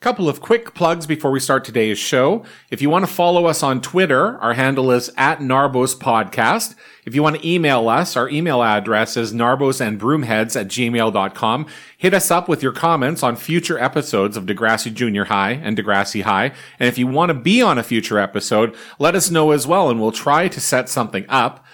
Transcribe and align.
Couple 0.00 0.28
of 0.28 0.40
quick 0.40 0.74
plugs 0.74 1.08
before 1.08 1.32
we 1.32 1.40
start 1.40 1.64
today's 1.64 1.98
show. 1.98 2.44
If 2.70 2.80
you 2.80 2.88
want 2.88 3.04
to 3.04 3.12
follow 3.12 3.46
us 3.46 3.64
on 3.64 3.80
Twitter, 3.80 4.38
our 4.38 4.54
handle 4.54 4.92
is 4.92 5.10
at 5.16 5.40
Narbos 5.40 5.96
Podcast. 5.98 6.76
If 7.04 7.16
you 7.16 7.22
want 7.24 7.34
to 7.40 7.48
email 7.48 7.88
us, 7.88 8.16
our 8.16 8.28
email 8.28 8.62
address 8.62 9.16
is 9.16 9.32
narbosandbroomheads 9.32 10.54
at 10.54 10.68
gmail.com. 10.68 11.66
Hit 11.96 12.14
us 12.14 12.30
up 12.30 12.48
with 12.48 12.62
your 12.62 12.70
comments 12.70 13.24
on 13.24 13.34
future 13.34 13.76
episodes 13.76 14.36
of 14.36 14.46
Degrassi 14.46 14.94
Junior 14.94 15.24
High 15.24 15.54
and 15.54 15.76
Degrassi 15.76 16.22
High. 16.22 16.52
And 16.78 16.88
if 16.88 16.96
you 16.96 17.08
want 17.08 17.30
to 17.30 17.34
be 17.34 17.60
on 17.60 17.76
a 17.76 17.82
future 17.82 18.20
episode, 18.20 18.76
let 19.00 19.16
us 19.16 19.32
know 19.32 19.50
as 19.50 19.66
well 19.66 19.90
and 19.90 20.00
we'll 20.00 20.12
try 20.12 20.46
to 20.46 20.60
set 20.60 20.88
something 20.88 21.26
up. 21.28 21.64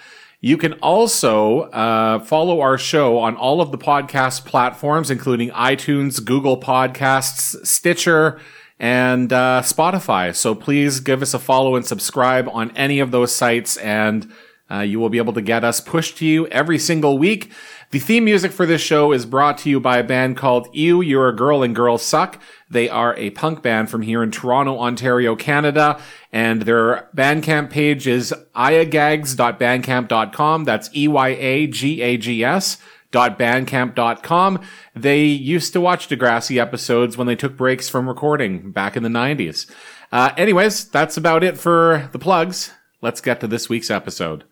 You 0.45 0.57
can 0.57 0.73
also 0.73 1.61
uh, 1.61 2.19
follow 2.19 2.61
our 2.61 2.77
show 2.77 3.17
on 3.17 3.35
all 3.35 3.61
of 3.61 3.71
the 3.71 3.79
podcast 3.79 4.45
platforms, 4.45 5.09
including 5.09 5.49
iTunes, 5.49 6.23
Google 6.23 6.59
Podcasts, 6.59 7.65
Stitcher, 7.65 8.39
and 8.79 9.33
uh, 9.33 9.63
Spotify. 9.63 10.35
So 10.35 10.53
please 10.53 10.99
give 10.99 11.23
us 11.23 11.33
a 11.33 11.39
follow 11.39 11.75
and 11.75 11.83
subscribe 11.83 12.47
on 12.47 12.69
any 12.77 12.99
of 12.99 13.09
those 13.09 13.33
sites, 13.33 13.77
and 13.77 14.31
uh, 14.69 14.81
you 14.81 14.99
will 14.99 15.09
be 15.09 15.17
able 15.17 15.33
to 15.33 15.41
get 15.41 15.63
us 15.63 15.81
pushed 15.81 16.19
to 16.19 16.27
you 16.27 16.45
every 16.49 16.77
single 16.77 17.17
week. 17.17 17.51
The 17.91 17.99
theme 17.99 18.25
music 18.25 18.51
for 18.51 18.65
this 18.65 18.81
show 18.81 19.11
is 19.11 19.25
brought 19.25 19.59
to 19.59 19.69
you 19.69 19.79
by 19.79 19.97
a 19.97 20.03
band 20.03 20.37
called 20.37 20.67
Ew, 20.73 21.01
You're 21.01 21.29
a 21.29 21.35
Girl 21.35 21.63
and 21.63 21.75
Girls 21.75 22.01
Suck. 22.01 22.41
They 22.69 22.89
are 22.89 23.15
a 23.15 23.29
punk 23.29 23.61
band 23.61 23.89
from 23.89 24.01
here 24.01 24.23
in 24.23 24.31
Toronto, 24.31 24.79
Ontario, 24.79 25.35
Canada, 25.35 26.01
and 26.31 26.63
their 26.63 27.09
Bandcamp 27.15 27.69
page 27.69 28.07
is 28.07 28.33
iagags.bandcamp.com. 28.55 30.63
That's 30.63 30.89
E-Y-A-G-A-G-S 30.95 32.77
bandcamp.com. 33.15 34.61
They 34.95 35.23
used 35.23 35.73
to 35.73 35.81
watch 35.81 36.09
Degrassi 36.09 36.59
episodes 36.59 37.17
when 37.17 37.27
they 37.27 37.35
took 37.35 37.55
breaks 37.55 37.89
from 37.89 38.07
recording 38.07 38.71
back 38.71 38.97
in 38.97 39.03
the 39.03 39.09
90s. 39.09 39.69
Uh, 40.11 40.31
anyways, 40.37 40.89
that's 40.89 41.17
about 41.17 41.43
it 41.43 41.57
for 41.57 42.09
the 42.11 42.19
plugs. 42.19 42.71
Let's 43.01 43.21
get 43.21 43.39
to 43.41 43.47
this 43.47 43.69
week's 43.69 43.89
episode. 43.89 44.43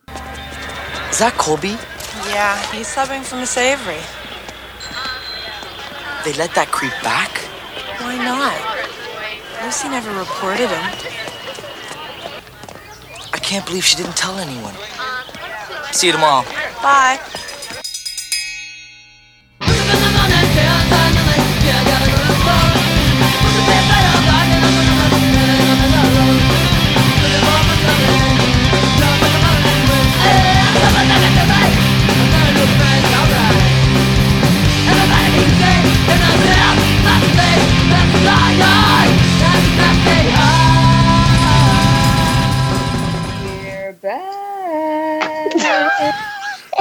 Is 1.10 1.20
that 1.20 1.36
Colby? 1.38 1.78
Yeah, 2.34 2.60
he's 2.72 2.88
subbing 2.88 3.24
for 3.24 3.36
Miss 3.36 3.56
Avery. 3.58 4.02
They 6.26 6.34
let 6.34 6.56
that 6.56 6.70
creep 6.72 6.94
back? 7.04 7.38
Why 8.02 8.18
not? 8.18 8.58
Lucy 9.64 9.88
never 9.88 10.10
reported 10.18 10.70
him. 10.70 10.84
I 13.32 13.38
can't 13.38 13.64
believe 13.68 13.86
she 13.86 13.96
didn't 13.96 14.18
tell 14.18 14.40
anyone. 14.40 14.74
See 15.92 16.08
you 16.08 16.14
tomorrow. 16.14 16.44
Bye. 16.82 17.20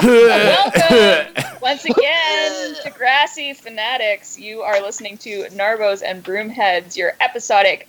Welcome 0.02 1.34
once 1.62 1.84
again 1.84 2.74
to 2.82 2.90
Grassy 2.90 3.52
Fanatics. 3.54 4.38
You 4.38 4.62
are 4.62 4.80
listening 4.80 5.16
to 5.18 5.44
Narbos 5.50 6.02
and 6.04 6.24
Broomheads, 6.24 6.96
your 6.96 7.12
episodic 7.20 7.88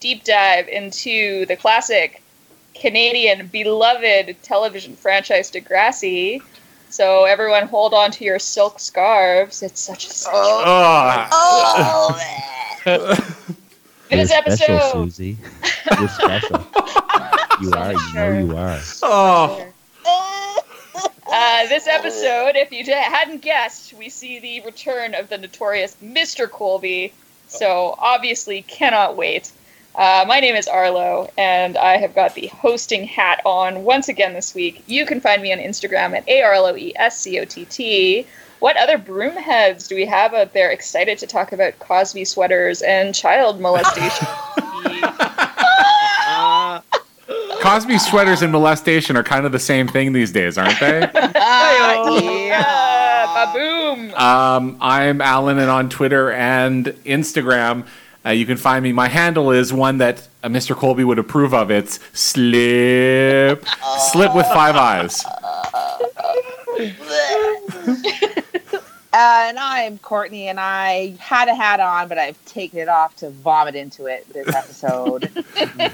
deep 0.00 0.24
dive 0.24 0.68
into 0.68 1.46
the 1.46 1.56
classic 1.56 2.22
Canadian 2.74 3.46
beloved 3.48 4.36
television 4.42 4.96
franchise 4.96 5.50
Degrassi. 5.50 6.42
So 6.88 7.24
everyone 7.24 7.68
hold 7.68 7.94
on 7.94 8.10
to 8.12 8.24
your 8.24 8.38
silk 8.38 8.80
scarves. 8.80 9.62
It's 9.62 9.80
such 9.80 10.06
a 10.06 10.10
sensual 10.10 10.42
Oh, 10.42 11.28
oh. 11.32 12.20
oh. 12.86 13.36
This 14.10 14.28
You're 14.28 14.38
episode. 14.40 14.64
special, 14.64 15.04
Susie. 15.04 15.38
You're 15.98 16.08
special. 16.08 16.58
you 17.62 17.72
are. 17.72 17.92
You 17.94 18.12
know 18.14 18.38
you 18.40 18.56
are. 18.58 18.78
oh. 19.02 19.66
Uh, 21.34 21.66
this 21.66 21.86
episode, 21.86 22.56
if 22.56 22.70
you 22.72 22.84
hadn't 22.84 23.40
guessed, 23.40 23.94
we 23.94 24.10
see 24.10 24.38
the 24.38 24.60
return 24.66 25.14
of 25.14 25.30
the 25.30 25.38
notorious 25.38 25.96
Mr. 26.04 26.48
Colby. 26.48 27.10
So 27.48 27.94
obviously, 27.96 28.60
cannot 28.60 29.16
wait. 29.16 29.50
Uh, 29.94 30.26
my 30.28 30.40
name 30.40 30.56
is 30.56 30.68
Arlo, 30.68 31.30
and 31.38 31.78
I 31.78 31.96
have 31.96 32.14
got 32.14 32.34
the 32.34 32.48
hosting 32.48 33.04
hat 33.04 33.40
on 33.46 33.82
once 33.82 34.10
again 34.10 34.34
this 34.34 34.54
week. 34.54 34.84
You 34.86 35.06
can 35.06 35.22
find 35.22 35.40
me 35.40 35.54
on 35.54 35.58
Instagram 35.58 36.14
at 36.14 36.28
a 36.28 36.42
r 36.42 36.52
l 36.52 36.66
o 36.66 36.76
e 36.76 36.92
s 36.96 37.20
c 37.20 37.40
o 37.40 37.46
t 37.46 37.64
t. 37.64 38.26
What 38.58 38.76
other 38.76 38.98
broomheads 38.98 39.88
do 39.88 39.94
we 39.94 40.04
have 40.04 40.34
out 40.34 40.52
there 40.52 40.70
excited 40.70 41.18
to 41.20 41.26
talk 41.26 41.52
about 41.52 41.78
Cosby 41.78 42.26
sweaters 42.26 42.82
and 42.82 43.14
child 43.14 43.58
molestation? 43.66 44.28
Cosby 47.62 47.98
sweaters 47.98 48.42
and 48.42 48.50
molestation 48.50 49.16
are 49.16 49.22
kind 49.22 49.46
of 49.46 49.52
the 49.52 49.60
same 49.60 49.86
thing 49.86 50.12
these 50.12 50.32
days, 50.32 50.58
aren't 50.58 50.80
they? 50.80 50.98
yeah, 51.14 52.58
boom! 53.54 54.12
Um, 54.14 54.76
I'm 54.80 55.20
Alan, 55.20 55.60
and 55.60 55.70
on 55.70 55.88
Twitter 55.88 56.32
and 56.32 56.86
Instagram, 57.06 57.86
uh, 58.26 58.30
you 58.30 58.46
can 58.46 58.56
find 58.56 58.82
me. 58.82 58.90
My 58.90 59.06
handle 59.06 59.52
is 59.52 59.72
one 59.72 59.98
that 59.98 60.26
uh, 60.42 60.48
Mr. 60.48 60.74
Colby 60.74 61.04
would 61.04 61.20
approve 61.20 61.54
of. 61.54 61.70
It's 61.70 62.00
slip, 62.12 63.64
slip 64.10 64.34
with 64.34 64.46
five 64.46 64.74
eyes. 64.74 65.24
Uh, 69.14 69.44
and 69.48 69.58
I'm 69.58 69.98
Courtney, 69.98 70.48
and 70.48 70.58
I 70.58 71.14
had 71.18 71.48
a 71.48 71.54
hat 71.54 71.80
on, 71.80 72.08
but 72.08 72.16
I've 72.16 72.42
taken 72.46 72.78
it 72.78 72.88
off 72.88 73.14
to 73.16 73.28
vomit 73.28 73.74
into 73.74 74.06
it 74.06 74.26
this 74.32 74.48
episode. 74.54 75.30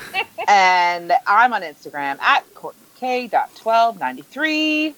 and 0.49 1.12
I'm 1.27 1.53
on 1.53 1.62
Instagram 1.62 2.21
at 2.21 2.45
CourtneyK.1293. 2.55 4.95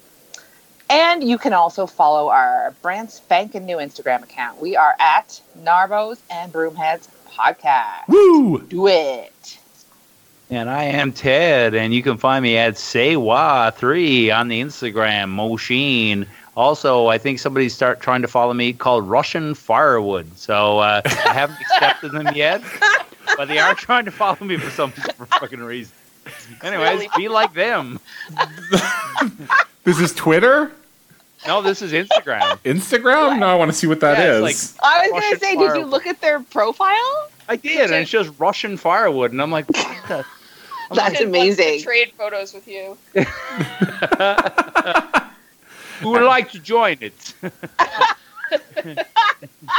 And 0.90 1.24
you 1.24 1.38
can 1.38 1.54
also 1.54 1.86
follow 1.86 2.28
our 2.28 2.74
brand 2.82 3.10
spanking 3.10 3.64
new 3.64 3.78
Instagram 3.78 4.22
account. 4.22 4.60
We 4.60 4.76
are 4.76 4.94
at 4.98 5.40
Narbos 5.58 6.18
and 6.28 6.52
Broomheads 6.52 7.08
Podcast. 7.26 8.06
Woo! 8.08 8.60
Do 8.60 8.86
it. 8.88 9.58
And 10.50 10.68
I 10.68 10.84
am 10.84 11.12
Ted, 11.12 11.74
and 11.76 11.94
you 11.94 12.02
can 12.02 12.18
find 12.18 12.42
me 12.42 12.58
at 12.58 12.74
Saywa3 12.74 14.36
on 14.36 14.48
the 14.48 14.60
Instagram, 14.60 15.32
Moshin. 15.32 16.26
Also, 16.56 17.06
I 17.06 17.16
think 17.18 17.38
somebody 17.38 17.68
start 17.68 18.00
trying 18.00 18.22
to 18.22 18.28
follow 18.28 18.52
me 18.52 18.72
called 18.72 19.08
Russian 19.08 19.54
Firewood. 19.54 20.36
So 20.36 20.78
uh, 20.80 21.00
I 21.04 21.32
haven't 21.32 21.58
accepted 21.72 22.12
them 22.12 22.28
yet, 22.34 22.60
but 23.36 23.48
they 23.48 23.58
are 23.58 23.74
trying 23.74 24.04
to 24.06 24.10
follow 24.10 24.38
me 24.44 24.56
for 24.56 24.70
some 24.70 24.90
for 24.90 25.26
fucking 25.40 25.60
reason. 25.60 25.94
Anyways, 26.62 27.08
be 27.16 27.28
like 27.28 27.54
them. 27.54 27.98
This 29.82 29.98
is 29.98 30.12
Twitter, 30.12 30.70
No, 31.46 31.62
this 31.62 31.80
is 31.80 31.92
Instagram. 31.92 32.58
Instagram. 32.64 33.38
No, 33.38 33.46
I 33.48 33.54
want 33.54 33.70
to 33.70 33.76
see 33.76 33.86
what 33.86 33.98
that 34.00 34.18
Yeah, 34.18 34.44
is. 34.46 34.50
it's 34.50 34.78
I 34.82 35.08
was 35.08 35.22
gonna 35.22 35.38
say, 35.38 35.56
did 35.56 35.74
you 35.74 35.86
look 35.86 36.06
at 36.06 36.20
their 36.20 36.40
profile? 36.40 37.30
I 37.48 37.56
did, 37.56 37.84
and 37.86 37.94
it 37.94 38.06
shows 38.06 38.28
Russian 38.38 38.76
Firewood, 38.76 39.32
and 39.32 39.40
I'm 39.40 39.50
like, 39.50 39.66
what 39.70 39.96
the? 40.06 40.16
That's 40.16 40.26
Ted 40.90 40.98
wants 41.00 41.18
to 41.20 41.24
amazing. 41.24 41.80
Trade 41.82 42.12
photos 42.18 42.52
with 42.52 42.68
you. 42.68 42.96
Who 46.00 46.10
would 46.10 46.22
like 46.22 46.50
to 46.52 46.58
join 46.58 46.98
it? 47.00 47.34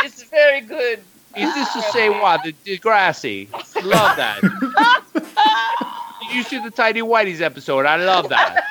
It's 0.03 0.23
very 0.23 0.61
good. 0.61 0.99
Is 1.35 1.53
this 1.53 1.73
to 1.73 1.81
say 1.91 2.09
what? 2.09 2.41
The 2.43 2.53
Degrassi. 2.65 3.51
Love 3.84 4.16
that. 4.17 4.40
Did 6.22 6.35
you 6.35 6.43
see 6.43 6.57
the 6.63 6.72
Tidy 6.72 7.01
Whitey's 7.01 7.41
episode? 7.41 7.85
I 7.85 7.97
love 7.97 8.29
that. 8.29 8.63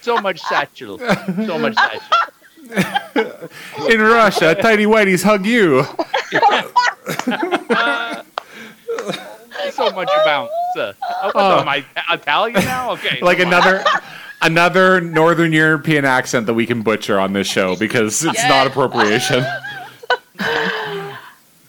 So 0.00 0.16
much 0.20 0.40
satchel. 0.40 0.98
So 0.98 1.58
much 1.58 1.74
satchel. 1.74 3.50
In 3.90 4.00
Russia, 4.00 4.54
Tidy 4.54 4.86
Whitey's 4.86 5.22
hug 5.22 5.44
you. 5.46 5.84
So 9.72 9.90
much 9.90 10.08
bounce. 10.24 10.50
Uh, 10.76 10.92
oh, 11.02 11.26
what, 11.26 11.32
Oh. 11.36 11.60
am 11.60 11.68
I 11.68 11.84
Italian 12.10 12.64
now? 12.64 12.92
Okay. 12.92 13.18
Like 13.20 13.38
never 13.38 13.50
mind. 13.50 13.64
another. 13.66 13.84
Another 14.42 15.00
Northern 15.00 15.52
European 15.52 16.04
accent 16.04 16.46
that 16.46 16.54
we 16.54 16.66
can 16.66 16.82
butcher 16.82 17.18
on 17.18 17.32
this 17.32 17.46
show 17.46 17.74
because 17.76 18.22
it's 18.24 18.34
Yes. 18.36 18.48
not 18.48 18.66
appropriation. 18.66 19.44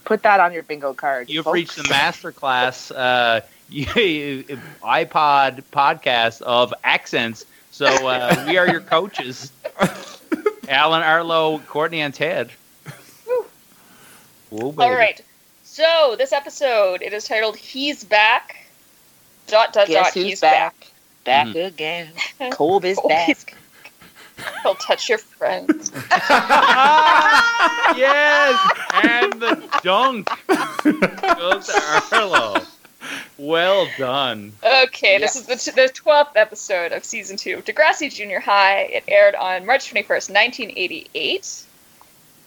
Put 0.05 0.23
that 0.23 0.39
on 0.39 0.53
your 0.53 0.63
bingo 0.63 0.93
card. 0.93 1.29
You've 1.29 1.45
folks. 1.45 1.53
reached 1.53 1.75
the 1.75 1.83
masterclass 1.83 2.91
uh, 2.95 3.41
iPod 3.71 5.63
podcast 5.71 6.41
of 6.43 6.73
accents. 6.83 7.45
So 7.71 7.85
uh, 8.07 8.45
we 8.47 8.57
are 8.57 8.67
your 8.69 8.79
coaches. 8.81 9.51
Alan, 10.69 11.03
Arlo, 11.03 11.59
Courtney, 11.59 12.01
and 12.01 12.13
Ted. 12.13 12.51
Oh, 14.51 14.71
baby. 14.71 14.75
All 14.83 14.93
right. 14.95 15.19
So 15.63 16.15
this 16.17 16.31
episode 16.31 17.01
it 17.01 17.11
is 17.13 17.25
titled 17.25 17.57
"He's 17.57 18.03
Back." 18.03 18.65
Dot 19.47 19.71
dot 19.73 19.87
Guess 19.87 20.05
dot. 20.07 20.13
who's 20.13 20.23
He's 20.23 20.41
back? 20.41 20.77
back. 20.79 20.86
Back 21.27 21.47
Mm. 21.47 21.65
again. 21.67 22.09
Kolb 22.51 22.85
is 22.85 22.97
Oh, 23.03 23.07
back. 23.07 23.25
he's- 23.27 23.45
He'll 24.63 24.75
touch 24.75 25.09
your 25.09 25.17
friends. 25.17 25.91
yes, 27.95 28.71
and 29.03 29.33
the 29.33 29.67
dunk 29.83 30.29
goes 30.47 31.67
to 31.67 32.07
Arlo. 32.11 32.61
Well 33.37 33.87
done. 33.97 34.53
Okay, 34.63 35.17
this 35.17 35.35
is 35.35 35.45
the 35.47 35.55
t- 35.55 35.71
the 35.71 35.89
twelfth 35.89 36.35
episode 36.35 36.91
of 36.91 37.03
season 37.03 37.35
two 37.37 37.55
of 37.57 37.65
Degrassi 37.65 38.13
Junior 38.13 38.39
High. 38.39 38.81
It 38.83 39.03
aired 39.07 39.35
on 39.35 39.65
March 39.65 39.89
twenty 39.89 40.05
first, 40.05 40.29
nineteen 40.29 40.71
eighty 40.75 41.07
eight. 41.15 41.63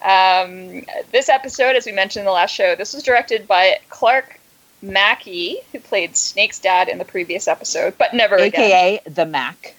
Um, 0.01 0.83
this 1.11 1.29
episode, 1.29 1.75
as 1.75 1.85
we 1.85 1.91
mentioned 1.91 2.21
in 2.21 2.25
the 2.25 2.31
last 2.31 2.51
show, 2.55 2.75
this 2.75 2.93
was 2.93 3.03
directed 3.03 3.47
by 3.47 3.79
Clark 3.89 4.39
Mackey, 4.81 5.59
who 5.71 5.79
played 5.79 6.15
Snake's 6.17 6.59
dad 6.59 6.89
in 6.89 6.97
the 6.97 7.05
previous 7.05 7.47
episode, 7.47 7.97
but 7.97 8.13
never 8.13 8.35
again. 8.35 8.61
AKA 8.61 9.01
the 9.09 9.25
Mac. 9.25 9.75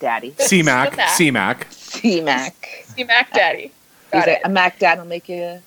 Daddy. 0.00 0.34
C-Mac, 0.38 0.90
The 0.92 0.96
Mac. 0.96 1.10
C-Mac. 1.70 2.84
C 2.84 3.04
Mac. 3.04 3.32
Daddy. 3.32 3.62
He's 3.62 3.72
Got 4.12 4.26
like, 4.26 4.28
it. 4.38 4.40
a 4.44 4.48
Mac 4.48 4.78
Dad 4.78 4.98
will 4.98 5.04
make 5.06 5.28
you. 5.28 5.60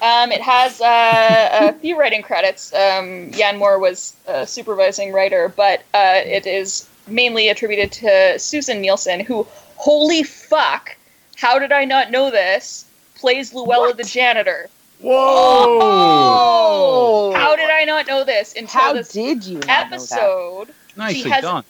Um, 0.00 0.30
it 0.30 0.40
has 0.40 0.80
uh, 0.80 1.70
a 1.70 1.72
few 1.80 1.98
writing 1.98 2.22
credits. 2.22 2.72
Um, 2.72 3.30
Yan 3.34 3.58
Moore 3.58 3.78
was 3.78 4.14
a 4.26 4.46
supervising 4.46 5.12
writer, 5.12 5.52
but 5.54 5.80
uh, 5.92 6.20
it 6.24 6.46
is 6.46 6.88
mainly 7.08 7.48
attributed 7.48 7.90
to 7.92 8.38
Susin 8.38 8.80
Nielsen, 8.80 9.20
who, 9.20 9.46
holy 9.76 10.22
fuck, 10.22 10.96
how 11.36 11.58
did 11.58 11.72
I 11.72 11.84
not 11.84 12.10
know 12.10 12.30
this? 12.30 12.84
Plays 13.16 13.52
Luella 13.52 13.92
the 13.94 14.04
janitor. 14.04 14.68
Whoa! 15.00 15.78
Oh! 15.80 17.32
How 17.36 17.56
did 17.56 17.70
I 17.70 17.84
not 17.84 18.06
know 18.06 18.24
this 18.24 18.54
until 18.56 18.80
How 18.80 18.92
this 18.92 19.08
did 19.10 19.44
you 19.44 19.54
know 19.54 19.60
that? 19.60 19.86
episode? 19.86 20.68
Nicely 20.96 21.30
has- 21.30 21.42
done. 21.42 21.64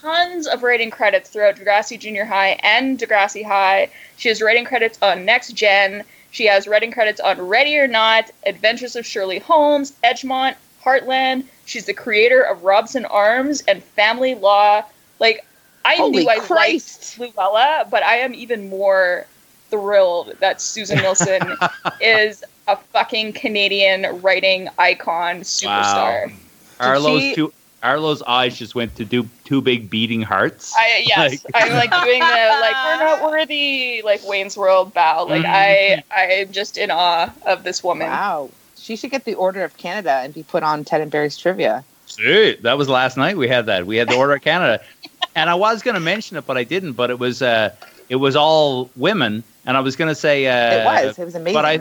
Tons 0.00 0.46
of 0.46 0.62
writing 0.62 0.90
credits 0.90 1.28
throughout 1.30 1.56
Degrassi 1.56 1.98
Junior 1.98 2.24
High 2.24 2.58
and 2.62 2.98
Degrassi 2.98 3.44
High. 3.44 3.90
She 4.16 4.28
has 4.28 4.40
writing 4.40 4.64
credits 4.64 4.98
on 5.02 5.24
Next 5.24 5.52
Gen. 5.52 6.04
She 6.30 6.46
has 6.46 6.66
writing 6.68 6.92
credits 6.92 7.18
on 7.20 7.40
Ready 7.40 7.76
or 7.78 7.86
Not, 7.88 8.30
Adventures 8.44 8.94
of 8.96 9.04
Shirley 9.04 9.38
Holmes, 9.38 9.92
Edgemont, 10.04 10.54
Heartland. 10.84 11.44
She's 11.64 11.86
the 11.86 11.94
creator 11.94 12.42
of 12.42 12.62
Robson 12.64 13.04
Arms 13.06 13.62
and 13.66 13.82
Family 13.82 14.34
Law. 14.34 14.82
Like, 15.18 15.44
I 15.84 15.96
Holy 15.96 16.24
knew 16.24 16.28
I 16.30 16.38
Christ. 16.38 17.18
liked 17.18 17.36
Luella, 17.36 17.86
but 17.90 18.02
I 18.02 18.16
am 18.18 18.34
even 18.34 18.68
more 18.68 19.26
thrilled 19.70 20.36
that 20.40 20.60
Susin 20.60 20.98
Nielsen 20.98 21.56
is 22.00 22.44
a 22.66 22.76
fucking 22.76 23.32
Canadian 23.32 24.20
writing 24.22 24.68
icon 24.78 25.40
superstar. 25.40 26.32
Arlo's 26.80 27.20
she- 27.22 27.34
two 27.34 27.52
Arlo's 27.82 28.22
eyes 28.22 28.58
just 28.58 28.74
went 28.74 28.96
to 28.96 29.04
do 29.04 29.28
two 29.44 29.60
big 29.60 29.88
beating 29.88 30.22
hearts. 30.22 30.74
I 30.76 31.04
yes, 31.06 31.44
Like- 31.54 31.54
I'm 31.54 31.72
like 31.72 31.90
doing 32.04 32.18
the 32.20 32.58
like 32.60 32.74
we're 32.84 32.98
not 32.98 33.22
worthy 33.30 34.02
like 34.04 34.26
Wayne's 34.26 34.56
World 34.56 34.92
bow. 34.92 35.24
Like 35.24 35.44
I 35.46 36.02
I'm 36.10 36.50
just 36.52 36.76
in 36.78 36.90
awe 36.90 37.30
of 37.44 37.62
this 37.62 37.84
woman. 37.84 38.08
Wow. 38.08 38.50
She 38.76 38.96
should 38.96 39.10
get 39.10 39.24
the 39.24 39.34
Order 39.34 39.64
of 39.64 39.76
Canada 39.76 40.20
and 40.22 40.32
be 40.32 40.42
put 40.42 40.62
on 40.62 40.84
Ted 40.84 41.00
and 41.00 41.10
Barry's 41.10 41.36
trivia. 41.36 41.84
See, 42.06 42.54
that 42.62 42.78
was 42.78 42.88
last 42.88 43.16
night. 43.16 43.36
We 43.36 43.48
had 43.48 43.66
that. 43.66 43.84
We 43.86 43.96
had 43.96 44.08
the 44.08 44.16
Order 44.16 44.34
of 44.34 44.42
Canada, 44.42 44.82
and 45.34 45.50
I 45.50 45.54
was 45.54 45.82
going 45.82 45.94
to 45.96 46.00
mention 46.00 46.36
it, 46.36 46.46
but 46.46 46.56
I 46.56 46.62
didn't. 46.62 46.92
But 46.92 47.10
it 47.10 47.18
was 47.18 47.42
uh, 47.42 47.74
it 48.08 48.16
was 48.16 48.36
all 48.36 48.88
women, 48.94 49.42
and 49.64 49.76
I 49.76 49.80
was 49.80 49.96
going 49.96 50.08
to 50.08 50.14
say 50.14 50.46
uh, 50.46 50.82
it 50.82 50.84
was. 50.84 51.18
It 51.18 51.24
was 51.24 51.34
amazing. 51.34 51.54
But 51.54 51.64
I, 51.64 51.80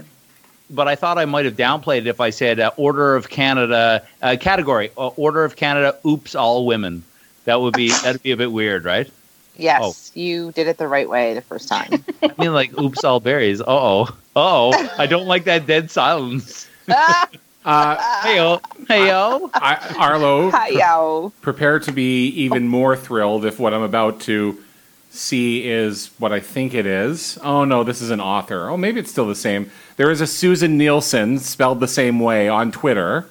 but 0.69 0.87
I 0.87 0.95
thought 0.95 1.17
I 1.17 1.25
might 1.25 1.45
have 1.45 1.55
downplayed 1.55 1.99
it 1.99 2.07
if 2.07 2.19
I 2.19 2.29
said 2.29 2.59
uh, 2.59 2.71
Order 2.77 3.15
of 3.15 3.29
Canada 3.29 4.03
uh, 4.21 4.35
category. 4.39 4.91
Uh, 4.97 5.07
Order 5.09 5.43
of 5.43 5.55
Canada. 5.55 5.97
Oops, 6.05 6.33
all 6.35 6.65
women. 6.65 7.03
That 7.45 7.61
would 7.61 7.73
be 7.73 7.89
that'd 8.03 8.23
be 8.23 8.31
a 8.31 8.37
bit 8.37 8.51
weird, 8.51 8.85
right? 8.85 9.09
yes, 9.57 10.11
you 10.15 10.51
did 10.51 10.67
it 10.67 10.77
the 10.77 10.87
right 10.87 11.07
way 11.09 11.33
the 11.33 11.41
first 11.41 11.69
time. 11.69 12.03
I 12.23 12.31
mean, 12.37 12.51
like 12.53 12.77
oops, 12.77 13.03
all 13.05 13.19
berries. 13.21 13.61
Uh 13.61 13.65
oh, 13.67 14.17
oh, 14.35 14.89
I 14.97 15.05
don't 15.05 15.27
like 15.27 15.45
that 15.45 15.65
dead 15.65 15.89
silence. 15.91 16.67
ah, 16.89 17.27
Uh, 17.65 17.97
Heyo, 18.21 18.61
heyo. 18.85 19.49
I, 19.55 19.95
Arlo, 19.97 20.51
hi, 20.51 20.67
yo. 20.67 21.33
prepare 21.41 21.79
to 21.79 21.91
be 21.91 22.27
even 22.27 22.67
more 22.67 22.95
thrilled 22.95 23.43
if 23.43 23.59
what 23.59 23.73
I'm 23.73 23.81
about 23.81 24.19
to 24.21 24.63
see 25.09 25.67
is 25.67 26.11
what 26.19 26.31
I 26.31 26.39
think 26.41 26.75
it 26.75 26.85
is. 26.85 27.39
Oh 27.41 27.65
no, 27.65 27.83
this 27.83 28.03
is 28.03 28.11
an 28.11 28.21
author. 28.21 28.69
Oh, 28.69 28.77
maybe 28.77 28.99
it's 28.99 29.09
still 29.09 29.25
the 29.27 29.33
same. 29.33 29.71
There 29.97 30.11
is 30.11 30.21
a 30.21 30.27
Susin 30.27 30.77
Nielsen 30.77 31.39
spelled 31.39 31.79
the 31.79 31.87
same 31.87 32.19
way 32.19 32.47
on 32.49 32.71
Twitter. 32.71 33.25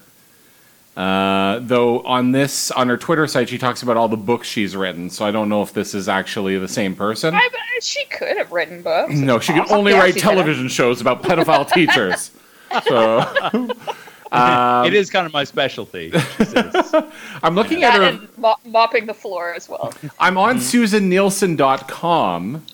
Uh, 0.97 1.59
though 1.61 2.01
on 2.03 2.31
this 2.33 2.71
on 2.71 2.89
her 2.89 2.97
Twitter 2.97 3.27
site, 3.27 3.49
she 3.49 3.59
talks 3.59 3.83
about 3.83 3.97
all 3.97 4.07
the 4.09 4.17
books 4.17 4.47
she's 4.47 4.77
written. 4.77 5.11
So 5.11 5.25
I 5.27 5.33
don't 5.33 5.49
know 5.49 5.61
if 5.63 5.73
this 5.73 5.93
is 5.93 6.09
actually 6.09 6.57
the 6.59 6.69
same 6.69 6.95
person. 6.95 7.35
I, 7.35 7.49
she 7.83 8.05
could 8.07 8.37
have 8.39 8.53
written 8.53 8.81
books. 8.81 9.13
No, 9.13 9.41
she 9.41 9.53
can 9.53 9.63
Awesome. 9.63 9.79
only 9.79 9.91
Yeah, 9.93 9.99
write 9.99 10.15
she 10.15 10.21
could've. 10.21 10.37
television 10.37 10.69
shows 10.69 11.01
about 11.01 11.23
pedophile 11.25 11.69
teachers. 11.75 12.31
So 12.87 13.19
um, 14.33 14.83
it 14.87 14.95
is 14.95 15.11
kind 15.11 15.27
of 15.27 15.33
my 15.33 15.43
specialty. 15.45 16.13
she 16.13 16.45
says. 16.45 16.95
I'm 17.43 17.57
looking 17.57 17.83
at 17.83 17.95
her. 17.95 18.03
and 18.05 18.29
mo- 18.39 18.55
mopping 18.65 19.07
the 19.07 19.15
floor 19.15 19.53
as 19.53 19.69
well. 19.69 19.93
I'm 20.21 20.39
on 20.39 20.59
SusinNielsen.com, 20.59 22.65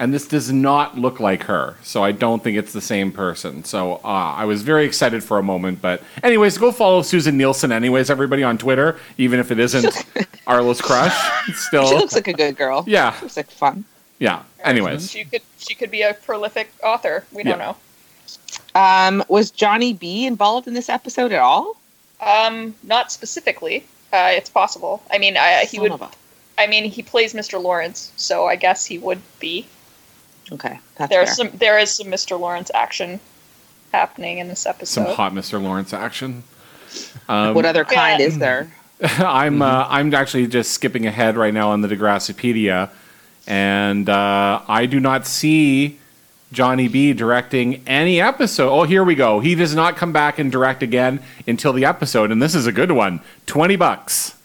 and 0.00 0.12
this 0.12 0.26
does 0.26 0.50
not 0.50 0.98
look 0.98 1.20
like 1.20 1.44
her. 1.44 1.76
So 1.84 2.02
I 2.02 2.10
don't 2.10 2.42
think 2.42 2.56
it's 2.58 2.72
the 2.72 2.80
same 2.80 3.12
person. 3.12 3.62
So 3.64 3.96
uh, 4.02 4.34
I 4.42 4.44
was 4.46 4.62
very 4.62 4.84
excited 4.84 5.22
for 5.22 5.38
a 5.38 5.42
moment. 5.42 5.80
But, 5.80 6.02
anyways, 6.24 6.58
go 6.58 6.72
follow 6.72 7.02
Susin 7.02 7.36
Nielsen, 7.36 7.70
anyways, 7.70 8.10
everybody 8.10 8.42
on 8.42 8.58
Twitter, 8.58 8.98
even 9.18 9.38
if 9.38 9.50
it 9.52 9.58
isn't 9.60 9.94
Arlo's 10.46 10.80
crush. 10.80 11.14
It's 11.48 11.58
She 11.58 11.66
Still, 11.66 11.84
looks 11.90 12.14
like 12.14 12.26
a 12.28 12.32
good 12.32 12.56
girl. 12.56 12.82
yeah, 12.88 13.14
Looks 13.22 13.36
like 13.36 13.50
fun. 13.50 13.84
yeah. 14.18 14.42
Anyways, 14.64 15.10
She 15.10 15.24
could 15.24 15.42
she 15.58 15.74
could 15.74 15.90
be 15.90 16.02
a 16.02 16.14
prolific 16.14 16.72
author. 16.82 17.24
We 17.32 17.42
don't 17.44 17.58
Yeah. 17.58 17.66
know. 17.66 17.76
Um, 18.74 19.24
was 19.28 19.50
Johnny 19.50 19.92
B 19.92 20.26
involved 20.26 20.66
in 20.68 20.74
this 20.74 20.88
episode 20.88 21.32
at 21.32 21.40
all? 21.40 21.76
Um, 22.20 22.74
not 22.82 23.10
specifically. 23.12 23.84
Uh, 24.12 24.30
it's 24.32 24.50
possible. 24.50 25.02
I 25.10 25.18
mean, 25.18 25.36
I, 25.36 25.60
he 25.64 25.76
Son 25.76 25.82
would. 25.82 25.92
of 25.92 26.02
a- 26.02 26.10
I 26.58 26.66
mean, 26.66 26.84
he 26.84 27.02
plays 27.02 27.32
Mr. 27.32 27.62
Lawrence, 27.62 28.12
so 28.16 28.46
I 28.46 28.56
guess 28.56 28.84
he 28.84 28.98
would 28.98 29.20
be. 29.38 29.66
Okay, 30.52 30.78
that's 30.96 31.10
There's 31.10 31.36
fair. 31.36 31.48
some. 31.48 31.58
There 31.58 31.78
is 31.78 31.90
some 31.90 32.06
Mr. 32.08 32.38
Lawrence 32.38 32.70
action 32.74 33.20
happening 33.92 34.38
in 34.38 34.48
this 34.48 34.66
episode. 34.66 35.04
some 35.06 35.14
hot 35.14 35.32
Mr. 35.32 35.62
Lawrence 35.62 35.92
action. 35.92 36.42
Um, 37.28 37.54
what 37.54 37.64
other 37.64 37.84
kind 37.84 38.20
Yeah. 38.20 38.26
is 38.26 38.38
there? 38.38 38.72
I'm 39.18 39.62
uh, 39.62 39.86
I'm 39.88 40.12
actually 40.14 40.46
just 40.48 40.72
skipping 40.72 41.06
ahead 41.06 41.36
right 41.36 41.54
now 41.54 41.70
on 41.70 41.80
the 41.82 41.88
Degrassipedia, 41.88 42.90
and 43.46 44.08
uh, 44.08 44.60
I 44.68 44.86
do 44.86 44.98
not 45.00 45.26
see 45.26 45.98
Johnny 46.52 46.88
B 46.88 47.12
directing 47.12 47.82
any 47.86 48.20
episode. 48.20 48.70
Oh, 48.70 48.82
here 48.82 49.04
we 49.04 49.14
go. 49.14 49.38
He 49.40 49.54
does 49.54 49.74
not 49.74 49.96
come 49.96 50.12
back 50.12 50.38
and 50.40 50.50
direct 50.50 50.82
again 50.82 51.22
until 51.46 51.72
the 51.72 51.84
episode, 51.84 52.32
and 52.32 52.42
this 52.42 52.54
is 52.56 52.66
a 52.66 52.72
good 52.72 52.90
one. 52.90 53.20
Twenty 53.46 53.76
bucks. 53.76 54.36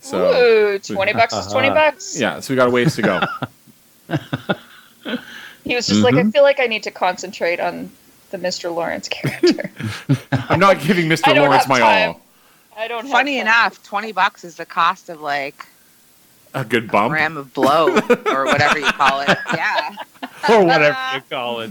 So 0.00 0.32
Ooh, 0.32 0.78
twenty 0.78 1.12
bucks 1.12 1.34
is 1.34 1.48
twenty 1.48 1.68
bucks. 1.80 2.18
yeah, 2.18 2.38
so 2.40 2.54
we 2.54 2.56
got 2.56 2.68
a 2.68 2.70
ways 2.70 2.94
to 2.96 3.02
go. 3.02 3.20
He 5.64 5.74
was 5.74 5.86
just 5.86 6.02
like, 6.02 6.14
I 6.14 6.18
mm-hmm. 6.18 6.30
feel 6.30 6.42
like 6.42 6.60
I 6.60 6.66
need 6.66 6.82
to 6.84 6.90
concentrate 6.90 7.60
on 7.60 7.90
the 8.30 8.38
Mr. 8.38 8.74
Lawrence 8.74 9.08
character. 9.10 9.70
I'm 10.32 10.60
not 10.60 10.80
giving 10.80 11.06
Mr. 11.08 11.28
I 11.28 11.40
Lawrence 11.40 11.68
my 11.68 11.78
time. 11.78 12.08
all. 12.10 12.20
I 12.76 12.88
don't. 12.88 13.08
Funny 13.08 13.38
time. 13.38 13.42
enough, 13.42 13.82
twenty 13.82 14.12
bucks 14.12 14.44
is 14.44 14.56
the 14.56 14.66
cost 14.66 15.08
of 15.08 15.20
like 15.20 15.66
A 16.54 16.64
good 16.64 16.84
a 16.84 16.88
bump, 16.88 17.10
gram 17.10 17.36
of 17.36 17.52
blow 17.52 17.88
or 18.26 18.44
whatever 18.44 18.78
you 18.78 18.86
call 18.86 19.20
it. 19.20 19.36
Yeah. 19.52 19.96
or 20.48 20.64
whatever 20.64 20.96
you 21.14 21.22
call 21.28 21.60
it. 21.60 21.70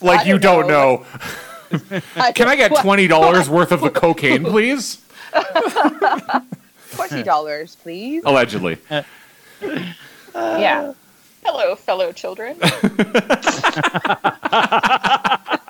like 0.00 0.20
I 0.20 0.24
you 0.24 0.38
don't 0.38 0.66
don't 0.66 0.68
know. 0.68 2.00
Can 2.34 2.48
I 2.48 2.56
get 2.56 2.74
twenty 2.76 3.06
dollars 3.06 3.48
worth 3.48 3.70
of 3.70 3.80
the 3.80 3.90
cocaine, 3.90 4.42
please? 4.44 4.98
twenty 6.90 7.22
dollars, 7.22 7.76
please? 7.76 8.24
Allegedly. 8.24 8.78
yeah. 10.34 10.92
Hello, 11.44 11.74
fellow 11.76 12.12
children. 12.12 12.56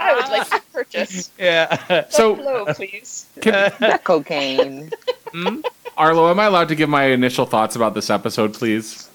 I 0.00 0.14
would 0.14 0.30
like 0.30 0.48
to 0.50 0.60
purchase. 0.72 1.30
Yeah. 1.38 2.06
So- 2.08 2.34
hello, 2.34 2.64
please. 2.74 3.26
Can, 3.40 3.52
That 3.80 4.04
cocaine. 4.04 4.90
Arlo, 5.96 6.30
am 6.30 6.40
I 6.40 6.44
allowed 6.46 6.68
to 6.68 6.74
give 6.74 6.88
my 6.88 7.04
initial 7.06 7.44
thoughts 7.46 7.76
about 7.76 7.94
this 7.94 8.10
episode, 8.10 8.54
please? 8.54 9.08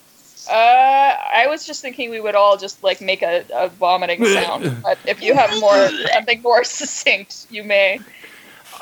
Uh, 0.50 0.54
I 0.54 1.46
was 1.48 1.66
just 1.66 1.82
thinking 1.82 2.10
we 2.10 2.20
would 2.20 2.36
all 2.36 2.58
just 2.58 2.84
like 2.84 3.00
make 3.00 3.22
a, 3.22 3.46
a 3.54 3.70
vomiting 3.70 4.24
sound. 4.34 4.82
But 4.84 4.98
if 5.06 5.22
you 5.22 5.34
have 5.34 5.58
more 5.60 5.90
something 6.14 6.42
more 6.42 6.64
succinct, 6.66 7.48
you 7.50 7.64
may. 7.64 8.00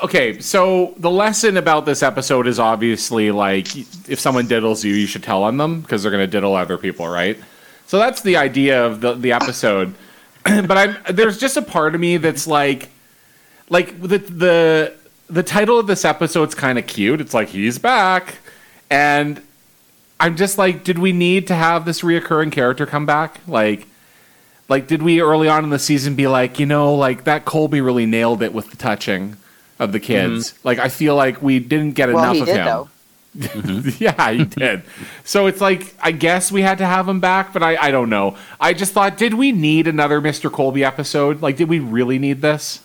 Okay, 0.02 0.40
so 0.40 0.94
the 0.96 1.10
lesson 1.10 1.56
about 1.56 1.86
this 1.86 2.02
episode 2.02 2.48
is 2.48 2.58
obviously 2.58 3.30
like 3.30 3.76
if 4.08 4.18
someone 4.18 4.48
diddles 4.48 4.82
you, 4.82 4.92
you 4.94 5.06
should 5.06 5.22
tell 5.22 5.44
on 5.44 5.56
them 5.58 5.82
because 5.82 6.02
they're 6.02 6.10
going 6.10 6.24
to 6.24 6.30
diddle 6.30 6.56
other 6.56 6.76
people, 6.78 7.06
right? 7.06 7.38
So 7.92 7.98
that's 7.98 8.22
the 8.22 8.38
idea 8.38 8.86
of 8.86 9.02
the 9.02 9.12
the 9.12 9.32
episode. 9.32 9.92
but 10.44 10.78
I'm 10.78 10.96
there's 11.10 11.36
just 11.36 11.58
a 11.58 11.60
part 11.62 11.94
of 11.94 12.00
me 12.00 12.16
that's 12.16 12.46
like 12.46 12.88
like 13.68 14.00
the 14.00 14.16
the 14.16 14.94
the 15.28 15.42
title 15.42 15.78
of 15.78 15.86
this 15.86 16.02
episode's 16.06 16.54
kind 16.54 16.78
of 16.78 16.86
cute. 16.86 17.20
It's 17.20 17.34
like 17.34 17.48
he's 17.50 17.78
back, 17.78 18.36
and 18.90 19.42
I'm 20.18 20.36
just 20.36 20.56
like, 20.56 20.84
did 20.84 20.98
we 21.00 21.12
need 21.12 21.48
to 21.48 21.54
have 21.54 21.84
this 21.84 22.00
reoccurring 22.00 22.50
character 22.50 22.86
come 22.86 23.04
back? 23.04 23.42
Like, 23.46 23.86
like 24.70 24.86
did 24.86 25.02
we 25.02 25.20
early 25.20 25.48
on 25.50 25.62
in 25.62 25.68
the 25.68 25.78
season 25.78 26.14
be 26.14 26.26
like, 26.26 26.58
you 26.58 26.64
know, 26.64 26.94
like 26.94 27.24
that 27.24 27.44
Colby 27.44 27.82
really 27.82 28.06
nailed 28.06 28.42
it 28.42 28.54
with 28.54 28.70
the 28.70 28.78
touching 28.78 29.36
of 29.78 29.92
the 29.92 30.00
kids? 30.00 30.52
Mm-hmm. 30.52 30.66
Like, 30.66 30.78
I 30.78 30.88
feel 30.88 31.14
like 31.14 31.42
we 31.42 31.58
didn't 31.58 31.92
get 31.92 32.10
Well, 32.10 32.24
enough 32.24 32.40
of 32.40 32.46
did 32.46 32.56
him. 32.56 32.64
though. 32.64 32.88
yeah, 33.98 34.30
he 34.30 34.44
did. 34.44 34.82
So 35.24 35.46
it's 35.46 35.60
like 35.60 35.94
I 36.00 36.12
guess 36.12 36.52
we 36.52 36.62
had 36.62 36.78
to 36.78 36.86
have 36.86 37.08
him 37.08 37.20
back, 37.20 37.52
but 37.52 37.62
I, 37.62 37.76
I 37.76 37.90
don't 37.90 38.10
know. 38.10 38.36
I 38.60 38.74
just 38.74 38.92
thought, 38.92 39.16
did 39.16 39.34
we 39.34 39.52
need 39.52 39.86
another 39.86 40.20
Mr. 40.20 40.52
Colby 40.52 40.84
episode? 40.84 41.40
Like, 41.40 41.56
did 41.56 41.68
we 41.68 41.78
really 41.78 42.18
need 42.18 42.42
this? 42.42 42.80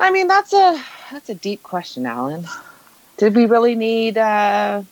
I 0.00 0.10
mean, 0.10 0.26
that's 0.26 0.52
a 0.52 0.82
that's 1.12 1.28
a 1.28 1.34
deep 1.34 1.62
question, 1.62 2.04
Alan. 2.04 2.46
Did 3.16 3.36
we 3.36 3.46
really 3.46 3.74
need 3.76 4.18
uh, 4.18 4.82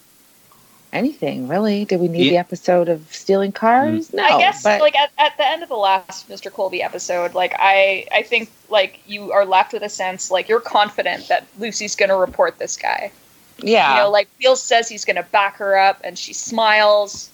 anything? 0.93 1.49
Really? 1.49 1.85
Did 1.85 2.01
we 2.01 2.09
need 2.09 2.25
Yeah. 2.27 2.31
the 2.31 2.37
episode 2.39 2.89
of 2.89 3.13
stealing 3.15 3.53
cars? 3.53 4.13
No. 4.13 4.23
I 4.23 4.39
guess 4.39 4.63
but 4.63 4.81
like 4.81 4.97
at, 4.97 5.11
at 5.19 5.37
the 5.37 5.47
end 5.47 5.63
of 5.63 5.69
the 5.69 5.77
last 5.77 6.29
Mr. 6.29 6.53
Colby 6.53 6.83
episode, 6.83 7.35
like 7.35 7.55
I 7.59 8.07
I 8.13 8.23
think 8.23 8.51
like 8.69 9.01
you 9.07 9.33
are 9.33 9.45
left 9.45 9.73
with 9.73 9.83
a 9.83 9.89
sense 9.89 10.31
like 10.31 10.49
you're 10.49 10.61
confident 10.61 11.29
that 11.29 11.47
Lucy's 11.59 11.95
gonna 11.97 12.17
report 12.17 12.59
this 12.59 12.77
guy. 12.77 13.11
yeah, 13.59 13.95
You 13.97 14.03
know, 14.03 14.11
like 14.11 14.29
Will 14.43 14.57
says 14.57 14.89
he's 14.89 15.05
gonna 15.05 15.23
back 15.25 15.57
her 15.57 15.77
up, 15.79 16.01
and 16.05 16.17
she 16.19 16.33
smiles, 16.33 17.29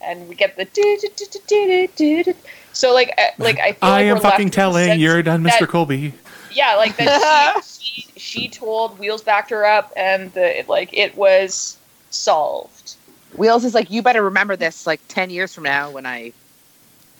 and 0.00 0.28
we 0.28 0.34
get 0.34 0.56
the 0.56 0.64
do 0.64 0.98
do 1.00 1.08
do 1.16 1.24
do 1.32 1.38
do 1.46 1.86
do 1.96 2.24
do. 2.24 2.34
So 2.72 2.92
like 2.94 3.12
uh, 3.18 3.22
like 3.38 3.58
I 3.60 3.72
feel 3.72 3.78
I 3.82 4.02
like 4.02 4.16
am 4.16 4.20
fucking 4.20 4.50
telling 4.50 4.98
you're 5.00 5.22
done, 5.22 5.42
Mr. 5.42 5.60
that- 5.60 5.68
Colby. 5.68 6.12
Yeah, 6.52 6.76
like 6.76 6.96
that 6.96 7.62
she, 7.80 8.00
she 8.02 8.18
she 8.18 8.48
told 8.48 8.98
Wheels 8.98 9.22
backed 9.22 9.50
her 9.50 9.64
up, 9.66 9.92
and 9.96 10.32
the 10.32 10.64
like 10.68 10.92
it 10.92 11.14
was 11.16 11.76
solved. 12.10 12.95
Wheels 13.38 13.64
is 13.64 13.74
like, 13.74 13.90
you 13.90 14.02
better 14.02 14.22
remember 14.24 14.56
this 14.56 14.86
like 14.86 15.00
ten 15.08 15.30
years 15.30 15.54
from 15.54 15.64
now 15.64 15.90
when 15.90 16.06
I. 16.06 16.32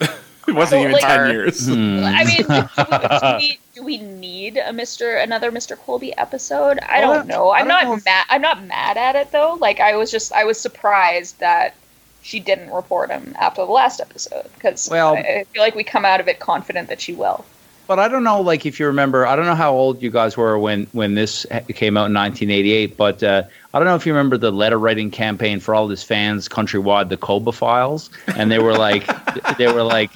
It 0.48 0.54
wasn't 0.54 0.82
even 0.82 0.92
like- 0.92 1.02
ten 1.02 1.30
years. 1.32 1.66
Hmm. 1.66 2.04
I 2.04 2.24
mean, 2.24 2.46
do 3.20 3.36
we, 3.36 3.58
do 3.74 3.82
we 3.82 3.98
need 3.98 4.58
a 4.58 4.72
Mister 4.72 5.16
another 5.16 5.50
Mister 5.50 5.74
Colby 5.74 6.16
episode? 6.16 6.78
I 6.88 7.00
Well, 7.00 7.14
don't 7.14 7.26
know. 7.26 7.48
I 7.48 7.58
I'm 7.58 7.66
don't 7.68 7.84
not 7.88 7.98
if- 7.98 8.04
mad. 8.04 8.26
I'm 8.28 8.42
not 8.42 8.62
mad 8.64 8.96
at 8.96 9.16
it 9.16 9.32
though. 9.32 9.54
Like 9.60 9.80
I 9.80 9.96
was 9.96 10.08
just 10.08 10.32
I 10.32 10.44
was 10.44 10.60
surprised 10.60 11.40
that 11.40 11.74
she 12.22 12.38
didn't 12.38 12.70
report 12.70 13.10
him 13.10 13.34
after 13.40 13.66
the 13.66 13.72
last 13.72 14.00
episode 14.00 14.46
because 14.54 14.88
Well- 14.88 15.16
I, 15.16 15.20
I 15.40 15.44
feel 15.52 15.62
like 15.62 15.74
we 15.74 15.82
come 15.82 16.04
out 16.04 16.20
of 16.20 16.28
it 16.28 16.38
confident 16.38 16.88
that 16.90 17.00
she 17.00 17.12
will. 17.12 17.44
But 17.86 18.00
I 18.00 18.08
don't 18.08 18.24
know, 18.24 18.40
like 18.40 18.66
if 18.66 18.80
you 18.80 18.86
remember, 18.86 19.26
I 19.26 19.36
don't 19.36 19.46
know 19.46 19.54
how 19.54 19.72
old 19.72 20.02
you 20.02 20.10
guys 20.10 20.36
were 20.36 20.58
when 20.58 20.86
when 20.92 21.14
this 21.14 21.46
came 21.68 21.96
out 21.96 22.06
in 22.06 22.14
1988. 22.14 22.96
But 22.96 23.22
uh, 23.22 23.44
I 23.72 23.78
don't 23.78 23.86
know 23.86 23.94
if 23.94 24.04
you 24.04 24.12
remember 24.12 24.36
the 24.36 24.50
letter 24.50 24.78
writing 24.78 25.10
campaign 25.10 25.60
for 25.60 25.74
all 25.74 25.88
his 25.88 26.02
fans 26.02 26.48
countrywide, 26.48 27.08
the 27.08 27.16
Colby 27.16 27.52
Files, 27.52 28.10
and 28.26 28.50
they 28.50 28.58
were 28.58 28.76
like, 28.76 29.06
they 29.58 29.72
were 29.72 29.84
like, 29.84 30.10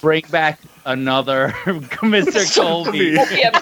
bring 0.00 0.24
back 0.30 0.60
another 0.86 1.48
Mr. 1.66 2.54
Colby. 2.54 3.16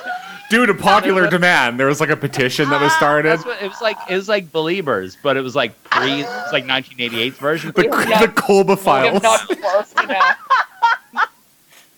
Due 0.51 0.65
to 0.65 0.73
popular 0.73 1.29
demand, 1.29 1.79
there 1.79 1.89
was 1.89 2.01
like 2.01 2.09
a 2.09 2.17
petition 2.17 2.71
that 2.71 2.81
was 2.81 2.91
started. 2.95 3.39
What, 3.41 3.61
it 3.63 3.69
was 3.69 3.83
like. 3.83 3.99
It 4.09 4.15
was 4.15 4.31
like 4.31 4.51
Believers, 4.51 5.15
but 5.23 5.37
it 5.37 5.43
was 5.43 5.55
like 5.55 5.73
pre. 5.91 6.21
It 6.21 6.25
was 6.25 6.53
like 6.53 6.67
1988 6.67 7.35
version. 7.35 7.73
The, 7.77 7.83
We 7.83 8.13
have 8.13 8.35
the 8.35 8.41
Colby 8.41 8.77
files. 8.77 9.23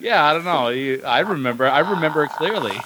Not 0.01 0.09
morphed 0.09 0.09
enough. 0.09 0.13
Yeah, 0.13 0.25
I 0.25 0.33
don't 0.33 0.45
know. 0.45 0.69
You, 0.69 1.03
I 1.05 1.21
remember. 1.21 1.67
I 1.67 1.79
remember 1.81 2.25
it 2.25 2.31
clearly. 2.31 2.77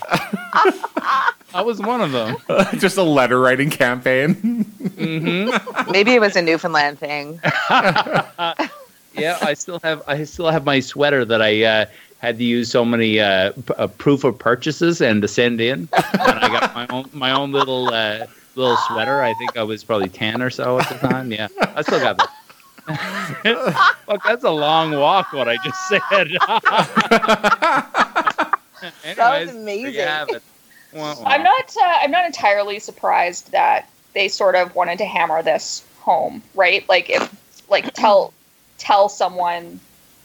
I 1.54 1.62
was 1.62 1.78
one 1.80 2.00
of 2.00 2.12
them. 2.12 2.37
Just 2.78 2.97
a 2.97 3.02
letter 3.02 3.38
writing 3.40 3.71
campaign. 3.71 4.35
hmm 4.64 5.50
Maybe 5.90 6.14
it 6.14 6.21
was 6.21 6.37
a 6.37 6.42
Newfoundland 6.42 6.99
thing. 6.99 7.40
Yeah, 9.16 9.38
I 9.42 9.54
still 9.54 9.78
have. 9.85 10.02
I 10.09 10.25
still 10.25 10.50
have 10.50 10.64
my 10.64 10.80
sweater 10.80 11.25
that 11.25 11.40
I 11.40 11.62
uh, 11.62 11.87
had 12.18 12.37
to 12.38 12.42
use 12.44 12.68
so 12.68 12.85
many 12.85 13.21
uh, 13.21 13.52
p- 13.52 13.73
uh, 13.78 13.87
proof 13.87 14.25
of 14.25 14.37
purchases 14.37 15.00
and 15.00 15.23
to 15.23 15.28
send 15.28 15.61
in. 15.61 15.88
And 15.92 16.38
I 16.40 16.49
got 16.49 16.75
my 16.75 16.87
own 16.88 17.09
my 17.12 17.30
own 17.30 17.52
little 17.52 17.94
uh, 17.94 18.26
little 18.56 18.76
sweater. 18.88 19.23
I 19.23 19.33
think 19.35 19.56
I 19.56 19.62
was 19.62 19.85
probably 19.85 20.09
ten 20.09 20.42
or 20.42 20.50
so 20.50 20.80
at 20.80 20.88
the 20.88 20.97
time. 21.06 21.30
Yeah, 21.30 21.47
I 21.76 21.83
still 21.83 22.00
got 22.00 22.16
that. 22.18 22.28
Look, 23.45 24.23
that's 24.25 24.45
a 24.45 24.50
long 24.50 24.93
walk. 24.93 25.33
What 25.33 25.49
I 25.49 25.57
just 25.64 25.88
said. 25.88 26.03
Anyways, 29.05 29.17
there 29.17 29.45
you 29.45 29.50
amazing. 29.50 30.07
have 30.07 30.29
it. 30.29 30.43
Wah, 30.93 31.14
wah. 31.19 31.25
I'm 31.26 31.43
not. 31.43 31.76
Uh, 31.76 31.95
I'm 32.00 32.11
not 32.11 32.26
entirely 32.26 32.79
surprised 32.79 33.50
that 33.53 33.88
they 34.12 34.29
sort 34.29 34.55
of 34.55 34.75
wanted 34.75 34.99
to 34.99 35.05
hammer 35.07 35.43
this 35.43 35.85
home, 36.00 36.43
right? 36.55 36.87
Like 36.88 37.09
if, 37.11 37.71
like 37.71 37.95
tell, 37.95 38.33
tell 38.79 39.09
someone, 39.09 39.81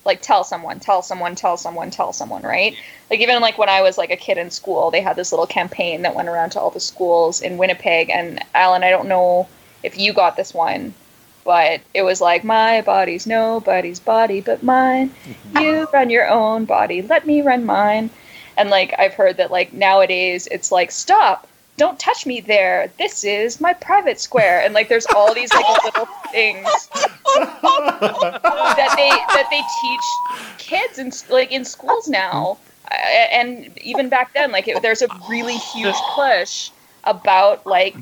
like 0.06 0.22
tell 0.22 0.44
someone, 0.44 0.80
tell 0.80 1.02
someone, 1.02 1.36
tell 1.36 1.58
someone, 1.58 1.90
tell 1.90 2.14
someone, 2.14 2.42
right? 2.44 2.76
Like 3.10 3.22
even 3.22 3.42
like 3.42 3.58
when 3.58 3.70
I 3.70 3.82
was 3.82 3.98
like 3.98 4.12
a 4.12 4.18
kid 4.18 4.38
in 4.38 4.52
school, 4.52 4.92
they 4.92 5.02
had 5.02 5.16
this 5.16 5.32
little 5.32 5.48
campaign 5.48 6.04
that 6.04 6.14
went 6.16 6.28
around 6.28 6.52
to 6.52 6.60
all 6.60 6.70
the 6.70 6.80
schools 6.80 7.42
in 7.42 7.58
Winnipeg. 7.58 8.10
And 8.10 8.44
Alan, 8.54 8.84
I 8.84 8.90
don't 8.90 9.08
know 9.08 9.48
if 9.82 9.98
you 9.98 10.14
got 10.14 10.36
this 10.36 10.54
one, 10.54 10.94
but 11.44 11.82
it 11.94 12.04
was 12.04 12.22
like 12.22 12.44
my 12.44 12.82
body's 12.82 13.26
nobody's 13.28 14.00
body 14.00 14.42
but 14.42 14.64
mine. 14.64 15.12
You 15.60 15.88
run 15.92 16.10
your 16.10 16.30
own 16.30 16.66
body, 16.66 17.02
let 17.02 17.26
me 17.26 17.42
run 17.42 17.66
mine. 17.66 18.10
And 18.58 18.70
like 18.70 18.94
I've 18.98 19.14
heard 19.14 19.38
that 19.38 19.52
like 19.52 19.74
nowadays 19.74 20.48
it's 20.52 20.72
like 20.72 20.92
stop, 20.92 21.48
don't 21.78 21.98
touch 22.00 22.26
me 22.26 22.42
there. 22.42 22.92
This 23.00 23.24
is 23.24 23.60
my 23.60 23.74
private 23.74 24.20
square. 24.20 24.62
And 24.62 24.74
like 24.74 24.90
there's 24.90 25.08
all 25.08 25.34
these 25.34 25.52
like 25.54 25.84
little 25.84 26.06
things 26.32 26.90
that 27.36 28.94
they 28.96 29.10
that 29.10 29.48
they 29.50 29.62
teach 29.82 30.58
kids 30.58 31.00
in 31.00 31.12
like 31.34 31.52
in 31.52 31.66
schools 31.66 32.08
now. 32.08 32.58
And 32.92 33.78
even 33.80 34.10
back 34.10 34.34
then 34.34 34.52
like 34.52 34.68
it, 34.68 34.82
there's 34.82 35.02
a 35.02 35.08
really 35.30 35.58
huge 35.58 35.96
push 36.16 36.70
about 37.06 37.66
like 37.66 37.96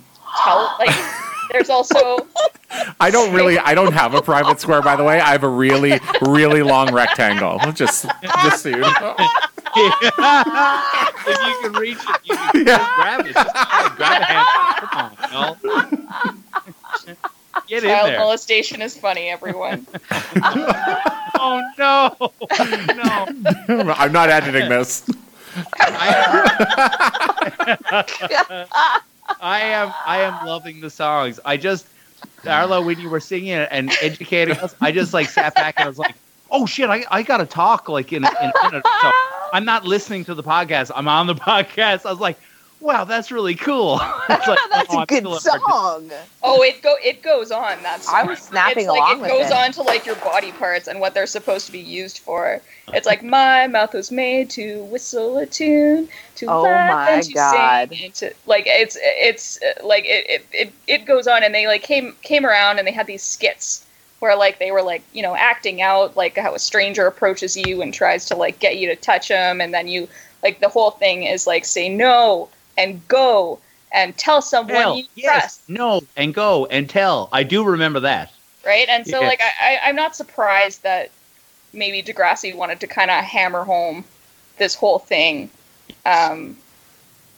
tell 0.44 0.76
like 0.80 0.96
there's 1.52 1.70
also 1.70 2.28
I 3.00 3.10
don't 3.10 3.34
really. 3.34 3.58
I 3.58 3.74
don't 3.74 3.94
have 3.94 4.14
a 4.14 4.22
private 4.22 4.60
square, 4.60 4.82
by 4.82 4.96
the 4.96 5.04
way. 5.04 5.20
I 5.20 5.32
have 5.32 5.44
a 5.44 5.48
really, 5.50 6.00
really 6.22 6.62
long 6.64 6.94
rectangle. 6.94 7.60
Just, 7.72 8.06
just 8.44 8.64
so 8.64 8.70
you 8.70 8.78
know. 8.80 9.16
if 9.78 11.38
you 11.48 11.58
can 11.62 11.74
reach 11.74 11.98
it, 11.98 12.22
you 12.26 12.36
can 12.36 12.66
Yeah. 12.68 12.78
just 12.78 12.96
grab 12.96 13.20
it. 13.26 13.34
Just 13.34 13.54
grab, 13.54 13.96
grab 13.98 14.22
a 14.22 14.26
hand. 14.26 14.48
Come 14.80 15.00
on, 15.34 15.58
Mel. 15.66 17.16
Get 17.68 17.84
in 17.84 17.90
child 17.90 18.10
there. 18.10 18.20
molestation 18.20 18.82
is 18.82 18.96
funny 18.98 19.28
everyone 19.30 19.86
Oh 21.40 21.62
no, 21.78 22.16
no. 22.96 23.94
I'm 23.98 24.12
not 24.14 24.30
editing 24.30 24.70
this. 24.70 25.04
I, 29.42 29.62
am 29.62 29.94
I 30.06 30.22
am 30.22 30.46
loving 30.46 30.82
the 30.82 30.90
songs. 30.90 31.40
I 31.46 31.58
just 31.58 31.88
Darla, 32.44 32.86
when 32.86 33.00
you 33.00 33.10
were 33.10 33.20
singing 33.20 33.50
it 33.50 33.68
and 33.72 33.92
educating 34.02 34.58
us, 34.58 34.76
I 34.82 34.92
just 34.92 35.14
like 35.14 35.30
sat 35.30 35.56
back 35.56 35.76
and 35.78 35.86
I 35.86 35.88
was 35.88 35.98
like, 35.98 36.16
oh 36.52 36.66
shit, 36.66 36.90
I, 36.90 37.06
I 37.12 37.24
gotta 37.24 37.46
talk 37.46 37.90
like 37.90 38.14
in, 38.14 38.24
in 38.24 38.26
a 38.26 38.64
minute. 38.64 38.86
So 39.02 39.12
I'm 39.54 39.66
not 39.66 39.86
listening 39.86 40.26
to 40.26 40.36
the 40.36 40.44
podcast. 40.44 40.92
I'm 40.96 41.08
on 41.08 41.28
the 41.28 41.36
podcast. 41.36 42.06
I 42.06 42.12
was 42.12 42.20
like, 42.20 42.38
wow, 42.80 43.04
that's 43.04 43.32
really 43.32 43.56
cool. 43.56 44.00
It's 44.30 44.48
like, 44.48 44.60
That's 44.72 44.94
oh, 44.94 44.98
a 44.98 45.00
I'm 45.02 45.06
good 45.06 45.18
still 45.20 45.36
a 45.36 45.40
partic- 45.40 45.72
song. 45.72 46.12
oh 46.44 46.62
it 46.64 46.82
go 46.82 46.96
it 47.04 47.22
goes 47.24 47.50
on 47.52 47.82
that's 47.82 48.08
I 48.10 48.24
was 48.24 48.40
snapping 48.40 48.80
it's 48.80 48.88
like 48.88 48.98
along 49.00 49.18
it 49.20 49.22
with 49.22 49.32
goes 49.32 49.46
it. 49.48 49.54
on 49.54 49.72
to 49.74 49.82
like 49.84 50.06
your 50.06 50.16
body 50.18 50.52
parts 50.52 50.88
and 50.88 51.00
what 51.00 51.14
they're 51.14 51.26
supposed 51.28 51.66
to 51.68 51.72
be 51.72 51.80
used 51.80 52.20
for 52.20 52.62
it's 52.94 53.08
like 53.08 53.24
my 53.24 53.68
mouth 53.68 53.94
was 53.94 54.12
made 54.12 54.50
to 54.52 54.84
whistle 54.86 55.38
a 55.38 55.46
tune 55.46 56.08
to 56.36 56.46
Oh 56.48 56.64
laugh 56.64 56.92
my 56.94 57.12
and 57.12 57.24
to 57.24 57.34
God. 57.34 57.90
sing 57.90 58.04
and 58.06 58.14
to 58.16 58.34
like 58.46 58.66
it's 58.68 58.98
it's 59.02 59.60
uh, 59.64 59.86
like 59.86 60.04
it, 60.06 60.26
it 60.30 60.46
it 60.52 60.74
it 60.88 61.06
goes 61.06 61.26
on 61.28 61.44
and 61.44 61.56
they 61.56 61.68
like 61.68 61.84
came 61.84 62.14
came 62.22 62.46
around 62.46 62.78
and 62.80 62.88
they 62.88 62.92
had 62.92 63.08
these 63.08 63.24
skits 63.24 63.86
where 64.20 64.36
like 64.36 64.60
they 64.60 64.72
were 64.72 64.82
like 64.84 65.02
you 65.14 65.24
know 65.24 65.36
acting 65.36 65.82
out 65.82 66.16
like 66.18 66.38
how 66.38 66.54
a 66.54 66.60
stranger 66.60 67.08
approaches 67.08 67.56
you 67.56 67.82
and 67.82 67.94
tries 67.94 68.26
to 68.26 68.36
like 68.36 68.60
get 68.60 68.78
you 68.78 68.88
to 68.90 68.96
touch 68.96 69.30
them 69.30 69.62
and 69.62 69.74
then 69.74 69.88
you 69.88 70.08
like 70.44 70.60
the 70.60 70.70
whole 70.70 70.92
thing 70.92 71.24
is 71.24 71.48
like 71.48 71.64
say 71.66 71.88
no 71.90 72.50
and 72.78 73.06
go 73.08 73.60
and 73.92 74.16
tell 74.18 74.42
someone 74.42 74.76
Tell, 74.76 74.98
you 74.98 75.06
yes, 75.16 75.42
trust 75.42 75.70
no, 75.70 76.02
and 76.16 76.34
go 76.34 76.66
and 76.68 76.90
tell. 76.90 77.30
I 77.32 77.44
do 77.44 77.64
remember 77.64 78.00
that. 78.02 78.32
right? 78.66 78.88
And 78.90 79.06
so, 79.08 79.22
Yeah. 79.22 79.28
like, 79.28 79.42
I, 79.42 79.76
I, 79.76 79.80
I'm 79.90 79.96
not 79.96 80.16
surprised 80.16 80.84
that 80.84 81.10
maybe 81.74 82.02
Degrassi 82.04 82.54
wanted 82.56 82.80
to 82.82 82.88
kind 82.88 83.10
of 83.12 83.24
hammer 83.24 83.64
home 83.64 84.04
this 84.58 84.76
whole 84.76 85.00
thing. 85.00 85.50
Um, 86.06 86.58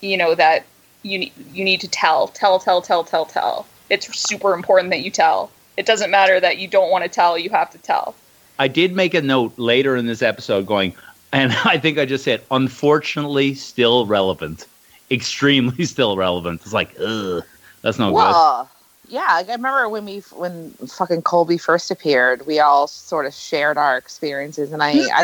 you 0.01 0.17
know 0.17 0.33
that 0.35 0.65
you 1.03 1.19
ne- 1.19 1.33
you 1.53 1.63
need 1.63 1.81
to 1.81 1.87
tell, 1.87 2.27
tell, 2.29 2.59
tell, 2.59 2.81
tell, 2.81 3.03
tell, 3.03 3.25
tell. 3.25 3.65
It's 3.89 4.07
super 4.19 4.53
important 4.53 4.89
that 4.91 5.01
you 5.01 5.11
tell. 5.11 5.51
It 5.77 5.85
doesn't 5.85 6.11
matter 6.11 6.39
that 6.39 6.57
you 6.57 6.67
don't 6.67 6.89
want 6.91 7.03
to 7.03 7.09
tell; 7.09 7.37
you 7.37 7.49
have 7.51 7.69
to 7.71 7.77
tell. 7.77 8.15
I 8.57 8.67
did 8.67 8.93
make 8.95 9.13
a 9.13 9.21
note 9.21 9.53
later 9.57 9.95
in 9.95 10.05
this 10.07 10.21
episode 10.21 10.65
going, 10.65 10.93
And 11.31 11.51
I 11.65 11.77
think 11.77 11.97
I 11.97 12.05
just 12.05 12.23
said, 12.23 12.41
unfortunately, 12.51 13.53
still 13.53 14.05
relevant. 14.05 14.65
Extremely 15.11 15.85
still 15.95 16.17
relevant. 16.17 16.61
It's 16.63 16.73
like, 16.73 16.95
ugh, 16.99 17.43
that's 17.81 17.99
no 17.99 18.09
good. 18.09 18.15
Well, 18.15 18.69
yeah, 19.07 19.27
I 19.27 19.41
remember 19.41 19.89
when 19.89 20.05
we 20.05 20.19
when 20.33 20.71
fucking 20.87 21.23
Colby 21.23 21.57
first 21.57 21.89
appeared, 21.89 22.45
we 22.45 22.59
all 22.59 22.87
sort 22.87 23.25
of 23.25 23.33
shared 23.33 23.77
our 23.77 23.97
experiences, 23.97 24.71
and 24.71 24.83
I 24.83 24.89
I 24.89 25.23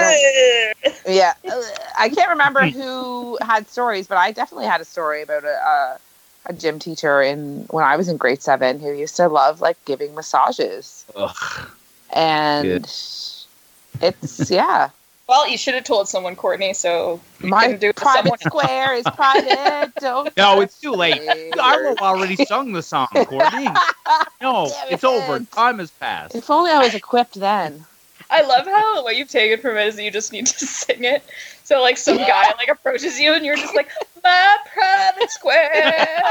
don't 0.83 0.95
yeah 1.07 1.33
I 1.97 2.09
can't 2.09 2.29
remember 2.29 2.67
who 2.69 3.37
had 3.41 3.67
stories, 3.67 4.07
but 4.07 4.17
I 4.17 4.31
definitely 4.31 4.65
had 4.65 4.81
a 4.81 4.85
story 4.85 5.21
about 5.21 5.43
a. 5.43 5.47
a 5.47 5.99
a 6.47 6.53
gym 6.53 6.79
teacher 6.79 7.23
in 7.23 7.65
when 7.71 7.83
I 7.83 7.97
was 7.97 8.07
in 8.07 8.17
grade 8.17 8.41
seven 8.41 8.79
who 8.79 8.93
used 8.93 9.15
to 9.15 9.27
love 9.27 9.61
like 9.61 9.83
giving 9.85 10.13
massages, 10.13 11.03
Ugh. 11.15 11.69
and 12.13 12.67
Good. 12.67 12.83
it's 14.01 14.51
yeah. 14.51 14.89
Well, 15.27 15.47
you 15.49 15.57
should 15.57 15.73
have 15.73 15.83
told 15.85 16.07
someone, 16.07 16.35
Courtney, 16.35 16.73
so 16.73 17.19
you 17.41 17.49
My 17.49 17.63
couldn't 17.65 17.81
do 17.81 17.89
it 17.89 17.95
private 17.95 18.39
square 18.41 18.93
is 18.93 19.03
private. 19.03 19.91
Don't 19.99 20.35
No, 20.37 20.61
it's 20.61 20.79
too 20.79 20.91
late. 20.91 21.19
me. 21.19 21.51
Arlo 21.59 21.95
already 21.99 22.35
sung 22.35 22.73
the 22.73 22.83
song, 22.83 23.07
Courtney. 23.13 23.65
No, 24.41 24.67
Damn 24.69 24.93
it's 24.93 25.03
it. 25.03 25.07
over. 25.07 25.39
Time 25.39 25.79
has 25.79 25.89
passed. 25.91 26.35
If 26.35 26.49
only 26.51 26.71
I 26.71 26.79
was 26.83 26.93
equipped 26.93 27.33
then. 27.35 27.85
I 28.29 28.41
love 28.41 28.65
how 28.65 29.03
what 29.03 29.15
you've 29.15 29.29
taken 29.29 29.59
from 29.59 29.77
it 29.77 29.87
is 29.87 29.95
that 29.95 30.03
you 30.03 30.11
just 30.11 30.31
need 30.31 30.47
to 30.47 30.65
sing 30.65 31.03
it. 31.03 31.23
So 31.63 31.81
like 31.81 31.97
some 31.97 32.17
guy 32.17 32.53
like 32.57 32.67
approaches 32.69 33.19
you 33.19 33.33
and 33.33 33.43
you're 33.43 33.55
just 33.55 33.75
like 33.75 33.89
my 34.23 34.57
private 34.73 35.31
square. 35.31 36.23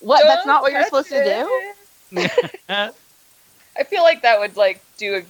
What? 0.00 0.22
That's 0.22 0.44
Don't 0.44 0.46
not 0.46 0.62
what 0.62 0.72
you're 0.72 0.82
touch 0.82 1.06
supposed 1.06 1.08
to 1.08 1.24
do. 1.24 2.28
I 2.68 3.82
feel 3.84 4.02
like 4.02 4.22
that 4.22 4.40
would 4.40 4.56
like 4.56 4.82
do 4.98 5.22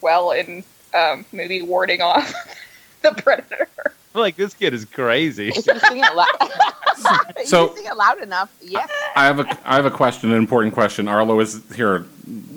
well 0.00 0.30
in 0.32 0.62
um, 0.96 1.24
maybe 1.32 1.62
warding 1.62 2.00
off 2.02 2.32
the 3.02 3.12
predator. 3.12 3.68
like 4.14 4.36
this 4.36 4.54
kid 4.54 4.72
is 4.74 4.84
crazy. 4.84 5.48
If 5.48 5.66
you 5.66 5.78
sing 5.78 5.98
it 6.04 6.14
loud, 6.14 7.46
So- 7.46 7.74
sing 7.74 7.84
it 7.86 7.96
loud 7.96 8.20
enough, 8.22 8.50
yes. 8.62 8.90
I 9.14 9.24
have 9.26 9.40
a 9.40 9.58
I 9.64 9.76
have 9.76 9.86
a 9.86 9.90
question, 9.90 10.30
an 10.30 10.38
important 10.38 10.74
question. 10.74 11.06
Arlo 11.08 11.38
is 11.40 11.62
here. 11.74 12.06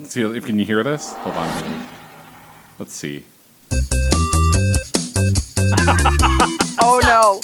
See 0.04 0.22
if 0.22 0.46
can 0.46 0.58
you 0.58 0.64
hear 0.64 0.82
this? 0.82 1.12
Hold 1.14 1.36
on. 1.36 1.86
Let's 2.78 2.94
see. 2.94 3.24
Oh 6.82 7.00
no! 7.02 7.40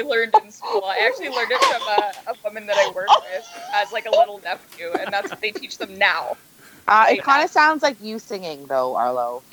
I 0.00 0.08
learned 0.08 0.34
in 0.42 0.50
school. 0.50 0.82
I 0.84 1.06
actually 1.06 1.28
learned 1.28 1.50
it 1.52 1.62
from 1.62 1.82
a, 1.82 2.32
a 2.32 2.34
woman 2.44 2.66
that 2.66 2.76
I 2.76 2.90
work 2.94 3.08
with 3.08 3.46
as 3.74 3.92
like 3.92 4.06
a 4.06 4.10
little 4.10 4.40
nephew, 4.42 4.92
and 4.98 5.12
that's 5.12 5.30
what 5.30 5.40
they 5.40 5.50
teach 5.50 5.78
them 5.78 5.96
now. 5.98 6.36
Uh, 6.88 7.06
it 7.10 7.22
kind 7.22 7.44
of 7.44 7.50
sounds 7.50 7.82
like 7.82 7.96
you 8.02 8.18
singing 8.18 8.66
though, 8.66 8.96
Arlo. 8.96 9.42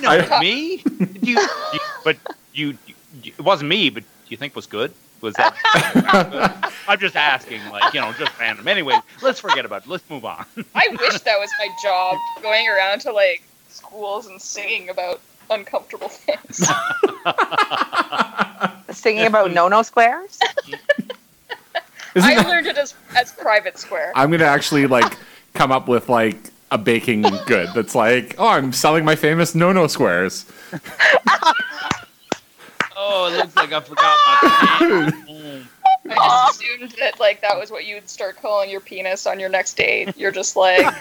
No, 0.00 0.10
I- 0.10 0.40
me? 0.40 0.76
Do 0.76 1.30
you, 1.30 1.40
you, 1.40 1.80
but 2.04 2.16
you, 2.52 2.78
you, 2.86 3.32
it 3.36 3.40
wasn't 3.40 3.68
me. 3.68 3.90
But 3.90 4.04
do 4.04 4.28
you 4.28 4.36
think 4.36 4.54
was 4.54 4.66
good? 4.66 4.92
Was 5.22 5.34
that? 5.34 6.72
I'm 6.88 7.00
just 7.00 7.16
asking, 7.16 7.66
like 7.70 7.92
you 7.92 8.00
know, 8.00 8.12
just 8.12 8.38
random. 8.38 8.68
Anyway, 8.68 8.96
let's 9.22 9.40
forget 9.40 9.64
about 9.64 9.82
it. 9.84 9.88
Let's 9.88 10.08
move 10.08 10.24
on. 10.24 10.44
I 10.74 10.88
wish 11.00 11.20
that 11.22 11.40
was 11.40 11.50
my 11.58 11.68
job, 11.82 12.16
going 12.42 12.68
around 12.68 13.00
to 13.00 13.12
like 13.12 13.42
schools 13.68 14.26
and 14.28 14.40
singing 14.40 14.88
about 14.88 15.20
uncomfortable 15.50 16.08
things. 16.08 16.68
Singing 18.98 19.26
about 19.26 19.52
no 19.52 19.68
no 19.68 19.82
squares. 19.82 20.38
Isn't 22.14 22.30
I 22.30 22.34
that- 22.36 22.46
learned 22.48 22.66
it 22.66 22.78
as 22.78 22.94
as 23.16 23.32
private 23.32 23.78
square. 23.78 24.12
I'm 24.14 24.30
gonna 24.30 24.44
actually 24.44 24.86
like 24.86 25.16
come 25.54 25.70
up 25.72 25.88
with 25.88 26.08
like 26.08 26.38
a 26.70 26.78
baking 26.78 27.22
good 27.46 27.70
that's 27.74 27.94
like, 27.94 28.34
oh, 28.38 28.48
I'm 28.48 28.72
selling 28.72 29.04
my 29.04 29.16
famous 29.16 29.54
no 29.54 29.72
no 29.72 29.86
squares. 29.86 30.46
Oh, 33.00 33.32
it 33.32 33.36
looks 33.36 33.54
like 33.54 33.72
I 33.72 33.80
forgot 33.80 34.18
my 34.26 35.12
pen. 35.22 35.68
I 36.10 36.46
just 36.48 36.62
assumed 36.62 36.90
that 37.00 37.20
like 37.20 37.40
that 37.42 37.58
was 37.58 37.70
what 37.70 37.86
you 37.86 37.96
would 37.96 38.08
start 38.08 38.36
calling 38.40 38.70
your 38.70 38.80
penis 38.80 39.26
on 39.26 39.38
your 39.40 39.48
next 39.48 39.76
date. 39.76 40.16
You're 40.16 40.32
just 40.32 40.56
like 40.56 40.94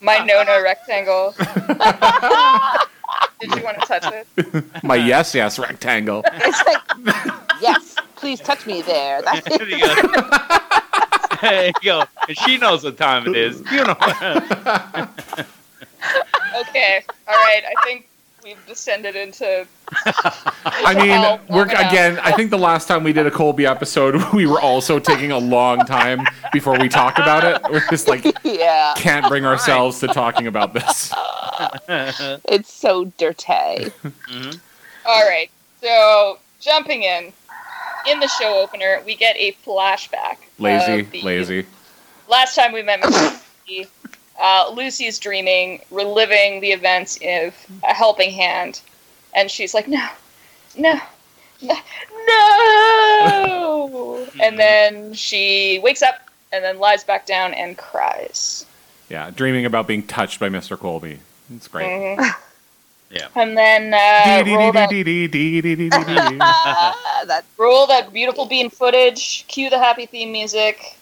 my 0.00 0.18
no 0.24 0.42
no 0.42 0.62
rectangle. 0.62 1.34
Did 3.40 3.54
you 3.54 3.62
want 3.64 3.80
to 3.80 3.86
touch 3.86 4.04
it? 4.12 4.84
My 4.84 4.96
yes 4.96 5.34
yes 5.34 5.58
rectangle. 5.58 6.22
It's 6.26 6.62
like, 6.66 7.34
yes, 7.60 7.96
please 8.16 8.40
touch 8.40 8.66
me 8.66 8.82
there. 8.82 9.22
That's 9.22 9.56
There 9.56 9.68
you 9.68 9.78
go. 9.78 10.30
There 11.40 11.68
you 11.68 11.72
go. 11.82 12.04
And 12.28 12.36
she 12.36 12.58
knows 12.58 12.84
what 12.84 12.98
time 12.98 13.26
it 13.26 13.34
is. 13.34 13.62
You 13.72 13.82
know. 13.84 13.96
Okay, 16.60 17.02
all 17.28 17.34
right. 17.34 17.62
I 17.64 17.74
think 17.84 18.08
we've 18.44 18.66
descended 18.66 19.16
into. 19.16 19.66
I 20.64 20.94
mean, 20.94 21.40
we're 21.48 21.64
again. 21.64 22.18
I 22.20 22.32
think 22.32 22.50
the 22.50 22.58
last 22.58 22.88
time 22.88 23.04
we 23.04 23.12
did 23.12 23.26
a 23.26 23.30
Colby 23.30 23.66
episode, 23.66 24.22
we 24.32 24.46
were 24.46 24.60
also 24.60 24.98
taking 24.98 25.32
a 25.32 25.38
long 25.38 25.80
time 25.80 26.26
before 26.52 26.78
we 26.78 26.88
talked 26.88 27.18
about 27.18 27.44
it. 27.44 27.60
We're 27.70 27.86
just 27.90 28.08
like 28.08 28.24
yeah. 28.44 28.94
can't 28.96 29.26
bring 29.28 29.44
ourselves 29.44 30.00
to 30.00 30.08
talking 30.08 30.46
about 30.46 30.74
this. 30.74 31.12
It's 31.88 32.72
so 32.72 33.06
dirty. 33.18 33.44
Mm-hmm. 33.44 34.58
All 35.06 35.28
right. 35.28 35.50
So 35.80 36.38
jumping 36.60 37.02
in, 37.02 37.32
in 38.08 38.20
the 38.20 38.28
show 38.28 38.60
opener, 38.60 39.02
we 39.04 39.16
get 39.16 39.36
a 39.36 39.52
flashback. 39.64 40.36
Lazy, 40.58 41.22
lazy. 41.22 41.66
last 42.28 42.54
time 42.54 42.72
we 42.72 42.82
met 42.82 43.00
uh, 44.40 44.72
Lucy 44.74 45.06
is 45.06 45.18
dreaming, 45.18 45.80
reliving 45.90 46.60
the 46.60 46.72
events 46.72 47.16
of 47.16 47.54
A 47.84 47.94
Helping 47.94 48.30
Hand, 48.30 48.80
and 49.34 49.50
she's 49.50 49.74
like, 49.74 49.88
no, 49.88 50.06
no, 50.76 50.98
no, 51.62 51.76
and 54.32 54.40
mm-hmm. 54.40 54.56
then 54.56 55.12
she 55.14 55.80
wakes 55.82 56.02
up 56.02 56.30
and 56.52 56.64
then 56.64 56.78
lies 56.78 57.04
back 57.04 57.26
down 57.26 57.54
and 57.54 57.76
cries. 57.76 58.66
Yeah, 59.08 59.30
dreaming 59.30 59.66
about 59.66 59.86
being 59.86 60.04
touched 60.04 60.40
by 60.40 60.48
Mr. 60.48 60.78
Colby. 60.78 61.18
It's 61.54 61.68
great. 61.68 61.86
Mm-hmm. 61.86 62.42
Yeah. 63.10 63.26
And 63.34 63.58
then 63.58 63.92
uh, 63.92 63.98
that 67.26 67.44
roll 67.58 67.88
that 67.88 68.12
beautiful 68.12 68.46
bean 68.46 68.70
footage. 68.70 69.44
Cue 69.48 69.68
the 69.68 69.80
happy 69.80 70.06
theme 70.06 70.30
music. 70.30 70.96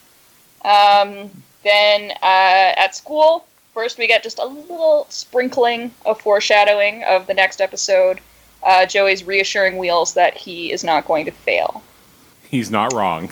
Um, 0.65 1.29
then 1.63 2.11
uh, 2.21 2.73
at 2.77 2.95
school, 2.95 3.45
first 3.73 3.97
we 3.97 4.07
get 4.07 4.23
just 4.23 4.39
a 4.39 4.45
little 4.45 5.05
sprinkling 5.09 5.91
of 6.05 6.19
foreshadowing 6.21 7.03
of 7.03 7.27
the 7.27 7.33
next 7.33 7.61
episode. 7.61 8.19
Uh, 8.63 8.85
Joey's 8.85 9.23
reassuring 9.23 9.77
Wheels 9.77 10.13
that 10.15 10.35
he 10.35 10.71
is 10.71 10.83
not 10.83 11.05
going 11.05 11.25
to 11.25 11.31
fail. 11.31 11.81
He's 12.49 12.71
not 12.71 12.93
wrong. 12.93 13.31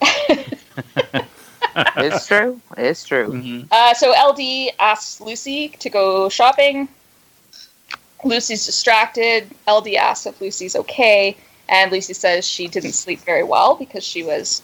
it's 1.96 2.26
true. 2.26 2.60
It's 2.76 3.04
true. 3.04 3.32
Mhm. 3.32 3.66
Uh, 3.70 3.94
so 3.94 4.12
LD 4.12 4.74
asks 4.78 5.20
Lucy 5.20 5.70
to 5.80 5.88
go 5.90 6.28
shopping. 6.28 6.88
Lucy's 8.24 8.66
distracted. 8.66 9.50
LD 9.68 9.96
asks 9.96 10.26
if 10.26 10.40
Lucy's 10.40 10.76
okay, 10.76 11.36
and 11.68 11.90
Lucy 11.90 12.12
says 12.14 12.46
she 12.46 12.68
didn't 12.68 12.92
sleep 12.92 13.20
very 13.20 13.42
well 13.42 13.74
because 13.74 14.04
she 14.04 14.22
was 14.22 14.62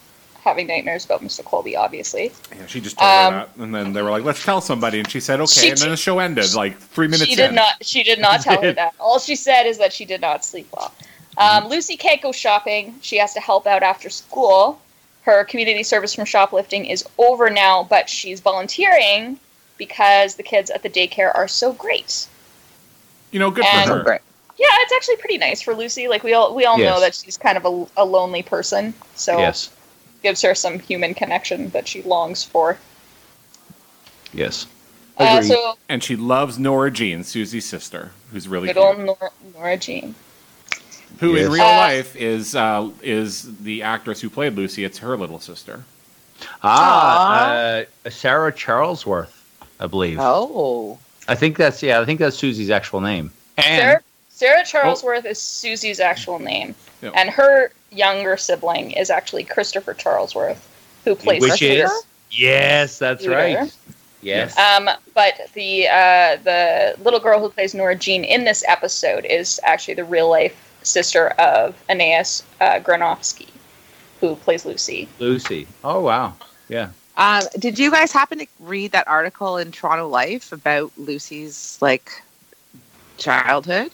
having 0.49 0.67
nightmares 0.67 1.05
about 1.05 1.23
Mr. 1.23 1.45
Colby, 1.45 1.77
obviously. 1.77 2.33
Yeah, 2.57 2.67
she 2.67 2.81
just 2.81 2.99
told 2.99 3.09
Um, 3.11 3.33
her 3.35 3.39
that, 3.41 3.57
and 3.63 3.75
then 3.75 3.93
they 3.93 4.03
were 4.03 4.11
like, 4.11 4.25
"Let's 4.25 4.43
tell 4.45 4.61
somebody," 4.61 4.99
and 4.99 5.11
she 5.11 5.21
said, 5.21 5.41
"Okay," 5.41 5.61
She 5.61 5.69
and 5.71 5.79
then 5.79 5.91
the 5.91 5.97
show 5.97 6.19
ended 6.19 6.55
like 6.55 6.79
three 6.79 7.07
minutes 7.07 7.27
she 7.31 7.37
did 7.37 7.51
in. 7.51 7.55
not. 7.55 7.75
She 7.85 8.03
did 8.03 8.19
not 8.19 8.41
tell 8.41 8.61
her 8.63 8.73
that. 8.81 8.95
All 8.99 9.19
she 9.19 9.37
said 9.37 9.65
is 9.65 9.79
that 9.79 9.93
she 9.93 10.05
did 10.05 10.21
not 10.21 10.45
sleep 10.45 10.69
well. 10.77 10.93
Um, 11.37 11.69
Lucy 11.69 11.97
can't 11.97 12.21
go 12.21 12.33
shopping. 12.33 12.95
She 13.01 13.17
has 13.19 13.33
to 13.35 13.41
help 13.41 13.67
out 13.67 13.83
after 13.83 14.11
school. 14.11 14.81
Her 15.23 15.45
community 15.45 15.83
service 15.83 16.15
from 16.15 16.25
shoplifting 16.25 16.87
is 16.87 17.05
over 17.19 17.51
now, 17.51 17.85
but 17.89 18.09
she's 18.11 18.41
volunteering 18.41 19.39
because 19.77 20.35
the 20.37 20.43
kids 20.43 20.71
at 20.71 20.83
the 20.83 20.89
daycare 20.91 21.33
are 21.35 21.47
so 21.47 21.73
great. 21.73 22.27
You 23.31 23.39
know, 23.39 23.51
good 23.51 23.65
And- 23.67 23.89
for 23.89 23.99
her. 23.99 24.21
Yeah, 24.61 24.67
it's 24.81 24.93
actually 24.93 25.17
pretty 25.19 25.39
nice 25.39 25.63
for 25.63 25.73
Lucy. 25.73 26.09
Like 26.09 26.25
we 26.25 26.33
all 26.35 26.53
we 26.53 26.65
all 26.65 26.79
know 26.79 26.99
that 26.99 27.15
she's 27.15 27.37
kind 27.37 27.57
of 27.57 27.65
a, 27.65 27.87
a 28.03 28.05
lonely 28.05 28.43
person, 28.43 28.93
so 29.15 29.39
Yes. 29.39 29.69
Gives 30.23 30.43
her 30.43 30.55
some 30.55 30.79
human 30.79 31.15
connection 31.15 31.69
that 31.71 31.87
she 31.89 32.03
longs 32.03 32.45
for. 32.45 32.79
Yes. 34.33 34.67
Uh, 35.17 35.43
so 35.43 35.79
And 35.89 36.03
she 36.03 36.15
loves 36.17 36.59
Nora 36.59 36.91
Jean, 36.91 37.25
Susie's 37.25 37.65
sister, 37.67 38.13
who's 38.31 38.47
really 38.47 38.69
good 38.69 38.77
cute. 38.77 38.85
old 38.87 38.99
Nora, 38.99 39.31
Nora 39.55 39.77
Jean. 39.77 40.15
who 41.19 41.35
in 41.37 41.51
real 41.51 41.63
Uh, 41.63 41.77
life 41.77 42.15
is 42.15 42.55
uh, 42.55 42.89
is 43.03 43.57
the 43.59 43.83
actress 43.83 44.21
who 44.21 44.31
played 44.31 44.55
Lucy. 44.55 44.85
It's 44.85 44.99
her 44.99 45.17
little 45.17 45.41
sister. 45.41 45.83
Ah, 46.63 47.83
uh, 48.05 48.11
Sarah 48.11 48.53
Charlesworth, 48.53 49.33
I 49.81 49.87
believe. 49.89 50.19
Oh. 50.21 50.99
I 51.27 51.35
think 51.35 51.57
that's 51.57 51.83
yeah. 51.83 52.01
I 52.01 52.05
think 52.05 52.21
that's 52.21 52.37
Susie's 52.37 52.71
actual 52.71 53.01
name. 53.01 53.33
And 53.57 53.81
Sarah, 53.81 54.01
Sarah 54.29 54.63
Charlesworth 54.63 55.25
is 55.25 55.41
Susie's 55.41 55.99
actual 55.99 56.39
name, 56.39 56.75
Yep. 57.03 57.13
and 57.17 57.31
her 57.31 57.73
younger 57.91 58.37
sibling 58.37 58.93
is 58.93 59.11
actually 59.11 59.45
Christopher 59.45 59.95
Charlesworth, 59.95 60.59
who 61.05 61.15
plays 61.15 61.43
which 61.43 61.61
Peter. 61.61 61.85
is 61.85 62.03
yes, 62.31 62.99
that's 62.99 63.23
Peter. 63.23 63.35
right. 63.35 63.77
Yes. 64.21 64.59
Um, 64.59 64.91
but 65.15 65.35
the 65.55 65.87
uh, 65.87 66.37
the 66.43 66.97
little 67.03 67.21
girl 67.21 67.41
who 67.41 67.49
plays 67.49 67.75
Nora 67.75 67.95
Jean 67.95 68.25
in 68.25 68.45
this 68.45 68.65
episode 68.67 69.25
is 69.25 69.61
actually 69.63 69.95
the 69.95 70.05
real 70.05 70.29
life 70.29 70.77
sister 70.83 71.29
of 71.39 71.77
Anais 71.89 72.43
uh, 72.61 72.81
Granofsky, 72.81 73.49
who 74.21 74.35
plays 74.37 74.65
Lucy. 74.65 75.09
Lucy. 75.19 75.67
Oh 75.85 76.01
wow. 76.01 76.35
Yeah. 76.69 76.91
Um, 77.17 77.43
did 77.59 77.79
you 77.79 77.91
guys 77.91 78.13
happen 78.13 78.39
to 78.39 78.47
read 78.61 78.93
that 78.93 79.09
article 79.09 79.57
in 79.57 79.73
Toronto 79.73 80.09
Life 80.09 80.53
about 80.53 80.93
Lucy's 80.97 81.79
like 81.81 82.23
childhood? 83.17 83.91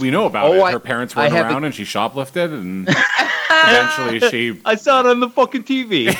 We 0.00 0.10
know 0.10 0.26
about 0.26 0.46
Oh, 0.46 0.54
it. 0.54 0.62
I- 0.62 0.72
Her 0.72 0.80
parents 0.80 1.16
I 1.16 1.24
run 1.24 1.32
haven't- 1.32 1.52
around 1.52 1.64
and 1.64 1.74
she 1.74 1.84
shoplifted, 1.84 2.52
and 2.52 2.88
eventually 3.50 4.20
she. 4.30 4.60
I 4.64 4.74
saw 4.76 5.00
it 5.00 5.06
on 5.06 5.20
the 5.20 5.28
fucking 5.28 5.64
TV. 5.64 6.06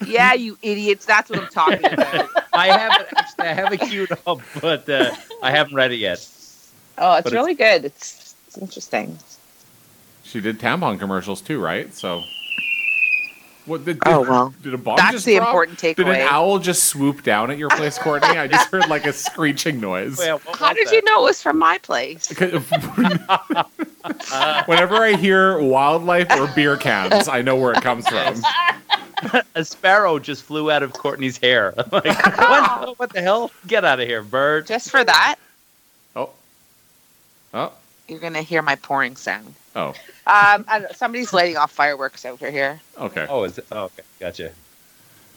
yeah, 0.06 0.34
you 0.34 0.56
idiots. 0.62 1.04
That's 1.06 1.30
what 1.30 1.40
I'm 1.40 1.48
talking 1.48 1.84
about. 1.92 2.28
I 2.52 2.68
haven't 2.68 3.08
actually. 3.16 3.48
I 3.48 3.52
have 3.54 3.72
it 3.72 3.80
queued 3.80 4.12
up, 4.26 4.40
but 4.60 4.88
uh, 4.88 5.10
I 5.42 5.50
haven't 5.50 5.74
read 5.74 5.92
it 5.92 5.96
yet. 5.96 6.18
Oh, 6.98 7.14
it's 7.14 7.24
But 7.24 7.32
it's- 7.32 7.32
really 7.32 7.54
good. 7.54 7.84
It's, 7.84 8.34
it's 8.46 8.58
interesting. 8.58 9.18
She 10.22 10.40
did 10.40 10.60
tampon 10.60 10.98
commercials 10.98 11.40
too, 11.40 11.60
right? 11.60 11.92
So. 11.94 12.22
What 13.70 13.84
did, 13.84 13.98
Oh, 14.04 14.22
well. 14.22 14.52
Did 14.64 14.74
a 14.74 14.78
bomb 14.78 14.96
That's 14.96 15.12
just 15.12 15.26
the 15.26 15.36
drop? 15.36 15.46
important 15.48 15.78
takeaway. 15.78 15.94
Did 15.96 16.08
an 16.08 16.20
owl 16.22 16.58
just 16.58 16.84
swoop 16.88 17.22
down 17.22 17.52
at 17.52 17.56
your 17.58 17.68
place, 17.68 17.98
Courtney? 17.98 18.30
I 18.36 18.48
just 18.48 18.68
heard 18.68 18.88
like 18.88 19.06
a 19.06 19.12
screeching 19.26 19.78
noise. 19.80 20.20
How 20.54 20.72
did 20.72 20.90
you 20.90 21.00
know 21.04 21.20
it 21.22 21.24
was 21.26 21.40
from 21.40 21.56
my 21.56 21.78
place? 21.78 22.28
Whenever 24.66 24.96
I 24.96 25.14
hear 25.16 25.60
wildlife 25.60 26.30
or 26.32 26.48
beer 26.48 26.76
cans, 26.76 27.28
I 27.28 27.42
know 27.42 27.54
where 27.54 27.72
it 27.72 27.82
comes 27.82 28.08
from. 28.08 28.42
A 29.54 29.64
sparrow 29.64 30.18
just 30.18 30.42
flew 30.44 30.70
out 30.70 30.82
of 30.82 30.92
Courtney's 30.94 31.36
hair. 31.38 31.72
like, 31.92 32.04
what, 32.26 32.98
what 32.98 33.12
the 33.12 33.20
hell? 33.20 33.50
Get 33.68 33.84
out 33.84 34.00
of 34.00 34.08
here, 34.08 34.22
bird. 34.24 34.66
Just 34.66 34.90
for 34.90 35.04
that, 35.04 35.36
Oh. 36.16 36.30
Oh. 37.54 37.72
you're 38.08 38.18
gonna 38.18 38.42
hear 38.42 38.62
my 38.62 38.74
pouring 38.76 39.14
sound. 39.16 39.54
Oh. 39.76 39.94
Um, 40.30 40.64
I 40.68 40.78
don't 40.78 40.94
somebody's 40.94 41.32
lighting 41.32 41.56
off 41.56 41.72
fireworks 41.72 42.24
over 42.24 42.52
here. 42.52 42.80
Okay. 42.96 43.26
Oh, 43.28 43.42
is 43.42 43.58
it? 43.58 43.66
Oh, 43.72 43.84
okay. 43.84 44.04
Gotcha. 44.20 44.52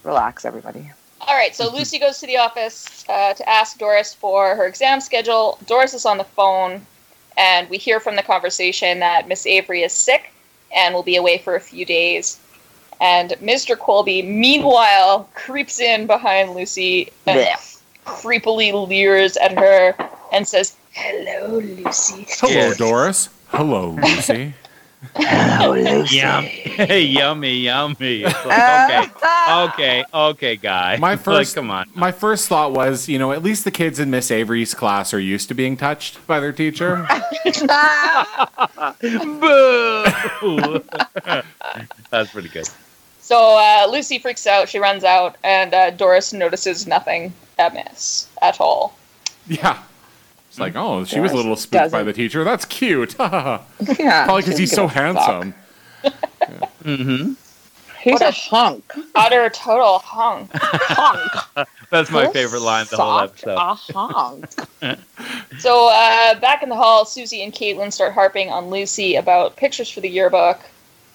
Relax, 0.03 0.45
everybody. 0.45 0.91
All 1.19 1.36
right, 1.36 1.56
so 1.56 1.73
Lucy 1.73 1.97
goes 1.97 2.19
to 2.19 2.27
the 2.27 2.38
office 2.38 3.03
uh, 3.10 3.34
to 3.34 3.49
ask 3.49 3.79
Doris 3.79 4.13
for 4.13 4.56
her 4.56 4.67
exam 4.67 4.99
schedule. 5.01 5.58
Doris 5.65 5.95
is 5.95 6.06
on 6.06 6.17
the 6.19 6.23
phone, 6.25 6.86
and 7.38 7.67
we 7.69 7.77
hear 7.77 7.99
from 7.99 8.17
the 8.17 8.21
conversation 8.21 8.99
that 8.99 9.27
Miss 9.27 9.47
Avery 9.47 9.82
is 9.82 9.93
sick 9.93 10.32
and 10.75 10.93
will 10.93 11.01
be 11.01 11.15
away 11.15 11.39
for 11.39 11.56
a 11.56 11.60
few 11.60 11.86
days. 11.86 12.39
And 13.01 13.32
Mr. 13.41 13.77
Colby, 13.79 14.21
meanwhile, 14.21 15.27
creeps 15.34 15.79
in 15.79 16.06
behind 16.06 16.53
Lucy 16.53 17.12
and 17.25 17.39
Blech. 17.39 17.82
creepily 18.06 18.88
leers 18.88 19.38
at 19.38 19.58
her 19.58 19.95
and 20.32 20.47
says, 20.47 20.75
"Hello, 20.91 21.58
Lucy." 21.60 22.27
Hello, 22.29 22.73
Doris. 22.75 23.29
Hello, 23.47 23.97
Lucy. 24.03 24.53
Yum. 25.19 26.47
yummy, 26.89 27.53
yummy. 27.57 28.23
Like, 28.23 28.45
okay, 28.45 29.05
okay, 29.49 30.03
okay, 30.13 30.55
guy. 30.55 30.97
My 30.97 31.11
Like, 31.13 31.19
first, 31.19 31.55
come 31.55 31.71
on. 31.71 31.89
My 31.93 32.11
first 32.11 32.47
thought 32.47 32.71
was, 32.71 33.07
you 33.07 33.19
know, 33.19 33.31
at 33.31 33.43
least 33.43 33.63
the 33.63 33.71
kids 33.71 33.99
in 33.99 34.09
Miss 34.09 34.31
Avery's 34.31 34.73
class 34.73 35.13
are 35.13 35.19
used 35.19 35.47
to 35.49 35.53
being 35.53 35.77
touched 35.77 36.25
by 36.27 36.39
their 36.39 36.51
teacher. 36.51 37.07
Boo! 39.01 40.83
That's 42.09 42.31
pretty 42.31 42.49
good. 42.49 42.67
So 43.19 43.57
uh, 43.57 43.87
Lucy 43.89 44.19
freaks 44.19 44.45
out. 44.47 44.67
She 44.69 44.79
runs 44.79 45.03
out, 45.03 45.35
and 45.43 45.73
uh, 45.73 45.91
Doris 45.91 46.33
notices 46.33 46.87
nothing 46.87 47.33
amiss 47.59 48.27
at 48.41 48.59
all. 48.59 48.97
yeah. 49.47 49.81
It's 50.53 50.59
like, 50.59 50.75
oh, 50.75 51.03
she 51.03 51.19
was 51.19 51.31
a 51.31 51.35
little 51.35 51.55
spooked 51.55 51.71
by 51.91 52.03
doesn't- 52.03 52.05
the 52.05 52.13
teacher. 52.13 52.43
That's 52.43 52.63
cute. 52.65 53.15
yeah. 53.19 53.57
Probably 53.79 54.43
because 54.43 54.59
he's 54.59 54.71
so 54.71 54.87
handsome. 54.87 55.55
Mm-hmm. 56.83 57.33
He's 58.01 58.13
What 58.13 58.21
a 58.21 58.27
a- 58.27 58.31
hunk. 58.31 58.83
Utter 59.15 59.49
total 59.49 59.99
hunk. 59.99 60.49
hunk. 60.53 61.67
That's 61.89 62.11
my 62.11 62.27
favorite 62.33 62.59
line 62.61 62.85
the 62.91 62.97
whole 62.97 63.19
Soft 63.27 63.47
episode. 63.47 63.55
A 63.55 63.73
hunk. 63.73 65.59
So 65.59 65.87
uh, 65.89 66.37
back 66.41 66.61
in 66.61 66.67
the 66.69 66.75
hall, 66.75 67.05
Susie 67.05 67.41
and 67.43 67.53
Caitlin 67.53 67.93
start 67.93 68.13
harping 68.13 68.49
on 68.49 68.69
Lucy 68.69 69.15
about 69.15 69.55
pictures 69.55 69.89
for 69.89 70.01
the 70.01 70.09
yearbook. 70.09 70.59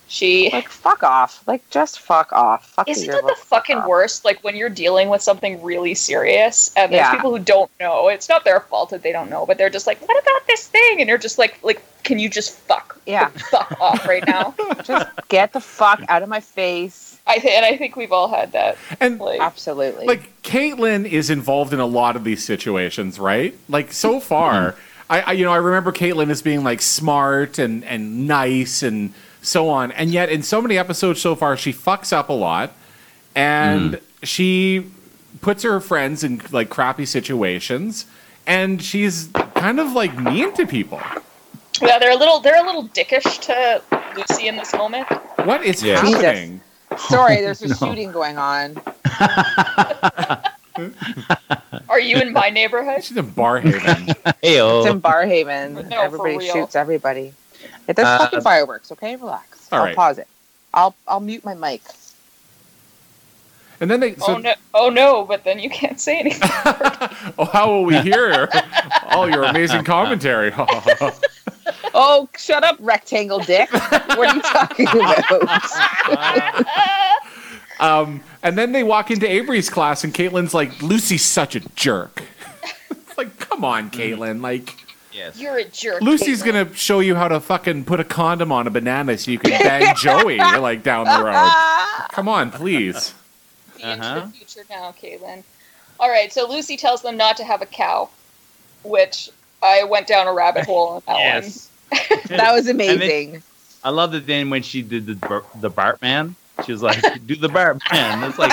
She 0.09 0.49
Like 0.53 0.68
fuck 0.71 1.03
off. 1.03 1.42
Like 1.47 1.68
just 1.71 2.01
fuck 2.01 2.33
off. 2.33 2.71
Fuck 2.71 2.88
isn't 2.88 3.07
the 3.07 3.12
that 3.12 3.27
the 3.27 3.35
fucking 3.35 3.77
off. 3.79 3.87
worst? 3.87 4.25
Like 4.25 4.42
when 4.42 4.57
you're 4.57 4.71
dealing 4.71 5.11
with 5.11 5.21
something 5.23 5.62
really 5.62 5.94
serious, 5.94 6.73
and 6.77 6.90
there's 6.92 7.01
Yeah. 7.01 7.14
people 7.14 7.31
who 7.31 7.38
don't 7.38 7.71
know. 7.79 8.09
It's 8.09 8.29
not 8.29 8.44
their 8.44 8.61
fault 8.61 8.90
that 8.90 9.03
they 9.03 9.12
don't 9.12 9.29
know, 9.29 9.44
but 9.44 9.59
they're 9.59 9.68
just 9.71 9.87
like, 9.87 10.01
"What 10.09 10.21
about 10.23 10.47
this 10.47 10.66
thing?" 10.66 11.01
And 11.01 11.09
you're 11.09 11.18
just 11.18 11.38
like, 11.38 11.59
"Like, 11.62 11.83
can 12.05 12.18
you 12.18 12.31
just 12.31 12.55
fuck, 12.59 12.99
Yeah. 13.05 13.29
fuck 13.51 13.77
off 13.81 14.07
right 14.09 14.27
now?" 14.27 14.55
Just 14.83 15.07
get 15.29 15.53
the 15.53 15.61
fuck 15.61 16.01
out 16.09 16.23
of 16.23 16.29
my 16.31 16.40
face. 16.40 17.18
I 17.27 17.37
th- 17.38 17.55
and 17.55 17.66
I 17.66 17.77
think 17.77 17.94
we've 17.94 18.12
all 18.12 18.29
had 18.29 18.53
that. 18.53 18.79
And 19.01 19.21
Like, 19.21 19.40
Absolutely. 19.40 20.07
like 20.07 20.42
Caitlin 20.42 21.05
is 21.07 21.29
involved 21.29 21.75
in 21.75 21.81
a 21.81 21.87
lot 21.87 22.16
of 22.16 22.25
these 22.25 22.42
situations, 22.42 23.18
right? 23.18 23.55
Like 23.68 23.92
so 23.92 24.12
mm-hmm. 24.12 24.21
far, 24.21 24.75
I, 25.11 25.21
I 25.21 25.33
you 25.33 25.44
know 25.44 25.53
I 25.53 25.57
remember 25.59 25.92
Caitlin 25.92 26.31
as 26.31 26.40
being 26.40 26.64
like 26.64 26.81
smart 26.81 27.59
and 27.59 27.85
and 27.85 28.27
nice 28.27 28.83
and 28.83 29.12
so 29.42 29.68
on, 29.68 29.92
and 29.92 30.11
yet 30.11 30.29
in 30.31 30.42
so 30.42 30.61
many 30.61 30.77
episodes 30.79 31.20
so 31.20 31.35
far, 31.35 31.57
she 31.57 31.72
fucks 31.72 32.12
up 32.12 32.29
a 32.29 32.33
lot, 32.33 32.72
and 33.35 33.94
mm. 33.94 34.01
she 34.22 34.87
puts 35.40 35.62
her 35.62 35.81
friends 35.81 36.24
in 36.24 36.40
like 36.51 36.68
crappy 36.70 37.07
situations, 37.07 38.07
and 38.46 38.83
she's 38.83 39.29
kind 39.55 39.79
of 39.81 39.92
like 39.92 40.16
mean 40.18 40.53
to 40.55 40.66
people. 40.66 41.01
yeah, 41.81 41.98
they're 41.98 42.12
a 42.12 42.16
little 42.16 42.40
they're 42.40 42.61
a 42.62 42.66
little 42.66 42.88
dickish 42.88 43.38
to 43.42 43.83
Lucy 44.16 44.48
in 44.48 44.57
this 44.57 44.72
moment. 44.74 45.07
What 45.44 45.64
is 45.64 45.83
Yeah. 45.83 46.01
happening? 46.01 46.61
Sorry, 46.96 47.37
there's 47.37 47.62
a 47.62 47.68
No. 47.68 47.74
shooting 47.74 48.11
going 48.12 48.38
on. 48.38 48.81
Are 51.88 52.01
you 52.01 52.18
in 52.18 52.33
my 52.33 52.51
neighborhood? 52.51 53.03
She's 53.05 53.16
in 53.16 53.31
Barrhaven. 53.33 54.14
It's 54.42 54.87
in 54.87 55.01
Barrhaven. 55.01 55.88
No, 55.88 56.01
everybody 56.01 56.46
shoots 56.46 56.77
everybody. 56.77 57.33
If 57.88 57.96
there's 57.96 58.07
Uh, 58.07 58.18
fucking 58.18 58.42
fireworks, 58.42 58.92
okay? 58.92 59.16
Relax. 59.16 59.68
all 59.72 59.79
I'll 59.81 59.85
right. 59.87 59.96
pause 59.96 60.18
it. 60.18 60.29
I'll 60.74 60.94
I'll 61.09 61.20
mute 61.20 61.44
my 61.44 61.55
mic. 61.55 61.83
and 63.81 63.90
then 63.90 64.01
they 64.01 64.14
so 64.16 64.35
oh 64.35 64.38
no! 64.38 64.55
Oh 64.74 64.90
no! 64.90 65.24
But 65.24 65.44
then 65.44 65.59
you 65.59 65.70
can't 65.70 65.98
say 65.98 66.18
anything. 66.20 66.42
oh, 67.38 67.48
how 67.53 67.68
will 67.68 67.85
we 67.85 67.98
hear 68.01 68.48
all 69.09 69.29
your 69.29 69.42
amazing 69.44 69.85
commentary? 69.85 70.53
Oh, 71.94 72.29
shut 72.37 72.64
up, 72.64 72.77
rectangle 72.81 73.38
dick. 73.40 73.70
what 73.72 74.18
are 74.18 74.35
you 74.35 74.42
talking 74.42 74.87
about? 74.88 76.66
um, 77.81 78.20
and 78.42 78.57
then 78.59 78.72
they 78.72 78.83
walk 78.83 79.11
into 79.11 79.29
Avery's 79.29 79.68
class, 79.70 80.05
and 80.05 80.12
Caitlin's 80.14 80.55
like, 80.55 80.81
"Lucy's 80.83 81.24
such 81.24 81.57
a 81.57 81.61
jerk." 81.74 82.22
it's 82.90 83.16
like, 83.18 83.38
come 83.38 83.64
on, 83.64 83.90
Caitlin. 83.90 84.40
Like, 84.42 84.74
Yes. 85.19 85.39
You're 85.41 85.57
a 85.59 85.65
jerk. 85.65 86.01
Lucy's 86.01 86.43
Caitlin. 86.43 86.47
gonna 86.47 86.75
show 86.75 87.01
you 87.01 87.15
how 87.17 87.27
to 87.29 87.41
fucking 87.41 87.85
put 87.87 87.99
a 87.99 88.05
condom 88.05 88.53
on 88.53 88.67
a 88.67 88.71
banana 88.71 89.19
so 89.19 89.31
you 89.33 89.39
can 89.39 89.51
bang 89.51 89.95
Joey 90.01 90.39
like 90.39 90.83
down 90.85 91.07
the 91.07 91.25
road. 91.25 92.09
Come 92.13 92.29
on, 92.29 92.51
please. 92.53 93.15
See 93.77 93.83
into 93.83 94.05
Uh-huh. 94.05 94.21
the 94.27 94.33
future 94.33 94.65
now, 94.71 94.93
Caitlin. 95.03 95.43
All 96.01 96.09
right, 96.09 96.33
so 96.33 96.49
Lucy 96.49 96.77
tells 96.77 97.03
them 97.03 97.17
not 97.17 97.37
to 97.39 97.45
have 97.45 97.61
a 97.63 97.67
cow, 97.67 98.09
which 98.85 99.29
I 99.61 99.83
went 99.85 100.07
down 100.07 100.29
a 100.29 100.33
rabbit 100.33 100.65
hole 100.67 100.89
on 100.89 101.03
that 101.09 101.19
Yes. 101.19 101.69
that 102.29 102.53
was 102.53 102.67
then- 102.67 102.77
amazing. 102.77 103.43
I 103.83 103.91
love 103.91 104.13
that 104.13 104.27
then 104.27 104.51
when 104.51 104.63
she 104.63 104.83
did 104.83 105.07
the 105.07 105.15
Bar- 105.17 105.45
the 105.61 105.71
Bartman, 105.71 106.35
she 106.67 106.73
was 106.73 106.83
like, 106.83 107.01
"Do 107.27 107.37
the 107.37 107.49
Bartman." 107.49 108.29
It's 108.29 108.37
like, 108.39 108.51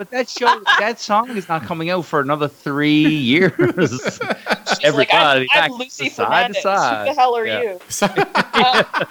but 0.00 0.10
that 0.12 0.30
show, 0.30 0.62
that 0.78 0.98
song 0.98 1.28
is 1.36 1.46
not 1.46 1.62
coming 1.64 1.90
out 1.90 2.06
for 2.06 2.20
another 2.20 2.48
three 2.48 3.04
years. 3.06 3.52
She's 3.90 4.80
Everybody, 4.82 5.40
like, 5.40 5.48
I'm, 5.52 5.72
I'm 5.72 5.72
Lucy 5.72 6.08
to 6.08 6.14
side 6.14 6.54
to 6.54 6.60
side. 6.62 7.06
Who 7.06 7.14
the 7.14 7.20
hell 7.20 7.36
are 7.36 7.46
Yeah. 7.46 7.60
you? 7.60 7.80
So- 7.90 8.08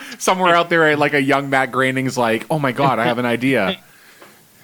Somewhere 0.18 0.56
out 0.56 0.72
there, 0.72 0.98
like 0.98 1.14
a 1.14 1.22
young 1.22 1.52
Matt 1.52 1.72
Groening's 1.72 2.18
like, 2.18 2.48
"Oh 2.50 2.58
my 2.58 2.72
god, 2.72 2.98
I 2.98 3.06
have 3.06 3.20
an 3.20 3.28
idea." 3.28 3.78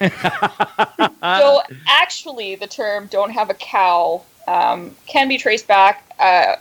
so 0.00 1.62
actually, 1.86 2.56
the 2.56 2.66
term 2.66 3.06
"don't 3.06 3.30
have 3.30 3.48
a 3.48 3.54
cow" 3.54 4.20
um, 4.48 4.96
can 5.06 5.28
be 5.28 5.38
traced 5.38 5.68
back. 5.68 6.04
Uh, 6.18 6.56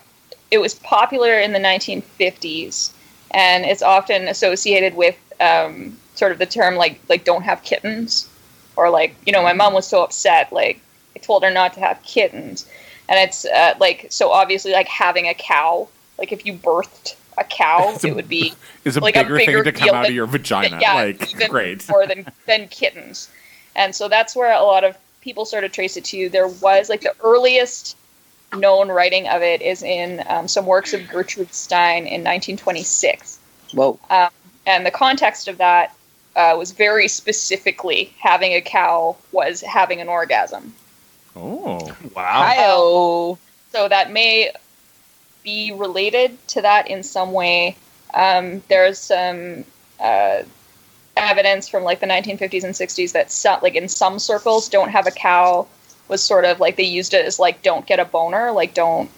it 0.52 0.60
was 0.60 0.76
popular 0.76 1.40
in 1.40 1.54
the 1.54 1.60
1950s, 1.60 2.92
and 3.32 3.66
it's 3.66 3.82
often 3.82 4.28
associated 4.28 4.94
with 4.94 5.18
um, 5.42 5.98
sort 6.14 6.32
of 6.32 6.38
the 6.38 6.46
term 6.46 6.76
like 6.76 7.00
like 7.10 7.24
don't 7.24 7.42
have 7.42 7.64
kittens, 7.64 8.30
or 8.76 8.90
like 8.90 9.16
you 9.26 9.32
know 9.34 9.42
my 9.44 9.54
mom 9.54 9.74
was 9.74 9.88
so 9.88 10.04
upset 10.04 10.52
like 10.54 10.80
I 11.16 11.20
told 11.20 11.44
her 11.44 11.52
not 11.52 11.74
to 11.76 11.80
have 11.80 12.02
kittens, 12.04 12.66
and 13.10 13.18
it's 13.20 13.46
uh, 13.46 13.74
like 13.80 14.08
so 14.10 14.32
obviously 14.32 14.72
like 14.74 14.88
having 14.88 15.28
a 15.28 15.34
cow 15.34 15.88
like 16.20 16.32
if 16.32 16.46
you 16.46 16.54
birthed 16.54 17.16
a 17.38 17.44
cow 17.44 17.90
It's 17.96 18.04
a- 18.04 18.08
it 18.08 18.16
would 18.16 18.30
be 18.30 18.54
Is 18.86 18.98
a 18.98 19.00
like 19.00 19.16
a 19.16 19.24
bigger, 19.24 19.38
bigger 19.38 19.64
thing 19.64 19.74
to 19.74 19.80
come 19.80 19.90
out 19.96 20.02
than- 20.04 20.12
of 20.12 20.16
your 20.16 20.28
vagina. 20.28 20.78
yeah, 20.82 20.94
like 20.94 21.34
even 21.34 21.50
great. 21.50 21.88
more 21.90 22.06
than 22.08 22.26
than 22.46 22.68
kittens. 22.68 23.30
And 23.76 23.94
so 23.96 24.08
that's 24.08 24.36
where 24.36 24.54
a 24.54 24.62
lot 24.64 24.84
of 24.86 24.98
people 25.22 25.44
sort 25.44 25.64
of 25.66 25.72
trace 25.74 25.98
it 25.98 26.06
to. 26.06 26.30
There 26.30 26.48
was 26.48 26.88
like 26.88 27.02
the 27.02 27.14
earliest 27.24 27.98
known 28.56 28.88
writing 28.90 29.28
of 29.28 29.42
it 29.42 29.62
is 29.62 29.84
in 29.84 30.24
um, 30.30 30.48
some 30.48 30.66
works 30.66 30.94
of 30.94 31.06
Gertrude 31.10 31.54
Stein 31.54 32.04
in 32.08 32.24
1926. 32.24 33.40
Whoa. 33.74 34.00
Um, 34.10 34.30
and 34.66 34.86
the 34.86 34.92
context 34.92 35.48
of 35.50 35.58
that 35.58 35.94
uh, 36.36 36.56
was 36.58 36.72
very 36.72 37.08
specifically 37.08 38.14
having 38.20 38.54
a 38.54 38.62
cow 38.62 39.16
was 39.32 39.62
having 39.62 40.02
an 40.02 40.10
orgasm. 40.10 40.74
Oh. 41.36 41.80
Wow. 42.16 42.44
Hi-oh. 42.44 43.38
So 43.72 43.88
that 43.90 44.12
may 44.12 44.52
be 45.44 45.72
related 45.72 46.46
to 46.50 46.62
that 46.62 46.88
in 46.88 47.04
some 47.04 47.34
way. 47.34 47.78
Um, 48.14 48.64
there's 48.70 48.98
some 48.98 49.66
uh, 50.00 50.44
evidence 51.18 51.68
from 51.68 51.84
like 51.84 52.00
the 52.00 52.08
1950s 52.08 52.64
and 52.64 52.74
60s 52.74 53.12
that 53.14 53.32
some, 53.32 53.60
like 53.62 53.76
in 53.76 53.88
some 53.88 54.20
circles, 54.20 54.70
don't 54.70 54.90
have 54.90 55.08
a 55.08 55.12
cow 55.12 55.68
was 56.08 56.22
sort 56.22 56.46
of 56.46 56.60
like 56.60 56.76
they 56.76 56.84
used 56.84 57.14
it 57.14 57.26
as 57.26 57.40
like 57.40 57.62
don't 57.64 57.86
get 57.86 58.00
a 58.00 58.06
boner, 58.06 58.52
like 58.52 58.74
don't 58.74 59.10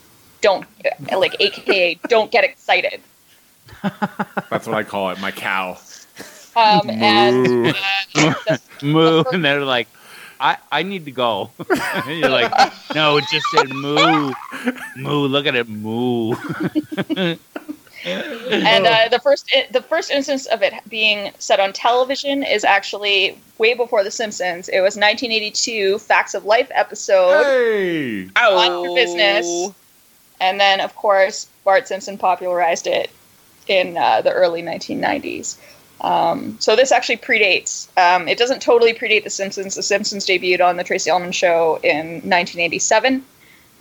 don't 0.41 0.65
like 1.12 1.36
AKA 1.39 1.99
don't 2.08 2.32
get 2.32 2.43
excited. 2.43 3.01
That's 4.49 4.67
what 4.67 4.75
I 4.75 4.84
call 4.84 5.10
it. 5.10 5.19
My 5.19 5.32
cow. 5.32 5.77
Um, 6.58 6.89
and 6.89 7.43
Moo. 7.43 7.72
uh, 8.50 8.58
moo, 8.82 9.24
and 9.32 9.46
they're 9.46 9.63
like, 9.63 9.88
I, 10.39 10.58
I 10.72 10.84
need 10.84 11.06
to 11.06 11.12
go. 11.12 11.52
and 11.70 12.20
you're 12.20 12.30
like, 12.30 12.52
no, 12.96 13.17
it 13.17 13.26
just 13.32 13.46
said 13.52 13.70
moo. 13.70 14.34
Moo, 14.96 15.28
look 15.28 15.46
at 15.46 15.56
it, 15.56 15.70
moo. 15.70 16.34
and 17.10 18.88
uh, 18.88 19.08
the 19.10 19.20
first 19.22 19.54
the 19.72 19.82
first 19.82 20.10
instance 20.10 20.48
of 20.48 20.63
it 20.63 20.74
being 20.89 21.32
set 21.38 21.60
on 21.60 21.74
television 21.74 22.41
is 22.43 22.63
actually 22.63 23.38
way 23.60 23.76
before 23.76 24.04
The 24.04 24.12
Simpsons. 24.12 24.67
It 24.70 24.82
was 24.82 24.96
1982 24.96 26.00
Facts 26.00 26.34
of 26.34 26.46
Life 26.46 26.72
episode. 26.74 27.43
Hey. 27.43 28.30
Mind 28.36 28.84
your 28.84 28.96
business. 28.96 29.74
And 30.39 30.60
then, 30.60 30.82
of 30.82 30.96
course, 30.96 31.48
Bart 31.63 31.88
Simpson 31.88 32.17
popularized 32.17 32.86
it 32.88 33.10
in 33.67 33.98
uh, 33.98 34.22
the 34.22 34.32
early 34.32 34.62
1990s. 34.62 35.58
Um, 36.02 36.58
so 36.60 36.76
this 36.76 36.92
actually 36.92 37.18
predates. 37.18 37.88
Um, 37.98 38.28
it 38.28 38.38
doesn't 38.38 38.62
totally 38.62 38.94
predate 38.94 39.24
The 39.24 39.30
Simpsons. 39.30 39.76
The 39.76 39.84
Simpsons 39.84 40.26
debuted 40.26 40.64
on 40.66 40.78
the 40.78 40.84
Tracey 40.84 41.10
Ullman 41.10 41.32
Show 41.32 41.80
in 41.84 42.22
1987, 42.22 43.24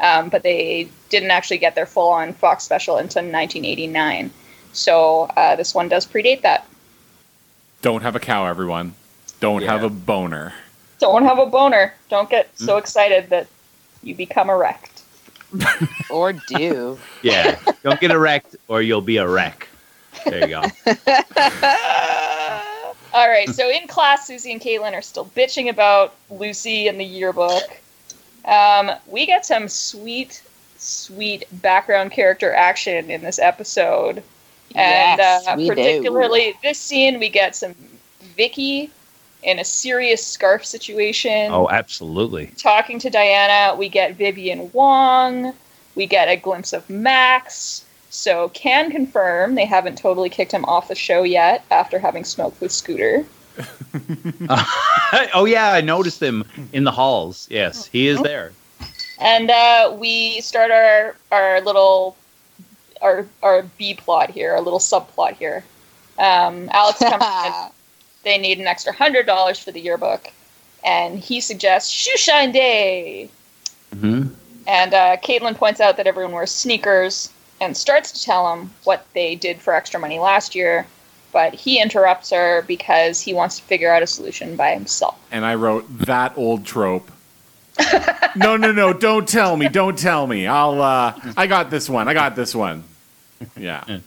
um, 0.01 0.29
but 0.31 0.43
they 0.43 0.89
didn't 1.11 1.31
actually 1.31 1.59
get 1.59 1.75
their 1.75 1.87
full-on 1.87 2.33
Fox 2.33 2.65
special 2.65 2.97
until 2.97 3.23
1989. 3.23 4.31
So 4.73 5.23
uh, 5.37 5.57
this 5.57 5.75
one 5.75 5.89
does 5.89 6.07
predate 6.07 6.43
that. 6.43 6.67
Don't 7.83 8.03
have 8.03 8.17
a 8.17 8.21
cow, 8.21 8.47
everyone. 8.47 8.95
Don't 9.41 9.63
Yeah. 9.63 9.73
have 9.73 9.85
a 9.85 9.91
boner. 9.91 10.55
Don't 10.99 11.25
have 11.25 11.39
a 11.39 11.47
boner. 11.47 11.93
Don't 12.09 12.29
get 12.31 12.49
so 12.59 12.79
excited 12.79 13.29
that 13.29 13.47
you 14.03 14.15
become 14.15 14.49
erect. 14.49 15.03
Or 16.11 16.33
do. 16.33 16.99
Yeah. 17.23 17.59
Don't 17.83 18.01
get 18.01 18.11
erect 18.11 18.57
or 18.69 18.81
you'll 18.83 19.01
be 19.03 19.17
a 19.19 19.29
wreck. 19.29 19.69
There 20.25 20.41
you 20.41 20.49
go. 20.49 20.63
All 23.15 23.29
right, 23.29 23.49
so 23.49 23.71
in 23.71 23.87
class, 23.89 24.27
Susie 24.27 24.53
and 24.53 24.61
Caitlin 24.61 24.93
are 24.93 25.01
still 25.03 25.25
bitching 25.27 25.71
about 25.71 26.15
Lucy 26.31 26.87
and 26.89 27.01
the 27.01 27.05
yearbook. 27.05 27.63
Um, 28.45 28.91
we 29.07 29.25
get 29.25 29.47
some 29.47 29.69
sweet, 29.69 30.43
sweet 30.77 31.45
background 31.63 32.11
character 32.13 32.53
action 32.55 33.11
in 33.11 33.23
this 33.23 33.39
episode, 33.39 34.19
and 34.75 35.19
Yes, 35.19 35.47
uh, 35.47 35.55
we 35.57 35.65
do. 35.65 35.75
particularly 35.75 36.55
this 36.63 36.79
scene, 36.79 37.19
we 37.19 37.31
get 37.31 37.57
some 37.57 37.75
Vicky 38.37 38.91
in 39.43 39.59
a 39.61 39.65
serious 39.65 40.27
scarf 40.27 40.67
situation 40.67 41.51
Oh, 41.53 41.69
absolutely. 41.71 42.49
talking 42.59 42.99
to 42.99 43.09
Diana. 43.09 43.75
We 43.77 43.89
get 43.89 44.17
Vivian 44.17 44.71
Wong. 44.73 45.55
We 45.95 46.07
get 46.07 46.29
a 46.29 46.37
glimpse 46.37 46.75
of 46.75 46.89
Max. 46.91 47.86
So 48.17 48.49
can 48.49 48.91
confirm 48.91 49.57
they 49.57 49.67
haven't 49.67 49.99
totally 49.99 50.31
kicked 50.31 50.51
him 50.51 50.65
off 50.65 50.89
the 50.89 50.95
show 50.95 51.23
yet 51.23 51.65
after 51.71 51.99
having 51.99 52.25
smoked 52.25 52.59
with 52.63 52.73
Scooter. 52.73 53.27
oh, 55.35 55.47
yeah, 55.47 55.73
I 55.73 55.83
noticed 55.83 56.23
him 56.23 56.43
in 56.73 56.85
the 56.85 56.91
halls. 56.91 57.47
Yes, 57.51 57.87
he 57.87 58.09
is 58.09 58.21
there. 58.23 58.53
And 59.19 59.51
uh, 59.51 59.95
we 59.99 60.41
start 60.41 60.71
our 60.71 61.15
our 61.31 61.61
little 61.61 62.17
our 63.03 63.27
our 63.43 63.63
B 63.77 63.95
plot 63.95 64.31
here, 64.31 64.53
our 64.55 64.63
little 64.63 64.79
subplot 64.79 65.35
here. 65.35 65.63
Um, 66.19 66.71
Alex 66.73 66.99
comes 66.99 67.25
in. 67.47 67.53
They 68.25 68.39
need 68.39 68.59
an 68.59 68.67
extra 68.67 68.93
hundred 68.93 69.25
dollars 69.27 69.61
for 69.61 69.71
the 69.71 69.81
yearbook, 69.81 70.33
and 70.85 71.17
he 71.17 71.41
suggests 71.41 71.95
Shoeshine 71.95 72.53
Day. 72.53 73.31
hmm 73.95 74.29
And 74.67 74.95
uh, 74.95 75.17
Caitlin 75.19 75.55
points 75.55 75.81
out 75.81 75.97
that 75.99 76.09
everyone 76.09 76.33
wears 76.33 76.51
sneakers 76.51 77.31
and 77.61 77.77
starts 77.77 78.13
to 78.13 78.23
tell 78.23 78.53
him 78.53 78.71
what 78.85 79.07
they 79.15 79.35
did 79.35 79.61
for 79.61 79.75
extra 79.75 79.99
money 80.01 80.19
last 80.19 80.55
year. 80.55 80.87
But 81.33 81.55
he 81.55 81.81
interrupts 81.83 82.31
her 82.31 82.63
because 82.63 83.21
he 83.21 83.35
wants 83.35 83.59
to 83.59 83.63
figure 83.65 83.93
out 83.93 84.03
a 84.03 84.07
solution 84.07 84.57
by 84.57 84.73
himself. 84.73 85.19
And 85.31 85.45
I 85.45 85.55
wrote 85.55 85.85
that 85.99 86.37
old 86.37 86.65
trope. 86.65 87.11
no, 88.37 88.57
no, 88.57 88.73
no! 88.73 88.95
Don't 88.95 89.29
tell 89.29 89.55
me! 89.55 89.69
Don't 89.69 89.99
tell 89.99 90.27
me! 90.27 90.47
I'll. 90.47 90.81
uh 90.81 91.13
I 91.37 91.47
got 91.47 91.69
this 91.71 91.91
one. 91.91 92.09
I 92.09 92.15
got 92.15 92.35
this 92.35 92.55
one. 92.55 92.85
Yeah. 93.57 93.85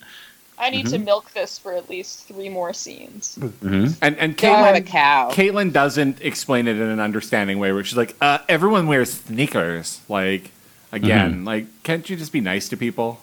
I 0.60 0.72
need 0.72 0.88
to 0.88 1.00
milk 1.00 1.32
this 1.32 1.58
for 1.58 1.74
at 1.74 1.90
least 1.90 2.28
three 2.28 2.50
more 2.50 2.74
scenes. 2.74 3.36
hmm 3.36 3.88
And 4.02 4.18
and 4.18 4.36
Don't 4.36 4.76
a 4.76 4.82
Caitlin, 4.82 4.86
cow. 4.88 5.30
Caitlin 5.32 5.72
doesn't 5.72 6.22
explain 6.22 6.68
it 6.68 6.76
in 6.76 6.82
an 6.82 7.00
understanding 7.00 7.60
way 7.60 7.72
where 7.72 7.84
she's 7.84 7.96
like, 7.98 8.16
uh, 8.20 8.40
everyone 8.50 8.88
wears 8.88 9.14
sneakers. 9.14 10.02
Like, 10.10 10.52
again, 10.92 11.46
like, 11.46 11.68
can't 11.84 12.10
you 12.10 12.18
just 12.18 12.34
be 12.34 12.42
nice 12.42 12.68
to 12.70 12.78
people? 12.78 13.22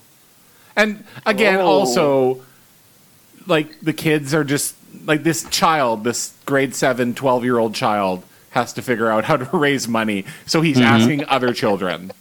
And 0.76 1.04
again, 1.24 1.58
Whoa. 1.58 1.66
also, 1.66 2.42
like, 3.46 3.80
the 3.80 3.92
kids 3.92 4.34
are 4.34 4.44
just, 4.44 4.76
like, 5.04 5.22
this 5.22 5.48
child, 5.50 6.04
this 6.04 6.34
grade 6.44 6.74
7, 6.74 7.14
12 7.14 7.44
year 7.44 7.58
old 7.58 7.74
child 7.74 8.22
has 8.50 8.72
to 8.74 8.82
figure 8.82 9.10
out 9.10 9.24
how 9.24 9.36
to 9.36 9.44
raise 9.56 9.88
money. 9.88 10.24
So 10.46 10.60
he's 10.60 10.80
asking 10.80 11.24
other 11.26 11.52
children 11.52 12.12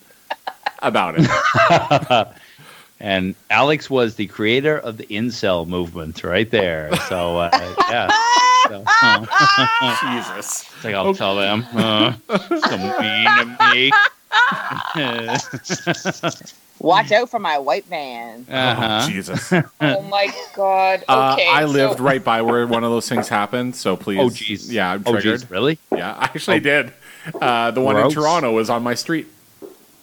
about 0.82 1.16
it. 1.18 2.28
And 3.00 3.36
Alex 3.50 3.90
was 3.90 4.16
the 4.16 4.28
creator 4.28 4.78
of 4.78 4.98
the 4.98 5.06
incel 5.08 5.68
movement 5.68 6.24
right 6.24 6.50
there. 6.50 6.96
So, 7.10 7.38
uh, 7.38 7.50
yeah. 7.90 8.10
So, 8.68 8.84
uh, 8.88 9.26
Jesus. 10.38 10.64
it's 10.64 10.84
like 10.84 10.96
I'll 10.96 11.14
tell 11.14 11.36
them. 11.36 11.66
Uh, 11.74 12.14
so 12.30 12.78
mean 12.78 13.28
to 13.38 13.58
me. 13.74 13.92
Watch 16.80 17.12
out 17.14 17.30
for 17.30 17.40
my 17.40 17.58
white 17.58 17.86
van. 17.86 18.46
uh-huh. 18.50 19.02
Oh, 19.04 19.10
Jesus. 19.10 19.52
Oh 19.82 20.02
my 20.04 20.28
god. 20.56 21.04
Uh, 21.08 21.34
Okay. 21.34 21.48
I 21.50 21.64
lived 21.66 22.00
right 22.00 22.24
by 22.24 22.42
where 22.42 22.68
one 22.68 22.84
of 22.84 22.92
those 22.92 23.08
things 23.08 23.30
happened, 23.30 23.76
so 23.76 23.96
please. 23.96 24.20
Oh, 24.20 24.28
jeez. 24.30 24.72
Yeah, 24.72 24.92
I'm 24.92 25.04
Oh, 25.06 25.14
triggered. 25.14 25.50
Really? 25.50 25.80
Yeah, 25.92 26.14
I 26.14 26.26
actually 26.26 26.60
did. 26.60 26.92
Uh, 27.42 27.72
the 27.72 27.82
one 27.82 27.96
Gross. 27.96 28.12
in 28.12 28.16
Toronto 28.22 28.52
was 28.52 28.70
on 28.70 28.84
my 28.84 28.94
street. 28.94 29.28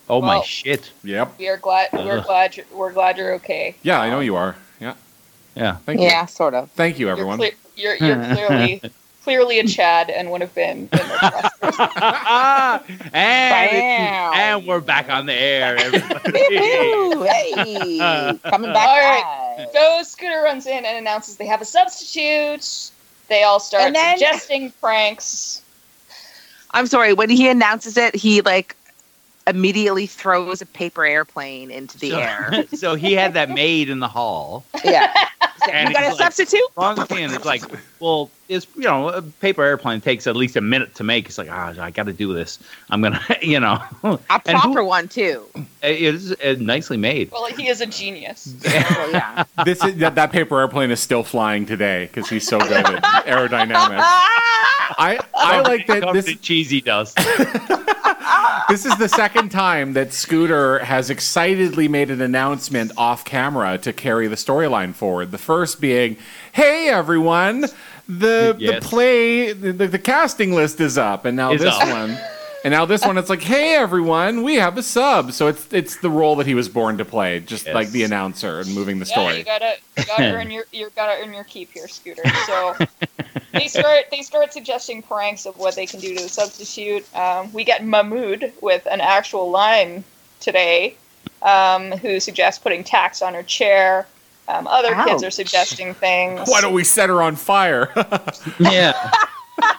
Oh, 0.08 0.20
my 0.20 0.40
shit. 0.42 0.90
Yep. 1.04 1.38
We 1.38 1.48
are 1.48 1.56
glad. 1.58 1.90
We're 1.92 2.18
Ugh. 2.18 2.26
glad. 2.26 2.56
You're, 2.56 2.66
we're 2.74 2.92
glad 2.92 3.16
you're 3.18 3.34
okay. 3.34 3.76
Yeah, 3.82 4.00
I 4.00 4.10
know 4.10 4.20
you 4.20 4.34
are. 4.36 4.56
Yeah. 4.80 4.94
Yeah. 5.54 5.76
Thank 5.76 6.00
you. 6.00 6.06
Yeah, 6.06 6.26
sort 6.26 6.54
of. 6.54 6.70
Thank 6.72 6.98
you, 6.98 7.06
You're, 7.06 7.12
everyone. 7.12 7.38
cle- 7.38 7.50
you're, 7.76 7.94
you're 7.96 8.16
clearly 8.34 8.82
clearly 9.24 9.58
a 9.61 9.66
Chad 9.66 10.11
and 10.11 10.30
would 10.30 10.40
have 10.40 10.54
been 10.54 10.78
in 10.78 10.88
the 10.90 10.98
process. 11.61 12.82
and, 12.88 13.12
Bam. 13.12 14.32
and 14.35 14.66
we're 14.66 14.80
back 14.80 15.08
on 15.08 15.26
the 15.26 15.32
air, 15.35 15.76
everybody. 15.76 16.38
Hey, 17.22 18.38
coming 18.44 18.72
back. 18.72 18.88
All 18.88 18.98
right. 18.98 19.54
live. 19.58 19.68
So 19.72 20.02
Scooter 20.02 20.42
runs 20.42 20.66
in 20.66 20.85
and 20.85 20.96
announces 20.98 21.37
they 21.37 21.46
have 21.46 21.61
a 21.61 21.64
substitute. 21.64 22.90
They 23.28 23.42
all 23.44 23.61
start 23.61 23.92
then- 23.94 24.18
suggesting 24.18 24.72
pranks. 24.80 25.62
I'm 26.72 26.87
sorry. 26.87 27.12
When 27.12 27.28
he 27.30 27.48
announces 27.48 27.96
it, 27.96 28.14
he 28.16 28.40
like 28.40 28.74
immediately 29.46 30.07
throws 30.07 30.62
a 30.62 30.66
paper 30.66 31.05
airplane 31.05 31.70
into 31.70 31.98
the 31.98 32.11
so, 32.11 32.18
air. 32.18 32.66
so 32.74 32.94
he 32.94 33.12
had 33.14 33.35
that 33.35 33.50
made 33.50 33.88
in 33.88 34.00
the 34.00 34.09
hall. 34.09 34.64
Yeah. 34.85 35.12
And 35.70 35.90
you 35.90 35.94
got 35.94 36.02
a 36.02 36.09
like- 36.09 36.18
substitute? 36.18 36.61
Wrong 36.76 36.96
thing. 37.07 37.31
It's 37.31 37.44
like, 37.44 37.62
well, 38.00 38.33
it's 38.48 38.66
you 38.74 38.83
know, 38.83 39.11
a 39.11 39.22
paper 39.22 39.62
airplane 39.62 40.00
takes 40.00 40.26
at 40.26 40.35
least 40.35 40.57
a 40.57 40.61
minute 40.61 40.96
to 40.96 41.05
make. 41.05 41.26
It's 41.26 41.38
like, 41.38 41.48
ah, 41.52 41.72
I 41.81 41.92
got 41.92 42.07
to 42.07 42.12
do 42.12 42.35
this. 42.35 42.59
I'm 42.90 43.00
gonna, 43.00 43.24
you 43.42 43.61
know, 43.61 43.81
A 44.02 44.18
And 44.44 44.59
who- 44.59 44.72
proper 44.72 44.83
one 44.83 45.07
too. 45.07 45.46
it 45.81 46.02
is 46.02 46.33
uh, 46.33 46.57
nicely 46.59 46.96
made. 46.96 47.31
Well, 47.31 47.46
he 47.46 47.68
is 47.68 47.81
a 47.81 47.87
genius. 47.87 48.57
Well, 48.64 49.12
yeah. 49.12 49.44
This 49.64 49.85
is 49.85 49.94
that, 49.98 50.16
that 50.16 50.33
paper 50.33 50.59
airplane 50.59 50.90
is 50.90 50.98
still 50.98 51.22
flying 51.22 51.64
today 51.64 52.07
because 52.07 52.28
he's 52.28 52.44
so 52.44 52.59
good 52.59 52.72
at 52.85 53.02
aerodynamics. 53.26 54.02
I 54.98 55.20
I 55.33 55.61
like 55.61 55.87
that 55.87 56.12
this 56.12 56.26
in 56.26 56.38
cheesy 56.40 56.81
dust. 56.81 57.16
This 58.68 58.85
is 58.87 58.96
the 58.96 59.08
second 59.08 59.50
time 59.50 59.92
that 59.94 60.12
Scooter 60.12 60.78
has 60.80 61.11
excitedly 61.11 61.88
made 61.88 62.11
an 62.11 62.20
announcement 62.20 62.92
off 62.96 63.24
camera 63.24 63.78
to 63.78 63.92
carry 63.92 64.26
the 64.28 64.37
storyline 64.37 64.94
forward. 64.94 65.30
The 65.30 65.38
first 65.38 65.80
being, 65.80 66.16
"Hey 66.52 66.88
everyone, 66.88 67.66
the 68.08 68.56
Yes. 68.58 68.82
the 68.82 68.88
play 68.88 69.52
the, 69.52 69.72
the, 69.72 69.87
the 69.88 69.98
casting 69.98 70.52
list 70.52 70.80
is 70.80 70.96
up," 70.98 71.24
and 71.24 71.37
now 71.37 71.52
Is 71.52 71.61
this 71.62 71.74
up. 71.74 71.88
one. 71.88 72.18
And 72.64 72.70
now 72.70 72.85
this 72.85 73.04
one, 73.04 73.18
it's 73.18 73.28
like, 73.28 73.42
"Hey 73.42 73.74
everyone, 73.74 74.44
we 74.44 74.54
have 74.54 74.78
a 74.78 74.82
sub." 74.85 75.32
So 75.32 75.48
it's 75.48 75.72
it's 75.72 75.96
the 75.96 76.11
role 76.11 76.37
that 76.37 76.46
he 76.46 76.54
was 76.54 76.68
born 76.68 76.96
to 76.98 77.04
play, 77.04 77.40
just 77.40 77.66
Yes. 77.66 77.74
like 77.74 77.90
the 77.90 78.04
announcer 78.04 78.61
and 78.61 78.72
moving 78.72 79.00
the 79.00 79.06
Yeah, 79.06 79.12
story. 79.14 79.38
you 79.38 79.44
gotta 79.44 79.74
you 79.98 80.04
gotta 80.04 80.24
earn 80.37 80.50
your 80.50 80.64
you 80.72 80.88
gotta 80.94 81.20
earn 81.22 81.35
your 81.35 81.42
keep 81.44 81.72
here, 81.72 81.88
Scooter. 81.88 82.22
So 82.46 82.76
they 83.52 83.68
start 83.68 84.06
they 84.10 84.22
start 84.22 84.52
suggesting 84.52 85.02
pranks 85.02 85.46
of 85.46 85.56
what 85.58 85.74
they 85.74 85.86
can 85.86 86.00
do 86.00 86.14
to 86.14 86.22
the 86.22 86.28
substitute. 86.28 87.04
Um, 87.16 87.52
we 87.52 87.64
get 87.64 87.84
Mahmood 87.84 88.52
with 88.60 88.86
an 88.90 89.00
actual 89.00 89.50
line 89.50 90.04
today, 90.40 90.96
um, 91.42 91.92
who 91.92 92.20
suggests 92.20 92.62
putting 92.62 92.84
tacks 92.84 93.22
on 93.22 93.34
her 93.34 93.42
chair. 93.42 94.06
Um, 94.48 94.66
other 94.66 94.94
kids 95.04 95.22
are 95.22 95.30
suggesting 95.30 95.94
things. 95.94 96.48
Why 96.48 96.60
don't 96.60 96.74
we 96.74 96.84
set 96.84 97.08
her 97.08 97.22
on 97.22 97.36
fire? 97.36 97.90
yeah, 98.58 99.12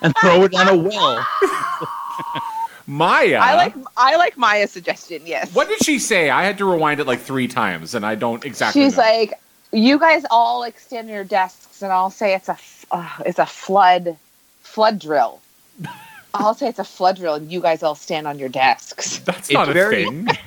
and 0.01 0.13
throw 0.21 0.43
it 0.43 0.51
down 0.51 0.69
a 0.69 0.75
well. 0.75 1.25
Maya. 2.87 3.39
I 3.41 3.55
like 3.55 3.73
I 3.95 4.15
like 4.17 4.37
Maya's 4.37 4.71
suggestion. 4.71 5.21
Yes. 5.25 5.53
What 5.53 5.67
did 5.67 5.83
she 5.83 5.99
say? 5.99 6.29
I 6.29 6.43
had 6.43 6.57
to 6.57 6.69
rewind 6.69 6.99
it 6.99 7.07
like 7.07 7.19
three 7.19 7.47
times, 7.47 7.95
and 7.95 8.05
I 8.05 8.15
don't 8.15 8.43
exactly. 8.43 8.83
She's 8.83 8.97
know. 8.97 9.03
like, 9.03 9.33
you 9.71 9.97
guys 9.99 10.25
all 10.29 10.59
like 10.59 10.79
stand 10.79 11.07
on 11.07 11.13
your 11.13 11.23
desks, 11.23 11.81
and 11.81 11.91
I'll 11.91 12.09
say 12.09 12.35
it's 12.35 12.49
a 12.49 12.55
f- 12.93 13.19
uh, 13.19 13.23
it's 13.25 13.39
a 13.39 13.45
flood 13.45 14.17
flood 14.61 14.99
drill. 14.99 15.41
I'll 16.33 16.55
say 16.55 16.67
it's 16.67 16.79
a 16.79 16.83
flood 16.83 17.17
drill, 17.17 17.35
and 17.35 17.51
you 17.51 17.59
guys 17.61 17.83
all 17.83 17.95
stand 17.95 18.27
on 18.27 18.39
your 18.39 18.49
desks. 18.49 19.19
"That's 19.19 19.49
it's 19.49 19.51
not 19.53 19.69
a 19.69 19.73
very- 19.73 20.05
thing." 20.05 20.27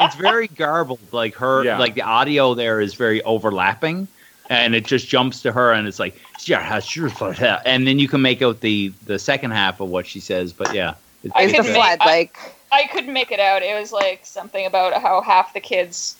It's 0.00 0.14
very 0.14 0.46
garbled. 0.46 1.00
Like 1.12 1.34
her, 1.34 1.64
Yeah. 1.64 1.76
like 1.78 1.94
the 1.94 2.02
audio 2.02 2.54
there 2.54 2.80
is 2.80 2.94
very 2.94 3.20
overlapping, 3.24 4.06
and 4.48 4.76
it 4.76 4.86
just 4.86 5.08
jumps 5.08 5.42
to 5.42 5.50
her, 5.50 5.72
and 5.72 5.88
it's 5.88 5.98
like, 5.98 6.16
yeah, 6.42 6.78
sure, 6.78 7.10
yeah. 7.40 7.60
and 7.66 7.84
then 7.84 7.98
you 7.98 8.06
can 8.06 8.22
make 8.22 8.40
out 8.40 8.60
the 8.60 8.92
the 9.06 9.18
second 9.18 9.50
half 9.50 9.80
of 9.80 9.88
what 9.88 10.06
she 10.06 10.20
says. 10.20 10.52
But 10.52 10.72
yeah, 10.72 10.94
it's 11.24 11.34
I 11.34 11.42
It's 11.42 11.56
the 11.56 11.64
flood, 11.64 11.98
make- 11.98 12.02
I- 12.02 12.06
like 12.06 12.38
I 12.70 12.86
couldn't 12.86 13.12
make 13.12 13.32
it 13.32 13.40
out. 13.40 13.62
It 13.62 13.76
was 13.78 13.90
like 13.90 14.20
something 14.24 14.64
about 14.66 15.02
how 15.02 15.20
half 15.20 15.52
the 15.52 15.58
kids 15.60 16.14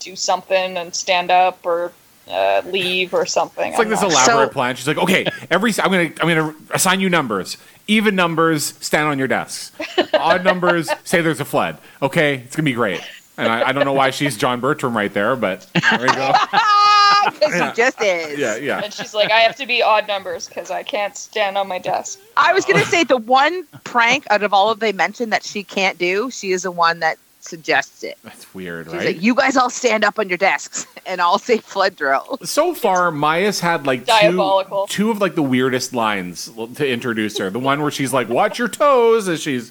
do 0.00 0.16
something 0.16 0.78
and 0.78 0.94
stand 0.94 1.30
up 1.30 1.58
or 1.66 1.92
uh, 2.28 2.62
leave 2.66 3.12
or 3.14 3.26
something. 3.26 3.68
It's 3.70 3.78
like 3.78 3.86
I'm 3.86 3.90
this 3.90 4.02
not- 4.02 4.10
elaborate 4.12 4.48
So- 4.48 4.52
plan. 4.52 4.76
She's 4.76 4.88
like, 4.88 4.98
"Okay, 4.98 5.26
every 5.50 5.72
I'm 5.82 5.90
gonna 5.90 6.12
I'm 6.20 6.28
gonna 6.28 6.54
assign 6.70 7.00
you 7.00 7.08
numbers. 7.10 7.56
Even 7.86 8.14
numbers, 8.16 8.74
stand 8.80 9.08
on 9.08 9.18
your 9.18 9.28
desks. 9.28 9.72
Odd 10.14 10.42
numbers, 10.44 10.88
say 11.04 11.20
there's 11.20 11.40
a 11.40 11.44
flood. 11.44 11.76
Okay, 12.02 12.36
it's 12.36 12.56
gonna 12.56 12.64
be 12.64 12.72
great." 12.72 13.00
And 13.36 13.48
I, 13.48 13.70
I 13.70 13.72
don't 13.72 13.84
know 13.84 13.92
why 13.94 14.10
she's 14.10 14.36
John 14.36 14.60
Bertram 14.60 14.96
right 14.96 15.12
there, 15.12 15.34
but 15.34 15.66
there 15.90 15.98
we 16.00 16.06
go. 16.06 16.32
because 17.24 17.52
she 17.52 17.72
just 17.76 18.00
is. 18.00 18.38
Yeah, 18.38 18.54
yeah. 18.56 18.80
And 18.84 18.92
she's 18.92 19.12
like, 19.12 19.30
I 19.32 19.40
have 19.40 19.56
to 19.56 19.66
be 19.66 19.82
odd 19.82 20.06
numbers 20.06 20.46
because 20.46 20.70
I 20.70 20.84
can't 20.84 21.16
stand 21.16 21.58
on 21.58 21.66
my 21.66 21.80
desk. 21.80 22.20
I 22.36 22.52
was 22.52 22.64
gonna 22.64 22.84
say 22.84 23.02
the 23.04 23.16
one 23.16 23.66
prank 23.82 24.24
out 24.30 24.42
of 24.44 24.52
all 24.54 24.70
of 24.70 24.78
they 24.78 24.92
mentioned 24.92 25.32
that 25.32 25.42
she 25.44 25.64
can't 25.64 25.98
do, 25.98 26.30
she 26.30 26.52
is 26.52 26.62
the 26.62 26.70
one 26.70 27.00
that 27.00 27.18
suggests 27.44 28.02
it. 28.02 28.18
That's 28.24 28.52
weird, 28.54 28.86
She's 28.86 28.94
right? 28.94 29.06
like, 29.06 29.22
you 29.22 29.34
guys 29.34 29.56
all 29.56 29.70
stand 29.70 30.04
up 30.04 30.18
on 30.18 30.28
your 30.28 30.38
desks, 30.38 30.86
and 31.06 31.20
I'll 31.20 31.38
say 31.38 31.58
flood 31.58 31.96
drill. 31.96 32.38
so 32.44 32.74
far, 32.74 33.10
Maya's 33.10 33.60
had 33.60 33.86
like 33.86 34.00
two, 34.00 34.06
Diabolical. 34.06 34.86
two 34.86 35.10
of 35.10 35.20
like 35.20 35.34
the 35.34 35.42
weirdest 35.42 35.92
lines 35.92 36.50
to 36.76 36.88
introduce 36.88 37.38
her. 37.38 37.50
The 37.50 37.58
one 37.60 37.82
where 37.82 37.90
she's 37.90 38.12
like, 38.12 38.28
"Watch 38.28 38.58
your 38.58 38.68
toes" 38.68 39.28
as 39.28 39.40
she's 39.42 39.70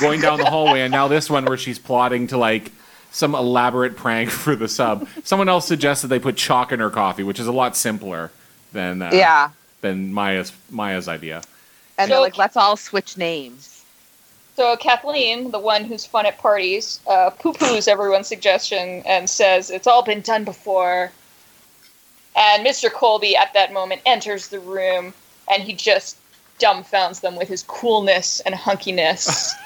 going 0.00 0.20
down 0.20 0.38
the 0.38 0.44
hallway, 0.50 0.80
and 0.80 0.90
now 0.92 1.08
this 1.08 1.28
one 1.30 1.44
where 1.44 1.56
she's 1.58 1.78
plotting 1.78 2.26
to 2.28 2.38
like 2.38 2.70
some 3.10 3.34
elaborate 3.34 3.96
prank 3.96 4.30
for 4.44 4.56
the 4.56 4.68
sub. 4.68 5.06
Someone 5.24 5.48
else 5.48 5.66
suggested 5.66 6.08
they 6.08 6.18
put 6.18 6.36
chalk 6.36 6.72
in 6.72 6.80
her 6.80 6.90
coffee, 6.90 7.22
which 7.22 7.38
is 7.40 7.46
a 7.46 7.52
lot 7.52 7.76
simpler 7.76 8.30
than 8.72 9.02
uh, 9.02 9.10
yeah, 9.12 9.50
than 9.80 10.12
Maya's 10.12 10.52
Maya's 10.70 11.08
idea. 11.08 11.42
and 11.98 12.08
So- 12.08 12.14
they're 12.14 12.20
like, 12.22 12.38
let's 12.38 12.56
all 12.56 12.76
switch 12.76 13.16
names. 13.18 13.71
So 14.62 14.76
Kathleen, 14.76 15.50
the 15.50 15.58
one 15.58 15.82
who's 15.82 16.06
fun 16.06 16.24
at 16.24 16.38
parties, 16.38 17.00
uh, 17.08 17.30
poo-poos 17.30 17.88
everyone's 17.88 18.28
suggestion 18.28 19.02
and 19.04 19.28
says 19.28 19.70
it's 19.70 19.88
all 19.88 20.04
been 20.04 20.20
done 20.20 20.44
before. 20.44 21.10
And 22.36 22.64
Mr. 22.64 22.88
Colby 22.88 23.36
at 23.36 23.52
that 23.54 23.72
moment 23.72 24.02
enters 24.06 24.46
the 24.46 24.60
room 24.60 25.14
and 25.50 25.64
he 25.64 25.72
just 25.72 26.16
dumbfounds 26.60 27.22
them 27.22 27.34
with 27.34 27.48
his 27.48 27.64
coolness 27.64 28.38
and 28.46 28.54
hunkiness. 28.54 29.50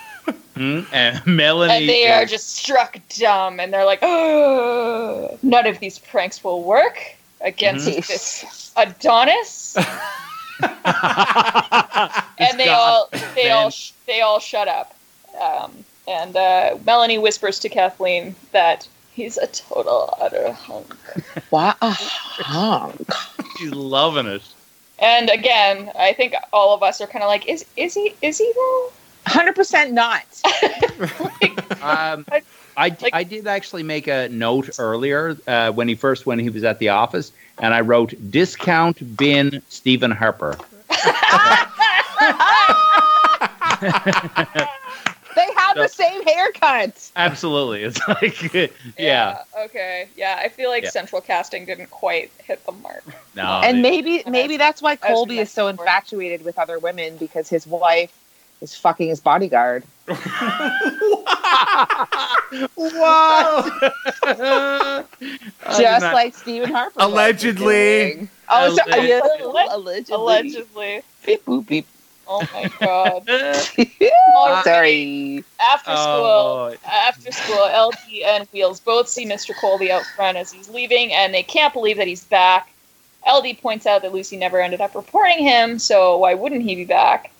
Hmm? 0.56 0.80
and 0.90 1.24
Melanie. 1.26 1.74
and 1.74 1.88
they 1.88 2.10
are 2.10 2.24
just 2.24 2.56
struck 2.56 2.98
dumb 3.10 3.60
and 3.60 3.72
they're 3.72 3.84
like, 3.84 3.98
oh, 4.02 5.38
none 5.42 5.66
of 5.66 5.78
these 5.78 5.98
pranks 5.98 6.42
will 6.42 6.64
work 6.64 6.98
against 7.42 7.86
Mhm. 7.86 8.06
this 8.06 8.72
Adonis. 8.74 9.76
and 12.38 12.58
they 12.58 12.66
God, 12.66 12.76
all 12.76 13.10
they 13.34 13.50
all 13.50 13.64
man. 13.64 13.70
sh- 13.70 13.90
they 14.06 14.20
all 14.20 14.40
shut 14.40 14.68
up. 14.68 14.94
Um, 15.40 15.84
and 16.08 16.36
uh, 16.36 16.78
Melanie 16.84 17.18
whispers 17.18 17.58
to 17.60 17.68
Kathleen 17.68 18.34
that 18.52 18.88
he's 19.12 19.36
a 19.36 19.46
total 19.48 20.14
utter 20.20 20.52
hunk. 20.52 20.94
What 21.50 21.76
a 21.82 21.90
hunk. 21.90 23.12
She's 23.58 23.72
loving 23.72 24.26
it. 24.26 24.42
And 24.98 25.28
again, 25.30 25.90
I 25.98 26.12
think 26.14 26.34
all 26.52 26.74
of 26.74 26.82
us 26.82 27.00
are 27.00 27.06
kind 27.06 27.22
of 27.22 27.28
like, 27.28 27.46
is 27.48 27.64
is 27.76 27.92
he 27.94 28.14
is 28.22 28.38
he 28.38 28.50
though? 28.54 28.92
Hundred 29.26 29.54
percent 29.56 29.92
not. 29.92 30.24
Um, 31.82 32.24
I- 32.32 32.42
I, 32.76 32.88
like- 33.00 33.14
I 33.14 33.24
did 33.24 33.46
actually 33.46 33.82
make 33.82 34.06
a 34.06 34.28
note 34.28 34.70
earlier 34.78 35.36
uh, 35.46 35.72
when 35.72 35.88
he 35.88 35.94
first 35.94 36.26
when 36.26 36.38
he 36.38 36.50
was 36.50 36.64
at 36.64 36.78
the 36.78 36.90
office, 36.90 37.32
and 37.58 37.72
I 37.74 37.80
wrote 37.80 38.14
discount 38.30 39.16
bin 39.16 39.62
Stephen 39.68 40.10
Harper. 40.10 40.56
They 45.36 45.46
have 45.54 45.76
the 45.76 45.88
same 45.88 46.22
haircut. 46.24 47.10
Absolutely, 47.14 47.82
it's 47.82 48.00
like 48.08 48.72
yeah, 48.98 49.42
Okay. 49.64 50.08
Yeah, 50.16 50.40
I 50.42 50.48
feel 50.48 50.70
like 50.70 50.84
Yeah. 50.84 50.88
central 50.90 51.20
casting 51.20 51.66
didn't 51.66 51.90
quite 51.90 52.30
hit 52.42 52.64
the 52.64 52.72
mark. 52.72 53.04
no, 53.34 53.60
and 53.62 53.82
maybe 53.82 54.22
maybe 54.26 54.56
that's 54.56 54.80
why 54.80 54.96
Colby 54.96 55.38
is 55.40 55.50
so 55.50 55.66
messing 55.66 55.76
for 55.76 55.82
it. 55.82 55.86
infatuated 55.86 56.42
with 56.44 56.58
other 56.58 56.78
women 56.78 57.18
because 57.18 57.50
his 57.50 57.66
wife 57.66 58.14
is 58.60 58.74
fucking 58.74 59.08
his 59.08 59.20
bodyguard. 59.20 59.84
what? 60.06 60.16
Just 65.76 66.02
like 66.12 66.34
Stephen 66.34 66.70
Harper. 66.70 66.96
Allegedly. 66.98 68.28
Oh, 68.48 68.74
so, 68.76 68.82
Allegedly. 68.86 69.08
yeah, 69.08 69.20
allegedly. 69.74 70.14
Allegedly. 70.14 71.02
Beep, 71.24 71.44
boop, 71.44 71.66
beep. 71.66 71.86
Oh 72.28 72.46
my 72.52 72.70
god. 72.80 73.28
Oh, 74.38 74.60
sorry. 74.64 75.42
After 75.60 75.90
oh, 75.92 75.96
school, 75.96 76.24
Oh. 76.24 76.74
after 76.86 77.32
school, 77.32 77.88
LD 77.88 78.22
and 78.24 78.46
Wheels 78.52 78.80
both 78.80 79.08
see 79.08 79.24
Mr. 79.24 79.54
Colby 79.58 79.90
out 79.90 80.04
front 80.14 80.36
as 80.36 80.52
he's 80.52 80.68
leaving, 80.68 81.12
and 81.12 81.32
they 81.32 81.42
can't 81.42 81.72
believe 81.72 81.96
that 81.96 82.06
he's 82.06 82.24
back. 82.24 82.70
LD 83.26 83.60
points 83.62 83.86
out 83.86 84.02
that 84.02 84.12
Lucy 84.12 84.36
never 84.36 84.60
ended 84.60 84.80
up 84.80 84.94
reporting 84.94 85.42
him, 85.42 85.78
so 85.78 86.18
why 86.18 86.34
wouldn't 86.34 86.62
he 86.62 86.74
be 86.74 86.84
back? 86.84 87.32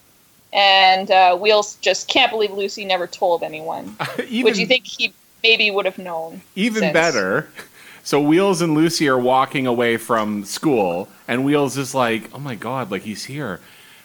And 0.57 1.11
uh, 1.11 1.37
Wheels 1.37 1.77
just 1.83 2.09
can't 2.09 2.33
believe 2.33 2.51
Lucy 2.51 2.85
never 2.85 3.07
told 3.07 3.43
anyone. 3.45 3.95
even 4.29 4.45
Which 4.51 4.59
you 4.59 4.67
think 4.67 4.87
he 4.87 5.13
maybe 5.43 5.71
would 5.71 5.85
have 5.85 5.99
known? 5.99 6.41
even 6.57 6.81
since- 6.81 6.93
better. 6.93 7.49
So 8.03 8.21
Wheels 8.21 8.63
and 8.63 8.73
Lucy 8.75 9.09
are 9.09 9.19
walking 9.19 9.67
away 9.67 9.97
from 9.97 10.45
school, 10.45 11.09
and 11.27 11.45
Wheels 11.45 11.77
is 11.77 11.93
like, 11.93 12.31
"Oh 12.33 12.39
my 12.39 12.55
god, 12.55 12.89
like 12.89 13.03
he's 13.03 13.25
here! 13.25 13.59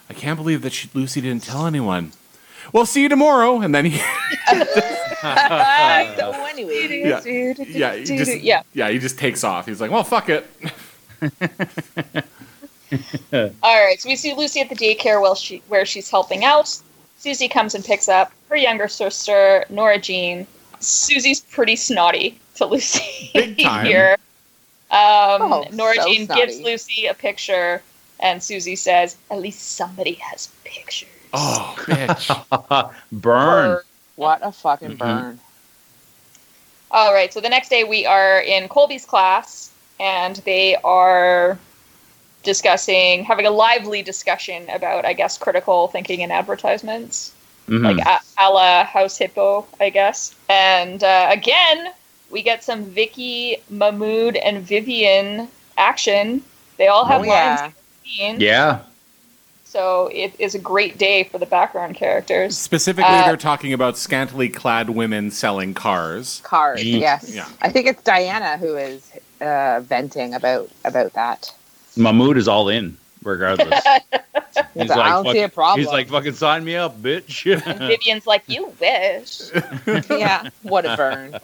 I 0.10 0.14
can't 0.16 0.38
believe 0.38 0.64
that 0.64 0.74
she, 0.74 0.90
Lucy 0.96 1.22
didn't 1.22 1.44
tell 1.44 1.68
anyone." 1.68 2.12
Well, 2.74 2.88
see 2.88 3.04
you 3.04 3.10
tomorrow, 3.10 3.62
and 3.62 3.76
then 3.76 3.86
he, 3.86 4.00
so 4.50 6.32
anyway. 6.50 7.04
yeah, 7.06 7.22
yeah, 7.24 7.96
he 7.96 8.04
just, 8.18 8.42
Yeah. 8.42 8.64
yeah, 8.74 8.90
he 8.90 8.98
just 8.98 9.20
takes 9.20 9.44
off. 9.44 9.68
He's 9.68 9.80
like, 9.80 9.92
"Well, 9.92 10.04
fuck 10.04 10.30
it." 10.30 10.48
All 13.64 13.86
right, 13.86 14.00
so 14.02 14.10
we 14.10 14.16
see 14.16 14.34
Lucy 14.34 14.60
at 14.60 14.70
the 14.70 14.76
daycare 14.76 15.22
while 15.22 15.36
she 15.36 15.62
where 15.68 15.86
she's 15.86 16.10
helping 16.10 16.44
out. 16.44 16.68
Susie 17.18 17.48
comes 17.48 17.76
and 17.76 17.86
picks 17.86 18.10
up 18.10 18.32
her 18.50 18.56
younger 18.56 18.88
sister, 18.88 19.64
Nora 19.70 20.00
Jean. 20.00 20.48
Susie's 20.80 21.40
pretty 21.42 21.76
snotty 21.76 22.40
to 22.56 22.66
Lucy 22.66 23.30
Big 23.34 23.58
time. 23.64 23.86
here. 23.86 24.18
Um, 24.90 25.42
Oh, 25.42 25.66
Nora 25.72 25.96
so 25.96 26.06
Jean 26.08 26.26
snotty. 26.26 26.42
gives 26.42 26.60
Lucy 26.62 27.06
a 27.06 27.14
picture, 27.14 27.82
and 28.20 28.42
Susie 28.44 28.76
says, 28.76 29.16
"At 29.30 29.40
least 29.40 29.76
somebody 29.76 30.14
has 30.16 30.48
pictures." 30.64 31.08
Oh, 31.34 31.76
bitch. 31.78 32.94
Burn. 33.12 33.80
What 34.18 34.40
a 34.44 34.52
fucking 34.52 34.90
Mhm. 34.92 34.98
burn. 34.98 35.40
All 36.92 37.14
right. 37.14 37.32
So 37.34 37.40
the 37.40 37.48
next 37.50 37.70
day 37.70 37.86
we 37.86 38.06
are 38.06 38.42
in 38.42 38.68
Colby's 38.68 39.06
class, 39.06 39.70
and 40.00 40.36
they 40.38 40.76
are 40.84 41.58
discussing, 42.44 43.24
having 43.24 43.46
a 43.46 43.52
lively 43.52 44.02
discussion 44.02 44.70
about, 44.70 45.06
I 45.06 45.14
guess, 45.14 45.38
critical 45.38 45.88
thinking 45.90 46.22
in 46.22 46.32
advertisements, 46.32 47.34
Mhm. 47.68 47.84
like 47.96 48.06
a, 48.06 48.20
a 48.44 48.50
la 48.50 48.84
House 48.84 49.18
Hippo, 49.18 49.66
I 49.80 49.90
guess. 49.90 50.34
And 50.50 51.04
uh, 51.04 51.28
again, 51.32 51.92
we 52.30 52.42
get 52.42 52.64
some 52.64 52.84
Vicky, 52.86 53.58
Mahmood, 53.70 54.36
and 54.38 54.64
Vivian 54.64 55.48
action. 55.78 56.42
They 56.78 56.88
all 56.88 57.06
have 57.06 57.22
Oh, 57.22 57.26
lines. 57.28 57.60
yeah. 57.62 57.70
scene, 58.04 58.40
yeah. 58.42 58.80
So 59.66 60.10
it 60.12 60.34
is 60.38 60.54
a 60.54 60.60
great 60.60 60.98
day 60.98 61.24
for 61.24 61.38
the 61.38 61.46
background 61.46 61.96
characters. 61.96 62.58
Specifically, 62.58 63.10
Uh, 63.14 63.26
they're 63.26 63.38
talking 63.38 63.72
about 63.72 63.98
scantily 63.98 64.50
clad 64.50 64.90
women 64.90 65.32
selling 65.32 65.74
cars. 65.74 66.42
Cars, 66.44 66.82
Mm. 66.82 67.00
yes. 67.00 67.30
Yeah. 67.30 67.46
I 67.62 67.70
think 67.70 67.88
it's 67.88 68.02
Diana 68.02 68.58
who 68.58 68.76
is 68.76 69.10
uh, 69.40 69.80
venting 69.82 70.34
about 70.34 70.70
about 70.84 71.14
that. 71.14 71.52
Mahmood 71.96 72.38
is 72.38 72.48
all 72.48 72.70
in, 72.70 72.98
regardless. 73.24 73.82
He's 74.74 74.90
like, 74.90 75.00
I 75.00 75.10
don't 75.10 75.26
see 75.26 75.40
a 75.40 75.44
fucking- 75.44 75.50
problem. 75.52 75.80
He's 75.80 75.92
like, 75.92 76.10
fucking 76.10 76.34
sign 76.34 76.64
me 76.64 76.76
up, 76.76 77.02
bitch. 77.02 77.46
And 77.66 77.80
Vivian's 77.80 78.28
like, 78.28 78.44
"You 78.48 78.72
wish." 78.80 79.42
yeah, 80.10 80.50
what 80.64 80.86
a 80.86 80.96
burn. 80.98 81.36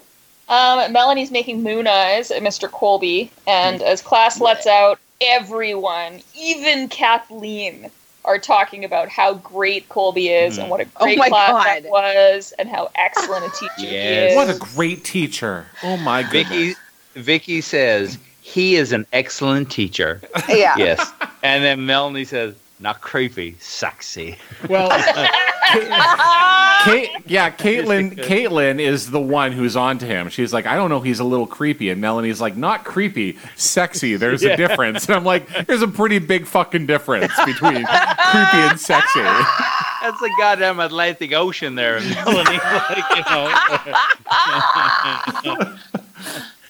Um, 0.50 0.92
Melanie's 0.94 1.32
making 1.32 1.62
moon 1.64 1.88
eyes 1.88 2.32
at 2.32 2.42
Mr. 2.42 2.70
Colby, 2.72 3.32
and 3.46 3.82
as 3.82 4.02
class 4.02 4.40
lets 4.40 4.66
out, 4.66 5.00
everyone, 5.22 6.22
even 6.40 6.88
Kathleen, 6.88 7.90
are 8.24 8.40
talking 8.40 8.84
about 8.86 9.10
how 9.10 9.36
great 9.36 9.88
Colby 9.90 10.30
is 10.30 10.58
and 10.58 10.70
what 10.70 10.82
a 10.82 10.86
Oh 10.98 11.06
great 11.06 11.18
my 11.18 11.30
class 11.30 11.52
God. 11.52 11.66
that 11.66 11.84
was, 11.90 12.54
and 12.60 12.68
how 12.70 12.90
excellent 12.96 13.46
a 13.46 13.50
teacher 13.58 13.74
he 13.78 13.96
is. 13.96 14.36
What 14.36 14.50
a 14.50 14.58
great 14.58 15.04
teacher. 15.04 15.66
Oh 15.84 15.98
my 15.98 16.24
goodness. 16.24 16.48
Vicky, 16.50 16.76
Vicky 17.16 17.62
says 17.62 18.18
he 18.48 18.76
is 18.76 18.94
an 18.94 19.06
excellent 19.12 19.70
teacher. 19.70 20.22
Yeah. 20.48 20.76
Yes, 20.78 21.12
and 21.44 21.62
then 21.64 21.86
Melanie 21.86 22.24
says, 22.26 22.56
"Not 22.80 23.02
creepy, 23.02 23.58
sexy." 23.60 24.38
Well, 24.70 24.90
Kate, 26.86 27.10
yeah, 27.26 27.50
Caitlin. 27.64 28.16
Caitlin 28.18 28.80
is 28.80 29.12
the 29.12 29.20
one 29.20 29.52
who's 29.52 29.76
on 29.76 29.98
to 29.98 30.06
him. 30.06 30.30
She's 30.30 30.54
like, 30.54 30.66
I 30.66 30.76
don't 30.78 30.90
know, 30.90 31.02
he's 31.02 31.20
a 31.20 31.26
little 31.26 31.46
creepy, 31.48 31.90
and 31.90 32.00
Melanie's 32.00 32.40
like, 32.40 32.56
not 32.56 32.86
creepy, 32.86 33.38
sexy. 33.58 34.16
There's 34.16 34.42
Yeah. 34.44 34.52
a 34.52 34.58
difference, 34.58 35.06
and 35.08 35.16
I'm 35.16 35.26
like, 35.26 35.68
there's 35.68 35.82
a 35.82 35.88
pretty 35.90 36.20
big 36.20 36.46
fucking 36.48 36.86
difference 36.86 37.34
between 37.46 37.86
creepy 37.86 38.58
and 38.64 38.80
sexy. 38.80 39.20
That's 39.22 40.20
the 40.22 40.32
goddamn 40.40 40.80
Atlantic 40.80 41.34
Ocean 41.34 41.76
there, 41.76 42.00
Melanie. 42.00 42.60
like, 42.64 43.18
you 43.18 43.24
know. 43.30 43.52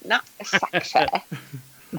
Not 0.07 0.25
sexy. 0.43 0.99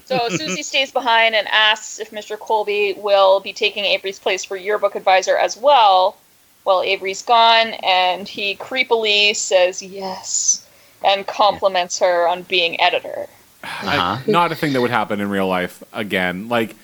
So 0.05 0.29
Susie 0.29 0.63
stays 0.63 0.93
behind 0.93 1.35
and 1.35 1.49
asks 1.49 1.99
if 1.99 2.11
Mr. 2.11 2.39
Colby 2.39 2.93
will 2.99 3.41
be 3.41 3.55
taking 3.55 3.87
Avery's 3.87 4.19
place 4.19 4.45
for 4.45 4.55
yearbook 4.55 4.95
advisor 4.95 5.37
as 5.37 5.57
well. 5.57 6.19
Well, 6.67 6.83
Avery's 6.83 7.23
gone, 7.23 7.69
and 7.83 8.29
he 8.29 8.55
creepily 8.57 9.35
says 9.35 9.83
yes 9.83 10.69
and 11.03 11.27
compliments 11.27 11.99
her 12.01 12.29
on 12.29 12.43
being 12.43 12.79
editor. 12.81 13.29
Uh-huh. 13.65 13.89
I- 13.89 14.23
not 14.31 14.53
a 14.53 14.55
thing 14.55 14.75
that 14.75 14.81
would 14.83 14.91
happen 14.91 15.21
in 15.23 15.31
real 15.31 15.49
life 15.49 15.83
again. 15.95 16.49
Like, 16.51 16.77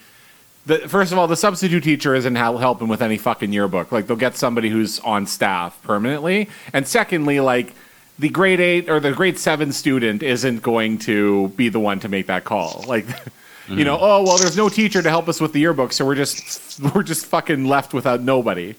the, 0.64 0.78
first 0.88 1.12
of 1.12 1.18
all, 1.18 1.26
the 1.26 1.36
substitute 1.36 1.84
teacher 1.84 2.14
isn't 2.14 2.34
hel- 2.36 2.56
helping 2.56 2.88
with 2.88 3.02
any 3.02 3.18
fucking 3.18 3.52
yearbook. 3.52 3.92
Like, 3.92 4.06
they'll 4.06 4.16
get 4.16 4.34
somebody 4.36 4.70
who's 4.70 4.98
on 5.00 5.26
staff 5.26 5.80
permanently. 5.82 6.48
And 6.72 6.88
secondly, 6.88 7.38
like, 7.40 7.74
the 8.18 8.28
grade 8.28 8.60
eight 8.60 8.88
or 8.88 9.00
the 9.00 9.12
grade 9.12 9.38
seven 9.38 9.72
student 9.72 10.22
isn't 10.22 10.62
going 10.62 10.98
to 10.98 11.48
be 11.48 11.68
the 11.68 11.80
one 11.80 12.00
to 12.00 12.08
make 12.08 12.26
that 12.28 12.44
call. 12.44 12.84
Like, 12.86 13.06
you 13.68 13.84
know, 13.84 13.98
oh 14.00 14.22
well, 14.22 14.38
there's 14.38 14.56
no 14.56 14.68
teacher 14.68 15.02
to 15.02 15.08
help 15.10 15.28
us 15.28 15.40
with 15.40 15.52
the 15.52 15.60
yearbook, 15.60 15.92
so 15.92 16.04
we're 16.04 16.14
just 16.14 16.80
we're 16.94 17.02
just 17.02 17.26
fucking 17.26 17.64
left 17.66 17.92
without 17.94 18.20
nobody. 18.20 18.74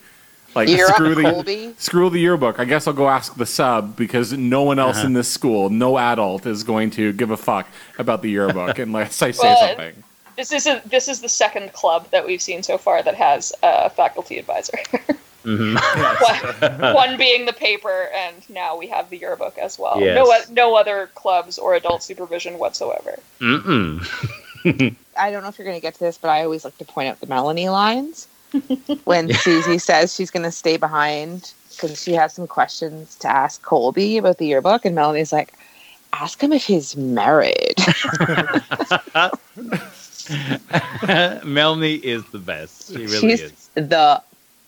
Like, 0.56 0.70
You're 0.70 0.88
screw 0.88 1.12
up, 1.12 1.16
the 1.18 1.24
Colby. 1.24 1.74
screw 1.78 2.10
the 2.10 2.20
yearbook. 2.20 2.60
I 2.62 2.64
guess 2.66 2.88
I'll 2.88 2.94
go 2.94 3.10
ask 3.10 3.36
the 3.36 3.46
sub 3.46 3.98
because 3.98 4.32
no 4.32 4.64
one 4.64 4.80
else 4.80 5.00
Uh-huh. 5.00 5.08
in 5.08 5.14
this 5.14 5.28
school, 5.28 5.70
no 5.70 5.98
adult, 5.98 6.46
is 6.46 6.64
going 6.64 6.92
to 6.92 7.12
give 7.12 7.30
a 7.30 7.36
fuck 7.36 7.68
about 8.00 8.22
the 8.22 8.30
yearbook 8.30 8.80
unless 8.88 9.22
I 9.22 9.32
say 9.32 9.48
Well, 9.50 9.68
something. 9.68 10.04
This 10.38 10.54
is 10.54 10.66
a, 10.66 10.82
this 10.86 11.10
is 11.10 11.20
the 11.20 11.28
second 11.28 11.74
club 11.74 12.10
that 12.12 12.26
we've 12.26 12.42
seen 12.42 12.64
so 12.64 12.78
far 12.78 13.04
that 13.04 13.16
has 13.16 13.52
a 13.64 13.90
faculty 13.90 14.38
advisor. 14.40 14.78
Mhm. 15.46 16.82
one, 16.82 16.94
one 16.96 17.18
being 17.18 17.46
the 17.46 17.54
paper, 17.54 18.10
and 18.14 18.48
now 18.50 18.76
we 18.76 18.88
have 18.88 19.10
the 19.10 19.18
yearbook 19.18 19.58
as 19.58 19.78
well. 19.78 20.00
Yes. 20.00 20.50
No, 20.50 20.70
no 20.70 20.76
other 20.76 21.10
clubs 21.16 21.58
or 21.58 21.76
adult 21.76 22.04
supervision 22.04 22.58
whatsoever. 22.58 23.20
Mm-mm. 23.40 24.02
I 25.18 25.32
don't 25.32 25.44
know 25.44 25.50
if 25.50 25.58
you're 25.58 25.66
going 25.66 25.78
to 25.78 25.82
get 25.82 25.94
to 25.94 26.00
this, 26.00 26.18
but 26.18 26.30
I 26.30 26.44
always 26.44 26.66
like 26.66 26.78
to 26.80 26.86
point 26.86 27.10
out 27.10 27.20
the 27.20 27.28
Melanie 27.28 27.70
lines 27.70 28.28
when 29.04 29.32
Susie 29.34 29.78
says 29.90 30.14
she's 30.14 30.32
going 30.32 30.44
to 30.44 30.52
stay 30.52 30.78
behind 30.78 31.54
because 31.70 32.02
she 32.02 32.14
has 32.14 32.34
some 32.34 32.48
questions 32.48 33.16
to 33.18 33.28
ask 33.28 33.62
Colby 33.62 34.18
about 34.18 34.38
the 34.38 34.48
yearbook, 34.48 34.86
and 34.86 34.96
Melanie's 34.96 35.32
like, 35.34 35.54
"Ask 36.14 36.42
him 36.42 36.54
if 36.54 36.64
he's 36.64 36.96
married." 36.96 37.76
Melanie 41.44 41.96
is 41.96 42.24
the 42.32 42.40
best. 42.40 42.88
She 42.88 42.98
really 43.06 43.20
She's 43.20 43.42
is. 43.42 43.70
the 43.76 44.22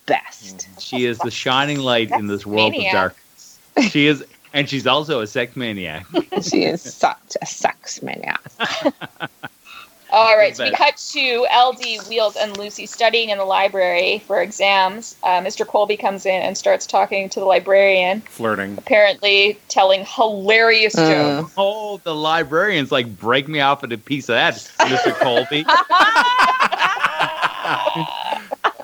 best. 0.08 0.68
She 0.80 1.06
is 1.06 1.20
the 1.20 1.30
shining 1.32 1.80
light 1.80 2.10
in 2.12 2.26
this 2.28 2.46
world 2.46 2.72
Maniac. 2.72 2.88
of 2.88 2.94
darkness. 2.94 3.60
She 3.92 4.08
is, 4.08 4.26
and 4.54 4.68
she's 4.68 4.88
also 4.88 5.22
a 5.22 5.28
sex 5.28 5.56
maniac. 5.56 6.06
She 6.42 6.64
is 6.66 6.82
such 6.82 7.36
a 7.42 7.46
sex 7.46 8.02
maniac. 8.02 8.42
All 10.10 10.38
right, 10.38 10.56
so 10.56 10.64
we 10.64 10.72
cut 10.72 10.96
to 11.12 11.46
LD, 11.54 12.08
Wheels, 12.08 12.38
and 12.38 12.56
Lucy 12.58 12.86
studying 12.86 13.28
in 13.30 13.38
the 13.38 13.44
library 13.44 14.20
for 14.26 14.42
exams. 14.42 15.18
Uh, 15.22 15.42
Mr. 15.42 15.68
Colby 15.68 15.98
comes 15.98 16.26
in 16.26 16.42
and 16.44 16.58
starts 16.58 16.88
talking 16.88 17.28
to 17.28 17.42
the 17.42 17.46
librarian, 17.46 18.22
Flirting. 18.22 18.78
apparently 18.78 19.60
telling 19.68 20.06
hilarious 20.06 20.96
Mm. 20.96 21.10
jokes. 21.42 21.54
Oh, 21.58 21.98
the 22.06 22.16
librarian's 22.16 22.90
like, 22.92 23.20
break 23.20 23.50
me 23.50 23.60
off 23.60 23.84
at 23.84 23.92
a 23.92 23.98
piece 23.98 24.30
of 24.30 24.36
that, 24.36 24.54
Mr. 24.80 25.14
Colby. 25.20 25.66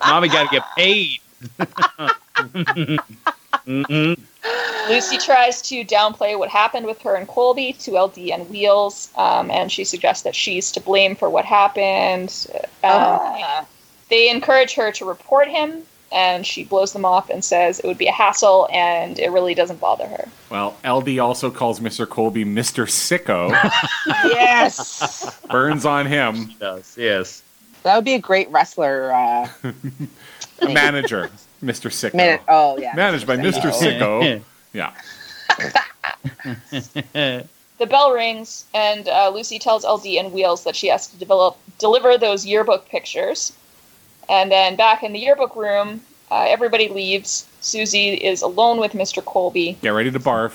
Mommy 0.06 0.28
got 0.28 0.50
to 0.50 0.60
get 0.60 0.64
paid. 0.76 1.20
Lucy 4.88 5.16
tries 5.18 5.62
to 5.62 5.84
downplay 5.84 6.38
what 6.38 6.48
happened 6.50 6.86
with 6.86 7.00
her 7.02 7.14
and 7.14 7.26
Colby 7.26 7.72
to 7.74 7.92
LD 7.98 8.18
and 8.30 8.48
Wheels, 8.50 9.10
um, 9.16 9.50
and 9.50 9.72
she 9.72 9.84
suggests 9.84 10.22
that 10.24 10.34
she's 10.34 10.70
to 10.72 10.80
blame 10.80 11.16
for 11.16 11.30
what 11.30 11.44
happened. 11.44 12.46
Um, 12.82 12.90
Ah. 12.92 13.64
they 14.10 14.28
encourage 14.28 14.74
her 14.74 14.92
to 14.92 15.04
report 15.06 15.48
him, 15.48 15.82
and 16.12 16.46
she 16.46 16.64
blows 16.64 16.92
them 16.92 17.04
off 17.06 17.30
and 17.30 17.42
says 17.42 17.80
it 17.80 17.86
would 17.86 17.96
be 17.98 18.06
a 18.06 18.12
hassle 18.12 18.68
and 18.70 19.18
it 19.18 19.30
really 19.30 19.54
doesn't 19.54 19.80
bother 19.80 20.06
her. 20.06 20.28
Well, 20.50 20.76
LD 20.84 21.18
also 21.18 21.50
calls 21.50 21.80
Mr. 21.80 22.06
Colby 22.08 22.44
Mr. 22.44 22.86
Sicko. 22.86 23.50
yes, 24.24 25.40
Burns 25.50 25.86
on 25.86 26.04
him. 26.06 26.52
Yes, 26.60 26.94
yes. 26.98 27.42
That 27.84 27.94
would 27.94 28.04
be 28.04 28.14
a 28.14 28.18
great 28.18 28.50
wrestler. 28.50 29.12
Uh, 29.12 29.48
Manager, 30.62 31.30
Mr. 31.62 31.90
Sicko. 31.90 32.14
minute. 32.14 32.40
Oh 32.48 32.76
yeah, 32.78 32.94
Managed 32.94 33.26
by 33.26 33.36
Mr. 33.36 33.70
Sicko. 33.70 34.42
Yeah. 34.74 34.92
The 37.76 37.86
bell 37.86 38.12
rings, 38.12 38.64
and 38.72 39.08
uh, 39.08 39.30
Lucy 39.30 39.58
tells 39.58 39.84
LD 39.84 40.06
and 40.16 40.32
Wheels 40.32 40.62
that 40.62 40.76
she 40.76 40.86
has 40.88 41.08
to 41.08 41.16
develop 41.16 41.58
deliver 41.80 42.16
those 42.16 42.46
yearbook 42.46 42.88
pictures. 42.88 43.52
And 44.28 44.50
then 44.50 44.76
back 44.76 45.02
in 45.02 45.12
the 45.12 45.18
yearbook 45.18 45.56
room, 45.56 46.00
uh, 46.30 46.46
everybody 46.48 46.88
leaves. 46.88 47.48
Susie 47.60 48.14
is 48.14 48.42
alone 48.42 48.78
with 48.78 48.92
Mr. 48.92 49.24
Colby. 49.24 49.76
Get 49.82 49.90
ready 49.90 50.12
to 50.12 50.20
barf. 50.20 50.52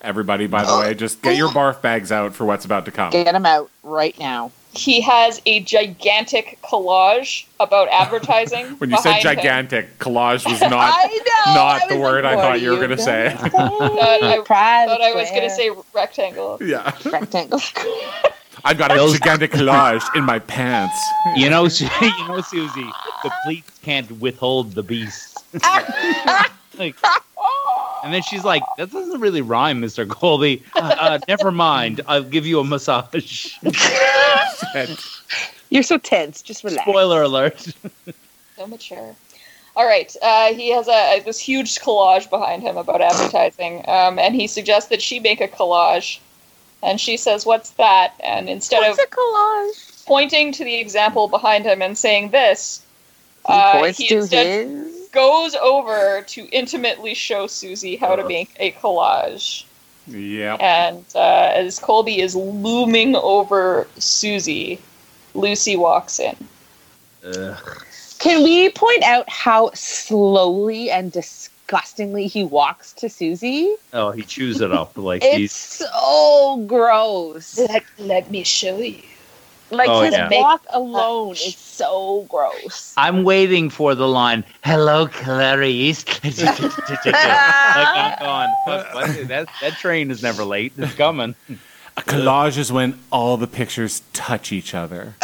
Everybody, 0.00 0.46
by 0.46 0.64
the 0.64 0.76
way, 0.78 0.94
just 0.94 1.20
get 1.20 1.36
your 1.36 1.50
barf 1.50 1.82
bags 1.82 2.10
out 2.10 2.34
for 2.34 2.46
what's 2.46 2.64
about 2.64 2.86
to 2.86 2.90
come. 2.90 3.10
Get 3.10 3.30
them 3.30 3.44
out 3.44 3.70
right 3.82 4.18
now. 4.18 4.50
He 4.74 5.00
has 5.02 5.40
a 5.44 5.60
gigantic 5.60 6.58
collage 6.62 7.44
about 7.60 7.88
advertising. 7.92 8.66
When 8.78 8.90
you 8.90 8.96
said 8.98 9.20
behind 9.20 9.26
him. 9.26 9.36
gigantic, 9.36 9.98
collage 9.98 10.48
was 10.50 10.60
not 10.62 10.70
know. 10.70 11.54
not 11.54 11.82
I 11.82 11.86
the 11.88 11.94
was 11.96 12.02
word 12.02 12.24
like, 12.24 12.38
I 12.38 12.40
thought 12.40 12.60
you 12.60 12.70
were 12.70 12.76
going 12.76 12.90
to 12.90 12.98
say. 12.98 13.34
Thought 13.38 14.22
I- 14.22 14.40
Private 14.44 14.90
thought 14.92 15.00
I 15.02 15.14
was 15.14 15.28
going 15.30 15.42
to 15.42 15.50
say 15.50 15.70
rectangle. 15.94 16.58
yeah. 16.62 16.90
rectangle. 17.04 17.60
I've 18.64 18.78
got 18.78 18.92
a 18.92 18.94
gigantic 19.12 19.50
collage 19.50 20.04
in 20.16 20.24
my 20.24 20.38
pants. 20.38 20.96
You 21.36 21.50
know, 21.50 21.64
you 21.64 22.28
know, 22.28 22.40
Susie, 22.40 22.88
the 23.24 23.32
pleats 23.44 23.78
can't 23.82 24.10
withhold 24.20 24.72
the 24.72 24.82
beast. 24.82 25.44
like, 26.78 26.96
and 28.02 28.12
then 28.12 28.22
she's 28.22 28.44
like, 28.44 28.62
"That 28.76 28.90
doesn't 28.90 29.20
really 29.20 29.42
rhyme, 29.42 29.80
Mister 29.80 30.06
Colby. 30.06 30.62
Uh, 30.74 30.96
uh, 30.98 31.18
never 31.28 31.50
mind. 31.50 32.00
I'll 32.06 32.22
give 32.22 32.46
you 32.46 32.60
a 32.60 32.64
massage." 32.64 33.56
You're 35.70 35.82
so 35.82 35.98
tense. 35.98 36.42
Just 36.42 36.64
relax. 36.64 36.82
Spoiler 36.88 37.22
alert. 37.22 37.74
So 38.56 38.66
mature. 38.66 39.14
All 39.74 39.86
right. 39.86 40.14
Uh, 40.20 40.52
he 40.52 40.70
has 40.72 40.86
a, 40.86 41.22
this 41.24 41.38
huge 41.38 41.78
collage 41.78 42.28
behind 42.28 42.62
him 42.62 42.76
about 42.76 43.00
advertising, 43.00 43.84
um, 43.88 44.18
and 44.18 44.34
he 44.34 44.46
suggests 44.46 44.90
that 44.90 45.00
she 45.00 45.18
make 45.18 45.40
a 45.40 45.48
collage. 45.48 46.18
And 46.82 47.00
she 47.00 47.16
says, 47.16 47.46
"What's 47.46 47.70
that?" 47.70 48.14
And 48.20 48.48
instead 48.48 48.80
What's 48.80 48.98
of 48.98 49.06
a 49.06 49.10
collage? 49.10 50.04
pointing 50.04 50.52
to 50.52 50.64
the 50.64 50.74
example 50.76 51.28
behind 51.28 51.64
him 51.64 51.80
and 51.80 51.96
saying 51.96 52.30
this, 52.30 52.82
He 53.46 53.52
uh, 53.52 53.78
points 53.78 53.98
he 53.98 54.08
to 54.08 54.16
instead 54.18 54.66
his. 54.66 55.01
Goes 55.12 55.54
over 55.54 56.22
to 56.28 56.48
intimately 56.50 57.14
show 57.14 57.46
Susie 57.46 57.96
how 57.96 58.16
to 58.16 58.26
make 58.26 58.54
a 58.58 58.72
collage. 58.72 59.64
Yeah. 60.06 60.56
And 60.56 61.04
uh, 61.14 61.52
as 61.54 61.78
Colby 61.78 62.20
is 62.20 62.34
looming 62.34 63.14
over 63.16 63.86
Susie, 63.98 64.80
Lucy 65.34 65.76
walks 65.76 66.18
in. 66.18 66.36
Ugh. 67.24 67.84
Can 68.18 68.42
we 68.42 68.70
point 68.70 69.02
out 69.04 69.28
how 69.28 69.70
slowly 69.74 70.90
and 70.90 71.10
disgustingly 71.12 72.26
he 72.26 72.44
walks 72.44 72.92
to 72.94 73.08
Susie? 73.08 73.74
Oh, 73.92 74.10
he 74.10 74.22
chews 74.22 74.60
it 74.60 74.72
up 74.72 74.96
like 74.96 75.22
It's 75.24 75.36
he's. 75.36 75.52
so 75.52 76.64
gross. 76.66 77.58
Let, 77.58 77.84
let 77.98 78.30
me 78.30 78.44
show 78.44 78.78
you. 78.78 79.02
Like 79.72 79.88
Oh, 79.88 80.02
his 80.02 80.12
yeah. 80.12 80.28
walk 80.30 80.62
alone 80.70 81.32
is 81.32 81.56
so 81.56 82.26
gross. 82.28 82.92
I'm 82.98 83.24
waiting 83.24 83.70
for 83.70 83.94
the 83.94 84.06
line. 84.06 84.44
Hello, 84.62 85.06
Clarice. 85.08 86.04
like 86.24 87.14
I'm 87.14 88.18
going. 88.20 88.54
Fuck, 88.66 88.94
what? 88.94 89.10
That 89.28 89.48
that 89.62 89.72
train 89.78 90.10
is 90.10 90.22
never 90.22 90.44
late. 90.44 90.72
It's 90.76 90.94
coming. 90.94 91.34
A 91.96 92.00
collage 92.02 92.56
is 92.56 92.70
when 92.72 92.98
all 93.10 93.36
the 93.36 93.46
pictures 93.46 94.02
touch 94.14 94.50
each 94.52 94.74
other. 94.74 95.14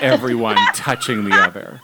Everyone 0.00 0.56
touching 0.74 1.24
the 1.24 1.34
other. 1.36 1.80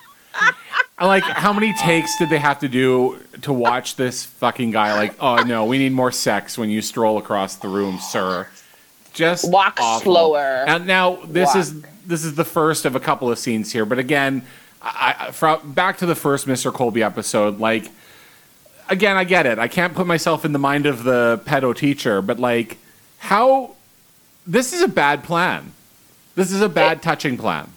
Like 1.01 1.23
how 1.25 1.53
many 1.53 1.73
takes 1.75 2.17
did 2.19 2.29
they 2.31 2.39
have 2.39 2.61
to 2.61 2.69
do 2.69 3.19
to 3.43 3.53
watch 3.53 3.97
this 3.97 4.25
fucking 4.25 4.71
guy? 4.71 4.95
Like, 4.95 5.15
oh 5.21 5.37
no, 5.37 5.65
we 5.65 5.79
need 5.79 5.93
more 5.93 6.13
sex 6.13 6.57
when 6.59 6.69
you 6.71 6.81
stroll 6.83 7.17
across 7.19 7.57
the 7.57 7.69
room, 7.69 7.99
sir. 7.99 8.47
Just 9.13 9.51
Walk 9.51 9.79
awful. 9.81 10.13
slower. 10.15 10.65
And 10.67 10.87
now 10.87 11.17
this 11.25 11.49
Walk. 11.49 11.57
is 11.57 11.75
this 12.07 12.25
is 12.25 12.35
the 12.35 12.45
first 12.45 12.85
of 12.85 12.95
a 12.97 13.01
couple 13.01 13.31
of 13.31 13.39
scenes 13.39 13.73
here, 13.73 13.85
but 13.85 13.99
again, 13.99 14.43
I, 14.83 15.17
I, 15.19 15.31
from 15.31 15.73
back 15.73 15.99
to 15.99 16.07
the 16.07 16.15
first 16.15 16.47
Mr. 16.47 16.73
Colby 16.73 17.03
episode, 17.03 17.59
like 17.61 17.91
again, 18.89 19.17
I 19.17 19.25
get 19.25 19.47
it. 19.47 19.59
I 19.59 19.69
can't 19.69 19.95
put 19.95 20.07
myself 20.07 20.45
in 20.45 20.53
the 20.53 20.59
mind 20.59 20.87
of 20.87 21.05
the 21.05 21.41
pedo 21.45 21.75
teacher, 21.77 22.23
but 22.23 22.39
like, 22.39 22.79
how? 23.19 23.75
This 24.47 24.73
is 24.73 24.81
a 24.83 24.89
bad 24.89 25.23
plan. 25.23 25.73
This 26.35 26.51
is 26.51 26.63
a 26.63 26.69
bad 26.69 27.03
touching 27.03 27.37
plan. 27.37 27.69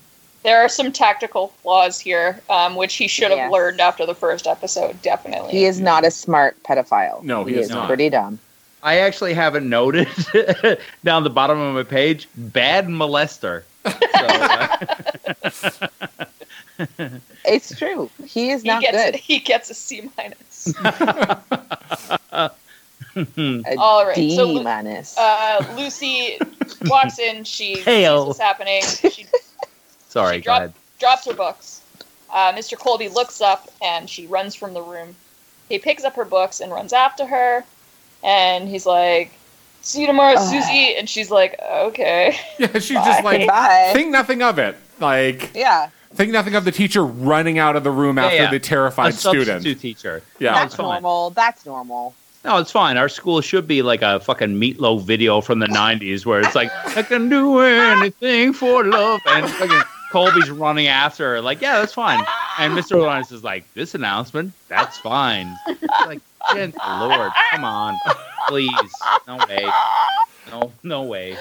There 0.43 0.59
are 0.59 0.69
some 0.69 0.91
tactical 0.91 1.49
flaws 1.61 1.99
here, 1.99 2.41
um, 2.49 2.75
which 2.75 2.95
he 2.95 3.07
should 3.07 3.29
have 3.29 3.37
Yes. 3.37 3.51
learned 3.51 3.79
after 3.81 4.05
the 4.05 4.15
first 4.15 4.45
episode, 4.47 5.01
definitely. 5.01 5.51
He 5.51 5.65
is 5.65 5.79
not 5.79 6.05
a 6.05 6.11
smart 6.11 6.61
pedophile. 6.63 7.21
No, 7.23 7.43
he 7.45 7.53
he 7.53 7.59
is 7.59 7.67
is 7.67 7.71
not. 7.75 7.87
pretty 7.87 8.09
dumb. 8.09 8.39
I 8.81 8.97
actually 8.99 9.33
have 9.33 9.55
it 9.55 9.63
noted 9.63 10.07
down 11.03 11.23
the 11.23 11.29
bottom 11.29 11.59
of 11.59 11.73
my 11.75 11.83
page. 11.83 12.27
Bad 12.35 12.87
molester. 12.87 13.63
So, 13.85 13.91
uh, 16.79 17.09
It's 17.45 17.77
true. 17.77 18.09
He 18.25 18.51
is 18.51 18.61
he 18.61 18.67
not 18.69 18.81
gets 18.81 18.97
good. 18.97 19.15
he 19.15 19.39
gets 19.39 19.69
a 19.69 19.73
C 19.73 20.09
minus. 20.17 20.73
All 23.77 24.05
right, 24.05 24.15
D 24.15 24.35
so 24.35 24.45
Lu- 24.47 24.63
minus. 24.63 25.17
Uh, 25.17 25.73
Lucy 25.77 26.37
walks 26.85 27.19
in. 27.19 27.43
She 27.43 27.75
sees 27.83 28.07
what's 28.09 28.39
happening. 28.39 28.81
She 28.83 29.25
sorry, 30.09 30.37
She 30.37 30.41
go 30.41 30.53
ahead. 30.55 30.73
drops 30.99 31.25
her 31.25 31.33
books. 31.33 31.81
Uh, 32.31 32.51
Mr. 32.53 32.77
Colby 32.77 33.09
looks 33.09 33.41
up 33.41 33.69
and 33.81 34.09
she 34.09 34.25
runs 34.27 34.55
from 34.55 34.73
the 34.73 34.81
room. 34.81 35.15
He 35.69 35.77
picks 35.77 36.03
up 36.03 36.15
her 36.15 36.25
books 36.25 36.59
and 36.61 36.71
runs 36.71 36.91
after 36.93 37.25
her. 37.25 37.63
And 38.23 38.67
he's 38.67 38.85
like, 38.87 39.31
See 39.85 40.01
you 40.01 40.07
tomorrow, 40.07 40.35
Ugh. 40.37 40.49
Susie. 40.49 40.95
And 40.95 41.07
she's 41.09 41.29
like, 41.29 41.59
Okay. 41.61 42.35
Yeah, 42.59 42.71
she's 42.73 42.89
just 42.91 43.23
like, 43.23 43.47
Bye. 43.47 43.91
think 43.93 44.09
nothing 44.11 44.41
of 44.41 44.57
it. 44.57 44.75
Like, 44.99 45.51
yeah, 45.53 45.89
think 46.13 46.31
nothing 46.31 46.55
of 46.55 46.63
the 46.65 46.71
teacher 46.71 47.03
running 47.05 47.59
out 47.59 47.75
of 47.75 47.83
the 47.83 47.91
room 47.91 48.17
Yeah, 48.17 48.25
after 48.25 48.35
yeah. 48.37 48.49
the 48.49 48.55
A 48.57 48.59
terrified 48.59 49.13
substitute 49.13 49.59
student. 49.61 49.81
teacher. 49.81 50.21
Yeah. 50.39 50.51
No, 50.51 50.55
that's 50.57 50.75
fine. 50.75 50.87
normal. 51.01 51.29
That's 51.31 51.65
normal. 51.65 52.15
No, 52.45 52.57
it's 52.57 52.71
fine. 52.71 52.97
Our 52.97 53.07
school 53.09 53.39
should 53.41 53.67
be 53.67 53.81
like 53.81 54.01
a 54.01 54.19
fucking 54.19 54.57
Meat 54.59 54.79
Loaf 54.79 55.03
video 55.03 55.39
from 55.41 55.59
the 55.59 55.67
'90s, 55.67 56.25
where 56.25 56.41
it's 56.41 56.55
like 56.55 56.71
I 56.97 57.01
can 57.03 57.29
do 57.29 57.59
anything 57.61 58.51
for 58.53 58.83
love, 58.83 59.21
and 59.27 59.49
fucking 59.49 59.81
Colby's 60.11 60.51
running 60.51 60.87
after 60.87 61.35
her. 61.35 61.41
Like, 61.41 61.61
yeah, 61.61 61.79
that's 61.79 61.93
fine. 61.93 62.19
And 62.59 62.73
Mr. 62.73 62.97
Lawrence 62.99 63.31
is 63.31 63.43
like, 63.45 63.65
this 63.73 63.95
announcement, 63.95 64.51
that's 64.67 64.97
fine. 64.99 65.55
like, 66.05 66.19
good 66.51 66.73
lord, 66.99 67.31
come 67.51 67.65
on, 67.65 67.97
please, 68.47 68.69
no 69.27 69.37
way, 69.47 69.69
no, 70.49 70.71
no 70.83 71.03
way. 71.03 71.37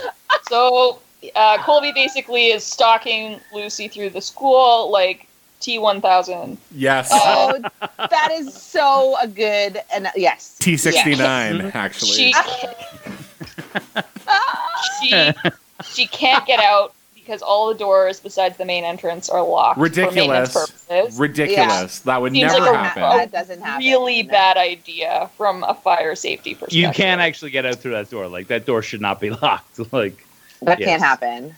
So 0.49 1.01
uh, 1.35 1.59
Colby 1.63 1.93
basically 1.93 2.47
is 2.47 2.65
stalking 2.65 3.41
Lucy 3.53 3.89
through 3.89 4.11
the 4.11 4.21
school 4.21 4.91
like 4.91 5.27
T1000. 5.61 6.57
Yes. 6.75 7.09
Oh, 7.13 7.59
that 7.97 8.31
is 8.33 8.53
so 8.53 9.17
a 9.21 9.29
good 9.29 9.81
and 9.95 10.09
yes. 10.17 10.57
T69, 10.61 11.75
actually. 11.75 12.11
She, 12.11 12.35
she, 15.01 15.33
she 15.85 16.07
can't 16.07 16.45
get 16.47 16.59
out 16.61 16.95
because 17.33 17.43
all 17.43 17.69
the 17.69 17.75
doors 17.79 18.21
besides 18.21 18.59
the 18.59 18.65
main 18.67 18.85
entrance 18.85 19.31
are 19.31 19.43
locked 19.43 19.77
for 19.79 19.85
Ridiculous. 19.85 20.15
maintenance 20.17 20.53
purposes. 20.53 21.19
Ridiculous. 21.19 22.01
That 22.01 22.21
would 22.21 22.33
Seems 22.33 22.53
never 22.53 22.67
like 22.67 22.75
a- 22.75 22.79
happen. 22.79 23.03
That 23.03 23.33
doesn't 23.33 23.63
happen. 23.63 23.87
really 23.87 24.23
No. 24.23 24.31
bad 24.31 24.59
idea 24.59 25.31
from 25.39 25.65
a 25.65 25.73
fire 25.75 26.15
safety 26.15 26.53
perspective. 26.53 26.79
You 26.79 26.91
can't 26.91 27.23
actually 27.23 27.51
get 27.53 27.65
out 27.65 27.77
through 27.77 27.93
that 27.93 28.11
door. 28.11 28.29
Like 28.29 28.49
that 28.49 28.67
door 28.67 28.83
should 28.83 29.01
not 29.01 29.19
be 29.19 29.31
locked. 29.43 29.81
Like, 29.95 30.27
That 30.61 30.79
Yes. 30.79 30.89
can't 30.91 31.03
happen. 31.03 31.55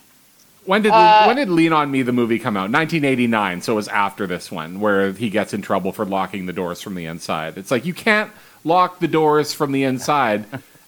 When 0.65 0.81
did 0.83 0.93
Uh, 0.93 1.25
when 1.25 1.37
did 1.37 1.49
Lean 1.51 1.73
on 1.73 1.91
Me 1.91 2.03
the 2.03 2.13
movie 2.13 2.39
come 2.39 2.57
out? 2.57 2.71
1989, 2.71 3.61
so 3.61 3.73
it 3.73 3.77
was 3.77 3.89
after 3.89 4.29
this 4.29 4.53
one 4.53 4.79
where 4.81 5.11
he 5.13 5.29
gets 5.29 5.53
in 5.53 5.61
trouble 5.61 5.91
for 5.93 6.05
locking 6.07 6.47
the 6.47 6.53
doors 6.55 6.81
from 6.81 6.95
the 6.95 7.05
inside. 7.05 7.59
It's 7.59 7.71
like 7.73 7.85
you 7.85 7.93
can't 7.95 8.31
lock 8.63 9.01
the 9.01 9.09
doors 9.09 9.53
from 9.53 9.73
the 9.73 9.83
inside. 9.83 10.45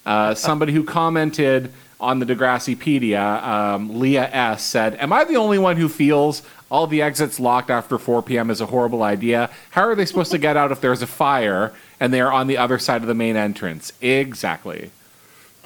Uh, 0.06 0.32
somebody 0.34 0.72
who 0.72 0.84
commented 0.84 1.72
on 1.98 2.18
the 2.18 2.26
Degrassipedia, 2.26 3.42
um, 3.42 3.98
Leah 3.98 4.28
S 4.32 4.62
said, 4.64 4.96
"Am 5.00 5.12
I 5.12 5.24
the 5.24 5.36
only 5.36 5.58
one 5.58 5.76
who 5.76 5.88
feels 5.88 6.42
all 6.70 6.86
the 6.86 7.00
exits 7.00 7.38
locked 7.40 7.70
after 7.70 7.96
4 7.98 8.22
p.m. 8.22 8.50
is 8.50 8.60
a 8.60 8.66
horrible 8.66 9.02
idea? 9.02 9.50
How 9.70 9.82
are 9.82 9.94
they 9.94 10.04
supposed 10.04 10.30
to 10.32 10.38
get 10.38 10.56
out 10.56 10.72
if 10.72 10.80
there's 10.80 11.00
a 11.02 11.06
fire 11.06 11.72
and 12.00 12.12
they 12.12 12.20
are 12.20 12.32
on 12.32 12.48
the 12.48 12.58
other 12.58 12.78
side 12.78 13.02
of 13.02 13.08
the 13.08 13.14
main 13.14 13.36
entrance?" 13.36 13.92
Exactly. 14.00 14.90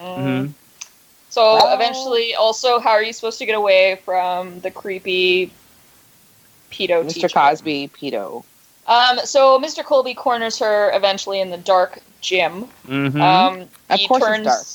mhm. 0.00 0.50
So 1.28 1.54
Well- 1.56 1.74
eventually, 1.74 2.34
also, 2.34 2.78
how 2.80 2.90
are 2.90 3.02
you 3.02 3.12
supposed 3.12 3.38
to 3.38 3.46
get 3.46 3.54
away 3.54 4.00
from 4.04 4.60
the 4.60 4.70
creepy 4.70 5.52
pedo 6.72 7.04
Mr. 7.04 7.14
teacher? 7.14 7.28
Cosby, 7.28 7.88
pedo. 8.00 8.44
Um, 8.86 9.20
so 9.24 9.58
Mr. 9.60 9.84
Colby 9.84 10.14
corners 10.14 10.58
her 10.58 10.90
eventually 10.94 11.40
in 11.40 11.50
the 11.50 11.58
dark 11.58 12.00
gym. 12.20 12.68
Mhm. 12.88 13.20
Um, 13.20 13.68
Of 13.90 14.00
he 14.00 14.08
course 14.08 14.22
it's 14.22 14.26
turns 14.28 14.44
dark. 14.46 14.66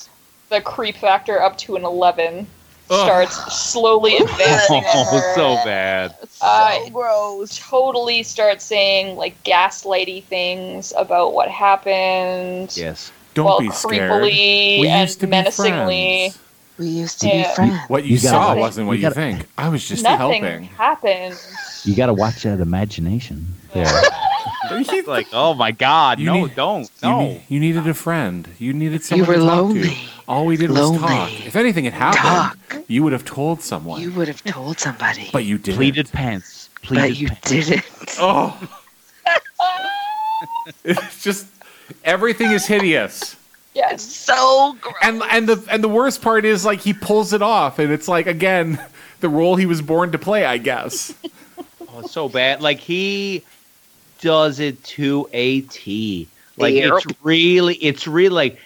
The 0.49 0.61
creep 0.61 0.95
factor 0.97 1.41
up 1.41 1.57
to 1.59 1.75
an 1.75 1.83
11. 1.85 2.47
Ugh. 2.87 2.99
Starts 3.07 3.55
slowly 3.55 4.15
advancing 4.19 4.83
on 4.83 4.83
oh, 4.93 5.33
so 5.35 5.55
bad. 5.65 6.15
Uh, 6.39 6.71
so 6.85 6.89
gross. 6.91 7.57
Totally 7.57 8.21
starts 8.21 8.63
saying 8.63 9.15
like 9.17 9.41
gaslighty 9.43 10.23
things 10.25 10.93
about 10.95 11.33
what 11.33 11.49
happened. 11.49 12.75
Yes. 12.77 13.11
Don't 13.33 13.45
while 13.45 13.59
be 13.59 13.71
scared. 13.71 14.11
creepily 14.11 14.79
We 14.81 14.87
and 14.87 15.01
used 15.09 15.19
to 15.21 15.27
be 15.27 15.51
friends. 15.51 16.39
We 16.77 16.87
used 16.87 17.21
to 17.21 17.27
Yeah. 17.27 17.49
be 17.49 17.55
friends. 17.55 17.79
What 17.87 18.03
you, 18.03 18.17
You 18.17 18.21
gotta 18.21 18.27
saw 18.53 18.55
wasn't 18.55 18.87
what 18.87 18.93
you 18.93 18.97
you, 18.97 19.01
gotta- 19.09 19.15
think. 19.15 19.47
I 19.57 19.69
was 19.69 19.87
just 19.87 20.05
helping. 20.05 20.43
Nothing 20.43 20.63
helping. 20.65 20.77
happened. 20.77 21.47
You 21.85 21.95
got 21.95 22.07
to 22.07 22.13
watch 22.13 22.43
that 22.43 22.59
imagination 22.59 23.47
there. 23.73 23.85
It's 24.71 25.07
like, 25.07 25.27
oh 25.33 25.53
my 25.53 25.71
God, 25.71 26.19
You 26.19 26.25
no, 26.27 26.33
need- 26.45 26.55
don't, 26.55 26.81
You, 27.01 27.09
no. 27.09 27.41
you 27.47 27.59
needed 27.59 27.87
a 27.87 27.93
friend. 27.93 28.47
You 28.59 28.73
needed 28.73 29.03
someone 29.03 29.27
were 29.27 29.35
to 29.35 29.39
talk 29.41 29.49
lonely. 29.57 29.81
to. 29.89 29.95
All 30.27 30.45
we 30.45 30.57
did 30.57 30.71
was 30.71 30.79
Lonely. 30.79 30.99
talk. 30.99 31.45
If 31.45 31.55
anything 31.55 31.85
had 31.85 31.93
happened, 31.93 32.83
you 32.87 33.03
would 33.03 33.13
have 33.13 33.25
told 33.25 33.61
someone. 33.61 34.01
You 34.01 34.11
would 34.13 34.27
have 34.27 34.43
told 34.43 34.79
somebody, 34.79 35.29
but 35.31 35.45
you 35.45 35.57
didn't. 35.57 35.77
Pleated 35.77 36.11
pants. 36.11 36.69
Pleated 36.81 37.11
but 37.11 37.17
you 37.19 37.27
pants. 37.27 37.49
didn't. 37.49 38.15
Oh. 38.19 38.59
it's 40.83 41.23
just 41.23 41.47
everything 42.03 42.51
is 42.51 42.65
hideous. 42.65 43.35
Yes. 43.73 44.01
So 44.03 44.75
gross. 44.81 44.95
And 45.03 45.21
and 45.29 45.47
the 45.49 45.63
and 45.69 45.83
the 45.83 45.89
worst 45.89 46.21
part 46.21 46.45
is 46.45 46.65
like 46.65 46.79
he 46.79 46.93
pulls 46.93 47.33
it 47.33 47.41
off 47.41 47.77
and 47.79 47.91
it's 47.91 48.07
like 48.07 48.25
again 48.27 48.79
the 49.19 49.29
role 49.29 49.55
he 49.55 49.65
was 49.65 49.81
born 49.81 50.11
to 50.11 50.17
play, 50.17 50.45
I 50.45 50.57
guess. 50.57 51.13
Oh, 51.97 51.99
it's 52.01 52.11
so 52.11 52.27
bad. 52.27 52.61
Like 52.61 52.79
he 52.79 53.41
does 54.19 54.59
it 54.59 54.83
to 54.83 55.29
a 55.31 55.61
T. 55.61 56.27
Like 56.57 56.73
Yep. 56.73 56.91
it's 56.93 57.05
really, 57.23 57.75
it's 57.75 58.05
really 58.05 58.35
like, 58.35 58.59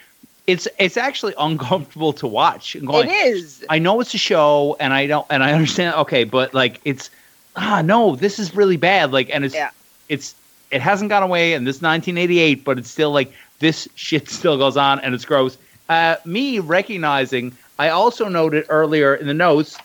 it's 0.49 0.67
it's 0.79 0.97
actually 0.97 1.33
uncomfortable 1.37 2.13
to 2.13 2.27
watch. 2.27 2.75
And 2.75 2.87
going, 2.87 3.09
it 3.09 3.13
is. 3.27 3.63
I 3.69 3.79
know 3.79 3.99
it's 4.01 4.13
a 4.13 4.17
show, 4.17 4.75
and 4.79 4.93
I 4.93 5.07
don't, 5.07 5.25
and 5.29 5.43
I 5.43 5.53
understand. 5.53 5.95
Okay, 5.97 6.23
but 6.23 6.53
like, 6.53 6.81
it's 6.85 7.09
ah 7.55 7.81
no, 7.83 8.15
this 8.15 8.39
is 8.39 8.55
really 8.55 8.77
bad. 8.77 9.11
Like, 9.11 9.29
and 9.31 9.45
it's 9.45 9.53
Yeah. 9.55 9.69
it's 10.09 10.35
it 10.71 10.81
hasn't 10.81 11.09
gone 11.09 11.23
away 11.23 11.53
in 11.53 11.63
this 11.63 11.81
1988, 11.81 12.63
but 12.63 12.77
it's 12.79 12.89
still 12.89 13.11
like 13.11 13.31
this 13.59 13.87
shit 13.95 14.29
still 14.29 14.57
goes 14.57 14.77
on, 14.77 14.99
and 14.99 15.13
it's 15.13 15.25
gross. 15.25 15.57
Uh, 15.87 16.15
me 16.25 16.59
recognizing, 16.59 17.51
I 17.79 17.89
also 17.89 18.27
noted 18.27 18.65
earlier 18.69 19.15
in 19.15 19.27
the 19.27 19.33
notes, 19.33 19.77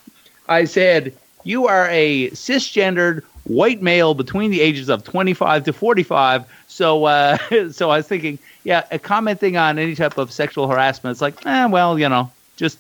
I 0.49 0.65
said 0.65 1.13
you 1.45 1.67
are 1.67 1.89
a 1.91 2.31
cisgendered 2.31 3.23
white 3.45 3.83
male 3.83 4.15
between 4.15 4.51
the 4.51 4.61
ages 4.63 4.89
of 4.89 5.05
25 5.05 5.65
to 5.65 5.73
45. 5.73 6.45
So, 6.69 7.05
uh, 7.05 7.37
so 7.73 7.91
I 7.91 7.99
was 7.99 8.09
thinking, 8.09 8.39
yeah, 8.65 8.85
uh, 8.91 8.99
commenting 8.99 9.57
on 9.57 9.79
any 9.79 9.95
type 9.95 10.19
of 10.19 10.33
sexual 10.33 10.69
harassment, 10.69 11.13
it's 11.13 11.21
like, 11.21 11.45
eh, 11.47 11.67
well, 11.67 11.99
you 11.99 12.09
know, 12.09 12.31
just 12.57 12.79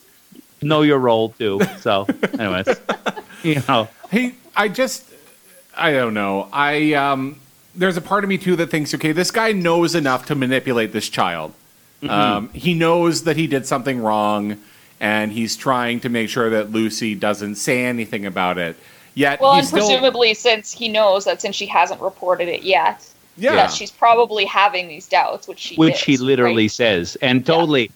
know 0.62 0.82
your 0.82 0.98
role 0.98 1.30
too. 1.30 1.60
So, 1.80 2.06
anyways, 2.38 2.68
you 3.42 3.62
know, 3.68 3.88
Hey, 4.10 4.34
I 4.54 4.68
just, 4.68 5.04
I 5.76 5.92
don't 5.92 6.14
know. 6.14 6.48
I 6.52 6.92
um, 6.94 7.40
there's 7.74 7.96
a 7.96 8.00
part 8.00 8.22
of 8.22 8.30
me 8.30 8.38
too 8.38 8.54
that 8.56 8.70
thinks, 8.70 8.94
okay, 8.94 9.10
this 9.10 9.30
guy 9.30 9.50
knows 9.50 9.94
enough 9.94 10.26
to 10.26 10.34
manipulate 10.34 10.92
this 10.92 11.08
child. 11.08 11.52
Mm-hmm. 12.00 12.10
Um, 12.10 12.48
he 12.50 12.74
knows 12.74 13.24
that 13.24 13.36
he 13.36 13.46
did 13.46 13.66
something 13.66 14.00
wrong, 14.00 14.60
and 15.00 15.32
he's 15.32 15.56
trying 15.56 16.00
to 16.00 16.08
make 16.08 16.28
sure 16.28 16.50
that 16.50 16.70
Lucy 16.70 17.14
doesn't 17.14 17.56
say 17.56 17.84
anything 17.84 18.24
about 18.24 18.56
it. 18.56 18.76
Yet, 19.14 19.40
Well, 19.40 19.54
he's 19.54 19.72
and 19.72 19.82
still, 19.82 19.88
presumably, 19.88 20.34
since 20.34 20.72
he 20.72 20.88
knows 20.88 21.24
that 21.24 21.40
since 21.40 21.56
she 21.56 21.66
hasn't 21.66 22.00
reported 22.00 22.48
it 22.48 22.62
yet, 22.62 23.08
yeah, 23.36 23.54
that 23.56 23.72
she's 23.72 23.90
probably 23.90 24.44
having 24.44 24.88
these 24.88 25.08
doubts, 25.08 25.48
which 25.48 25.58
she 25.58 25.76
which 25.76 26.02
he 26.02 26.14
is, 26.14 26.20
literally 26.20 26.64
right? 26.64 26.70
says, 26.70 27.16
and 27.16 27.44
totally, 27.44 27.90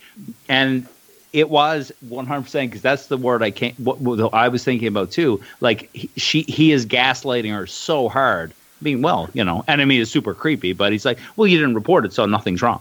and 0.49 0.87
it 1.33 1.51
was 1.51 1.93
100 2.09 2.43
percent 2.43 2.71
because 2.71 2.83
that's 2.83 3.07
the 3.07 3.17
word 3.17 3.43
I 3.43 3.51
can't. 3.51 3.79
What, 3.79 4.01
what 4.01 4.33
I 4.33 4.49
was 4.49 4.65
thinking 4.65 4.89
about 4.89 5.11
too. 5.11 5.41
Like 5.61 5.91
he, 5.95 6.11
she, 6.17 6.43
he 6.43 6.73
is 6.73 6.87
gaslighting 6.87 7.53
her 7.55 7.67
so 7.67 8.09
hard. 8.09 8.53
I 8.53 8.85
mean, 8.85 9.03
well, 9.03 9.29
you 9.35 9.45
know, 9.45 9.65
and 9.67 9.81
I 9.81 9.85
mean, 9.85 10.01
it's 10.01 10.11
super 10.11 10.35
creepy, 10.35 10.73
but 10.73 10.93
he's 10.93 11.05
like, 11.05 11.19
well, 11.37 11.47
you 11.47 11.59
didn't 11.59 11.75
report 11.75 12.05
it, 12.05 12.13
so 12.13 12.27
nothing's 12.27 12.63
wrong. 12.63 12.81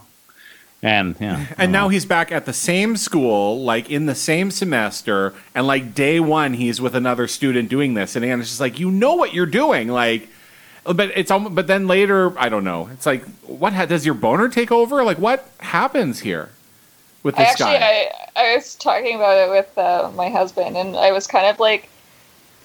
And 0.80 1.16
yeah, 1.20 1.44
And 1.58 1.72
now 1.72 1.88
he's 1.88 2.04
back 2.04 2.30
at 2.30 2.46
the 2.46 2.52
same 2.52 2.96
school, 2.96 3.64
like 3.64 3.90
in 3.90 4.06
the 4.06 4.14
same 4.14 4.52
semester, 4.52 5.34
and 5.54 5.66
like 5.66 5.92
day 5.92 6.20
one, 6.20 6.54
he's 6.54 6.80
with 6.80 6.94
another 6.94 7.26
student 7.26 7.68
doing 7.68 7.94
this, 7.94 8.14
and 8.14 8.24
Anna's 8.24 8.48
just 8.48 8.60
like, 8.60 8.78
you 8.78 8.90
know 8.90 9.14
what 9.14 9.34
you're 9.34 9.46
doing, 9.46 9.88
like. 9.88 10.28
But 10.94 11.12
it's 11.16 11.30
almost, 11.30 11.54
but 11.54 11.66
then 11.66 11.86
later, 11.86 12.38
I 12.38 12.48
don't 12.48 12.64
know. 12.64 12.88
It's 12.92 13.06
like, 13.06 13.24
what 13.46 13.72
ha- 13.74 13.86
does 13.86 14.04
your 14.06 14.14
boner 14.14 14.48
take 14.48 14.70
over? 14.72 15.04
Like, 15.04 15.18
what 15.18 15.48
happens 15.60 16.20
here 16.20 16.50
with 17.22 17.34
I 17.36 17.42
this 17.42 17.48
actually, 17.50 17.78
guy? 17.78 18.10
I, 18.36 18.50
I 18.52 18.54
was 18.56 18.74
talking 18.74 19.14
about 19.16 19.36
it 19.36 19.50
with 19.50 19.76
uh, 19.78 20.10
my 20.14 20.28
husband, 20.30 20.76
and 20.76 20.96
I 20.96 21.12
was 21.12 21.26
kind 21.26 21.46
of 21.46 21.58
like 21.60 21.88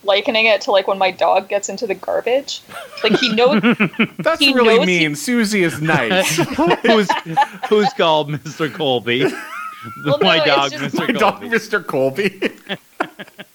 likening 0.06 0.46
it 0.46 0.60
to 0.62 0.72
like 0.72 0.88
when 0.88 0.98
my 0.98 1.12
dog 1.12 1.48
gets 1.50 1.70
into 1.70 1.88
the 1.88 1.96
garbage. 1.96 2.62
Like 3.04 3.14
he 3.20 3.34
knows, 3.34 3.62
That's 4.20 4.40
he 4.40 4.54
really 4.54 4.78
knows 4.78 4.88
he- 4.88 5.00
mean. 5.00 5.16
Susie 5.16 5.64
is 5.64 5.82
nice. 5.82 6.36
who's 6.84 7.10
who's 7.70 7.90
called 7.94 8.30
Mr. 8.32 8.74
Colby? 8.74 9.26
Well, 10.06 10.18
My 10.22 10.38
it's 10.38 10.46
dog, 10.46 10.72
just- 10.72 10.96
My 10.96 11.08
Mr. 11.08 11.20
dog, 11.20 11.40
Colby. 11.42 11.50
Mr. 11.58 11.86
Colby. 11.86 12.78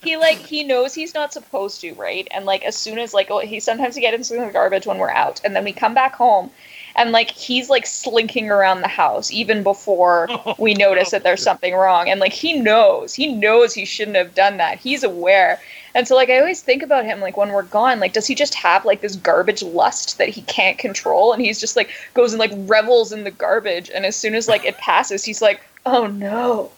he 0.08 0.16
like 0.16 0.38
he 0.38 0.64
knows 0.64 0.94
he's 0.94 1.14
not 1.14 1.32
supposed 1.32 1.82
to, 1.82 1.92
right? 1.94 2.26
And 2.30 2.46
like 2.46 2.64
as 2.64 2.76
soon 2.76 2.98
as 2.98 3.12
like 3.12 3.30
oh, 3.30 3.40
he 3.40 3.60
sometimes 3.60 3.94
he 3.94 4.00
gets 4.00 4.30
into 4.30 4.46
the 4.46 4.52
garbage 4.52 4.86
when 4.86 4.98
we're 4.98 5.10
out, 5.10 5.40
and 5.44 5.54
then 5.54 5.64
we 5.64 5.72
come 5.72 5.94
back 5.94 6.14
home. 6.14 6.50
And 6.96 7.12
like 7.12 7.30
he's 7.30 7.68
like 7.68 7.86
slinking 7.86 8.50
around 8.50 8.80
the 8.80 8.88
house 8.88 9.30
even 9.30 9.62
before 9.62 10.26
oh, 10.30 10.56
we 10.58 10.74
notice 10.74 11.10
that 11.10 11.22
there's 11.22 11.42
something 11.42 11.74
wrong. 11.74 12.08
And 12.08 12.20
like 12.20 12.32
he 12.32 12.58
knows, 12.58 13.14
he 13.14 13.32
knows 13.32 13.74
he 13.74 13.84
shouldn't 13.84 14.16
have 14.16 14.34
done 14.34 14.56
that. 14.56 14.78
He's 14.78 15.04
aware. 15.04 15.60
And 15.94 16.08
so 16.08 16.16
like 16.16 16.30
I 16.30 16.38
always 16.38 16.62
think 16.62 16.82
about 16.82 17.04
him 17.04 17.20
like 17.20 17.36
when 17.36 17.52
we're 17.52 17.62
gone, 17.62 18.00
like 18.00 18.14
does 18.14 18.26
he 18.26 18.34
just 18.34 18.54
have 18.54 18.84
like 18.86 19.02
this 19.02 19.16
garbage 19.16 19.62
lust 19.62 20.16
that 20.18 20.30
he 20.30 20.40
can't 20.42 20.78
control 20.78 21.32
and 21.34 21.42
he's 21.42 21.60
just 21.60 21.76
like 21.76 21.90
goes 22.14 22.32
and 22.32 22.40
like 22.40 22.52
revels 22.54 23.12
in 23.12 23.24
the 23.24 23.30
garbage 23.30 23.90
and 23.94 24.06
as 24.06 24.16
soon 24.16 24.34
as 24.34 24.48
like 24.48 24.64
it 24.64 24.78
passes, 24.78 25.22
he's 25.22 25.42
like, 25.42 25.60
"Oh 25.84 26.06
no. 26.06 26.72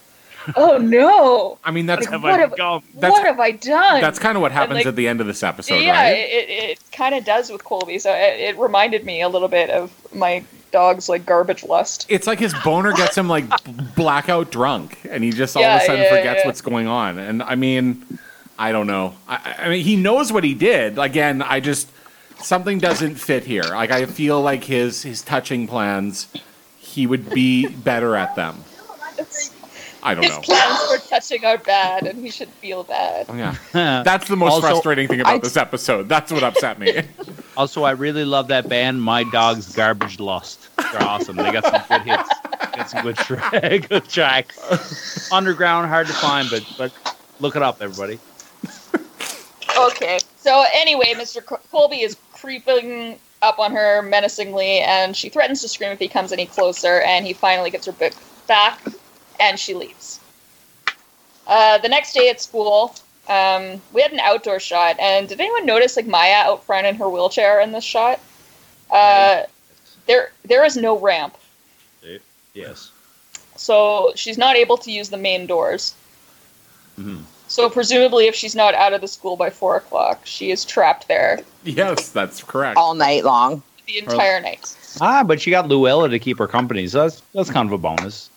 Oh 0.57 0.78
no. 0.78 1.59
I 1.64 1.70
mean, 1.70 1.86
that's 1.86 2.09
Like, 2.09 2.22
what, 2.22 2.32
I 2.32 2.38
have, 2.38 2.51
That's- 2.57 2.82
what 3.12 3.24
have 3.24 3.41
I 3.41 3.51
done?" 3.53 4.01
that's 4.01 4.18
kind 4.18 4.36
of 4.36 4.43
what 4.43 4.53
happens 4.53 4.78
like- 4.78 4.86
at 4.86 4.97
the 4.97 5.07
end 5.09 5.20
of 5.20 5.26
this 5.26 5.43
episode, 5.43 5.76
yeah, 5.76 6.03
right? 6.03 6.11
it, 6.16 6.49
it, 6.49 6.70
it 6.70 6.78
kind 6.93 7.14
of 7.14 7.24
does 7.24 7.51
with 7.51 7.62
Colby. 7.64 7.99
So 7.99 8.12
it, 8.12 8.41
it 8.41 8.59
reminded 8.59 9.05
me 9.05 9.22
a 9.22 9.28
little 9.28 9.49
bit 9.49 9.70
of 9.70 9.93
my 10.14 10.43
dog's 10.72 11.09
like 11.09 11.26
garbage 11.26 11.64
lust. 11.64 12.07
It's 12.09 12.26
like 12.26 12.38
his 12.38 12.55
boner 12.64 12.93
gets 12.93 13.16
him 13.16 13.28
like 13.28 13.45
blackout 13.97 14.51
drunk, 14.51 14.99
and 15.09 15.22
he 15.22 15.30
just 15.30 15.57
all 15.57 15.62
of 15.64 15.82
a 15.82 15.84
sudden 15.84 16.03
yeah, 16.03 16.16
forgets 16.16 16.41
yeah. 16.41 16.47
what's 16.47 16.61
going 16.62 16.86
on. 16.86 17.18
And 17.18 17.43
I 17.43 17.55
mean, 17.55 18.18
I 18.59 18.72
don't 18.72 18.86
know. 18.86 19.14
I, 19.28 19.57
I 19.59 19.68
mean, 19.68 19.84
he 19.84 19.97
knows 19.97 20.32
what 20.32 20.45
he 20.45 20.55
did. 20.55 20.99
Again, 20.99 21.43
I 21.43 21.61
just 21.61 21.88
something 22.38 22.78
doesn't 22.78 23.16
fit 23.16 23.45
here. 23.45 23.62
Like 23.64 23.91
I 23.91 24.07
feel 24.07 24.41
like 24.41 24.64
his 24.64 25.03
his 25.03 25.22
touching 25.22 25.66
plans, 25.66 26.28
he 26.78 27.07
would 27.07 27.30
be 27.30 27.66
better 27.66 28.16
at 28.16 28.36
them. 28.36 28.64
I 30.03 30.15
don't 30.15 30.23
know. 30.23 30.29
His 30.29 30.49
know. 30.49 30.55
plans 30.55 31.03
for 31.03 31.09
touching 31.09 31.45
are 31.45 31.59
bad, 31.59 32.07
and 32.07 32.19
he 32.25 32.31
should 32.31 32.49
feel 32.49 32.85
bad. 32.85 33.27
Oh, 33.29 33.35
yeah, 33.35 33.55
that's 34.05 34.29
the 34.29 34.37
most 34.37 34.53
Also- 34.55 34.69
frustrating 34.69 35.09
thing 35.09 35.21
about 35.21 35.35
I- 35.35 35.39
this 35.39 35.57
episode. 35.57 36.09
That's 36.09 36.33
what 36.33 36.43
upset 36.43 36.79
me. 36.79 37.03
Also, 37.57 37.83
I 37.83 37.91
really 37.91 38.25
love 38.25 38.49
that 38.49 38.69
band, 38.71 39.03
My 39.03 39.23
Dog's 39.25 39.75
Garbage 39.75 40.19
Lust. 40.19 40.69
They're 40.79 41.03
awesome. 41.03 41.37
They 41.37 41.51
got 41.53 41.65
some 41.65 41.83
good 41.89 42.07
hits. 42.09 42.31
Got 42.75 42.89
some 42.89 43.03
good, 43.03 43.17
tra- 43.17 43.79
good 43.91 44.05
tracks. 44.09 45.31
Underground, 45.31 45.89
hard 45.89 46.07
to 46.07 46.13
find, 46.15 46.49
but 46.49 46.65
but 46.79 47.17
look 47.39 47.57
it 47.57 47.63
up, 47.63 47.83
everybody. 47.83 48.19
Okay. 49.79 50.19
So 50.37 50.65
anyway, 50.75 51.13
Mr. 51.17 51.45
Col- 51.45 51.61
Colby 51.71 52.01
is 52.01 52.17
creeping 52.33 53.19
up 53.43 53.59
on 53.59 53.73
her 53.73 54.01
menacingly, 54.03 54.79
and 54.81 55.15
she 55.17 55.29
threatens 55.29 55.61
to 55.63 55.69
scream 55.69 55.91
if 55.91 55.99
he 55.99 56.09
comes 56.09 56.33
any 56.33 56.47
closer. 56.47 57.01
And 57.03 57.27
he 57.27 57.33
finally 57.33 57.71
gets 57.71 57.85
her 57.87 57.93
book 57.93 58.13
back, 58.47 58.81
and 59.41 59.59
she 59.59 59.74
leaves. 59.74 60.20
Uh, 61.47 61.78
the 61.78 61.88
next 61.88 62.12
day 62.12 62.28
at 62.28 62.41
school, 62.41 62.95
um, 63.28 63.80
we 63.93 64.03
had 64.03 64.12
an 64.12 64.20
outdoor 64.20 64.61
shot, 64.61 64.99
and 65.01 65.28
did 65.28 65.41
anyone 65.41 65.66
notice 65.66 65.97
like 65.97 66.07
Maya 66.07 66.43
out 66.45 66.64
front 66.64 66.86
in 66.86 66.95
her 66.97 67.09
wheelchair 67.09 67.61
in 67.61 67.72
this 67.72 67.84
shot? 67.84 68.20
Uh, 68.91 69.45
there, 70.07 70.30
there 70.45 70.64
is 70.64 70.76
no 70.76 70.99
ramp, 70.99 71.36
Yes. 72.55 72.91
so 73.57 74.12
she's 74.16 74.36
not 74.38 74.57
able 74.57 74.76
to 74.78 74.91
use 74.91 75.09
the 75.11 75.16
main 75.16 75.47
doors. 75.47 75.95
Mhm. 76.99 77.22
So 77.47 77.68
presumably, 77.70 78.26
if 78.26 78.34
she's 78.34 78.55
not 78.55 78.74
out 78.74 78.93
of 78.93 79.01
the 79.01 79.09
school 79.09 79.36
by 79.36 79.51
four 79.51 79.76
o'clock, 79.76 80.20
she 80.24 80.51
is 80.51 80.64
trapped 80.64 81.09
there 81.09 81.41
yes, 81.64 82.09
that's 82.11 82.43
correct. 82.43 82.76
all 82.76 82.95
night 82.95 83.24
long. 83.24 83.62
the 83.86 83.99
entire 83.99 84.41
night. 84.41 84.72
Ah, 85.01 85.24
but 85.24 85.41
she 85.41 85.51
got 85.51 85.66
Luella 85.68 86.09
to 86.09 86.18
keep 86.20 86.38
her 86.38 86.47
company, 86.47 86.86
so 86.86 87.03
that's 87.03 87.22
that's 87.34 87.51
kind 87.51 87.68
of 87.68 87.72
a 87.72 87.78
bonus. 87.78 88.30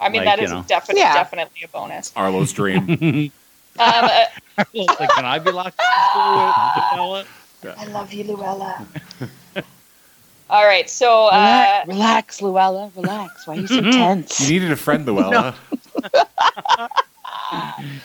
I 0.00 0.08
mean, 0.08 0.24
Like, 0.24 0.36
that 0.36 0.42
is 0.44 0.50
you 0.50 0.56
know. 0.56 0.64
definitely 0.68 1.02
Yeah. 1.02 1.14
definitely 1.14 1.62
a 1.64 1.68
bonus. 1.68 2.12
Arlo's 2.16 2.52
dream. 2.52 3.30
Um, 3.78 3.90
uh, 4.06 4.64
like, 4.74 5.10
can 5.10 5.26
I 5.26 5.38
be 5.38 5.50
locked 5.50 5.78
in 5.78 5.84
school 6.10 7.12
with 7.12 7.28
Luella? 7.62 7.76
I 7.78 7.84
love 7.88 8.10
you, 8.10 8.24
Luella. 8.24 8.86
All 10.48 10.64
right, 10.64 10.88
so 10.88 11.26
uh, 11.26 11.82
relax, 11.86 12.40
relax, 12.40 12.40
Luella, 12.40 12.90
relax. 12.96 13.46
Why 13.46 13.58
are 13.58 13.60
you 13.60 13.66
so 13.66 13.80
tense? 13.90 14.40
you 14.40 14.48
needed 14.58 14.72
a 14.72 14.76
friend, 14.76 15.04
Luella. 15.04 15.54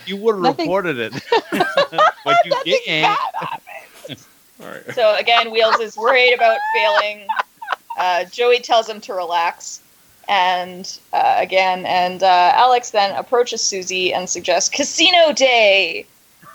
You 0.05 0.17
would 0.17 0.35
have 0.35 0.41
Nothing- 0.43 0.65
reported 0.65 0.99
it, 0.99 1.13
but 2.25 2.37
you 2.45 2.51
didn't. 2.65 3.05
All 3.05 4.67
right. 4.67 4.93
so 4.93 5.15
again, 5.15 5.51
Wheels 5.51 5.79
is 5.79 5.95
worried 5.95 6.33
about 6.33 6.57
failing. 6.75 7.25
Uh, 7.97 8.25
Joey 8.25 8.59
tells 8.59 8.89
him 8.89 8.99
to 9.01 9.13
relax, 9.13 9.81
and 10.31 10.97
uh, 11.11 11.35
again, 11.37 11.85
and 11.85 12.23
uh, 12.23 12.53
Alex 12.55 12.91
then 12.91 13.13
approaches 13.17 13.61
Susie 13.61 14.13
and 14.13 14.29
suggests 14.29 14.73
casino 14.73 15.33
day 15.33 16.05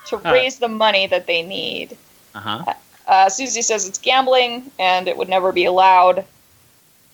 to 0.06 0.16
raise 0.16 0.58
the 0.58 0.68
money 0.68 1.06
that 1.06 1.26
they 1.26 1.42
need. 1.42 1.94
Uh 2.34 2.40
huh. 2.40 2.74
Uh, 3.06 3.28
Susie 3.28 3.60
says 3.60 3.86
it's 3.86 3.98
gambling 3.98 4.70
and 4.78 5.06
it 5.06 5.16
would 5.18 5.28
never 5.28 5.52
be 5.52 5.66
allowed. 5.66 6.24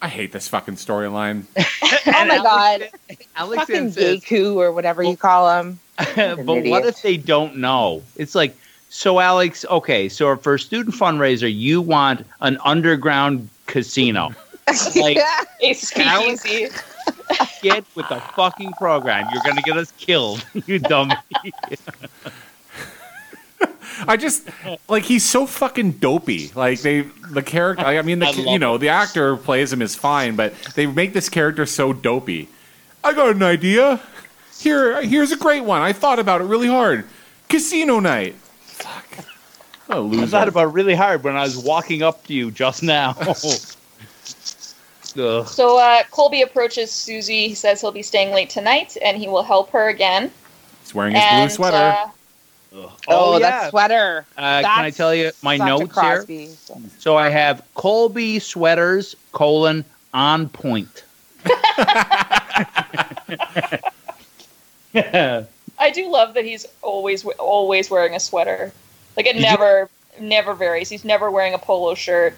I 0.01 0.09
hate 0.09 0.33
this 0.33 0.49
fucking 0.49 0.77
storyline. 0.77 1.45
Oh 2.05 2.25
my 2.25 2.39
god, 2.39 2.91
Alex 3.37 3.61
fucking 3.61 3.91
then 3.91 4.21
says, 4.21 4.33
or 4.33 4.73
whatever 4.73 5.03
you 5.03 5.17
call 5.17 5.61
him. 5.61 5.79
but 6.17 6.47
what 6.47 6.85
if 6.85 7.03
they 7.03 7.17
don't 7.17 7.57
know? 7.57 8.03
It's 8.17 8.35
like, 8.35 8.57
so 8.89 9.21
Alex, 9.21 9.65
okay, 9.69 10.09
so 10.09 10.37
for 10.37 10.55
a 10.55 10.59
student 10.59 10.97
fundraiser, 10.97 11.53
you 11.53 11.81
want 11.81 12.27
an 12.41 12.59
underground 12.65 13.49
casino. 13.67 14.33
Like- 14.97 15.19
A 15.63 15.73
speakeasy. 15.75 16.69
Get 17.63 17.85
with 17.95 18.09
the 18.09 18.21
fucking 18.37 18.73
program. 18.75 19.27
You're 19.33 19.43
gonna 19.45 19.63
get 19.63 19.77
us 19.77 19.93
killed, 19.93 20.45
you 20.67 20.79
dummy. 20.79 21.15
I 24.07 24.17
just 24.17 24.49
like 24.89 25.05
he's 25.05 25.25
so 25.25 25.47
fucking 25.47 25.93
dopey. 25.93 26.51
Like 26.55 26.81
they, 26.81 27.03
the 27.31 27.43
character. 27.43 27.85
I 27.85 28.03
mean, 28.03 28.19
the, 28.19 28.27
I 28.27 28.31
you 28.31 28.45
love 28.45 28.61
know, 28.61 28.79
the 28.79 28.89
actor 28.89 29.37
who 29.37 29.43
plays 29.43 29.73
him 29.73 29.81
is 29.83 29.95
fine, 29.95 30.35
but 30.37 30.55
they 30.75 30.87
make 30.87 31.13
this 31.13 31.29
character 31.29 31.65
so 31.67 31.93
dopey. 31.93 32.49
I 33.05 33.13
got 33.15 33.35
an 33.37 33.43
idea. 33.43 34.01
Here, 34.59 35.03
here's 35.03 35.33
a 35.33 35.37
great 35.37 35.63
one. 35.65 35.81
I 35.83 35.93
thought 35.93 36.19
about 36.19 36.41
it 36.41 36.45
really 36.45 36.69
hard. 36.69 37.05
Casino 37.49 38.01
night. 38.01 38.35
Fuck. 38.35 39.25
What 39.87 39.97
a 39.97 40.01
I 40.01 40.03
loser. 40.03 40.27
thought 40.27 40.49
about 40.49 40.69
it 40.69 40.73
really 40.73 40.95
hard 40.95 41.23
when 41.25 41.37
I 41.37 41.43
was 41.43 41.57
walking 41.59 42.03
up 42.03 42.25
to 42.27 42.35
you 42.35 42.51
just 42.51 42.83
now. 42.83 43.13
Ugh. 45.19 45.47
So 45.49 45.79
uh, 45.79 46.03
Colby 46.11 46.43
approaches 46.43 46.91
Susie. 46.91 47.49
He 47.49 47.55
says 47.55 47.81
he'll 47.81 47.93
be 47.93 48.03
staying 48.03 48.33
late 48.35 48.51
tonight, 48.51 48.97
and 49.03 49.17
he 49.17 49.29
will 49.29 49.43
help 49.43 49.71
her 49.71 49.89
again. 49.89 50.31
He's 50.83 50.95
wearing 50.95 51.15
his 51.15 51.23
and, 51.25 51.49
blue 51.49 51.55
sweater. 51.55 51.77
uh, 51.77 52.09
Oh, 53.09 53.35
yeah. 53.35 53.39
that 53.41 53.71
sweater. 53.71 54.25
Uh, 54.37 54.63
can 54.63 54.85
I 54.85 54.91
tell 54.91 55.15
you 55.15 55.31
my 55.43 55.59
such 55.59 55.65
a 55.67 55.69
notes 55.69 55.81
here? 55.83 55.89
Crosby. 55.89 56.47
So 56.99 57.17
I 57.19 57.29
have 57.29 57.63
Colby 57.75 58.39
sweaters 58.39 59.15
colon 59.33 59.85
on 60.15 60.49
point. 60.49 61.05
I 64.95 65.91
do 65.93 66.09
love 66.11 66.35
that 66.35 66.45
he's 66.45 66.67
always 66.83 67.25
always 67.39 67.91
wearing 67.91 68.15
a 68.15 68.21
sweater. 68.21 68.73
Like 69.17 69.27
it 69.27 69.35
Did 69.35 69.43
you- 69.43 69.49
never 69.51 69.89
never 70.21 70.55
varies. 70.55 70.89
He's 70.89 71.05
never 71.05 71.31
wearing 71.31 71.55
a 71.55 71.59
polo 71.59 71.95
shirt. 71.95 72.37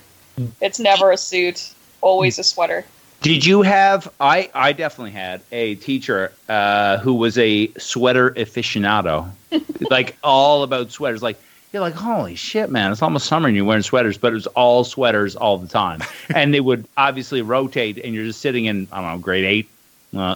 It's 0.60 0.78
never 0.80 1.12
a 1.12 1.16
suit. 1.16 1.72
Always 2.04 2.38
a 2.38 2.44
sweater. 2.44 2.84
Did 3.22 3.46
you 3.46 3.62
have? 3.62 4.12
I 4.20 4.50
I 4.52 4.74
definitely 4.74 5.12
had 5.12 5.40
a 5.50 5.76
teacher 5.76 6.32
uh, 6.50 6.98
who 6.98 7.14
was 7.14 7.38
a 7.38 7.72
sweater 7.78 8.32
aficionado, 8.32 9.30
like 9.90 10.14
all 10.22 10.64
about 10.64 10.90
sweaters. 10.90 11.22
Like 11.22 11.40
you're 11.72 11.80
like, 11.80 11.94
holy 11.94 12.34
shit, 12.34 12.68
man! 12.68 12.92
It's 12.92 13.00
almost 13.00 13.26
summer 13.26 13.48
and 13.48 13.56
you're 13.56 13.64
wearing 13.64 13.82
sweaters, 13.82 14.18
but 14.18 14.32
it 14.32 14.34
was 14.34 14.46
all 14.48 14.84
sweaters 14.84 15.36
all 15.36 15.56
the 15.56 15.66
time, 15.66 16.02
and 16.34 16.52
they 16.52 16.60
would 16.60 16.86
obviously 16.98 17.40
rotate, 17.40 17.96
and 17.96 18.14
you're 18.14 18.26
just 18.26 18.42
sitting 18.42 18.66
in 18.66 18.86
I 18.92 19.00
don't 19.00 19.12
know 19.12 19.18
grade 19.20 19.46
eight, 19.46 19.68
uh, 20.14 20.34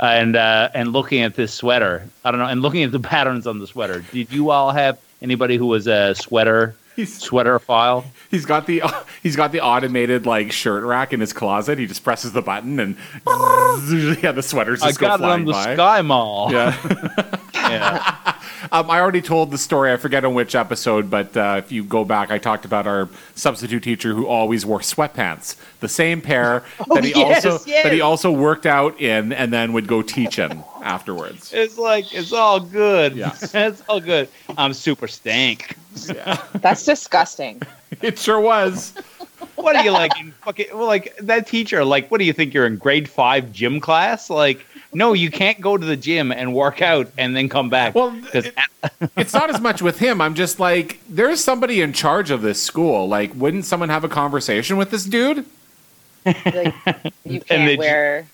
and 0.00 0.34
uh, 0.34 0.70
and 0.74 0.92
looking 0.92 1.22
at 1.22 1.36
this 1.36 1.54
sweater. 1.54 2.08
I 2.24 2.32
don't 2.32 2.40
know, 2.40 2.46
and 2.46 2.62
looking 2.62 2.82
at 2.82 2.90
the 2.90 2.98
patterns 3.14 3.46
on 3.46 3.60
the 3.60 3.68
sweater. 3.68 4.00
Did 4.10 4.32
you 4.32 4.50
all 4.50 4.72
have 4.72 4.98
anybody 5.22 5.56
who 5.56 5.66
was 5.66 5.86
a 5.86 6.16
sweater 6.16 6.74
He's, 6.96 7.18
sweater 7.18 7.58
file? 7.58 8.04
he's 8.30 8.46
got 8.46 8.66
the 8.66 8.82
he's 9.22 9.36
got 9.36 9.52
the 9.52 9.60
automated 9.60 10.26
like 10.26 10.52
shirt 10.52 10.82
rack 10.84 11.12
in 11.12 11.20
his 11.20 11.32
closet. 11.32 11.78
He 11.78 11.86
just 11.86 12.02
presses 12.02 12.32
the 12.32 12.42
button 12.42 12.80
and 12.80 12.96
yeah, 14.22 14.32
the 14.32 14.42
sweaters 14.42 14.82
I 14.82 14.88
just 14.88 15.00
go 15.00 15.08
got 15.08 15.20
it 15.20 15.22
flying 15.22 15.40
on 15.40 15.44
the 15.46 15.52
by. 15.52 15.76
SkyMall. 15.76 16.50
Yeah. 16.52 17.38
yeah. 17.54 18.32
Um, 18.72 18.90
I 18.90 19.00
already 19.00 19.22
told 19.22 19.50
the 19.50 19.58
story. 19.58 19.92
I 19.92 19.96
forget 19.96 20.24
on 20.24 20.34
which 20.34 20.54
episode, 20.54 21.08
but 21.10 21.36
uh, 21.36 21.56
if 21.58 21.70
you 21.70 21.84
go 21.84 22.04
back, 22.04 22.30
I 22.30 22.38
talked 22.38 22.64
about 22.64 22.86
our 22.86 23.08
substitute 23.34 23.82
teacher 23.82 24.12
who 24.12 24.26
always 24.26 24.66
wore 24.66 24.80
sweatpants, 24.80 25.56
the 25.80 25.88
same 25.88 26.20
pair 26.20 26.64
that 26.92 27.04
he 27.04 27.10
yes, 27.10 27.44
also 27.44 27.64
yes. 27.68 27.84
that 27.84 27.92
he 27.92 28.00
also 28.00 28.32
worked 28.32 28.66
out 28.66 29.00
in, 29.00 29.32
and 29.32 29.52
then 29.52 29.72
would 29.72 29.86
go 29.86 30.02
teach 30.02 30.38
in 30.38 30.64
afterwards. 30.82 31.52
It's 31.52 31.78
like 31.78 32.12
it's 32.12 32.32
all 32.32 32.58
good. 32.58 33.14
Yeah. 33.14 33.34
it's 33.54 33.82
all 33.88 34.00
good. 34.00 34.28
I'm 34.56 34.72
super 34.72 35.06
stank. 35.06 35.76
That's 36.54 36.84
disgusting. 36.84 37.62
It 38.02 38.18
sure 38.18 38.40
was. 38.40 38.92
What 39.54 39.76
are 39.76 39.84
you 39.84 39.92
like 39.92 40.18
in 40.20 40.32
fucking 40.32 40.66
well, 40.74 40.86
like 40.86 41.16
that 41.18 41.46
teacher? 41.46 41.84
Like, 41.84 42.10
what 42.10 42.18
do 42.18 42.24
you 42.24 42.32
think 42.32 42.52
you're 42.52 42.66
in 42.66 42.76
grade 42.76 43.08
five 43.08 43.52
gym 43.52 43.80
class? 43.80 44.28
Like, 44.28 44.66
no, 44.92 45.12
you 45.12 45.30
can't 45.30 45.60
go 45.60 45.76
to 45.78 45.86
the 45.86 45.96
gym 45.96 46.32
and 46.32 46.52
work 46.52 46.82
out 46.82 47.08
and 47.16 47.34
then 47.34 47.48
come 47.48 47.70
back. 47.70 47.94
Well, 47.94 48.10
'Cause 48.32 48.46
it- 48.46 48.54
it's 49.16 49.32
not 49.32 49.50
as 49.50 49.60
much 49.60 49.80
with 49.82 49.98
him. 50.00 50.20
I'm 50.20 50.34
just 50.34 50.58
like, 50.58 50.98
there's 51.08 51.42
somebody 51.42 51.80
in 51.80 51.92
charge 51.92 52.30
of 52.32 52.42
this 52.42 52.60
school. 52.60 53.06
Like, 53.08 53.32
wouldn't 53.34 53.64
someone 53.64 53.88
have 53.88 54.02
a 54.04 54.08
conversation 54.08 54.76
with 54.76 54.90
this 54.90 55.04
dude? 55.04 55.46
Like, 56.26 56.74
you 57.24 57.40
can't 57.40 57.70
ju- 57.70 57.78
wear 57.78 58.26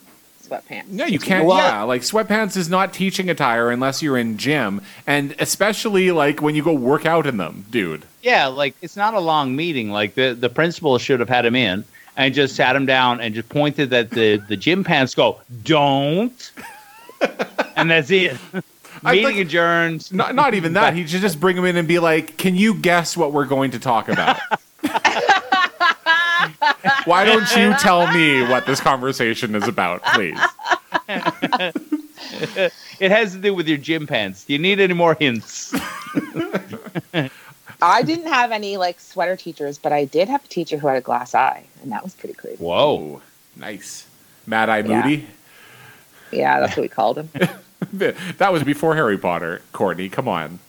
sweatpants. 0.53 0.89
No, 0.89 1.05
you 1.07 1.19
can't. 1.19 1.45
Well- 1.47 1.57
yeah, 1.59 1.83
like 1.83 2.03
sweatpants 2.03 2.57
is 2.57 2.69
not 2.69 2.93
teaching 2.93 3.29
attire 3.31 3.71
unless 3.71 4.03
you're 4.03 4.19
in 4.19 4.37
gym, 4.39 4.83
and 5.07 5.35
especially 5.39 6.11
like 6.13 6.41
when 6.43 6.55
you 6.55 6.63
go 6.63 6.73
work 6.73 7.07
out 7.07 7.27
in 7.27 7.37
them, 7.39 7.65
dude. 7.71 8.05
yeah, 8.23 8.47
like 8.47 8.75
it's 8.83 8.97
not 8.97 9.15
a 9.15 9.21
long 9.21 9.55
meeting. 9.57 9.91
Like 9.91 10.15
the 10.15 10.35
the 10.39 10.49
principal 10.49 10.99
should 10.99 11.21
have 11.21 11.29
had 11.29 11.45
him 11.47 11.57
in 11.57 11.85
and 12.17 12.35
just 12.35 12.55
sat 12.57 12.77
him 12.77 12.85
down 12.87 13.21
and 13.21 13.35
just 13.35 13.49
pointed 13.49 13.93
at 13.93 14.11
the 14.11 14.37
the 14.49 14.57
gym 14.57 14.85
pants. 14.85 15.15
Go, 15.15 15.41
don't. 15.63 16.53
and 17.77 17.91
that's 17.91 18.11
it. 18.11 18.37
Meeting 19.03 19.25
like- 19.25 19.37
adjourned. 19.37 20.13
Not, 20.13 20.35
not 20.35 20.55
even 20.55 20.75
that. 20.75 20.95
He 20.95 21.07
should 21.07 21.23
just 21.23 21.41
bring 21.41 21.57
him 21.57 21.65
in 21.65 21.77
and 21.77 21.89
be 21.89 21.99
like, 21.99 22.37
"Can 22.37 22.55
you 22.55 22.75
guess 22.75 23.17
what 23.17 23.33
we're 23.33 23.47
going 23.47 23.71
to 23.73 23.79
talk 23.79 24.09
about?" 24.09 24.39
Why 27.05 27.25
don't 27.25 27.49
you 27.57 27.75
tell 27.79 28.13
me 28.13 28.43
what 28.49 28.67
this 28.67 28.81
conversation 28.81 29.55
is 29.55 29.67
about, 29.69 30.03
please? 30.15 30.39
It 33.01 33.11
has 33.11 33.33
to 33.33 33.39
do 33.39 33.55
with 33.55 33.67
your 33.69 33.79
gym 33.79 34.07
pants. 34.07 34.45
Do 34.45 34.53
you 34.53 34.59
need 34.59 34.81
any 34.81 34.95
more 34.95 35.15
hints? 35.19 35.75
I 37.81 38.03
didn't 38.03 38.27
have 38.29 38.53
any 38.53 38.77
like 38.77 39.01
sweater 39.01 39.37
teachers, 39.37 39.79
but 39.79 39.93
I 39.93 40.05
did 40.05 40.29
have 40.29 40.45
a 40.45 40.49
teacher 40.49 40.77
who 40.79 40.87
had 40.87 40.97
a 40.97 41.01
glass 41.01 41.35
eye, 41.35 41.65
and 41.83 41.91
that 41.93 42.05
was 42.05 42.15
pretty 42.15 42.35
crazy. 42.35 42.63
Whoa. 42.63 43.21
Nice. 43.57 44.07
Mad 44.47 44.69
Eye 44.69 44.79
Yeah. 44.79 45.03
Moody. 45.03 45.27
Yeah, 46.31 46.61
that's 46.61 46.77
what 46.77 46.83
we 46.83 46.89
called 46.89 47.19
him. 47.19 47.31
That 47.93 48.53
was 48.53 48.63
before 48.63 48.95
Harry 48.95 49.19
Potter. 49.19 49.61
Courtney, 49.73 50.09
come 50.09 50.29
on. 50.29 50.61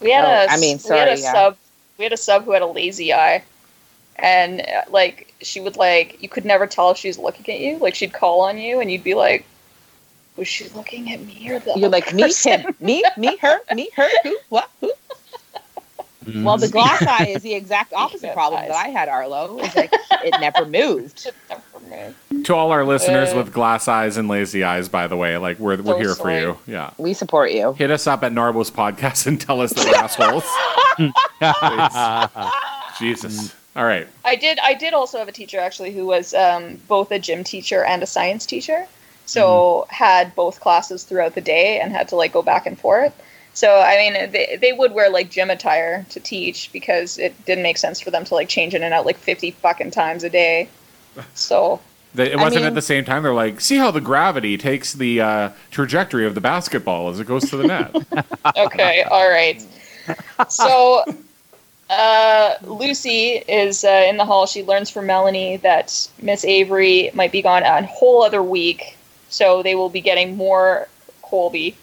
We 0.00 0.12
had 0.12 0.24
Oh, 0.24 0.28
a 0.28 0.54
I 0.54 0.56
mean, 0.58 0.78
we 0.88 0.96
had 0.96 1.08
a 1.08 1.16
sorry, 1.16 1.20
yeah. 1.20 1.32
sub 1.32 1.56
we 1.98 2.04
had 2.04 2.12
a 2.12 2.16
sub 2.16 2.44
who 2.44 2.52
had 2.52 2.62
a 2.62 2.66
lazy 2.66 3.12
eye. 3.12 3.42
And 4.20 4.60
uh, 4.62 4.82
like 4.90 5.32
she 5.40 5.60
would 5.60 5.76
like 5.76 6.20
you 6.22 6.28
could 6.28 6.44
never 6.44 6.66
tell 6.66 6.90
if 6.90 6.96
she 6.98 7.08
was 7.08 7.18
looking 7.18 7.54
at 7.54 7.60
you. 7.60 7.78
Like 7.78 7.94
she'd 7.94 8.12
call 8.12 8.40
on 8.40 8.58
you 8.58 8.80
and 8.80 8.90
you'd 8.90 9.04
be 9.04 9.14
like 9.14 9.44
was 10.36 10.46
she 10.48 10.68
looking 10.70 11.12
at 11.12 11.20
me 11.24 11.50
or 11.50 11.58
the 11.60 11.74
You're 11.76 11.88
like 11.88 12.12
me, 12.14 12.22
person?" 12.24 12.60
him, 12.60 12.74
me, 12.80 13.02
me, 13.16 13.36
her, 13.38 13.58
me, 13.74 13.90
her, 13.96 14.08
who, 14.22 14.36
what, 14.50 14.70
who? 14.80 14.92
Well, 16.44 16.58
the 16.58 16.68
glass 16.72 17.02
eye 17.02 17.26
is 17.34 17.42
the 17.42 17.54
exact 17.54 17.92
opposite 17.96 18.34
problem 18.34 18.60
eyes. 18.62 18.68
that 18.68 18.76
I 18.76 18.88
had, 18.90 19.08
Arlo. 19.08 19.58
It's 19.60 19.74
like 19.82 19.90
it 19.92 20.34
never 20.40 20.64
moved. 20.66 21.30
To 22.44 22.54
all 22.54 22.70
our 22.70 22.84
listeners 22.84 23.32
Uh, 23.32 23.36
with 23.38 23.52
glass 23.52 23.88
eyes 23.88 24.16
and 24.16 24.28
lazy 24.28 24.62
eyes, 24.62 24.88
by 24.88 25.06
the 25.08 25.16
way, 25.16 25.36
like 25.38 25.58
we're 25.58 25.76
we're 25.82 25.94
So 25.94 25.98
here 25.98 26.14
sorry. 26.14 26.40
for 26.40 26.46
you. 26.46 26.58
Yeah. 26.66 26.90
We 26.98 27.14
support 27.14 27.50
you. 27.50 27.72
Hit 27.72 27.90
us 27.90 28.06
up 28.06 28.22
at 28.22 28.30
Narbo's 28.32 28.70
podcast 28.70 29.26
and 29.26 29.40
tell 29.40 29.60
us 29.60 29.72
that 29.72 29.86
we're 29.86 29.96
assholes. 29.96 30.44
Jesus. 32.98 33.54
All 33.78 33.84
right. 33.84 34.08
I 34.24 34.34
did. 34.34 34.58
I 34.62 34.74
did 34.74 34.92
also 34.92 35.18
have 35.18 35.28
a 35.28 35.32
teacher 35.32 35.58
actually 35.60 35.92
who 35.92 36.04
was 36.04 36.34
um, 36.34 36.80
both 36.88 37.12
a 37.12 37.18
gym 37.20 37.44
teacher 37.44 37.84
and 37.84 38.02
a 38.02 38.06
science 38.06 38.44
teacher. 38.44 38.86
So 39.24 39.86
had 39.90 40.34
both 40.34 40.58
classes 40.60 41.04
throughout 41.04 41.34
the 41.34 41.40
day 41.42 41.78
and 41.80 41.92
had 41.92 42.08
to 42.08 42.16
like 42.16 42.32
go 42.32 42.42
back 42.42 42.66
and 42.66 42.76
forth. 42.78 43.14
So 43.54 43.78
I 43.80 43.96
mean, 43.96 44.32
they, 44.32 44.58
they 44.60 44.72
would 44.72 44.92
wear 44.92 45.10
like 45.10 45.30
gym 45.30 45.48
attire 45.50 46.04
to 46.10 46.18
teach 46.18 46.70
because 46.72 47.18
it 47.18 47.44
didn't 47.44 47.62
make 47.62 47.78
sense 47.78 48.00
for 48.00 48.10
them 48.10 48.24
to 48.24 48.34
like 48.34 48.48
change 48.48 48.74
in 48.74 48.82
and 48.82 48.92
out 48.92 49.06
like 49.06 49.16
fifty 49.16 49.52
fucking 49.52 49.92
times 49.92 50.24
a 50.24 50.30
day. 50.30 50.68
So 51.34 51.80
They, 52.14 52.32
it 52.32 52.36
wasn't 52.38 52.64
at 52.64 52.68
mean- 52.68 52.74
the 52.74 52.82
same 52.82 53.04
time. 53.04 53.22
They're 53.22 53.34
like, 53.34 53.60
see 53.60 53.76
how 53.76 53.90
the 53.90 54.00
gravity 54.00 54.56
takes 54.56 54.92
the 54.92 55.20
uh, 55.20 55.50
trajectory 55.70 56.26
of 56.26 56.34
the 56.34 56.40
basketball 56.40 57.10
as 57.10 57.20
it 57.20 57.26
goes 57.26 57.50
to 57.50 57.56
the 57.56 57.66
net. 57.66 57.94
okay, 58.56 59.02
all 59.02 59.28
right. 59.28 59.64
So 60.48 61.04
uh, 61.90 62.54
Lucy 62.62 63.42
is 63.48 63.84
uh, 63.84 64.04
in 64.08 64.16
the 64.16 64.24
hall. 64.24 64.46
She 64.46 64.62
learns 64.62 64.90
from 64.90 65.06
Melanie 65.06 65.56
that 65.58 66.08
Miss 66.20 66.44
Avery 66.44 67.10
might 67.14 67.32
be 67.32 67.42
gone 67.42 67.62
a 67.62 67.82
whole 67.86 68.22
other 68.22 68.42
week, 68.42 68.96
so 69.28 69.62
they 69.62 69.74
will 69.74 69.88
be 69.88 70.00
getting 70.00 70.36
more 70.36 70.88
Colby. 71.22 71.76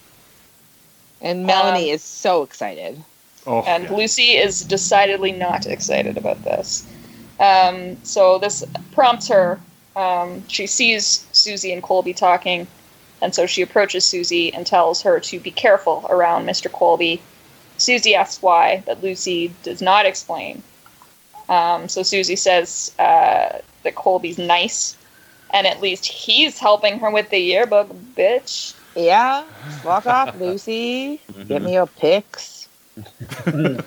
And 1.20 1.46
Melanie 1.46 1.90
Um, 1.90 1.94
is 1.94 2.02
so 2.02 2.42
excited. 2.42 3.02
Oh, 3.46 3.62
and 3.62 3.84
yeah. 3.84 3.92
Lucy 3.92 4.36
is 4.36 4.62
decidedly 4.62 5.32
not 5.32 5.66
excited 5.66 6.16
about 6.16 6.42
this. 6.44 6.86
Um, 7.38 7.96
so 8.04 8.38
this 8.38 8.64
prompts 8.92 9.28
her. 9.28 9.60
Um, 9.94 10.46
she 10.48 10.66
sees 10.66 11.26
Susie 11.32 11.72
and 11.72 11.82
Colby 11.82 12.12
talking, 12.12 12.66
and 13.22 13.34
so 13.34 13.46
she 13.46 13.62
approaches 13.62 14.04
Susie 14.04 14.52
and 14.52 14.66
tells 14.66 15.02
her 15.02 15.20
to 15.20 15.40
be 15.40 15.50
careful 15.50 16.06
around 16.10 16.46
Mr. 16.46 16.70
Colby. 16.70 17.22
Susie 17.78 18.14
asks 18.14 18.42
why, 18.42 18.82
but 18.86 19.02
Lucy 19.02 19.52
does 19.62 19.82
not 19.82 20.06
explain. 20.06 20.62
Um, 21.48 21.88
so 21.88 22.02
Susie 22.02 22.36
says 22.36 22.92
uh, 22.98 23.58
that 23.82 23.94
Colby's 23.94 24.38
nice, 24.38 24.96
and 25.52 25.66
at 25.66 25.80
least 25.80 26.06
he's 26.06 26.58
helping 26.58 26.98
her 26.98 27.10
with 27.10 27.30
the 27.30 27.38
yearbook, 27.38 27.88
bitch. 28.16 28.74
Yeah, 28.94 29.44
walk 29.84 30.06
off, 30.06 30.34
Lucy. 30.40 31.20
Get 31.46 31.62
me 31.62 31.74
your 31.74 31.86
pics. 31.86 32.68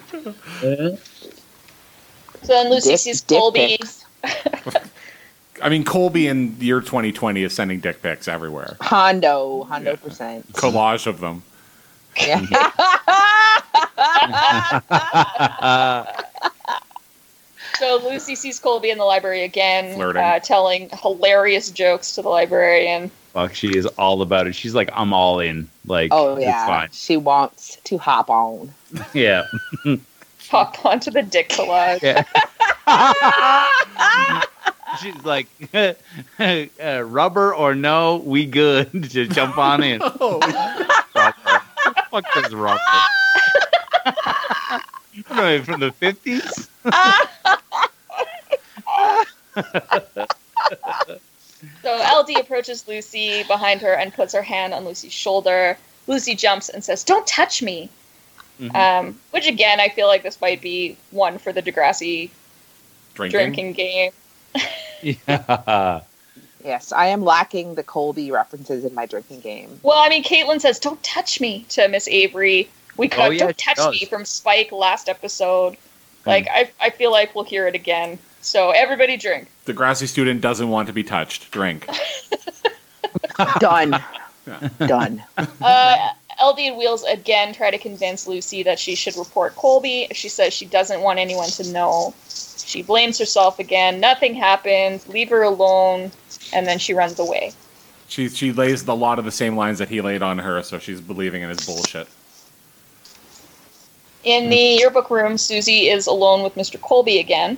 So 2.41 2.53
then 2.53 2.69
Lucy 2.69 2.91
Dick- 2.91 2.99
sees 2.99 3.21
dick 3.21 3.37
Colby. 3.37 3.79
I 5.61 5.67
mean, 5.69 5.83
Colby 5.83 6.27
in 6.27 6.55
year 6.59 6.79
2020 6.79 7.43
is 7.43 7.53
sending 7.53 7.79
dick 7.81 8.01
pics 8.01 8.27
everywhere. 8.29 8.77
Hondo, 8.79 9.65
Hondo 9.65 9.97
percent. 9.97 10.51
Collage 10.53 11.05
of 11.05 11.19
them. 11.19 11.43
Yeah. 12.17 12.45
So 17.77 17.97
Lucy 18.03 18.35
sees 18.35 18.59
Colby 18.59 18.89
in 18.89 18.97
the 18.97 19.05
library 19.05 19.43
again, 19.43 19.95
Flirting. 19.95 20.21
uh, 20.21 20.39
telling 20.39 20.89
hilarious 21.01 21.71
jokes 21.71 22.15
to 22.15 22.21
the 22.21 22.27
librarian. 22.27 23.09
Fuck, 23.33 23.53
she 23.53 23.69
is 23.77 23.85
all 23.85 24.21
about 24.21 24.47
it. 24.47 24.55
She's 24.55 24.75
like, 24.75 24.89
I'm 24.93 25.13
all 25.13 25.39
in. 25.39 25.69
Like, 25.85 26.09
oh 26.11 26.35
it's 26.35 26.43
yeah, 26.43 26.67
fine. 26.67 26.89
she 26.91 27.15
wants 27.15 27.77
to 27.85 27.97
hop 27.97 28.29
on. 28.29 28.73
Yeah. 29.13 29.45
Hop 30.49 30.83
onto 30.85 31.11
the 31.11 31.21
dick 31.21 31.49
collage. 31.49 32.01
Yeah. 32.01 32.23
She's 34.99 35.23
like, 35.23 35.47
uh, 36.83 37.03
rubber 37.03 37.53
or 37.53 37.75
no, 37.75 38.17
we 38.17 38.47
good. 38.47 38.89
Just 39.03 39.31
jump 39.31 39.57
on 39.59 39.83
in. 39.83 40.01
Oh. 40.03 40.39
Rubber. 41.15 41.61
Fuck 42.09 42.25
this 42.33 42.51
rubber. 42.51 42.81
What 45.27 45.39
are 45.39 45.45
they, 45.45 45.63
from 45.63 45.79
the 45.79 45.91
50s? 45.91 46.67
So 51.83 52.21
LD 52.21 52.39
approaches 52.39 52.87
Lucy 52.87 53.43
behind 53.43 53.81
her 53.81 53.93
and 53.93 54.13
puts 54.13 54.33
her 54.33 54.41
hand 54.41 54.73
on 54.73 54.85
Lucy's 54.85 55.11
shoulder. 55.11 55.77
Lucy 56.07 56.35
jumps 56.35 56.69
and 56.69 56.83
says, 56.83 57.03
"Don't 57.03 57.27
touch 57.27 57.61
me." 57.61 57.89
Mhm. 58.61 58.75
Um, 58.75 59.19
which 59.31 59.47
again, 59.47 59.79
I 59.79 59.89
feel 59.89 60.07
like 60.07 60.23
this 60.23 60.39
might 60.41 60.61
be 60.61 60.97
one 61.11 61.37
for 61.37 61.51
the 61.51 61.61
Degrassi 61.61 62.29
Drinking. 63.13 63.29
drinking 63.39 63.73
game. 63.73 64.11
Yeah. 65.01 66.01
Yes, 66.63 66.91
I 66.91 67.07
am 67.07 67.23
lacking 67.23 67.75
the 67.75 67.83
Colby 67.83 68.31
references 68.31 68.83
in 68.83 68.93
my 68.93 69.05
drinking 69.05 69.39
game. 69.39 69.79
Well, 69.81 69.97
I 69.97 70.09
mean, 70.09 70.23
Caitlin 70.23 70.59
says, 70.59 70.77
"Don't 70.79 71.01
touch 71.03 71.39
me" 71.39 71.65
to 71.69 71.87
Miss 71.87 72.07
Avery. 72.09 72.67
We 72.99 73.07
got 73.07 73.29
Oh, 73.29 73.31
yeah, 73.31 73.39
"Don't 73.39 73.57
touch 73.57 73.77
does. 73.77 73.91
me" 73.99 74.05
from 74.05 74.25
Spike 74.25 74.71
last 74.71 75.07
episode. 75.07 75.77
Like, 76.25 76.47
I, 76.51 76.69
I 76.81 76.89
feel 76.89 77.11
like 77.11 77.33
we'll 77.33 77.45
hear 77.45 77.65
it 77.65 77.73
again. 77.73 78.19
So 78.41 78.71
everybody 78.71 79.17
drink. 79.17 79.47
Degrassi 79.65 80.07
student 80.07 80.41
doesn't 80.41 80.69
want 80.69 80.87
to 80.87 80.93
be 80.93 81.03
touched. 81.03 81.49
Drink. 81.51 81.87
Done. 83.59 84.03
Done. 84.79 85.23
Uh, 85.61 86.09
LD 86.43 86.59
and 86.59 86.77
Wheels 86.77 87.03
again 87.03 87.53
try 87.53 87.71
to 87.71 87.77
convince 87.77 88.27
Lucy 88.27 88.63
that 88.63 88.79
she 88.79 88.95
should 88.95 89.15
report 89.15 89.55
Colby. 89.55 90.07
She 90.11 90.29
says 90.29 90.53
she 90.53 90.65
doesn't 90.65 91.01
want 91.01 91.19
anyone 91.19 91.49
to 91.49 91.71
know. 91.71 92.13
She 92.27 92.81
blames 92.81 93.17
herself 93.17 93.59
again. 93.59 93.99
Nothing 93.99 94.35
happens. 94.35 95.07
Leave 95.07 95.29
her 95.29 95.43
alone. 95.43 96.11
And 96.53 96.67
then 96.67 96.79
she 96.79 96.93
runs 96.93 97.17
away. 97.19 97.53
She 98.07 98.27
she 98.27 98.51
lays 98.51 98.85
a 98.87 98.93
lot 98.93 99.19
of 99.19 99.25
the 99.25 99.31
same 99.31 99.55
lines 99.55 99.79
that 99.79 99.89
he 99.89 100.01
laid 100.01 100.21
on 100.21 100.39
her, 100.39 100.63
so 100.63 100.79
she's 100.79 100.99
believing 100.99 101.43
in 101.43 101.49
his 101.49 101.65
bullshit. 101.65 102.07
In 104.29 104.51
the 104.51 104.55
yearbook 104.55 105.09
room, 105.09 105.39
Susie 105.39 105.89
is 105.89 106.05
alone 106.05 106.43
with 106.43 106.53
Mr. 106.53 106.79
Colby 106.79 107.17
again. 107.17 107.57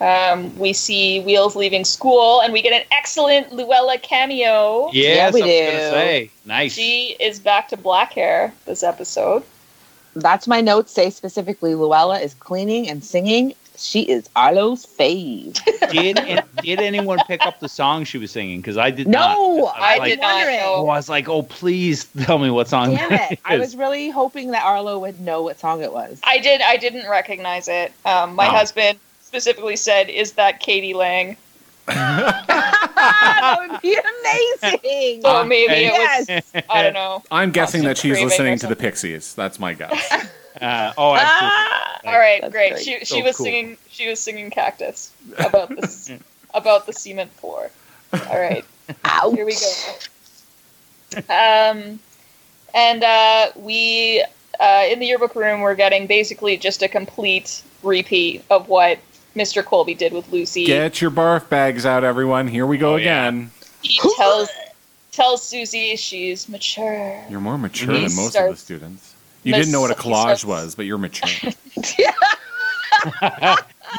Um, 0.00 0.58
we 0.58 0.72
see 0.72 1.20
Wheels 1.20 1.54
leaving 1.56 1.84
school, 1.84 2.40
and 2.40 2.54
we 2.54 2.62
get 2.62 2.72
an 2.72 2.86
excellent 2.90 3.52
Luella 3.52 3.98
cameo. 3.98 4.90
Yes, 4.92 5.34
we 5.34 5.42
I 5.42 5.44
was 5.44 5.52
going 5.52 5.70
do. 5.70 5.76
to 5.76 5.90
say. 5.90 6.30
Nice. 6.46 6.72
She 6.72 7.16
is 7.20 7.38
back 7.38 7.68
to 7.68 7.76
black 7.76 8.14
hair 8.14 8.54
this 8.64 8.82
episode. 8.82 9.42
That's 10.16 10.46
my 10.46 10.62
notes 10.62 10.90
say 10.90 11.10
specifically 11.10 11.74
Luella 11.74 12.18
is 12.18 12.32
cleaning 12.32 12.88
and 12.88 13.04
singing. 13.04 13.52
She 13.76 14.02
is 14.02 14.28
Arlo's 14.36 14.86
fave. 14.86 15.58
did, 15.90 16.42
did 16.62 16.80
anyone 16.80 17.18
pick 17.26 17.44
up 17.44 17.58
the 17.60 17.68
song 17.68 18.04
she 18.04 18.18
was 18.18 18.30
singing? 18.30 18.60
Because 18.60 18.76
I 18.76 18.90
did 18.90 19.08
not. 19.08 19.36
No, 19.36 19.66
I 19.66 19.98
like- 19.98 20.10
did 20.10 20.20
not 20.20 20.44
Oh, 20.62 20.88
I 20.88 20.96
was 20.96 21.08
like, 21.08 21.28
oh, 21.28 21.42
please 21.42 22.04
tell 22.22 22.38
me 22.38 22.50
what 22.50 22.68
song 22.68 22.94
Damn 22.94 23.10
that 23.10 23.32
it. 23.32 23.40
I 23.44 23.58
was 23.58 23.74
really 23.76 24.10
hoping 24.10 24.52
that 24.52 24.64
Arlo 24.64 24.98
would 25.00 25.20
know 25.20 25.42
what 25.42 25.58
song 25.58 25.82
it 25.82 25.92
was. 25.92 26.20
I 26.24 26.38
did. 26.38 26.60
I 26.60 26.76
didn't 26.76 27.08
recognize 27.08 27.68
it. 27.68 27.92
Um, 28.04 28.34
my 28.34 28.46
Oh. 28.46 28.50
husband 28.50 28.98
specifically 29.22 29.76
said, 29.76 30.08
"Is 30.08 30.32
that 30.32 30.60
k.d. 30.60 30.94
lang?" 30.94 31.36
That 31.86 33.56
would 33.60 33.80
be 33.82 33.94
amazing. 33.94 35.22
So 35.22 35.28
Uh, 35.40 35.44
maybe 35.44 35.72
it 35.72 35.80
yes. 35.92 36.28
was. 36.54 36.62
I 36.68 36.82
don't 36.82 36.94
know. 36.94 37.22
I'm 37.30 37.50
guessing 37.50 37.82
that 37.84 37.98
she's 37.98 38.20
listening 38.20 38.58
to 38.58 38.66
the. 38.66 38.76
Pixies. 38.76 39.34
That's 39.34 39.58
my 39.58 39.74
guess. 39.74 40.28
Uh, 40.60 40.92
oh. 40.96 41.16
Ah! 41.18 42.00
All 42.04 42.12
right, 42.16 42.40
That's 42.40 42.52
great. 42.52 42.72
great. 42.74 42.84
She 42.84 42.98
she 43.00 43.04
So 43.06 43.22
was 43.24 43.36
cool. 43.36 43.44
singing. 43.46 43.76
She 43.90 44.08
was 44.08 44.20
singing 44.20 44.50
"Cactus" 44.50 45.10
about 45.40 45.68
the 45.70 46.20
about 46.54 46.86
the 46.86 46.92
cement 46.92 47.32
floor. 47.32 47.72
All 48.12 48.38
right, 48.40 48.64
Ouch. 49.04 49.34
here 49.34 49.44
we 49.44 49.52
go. 49.54 51.16
Um, 51.28 51.98
and 52.72 53.02
uh, 53.02 53.50
we 53.56 54.24
uh, 54.60 54.84
in 54.88 55.00
the 55.00 55.06
yearbook 55.06 55.34
room, 55.34 55.60
we're 55.60 55.74
getting 55.74 56.06
basically 56.06 56.56
just 56.56 56.82
a 56.84 56.88
complete 56.88 57.60
repeat 57.82 58.44
of 58.48 58.68
what 58.68 59.00
Mr. 59.34 59.64
Colby 59.64 59.94
did 59.94 60.12
with 60.12 60.30
Lucy. 60.32 60.64
Get 60.66 61.00
your 61.00 61.10
barf 61.10 61.48
bags 61.48 61.84
out, 61.84 62.04
everyone. 62.04 62.46
Here 62.48 62.66
we 62.66 62.78
go 62.78 62.94
Oh, 62.94 62.96
yeah. 62.96 63.28
again. 63.28 63.50
he 63.82 63.98
tells 64.16 64.48
tells 65.12 65.42
Susie 65.42 65.94
she's 65.96 66.48
mature. 66.48 67.22
You're 67.30 67.40
more 67.40 67.56
mature 67.58 67.94
He 67.94 68.06
than 68.06 68.16
most 68.16 68.36
of 68.36 68.50
the 68.50 68.56
students. 68.56 69.14
You 69.44 69.52
Miss- 69.52 69.60
didn't 69.60 69.72
know 69.72 69.80
what 69.80 69.90
a 69.90 69.94
collage 69.94 70.38
starts- 70.38 70.44
was, 70.44 70.74
but 70.74 70.86
you're 70.86 70.98
mature. 70.98 71.28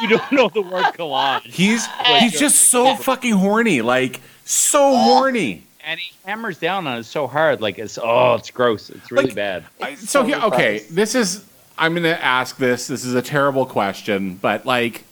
you 0.02 0.10
don't 0.10 0.32
know 0.32 0.50
the 0.50 0.62
word 0.62 0.86
collage. 0.96 1.44
He's 1.46 1.86
he's 2.20 2.40
just 2.40 2.70
so 2.70 2.96
fucking 2.96 3.34
horny, 3.34 3.82
like 3.82 4.22
so 4.46 4.92
oh. 4.92 4.98
horny. 4.98 5.64
And 5.88 6.00
he 6.00 6.12
hammers 6.26 6.58
down 6.58 6.88
on 6.88 6.98
it 6.98 7.04
so 7.04 7.28
hard. 7.28 7.62
Like, 7.62 7.78
it's, 7.78 8.00
oh, 8.02 8.34
it's 8.34 8.50
gross. 8.50 8.90
It's 8.90 9.12
really 9.12 9.26
Like- 9.28 9.36
bad. 9.36 9.66
I, 9.80 9.94
so 9.94 10.24
here, 10.24 10.36
totally 10.40 10.54
okay, 10.54 10.86
this 10.90 11.14
is. 11.14 11.46
I'm 11.78 11.94
gonna 11.94 12.10
ask 12.10 12.58
this. 12.58 12.88
This 12.88 13.04
is 13.06 13.14
a 13.14 13.22
terrible 13.22 13.66
question, 13.66 14.36
but 14.36 14.66
like, 14.66 15.04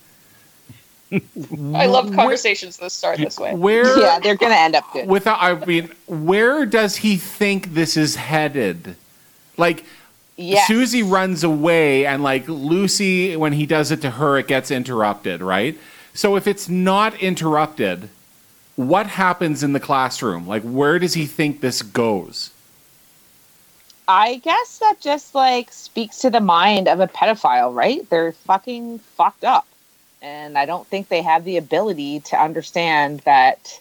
I 1.74 1.86
love 1.86 2.12
conversations 2.12 2.76
that 2.78 2.90
start 2.90 3.18
this 3.18 3.38
way. 3.38 3.54
where? 3.54 3.98
Yeah, 3.98 4.18
they're 4.20 4.36
gonna 4.36 4.54
end 4.54 4.74
up 4.74 4.92
good. 4.92 5.06
Without, 5.06 5.38
I 5.40 5.64
mean, 5.64 5.90
where 6.06 6.66
does 6.66 6.96
he 6.96 7.16
think 7.16 7.74
this 7.74 7.96
is 7.96 8.16
headed? 8.16 8.96
Like, 9.56 9.84
Yes. 10.36 10.66
Susie 10.66 11.02
runs 11.04 11.44
away, 11.44 12.06
and 12.06 12.22
like 12.22 12.48
Lucy, 12.48 13.36
when 13.36 13.52
he 13.52 13.66
does 13.66 13.92
it 13.92 14.00
to 14.02 14.10
her, 14.10 14.36
it 14.36 14.48
gets 14.48 14.70
interrupted, 14.70 15.40
right? 15.40 15.78
So 16.12 16.36
if 16.36 16.46
it's 16.48 16.68
not 16.68 17.14
interrupted, 17.20 18.08
what 18.76 19.06
happens 19.06 19.62
in 19.62 19.72
the 19.72 19.80
classroom? 19.80 20.46
Like, 20.46 20.62
where 20.62 20.98
does 20.98 21.14
he 21.14 21.26
think 21.26 21.60
this 21.60 21.82
goes? 21.82 22.50
I 24.06 24.36
guess 24.36 24.78
that 24.78 25.00
just 25.00 25.34
like 25.34 25.72
speaks 25.72 26.18
to 26.18 26.30
the 26.30 26.40
mind 26.40 26.88
of 26.88 27.00
a 27.00 27.06
pedophile, 27.08 27.74
right? 27.74 28.08
They're 28.10 28.32
fucking 28.32 28.98
fucked 28.98 29.44
up. 29.44 29.66
And 30.24 30.56
I 30.56 30.64
don't 30.64 30.86
think 30.86 31.08
they 31.08 31.20
have 31.20 31.44
the 31.44 31.58
ability 31.58 32.20
to 32.20 32.36
understand 32.40 33.20
that 33.20 33.78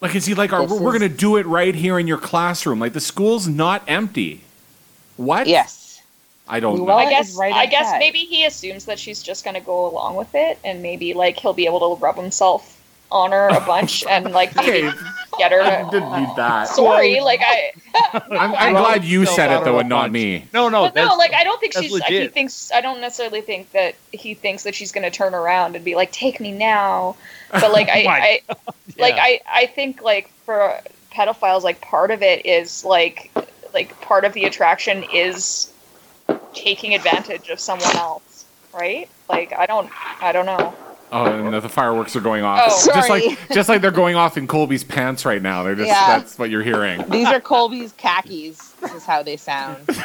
Like, 0.00 0.14
is 0.14 0.24
he 0.24 0.34
like, 0.34 0.54
are, 0.54 0.64
we're 0.66 0.74
is- 0.74 0.80
going 0.80 1.00
to 1.00 1.08
do 1.10 1.36
it 1.36 1.44
right 1.44 1.74
here 1.74 1.98
in 1.98 2.06
your 2.06 2.16
classroom? 2.16 2.80
Like, 2.80 2.94
the 2.94 3.00
school's 3.00 3.46
not 3.46 3.82
empty. 3.86 4.40
What? 5.18 5.46
yes. 5.46 6.00
I 6.48 6.60
don't 6.60 6.84
Well, 6.84 6.98
know. 6.98 7.04
I 7.06 7.08
guess 7.08 7.36
right 7.36 7.52
I 7.54 7.64
guess 7.66 7.86
outside? 7.86 7.98
maybe 8.00 8.18
he 8.18 8.44
assumes 8.44 8.84
that 8.86 8.98
she's 8.98 9.22
just 9.22 9.46
gonna 9.46 9.62
go 9.62 9.86
along 9.90 10.16
with 10.16 10.34
it, 10.34 10.58
and 10.62 10.82
maybe 10.82 11.14
like 11.14 11.38
he'll 11.38 11.54
be 11.54 11.64
able 11.64 11.96
to 11.96 12.02
rub 12.02 12.16
himself 12.16 12.73
on 13.10 13.32
her 13.32 13.48
a 13.48 13.60
bunch 13.60 14.04
and 14.08 14.32
like 14.32 14.54
maybe 14.56 14.88
Okay, 14.88 14.98
get 15.38 15.52
her. 15.52 15.62
I 15.62 15.88
didn't 15.90 16.12
need 16.12 16.36
that. 16.36 16.68
sorry, 16.68 17.20
like 17.20 17.40
I. 17.42 17.72
I'm, 18.30 18.54
I'm 18.54 18.72
glad 18.72 19.04
you 19.04 19.26
said 19.26 19.50
it 19.50 19.64
though, 19.64 19.78
and 19.78 19.88
not 19.88 20.10
me. 20.10 20.46
No, 20.52 20.68
no. 20.68 20.84
But 20.84 20.94
no, 20.96 21.16
like 21.16 21.32
I 21.32 21.44
don't 21.44 21.60
think 21.60 21.74
that's 21.74 21.86
she's. 21.86 22.04
He 22.04 22.28
thinks 22.28 22.70
I 22.72 22.80
don't 22.80 23.00
necessarily 23.00 23.40
think 23.40 23.70
that 23.72 23.94
he 24.12 24.34
thinks 24.34 24.64
that 24.64 24.74
she's 24.74 24.92
gonna 24.92 25.10
turn 25.10 25.34
around 25.34 25.76
and 25.76 25.84
be 25.84 25.94
like, 25.94 26.12
"Take 26.12 26.40
me 26.40 26.52
now," 26.52 27.16
but 27.50 27.72
like 27.72 27.88
I, 27.88 28.02
My 28.04 28.18
I 28.18 28.40
like 28.98 29.14
I, 29.18 29.40
I 29.50 29.66
think 29.66 30.02
like 30.02 30.30
for 30.44 30.80
pedophiles, 31.12 31.62
like 31.62 31.80
part 31.80 32.10
of 32.10 32.22
it 32.22 32.44
is 32.46 32.84
like 32.84 33.30
like 33.72 34.00
part 34.00 34.24
of 34.24 34.32
the 34.32 34.44
attraction 34.44 35.04
is 35.12 35.72
taking 36.54 36.94
advantage 36.94 37.48
of 37.48 37.60
someone 37.60 37.94
else, 37.96 38.44
right? 38.72 39.08
Like 39.28 39.52
I 39.52 39.66
don't 39.66 39.90
I 40.22 40.32
don't 40.32 40.46
know. 40.46 40.74
Oh, 41.14 41.26
and 41.26 41.54
the 41.54 41.68
fireworks 41.68 42.16
are 42.16 42.20
going 42.20 42.42
off. 42.44 42.60
Oh. 42.64 42.68
just 42.68 43.06
Sorry. 43.06 43.28
like 43.28 43.38
just 43.52 43.68
like 43.68 43.80
they're 43.80 43.90
going 43.90 44.16
off 44.16 44.36
in 44.36 44.46
Colby's 44.46 44.82
pants 44.84 45.24
right 45.24 45.40
now. 45.40 45.62
They're 45.62 45.74
just 45.76 45.88
Yeah. 45.88 46.18
that's 46.18 46.38
what 46.38 46.50
you're 46.50 46.62
hearing. 46.62 47.04
These 47.08 47.28
are 47.28 47.40
Colby's 47.40 47.92
khakis. 47.92 48.70
This 48.80 48.92
is 48.92 49.04
how 49.04 49.22
they 49.22 49.36
sound. 49.36 49.78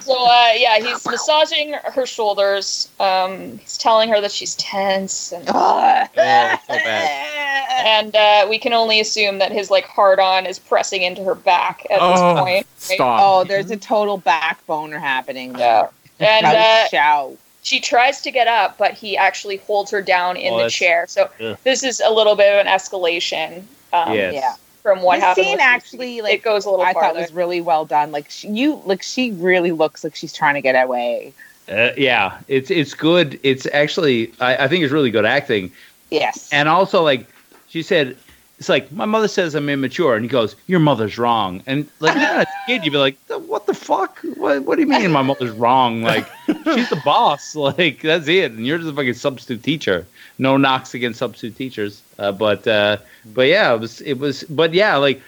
So 0.00 0.12
uh, 0.22 0.50
yeah, 0.56 0.80
he's 0.80 1.06
massaging 1.06 1.72
her 1.72 2.04
shoulders. 2.04 2.90
Um, 3.00 3.56
he's 3.56 3.78
telling 3.78 4.10
her 4.10 4.20
that 4.20 4.32
she's 4.32 4.54
tense, 4.56 5.32
and, 5.32 5.44
Oh, 5.48 6.04
so 6.04 6.10
bad. 6.14 6.60
and 7.86 8.14
uh, 8.14 8.46
we 8.50 8.58
can 8.58 8.74
only 8.74 9.00
assume 9.00 9.38
that 9.38 9.50
his 9.50 9.70
like 9.70 9.86
hard 9.86 10.20
on 10.20 10.44
is 10.44 10.58
pressing 10.58 11.00
into 11.02 11.24
her 11.24 11.34
back 11.34 11.86
at 11.90 12.00
this 12.00 12.20
Oh, 12.20 12.34
point. 12.34 12.44
right? 12.44 12.66
stop. 12.76 13.20
Oh, 13.22 13.44
there's 13.44 13.70
a 13.70 13.78
total 13.78 14.20
backboner 14.20 15.00
happening 15.00 15.54
there. 15.54 15.88
And 16.20 16.44
Shout, 16.44 16.54
uh, 16.54 16.88
shout. 16.88 17.36
She 17.64 17.80
tries 17.80 18.20
to 18.20 18.30
get 18.30 18.46
up, 18.46 18.78
but 18.78 18.92
he 18.92 19.16
actually 19.16 19.56
holds 19.56 19.90
her 19.90 20.00
down 20.00 20.36
in 20.36 20.52
Oh, 20.54 20.62
the 20.62 20.70
chair. 20.70 21.06
So 21.08 21.28
Ugh. 21.40 21.58
this 21.64 21.82
is 21.82 22.00
a 22.00 22.10
little 22.10 22.36
bit 22.36 22.52
of 22.54 22.64
an 22.64 22.72
escalation. 22.72 23.64
Um, 23.92 24.12
Yes. 24.14 24.34
Yeah. 24.34 24.54
from 24.82 25.00
what 25.02 25.16
the 25.18 25.26
happened. 25.26 25.46
scene 25.46 25.60
actually, 25.60 26.06
Susie. 26.18 26.22
like 26.22 26.34
it 26.34 26.42
goes 26.42 26.66
a 26.66 26.70
little 26.70 26.84
I 26.84 26.92
farther. 26.92 27.14
thought 27.14 27.20
was 27.22 27.32
really 27.32 27.60
well 27.62 27.84
done. 27.86 28.12
Like 28.12 28.28
she, 28.30 28.48
you, 28.48 28.82
like 28.84 29.02
she 29.02 29.32
really 29.32 29.72
looks 29.72 30.04
like 30.04 30.14
she's 30.14 30.32
trying 30.32 30.54
to 30.54 30.60
get 30.60 30.72
away. 30.72 31.32
Uh, 31.66 31.90
yeah, 31.96 32.38
it's 32.48 32.70
it's 32.70 32.92
good. 32.92 33.40
It's 33.42 33.66
actually 33.72 34.30
I, 34.40 34.64
I 34.64 34.68
think 34.68 34.84
it's 34.84 34.92
really 34.92 35.10
good 35.10 35.24
acting. 35.24 35.72
Yes. 36.10 36.50
And 36.52 36.68
also 36.68 37.02
like 37.02 37.26
she 37.68 37.82
said, 37.82 38.16
it's 38.58 38.68
like 38.68 38.90
my 38.92 39.04
mother 39.04 39.28
says 39.28 39.54
I'm 39.54 39.68
immature, 39.68 40.14
and 40.14 40.24
he 40.24 40.28
goes, 40.28 40.54
"Your 40.66 40.80
mother's 40.80 41.18
wrong." 41.18 41.62
And 41.66 41.88
like 42.00 42.14
yeah, 42.14 42.40
as 42.40 42.46
a 42.46 42.66
kid, 42.66 42.84
you'd 42.84 42.92
be 42.92 42.98
like, 42.98 43.16
"What 43.28 43.66
the 43.66 43.74
fuck? 43.74 44.20
What, 44.36 44.62
what 44.64 44.76
do 44.76 44.82
you 44.82 44.88
mean 44.88 45.10
my 45.10 45.22
mother's 45.22 45.50
wrong? 45.50 46.02
Like 46.02 46.26
she's 46.46 46.88
the 46.90 47.00
boss. 47.04 47.54
Like 47.64 48.02
that's 48.02 48.28
it, 48.28 48.52
and 48.52 48.66
you're 48.66 48.78
just 48.78 48.90
a 48.90 48.94
fucking 48.94 49.14
substitute 49.14 49.62
teacher." 49.62 50.06
No 50.38 50.56
knocks 50.56 50.94
against 50.94 51.18
substitute 51.20 51.56
teachers, 51.56 52.02
uh, 52.18 52.32
but 52.32 52.66
uh, 52.66 52.98
but 53.26 53.48
yeah, 53.48 53.74
it 53.74 53.80
was 53.80 54.00
it 54.00 54.18
was, 54.18 54.44
but 54.44 54.74
yeah, 54.74 54.96
like 54.96 55.20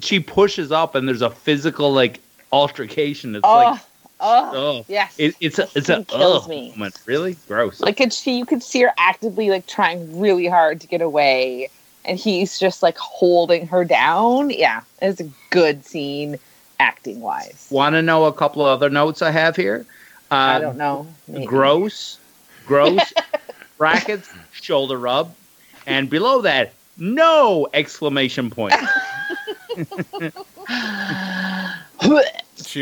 she 0.00 0.20
pushes 0.20 0.72
up, 0.72 0.94
and 0.94 1.08
there's 1.08 1.22
a 1.22 1.30
physical 1.30 1.92
like 1.92 2.20
altercation. 2.52 3.34
It's 3.34 3.44
oh, 3.44 3.54
like 3.54 3.80
oh, 4.20 4.50
oh, 4.54 4.84
yes. 4.88 5.14
it, 5.18 5.34
it's 5.40 5.58
a 5.58 5.68
it's 5.74 5.88
a 5.88 6.04
kills 6.04 6.44
ugh 6.44 6.50
me. 6.50 6.70
moment. 6.70 6.98
Really 7.06 7.36
gross. 7.48 7.80
like 7.80 8.00
and 8.00 8.12
she, 8.12 8.38
you 8.38 8.46
could 8.46 8.62
see 8.62 8.82
her 8.82 8.92
actively 8.98 9.50
like 9.50 9.66
trying 9.66 10.18
really 10.18 10.46
hard 10.46 10.80
to 10.80 10.86
get 10.86 11.00
away, 11.00 11.70
and 12.06 12.18
he's 12.18 12.58
just 12.58 12.82
like 12.82 12.96
holding 12.98 13.66
her 13.68 13.84
down. 13.84 14.50
Yeah, 14.50 14.82
it's 15.02 15.20
a 15.20 15.28
good 15.50 15.84
scene, 15.84 16.38
acting 16.80 17.20
wise. 17.20 17.68
Want 17.70 17.94
to 17.94 18.02
know 18.02 18.24
a 18.24 18.32
couple 18.32 18.62
of 18.62 18.68
other 18.68 18.90
notes 18.90 19.22
I 19.22 19.30
have 19.30 19.56
here? 19.56 19.84
Uh, 20.30 20.34
I 20.34 20.58
don't 20.58 20.76
know. 20.76 21.06
maybe. 21.28 21.46
Gross, 21.46 22.18
gross, 22.66 23.12
brackets, 23.78 24.32
shoulder 24.52 24.98
rub, 24.98 25.34
and 25.86 26.08
below 26.10 26.42
that, 26.42 26.72
no 26.96 27.68
exclamation 27.74 28.50
point. 28.50 28.74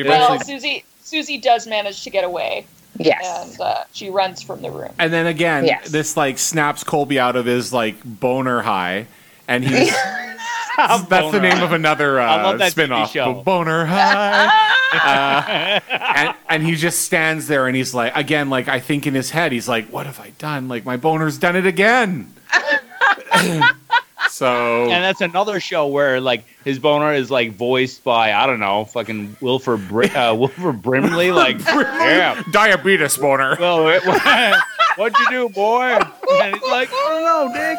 Well, 0.07 0.41
Susie 0.41 0.85
Susie 1.03 1.39
does 1.39 1.67
manage 1.67 2.03
to 2.03 2.11
get 2.11 2.25
away, 2.25 2.67
yes. 2.99 3.53
and 3.53 3.61
uh, 3.61 3.85
she 3.93 4.11
runs 4.11 4.43
from 4.43 4.63
the 4.63 4.71
room. 4.71 4.93
and 4.99 5.13
then 5.13 5.27
again, 5.27 5.65
Yes. 5.65 5.91
this 5.91 6.17
like 6.17 6.39
snaps 6.39 6.85
Colby 6.85 7.19
out 7.19 7.37
of 7.37 7.47
his 7.47 7.73
like 7.73 7.97
boner 8.05 8.63
high, 8.63 9.07
and 9.49 9.65
he's 9.65 9.93
that's 10.77 11.33
the 11.33 11.41
name 11.41 11.63
of 11.63 11.73
another 11.73 12.19
uh, 12.21 12.57
that 12.57 12.73
TV 12.73 12.87
spinoff. 12.89 13.09
show. 13.13 13.43
Boner 13.43 13.85
high. 13.85 14.61
uh, 14.93 15.81
and, 15.91 16.35
and 16.49 16.63
he 16.63 16.75
just 16.77 17.03
stands 17.03 17.47
there 17.49 17.67
and 17.67 17.75
he's 17.77 17.95
like, 17.95 18.15
again, 18.17 18.49
like 18.51 18.69
I 18.69 18.81
think 18.81 19.07
in 19.07 19.15
his 19.15 19.31
head, 19.31 19.51
he's 19.53 19.69
like, 19.69 19.87
"What 19.89 20.07
have 20.07 20.21
I 20.21 20.31
done? 20.39 20.69
Like 20.69 20.85
my 20.85 20.97
boner's 20.97 21.39
done 21.39 21.57
it 21.57 21.67
again." 21.67 22.33
so 24.31 24.91
And 24.91 25.05
that's 25.05 25.21
another 25.21 25.61
show 25.61 25.87
where 25.87 26.21
like 26.21 26.45
his 26.65 26.79
boner 26.79 27.13
is 27.13 27.31
like 27.31 27.53
voiced 27.53 28.03
by 28.05 28.33
I 28.33 28.47
don't 28.47 28.61
know, 28.61 28.85
fucking 28.87 29.37
Wilford 29.41 29.87
Br- 29.89 30.05
uh, 30.17 30.35
Wilford 30.35 30.81
Brimley. 30.83 31.31
Like, 31.33 31.59
yeah, 31.61 32.43
diabetes 32.53 33.17
boner. 33.17 33.57
well, 33.61 33.89
it- 33.89 34.03
what'd 34.97 35.19
you 35.19 35.27
do, 35.31 35.49
boy? 35.49 35.83
And 35.83 36.55
he's 36.55 36.63
like, 36.71 36.89
I 36.93 37.09
don't 37.09 37.25
know, 37.25 37.53
Dick. 37.55 37.79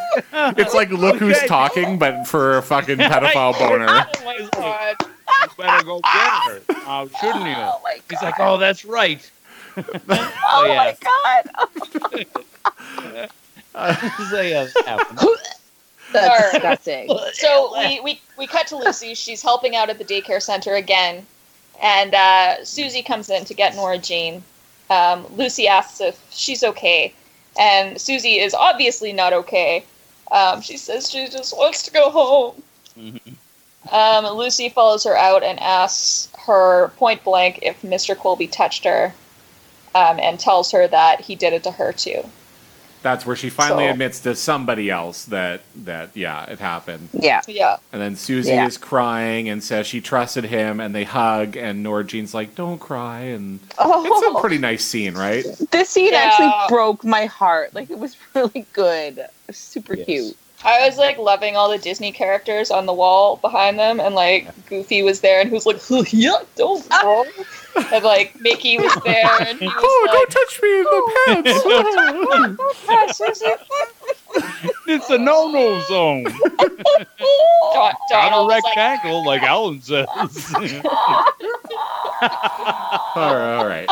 It's 0.65 0.73
like 0.73 0.89
look 0.89 1.15
who's 1.17 1.41
talking, 1.43 1.97
but 1.97 2.25
for 2.27 2.57
a 2.57 2.61
fucking 2.61 2.97
pedophile 2.97 3.57
boner. 3.57 3.87
Oh! 3.89 4.93
You 5.41 5.47
better 5.57 5.83
go 5.85 5.99
get 5.99 6.13
her, 6.13 6.61
uh, 6.87 7.07
shouldn't 7.19 7.45
you? 7.45 7.55
Oh 7.57 7.79
my 7.83 7.99
He's 8.09 8.21
like, 8.21 8.35
oh, 8.39 8.57
that's 8.57 8.85
right. 8.85 9.29
oh 9.77 10.65
yeah. 10.67 10.75
my 10.75 10.95
god. 11.01 11.49
so 14.29 14.41
yeah, 14.41 14.65
that 14.65 14.85
happened. 14.85 15.19
That's 16.15 16.29
Alright. 16.29 16.53
disgusting. 16.53 17.19
So 17.33 17.73
we, 17.77 17.99
we 17.99 18.21
we 18.37 18.47
cut 18.47 18.67
to 18.67 18.77
Lucy. 18.77 19.13
She's 19.13 19.41
helping 19.41 19.75
out 19.75 19.89
at 19.89 19.97
the 19.97 20.05
daycare 20.05 20.41
center 20.41 20.75
again, 20.75 21.25
and 21.81 22.15
uh, 22.15 22.63
Susie 22.63 23.03
comes 23.03 23.29
in 23.29 23.45
to 23.45 23.53
get 23.53 23.75
Nora 23.75 23.97
Jean. 23.97 24.43
Um, 24.89 25.25
Lucy 25.35 25.67
asks 25.67 25.99
if 25.99 26.21
she's 26.31 26.63
okay, 26.63 27.13
and 27.59 27.99
Susie 27.99 28.39
is 28.39 28.53
obviously 28.53 29.11
not 29.13 29.33
okay. 29.33 29.83
Um, 30.31 30.61
she 30.61 30.77
says 30.77 31.09
she 31.09 31.27
just 31.27 31.55
wants 31.55 31.83
to 31.83 31.91
go 31.91 32.09
home. 32.09 32.63
Um, 33.91 34.25
Lucy 34.25 34.69
follows 34.69 35.03
her 35.03 35.15
out 35.15 35.43
and 35.43 35.59
asks 35.59 36.29
her 36.45 36.89
point 36.97 37.23
blank 37.23 37.59
if 37.61 37.81
Mr. 37.81 38.17
Colby 38.17 38.47
touched 38.47 38.85
her, 38.85 39.13
um, 39.93 40.19
and 40.19 40.39
tells 40.39 40.71
her 40.71 40.87
that 40.87 41.21
he 41.21 41.35
did 41.35 41.53
it 41.53 41.63
to 41.63 41.71
her 41.71 41.91
too. 41.91 42.23
That's 43.05 43.23
where 43.23 43.35
she 43.35 43.51
finally 43.51 43.85
So- 43.85 43.91
admits 43.91 44.19
to 44.21 44.33
somebody 44.35 44.89
else 44.89 45.25
that 45.25 45.61
that 45.83 46.09
yeah, 46.15 46.45
it 46.45 46.57
happened. 46.57 47.09
Yeah. 47.13 47.41
Yeah. 47.47 47.77
And 47.93 48.01
then 48.01 48.15
Susie 48.15 48.49
Yeah. 48.49 48.65
is 48.65 48.79
crying 48.79 49.47
and 49.47 49.63
says 49.63 49.85
she 49.85 50.01
trusted 50.01 50.45
him, 50.45 50.79
and 50.79 50.95
they 50.95 51.03
hug, 51.03 51.55
and 51.55 51.83
Nora 51.83 52.03
Jean's 52.03 52.33
like, 52.33 52.55
"Don't 52.55 52.79
cry," 52.79 53.19
and 53.19 53.59
Oh, 53.77 54.03
it's 54.03 54.25
a 54.25 54.29
oh. 54.35 54.41
pretty 54.41 54.57
nice 54.57 54.83
scene, 54.83 55.13
right? 55.13 55.45
this 55.71 55.91
scene 55.91 56.13
Yeah. 56.13 56.17
actually 56.31 56.51
broke 56.67 57.03
my 57.03 57.25
heart. 57.27 57.75
Like 57.75 57.91
it 57.91 57.99
was 57.99 58.17
really 58.33 58.65
good. 58.73 59.23
Was 59.45 59.57
super 59.57 59.93
Yes. 59.95 60.05
cute. 60.07 60.37
I 60.63 60.87
was 60.87 60.97
like 60.97 61.17
loving 61.17 61.55
all 61.55 61.69
the 61.69 61.77
Disney 61.77 62.11
characters 62.11 62.71
on 62.71 62.85
the 62.85 62.93
wall 62.93 63.37
behind 63.37 63.77
them, 63.77 63.99
and 63.99 64.15
like 64.15 64.47
Goofy 64.67 65.03
was 65.03 65.21
there, 65.21 65.39
and 65.41 65.49
he 65.49 65.53
was 65.53 65.65
like, 65.65 65.81
"Yeah, 66.13 66.37
don't 66.55 66.85
ah. 66.91 67.01
go." 67.01 67.25
and 67.91 68.03
like 68.03 68.39
Mickey 68.41 68.77
was 68.77 68.93
there, 69.05 69.29
and 69.41 69.59
he 69.59 69.65
was 69.65 69.75
Oh, 69.77 70.03
like, 70.07 70.13
don't 70.13 70.31
touch 70.31 70.61
me 70.61 70.77
in 70.77 70.83
the 70.83 70.89
oh, 70.91 71.11
pants! 71.25 71.61
Oh, 73.27 74.24
It's 74.87 75.09
a 75.09 75.17
no-no 75.17 75.81
zone. 75.87 76.25
Don- 76.25 76.33
Not 77.73 77.95
Donald 78.09 78.51
a 78.51 78.55
was 78.55 78.63
like, 78.63 79.25
like 79.25 79.41
Alan 79.41 79.81
says. 79.81 80.05
all 80.15 80.27
right, 83.15 83.57
all 83.57 83.67
right. 83.67 83.89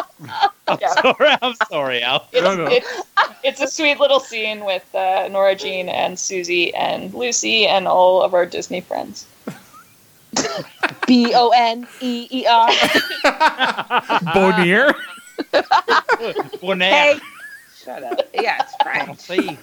Yeah. 0.79 0.87
sorry, 1.01 1.35
I'm 1.41 1.55
sorry, 1.67 2.01
Al. 2.03 2.27
it's, 2.31 2.43
No, 2.43 2.55
no. 2.55 2.65
it's 2.67 2.87
it's 3.43 3.61
a 3.61 3.67
sweet 3.67 3.99
little 3.99 4.19
scene 4.19 4.63
with 4.65 4.83
uh, 4.95 5.27
Nora 5.29 5.55
Jean 5.55 5.89
and 5.89 6.17
Susie 6.17 6.73
and 6.75 7.13
Lucy 7.13 7.67
and 7.67 7.87
all 7.87 8.21
of 8.21 8.33
our 8.33 8.45
Disney 8.45 8.81
friends. 8.81 9.25
B 11.07 11.33
O 11.35 11.49
N 11.55 11.87
E 12.01 12.27
E 12.29 12.45
R. 12.45 12.69
Bonnier. 14.33 14.93
Bonaire. 16.61 16.91
Hey. 16.91 17.19
Shut 17.83 18.03
up. 18.03 18.19
Yeah, 18.33 18.61
it's 18.63 18.75
French. 19.27 19.57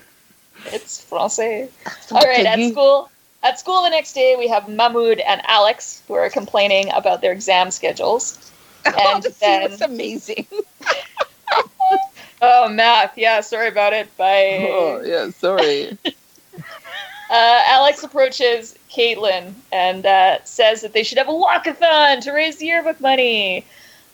It's 0.66 1.02
Francais. 1.04 1.68
All 2.12 2.20
right, 2.20 2.46
at 2.46 2.70
school. 2.70 3.10
At 3.42 3.58
school 3.58 3.82
the 3.82 3.90
next 3.90 4.12
day, 4.12 4.36
we 4.38 4.48
have 4.48 4.68
Mahmoud 4.68 5.18
and 5.20 5.40
Alex 5.46 6.02
who 6.06 6.14
are 6.14 6.28
complaining 6.28 6.90
about 6.92 7.22
their 7.22 7.32
exam 7.32 7.70
schedules. 7.70 8.46
Oh, 8.86 9.14
And 9.14 9.22
scene 9.22 9.32
then, 9.40 9.70
was 9.70 9.82
amazing. 9.82 10.46
oh, 12.40 12.66
math. 12.70 13.16
Yeah, 13.18 13.42
sorry 13.42 13.68
about 13.68 13.92
it. 13.92 14.16
Bye. 14.16 14.56
Oh 14.70 15.02
yeah, 15.04 15.28
sorry. 15.28 15.98
Uh, 17.30 17.62
Alex 17.66 18.02
approaches 18.02 18.74
Caitlin 18.90 19.52
and 19.70 20.06
uh, 20.06 20.42
says 20.44 20.80
that 20.80 20.94
they 20.94 21.02
should 21.02 21.18
have 21.18 21.28
a 21.28 21.30
walkathon 21.30 22.22
to 22.22 22.32
raise 22.32 22.56
the 22.56 22.66
yearbook 22.66 23.00
money. 23.00 23.66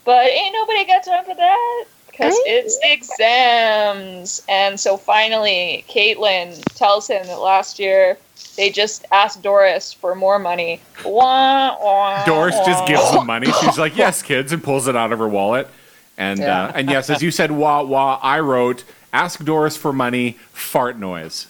But 0.05 0.27
ain't 0.27 0.53
nobody 0.53 0.85
got 0.85 1.05
time 1.05 1.25
for 1.25 1.35
that 1.37 1.85
because 2.17 2.35
it's 2.47 2.79
exams. 2.83 4.43
And 4.49 4.79
so 4.81 4.97
finally, 4.97 5.85
Caitlin 5.89 6.63
tells 6.75 7.09
him 7.09 7.27
that 7.27 7.39
last 7.39 7.79
year 7.79 8.17
they 8.57 8.71
just 8.71 9.05
asked 9.13 9.43
Doris 9.43 9.93
for 9.93 10.15
more 10.15 10.39
money. 10.39 10.81
Wah, 11.05 11.77
wah, 11.79 12.25
Doris 12.25 12.57
just 12.65 12.87
gives 12.87 13.11
them 13.13 13.27
money. 13.35 13.49
She's 13.61 13.79
like, 13.79 13.97
"Yes, 13.97 14.23
kids," 14.23 14.53
and 14.53 14.63
pulls 14.63 14.89
it 14.89 14.97
out 14.97 15.13
of 15.13 15.19
her 15.19 15.29
wallet. 15.29 15.69
And 16.17 16.39
Yeah. 16.41 16.65
uh, 16.65 16.73
and 16.75 16.89
yes, 16.89 17.11
as 17.11 17.23
you 17.23 17.31
said, 17.31 17.51
wah 17.51 17.83
wah. 17.83 18.19
I 18.23 18.41
wrote, 18.41 18.85
"Ask 19.13 19.45
Doris 19.45 19.77
for 19.77 19.93
money." 19.93 20.39
Fart 20.53 20.99
noise. 20.99 21.47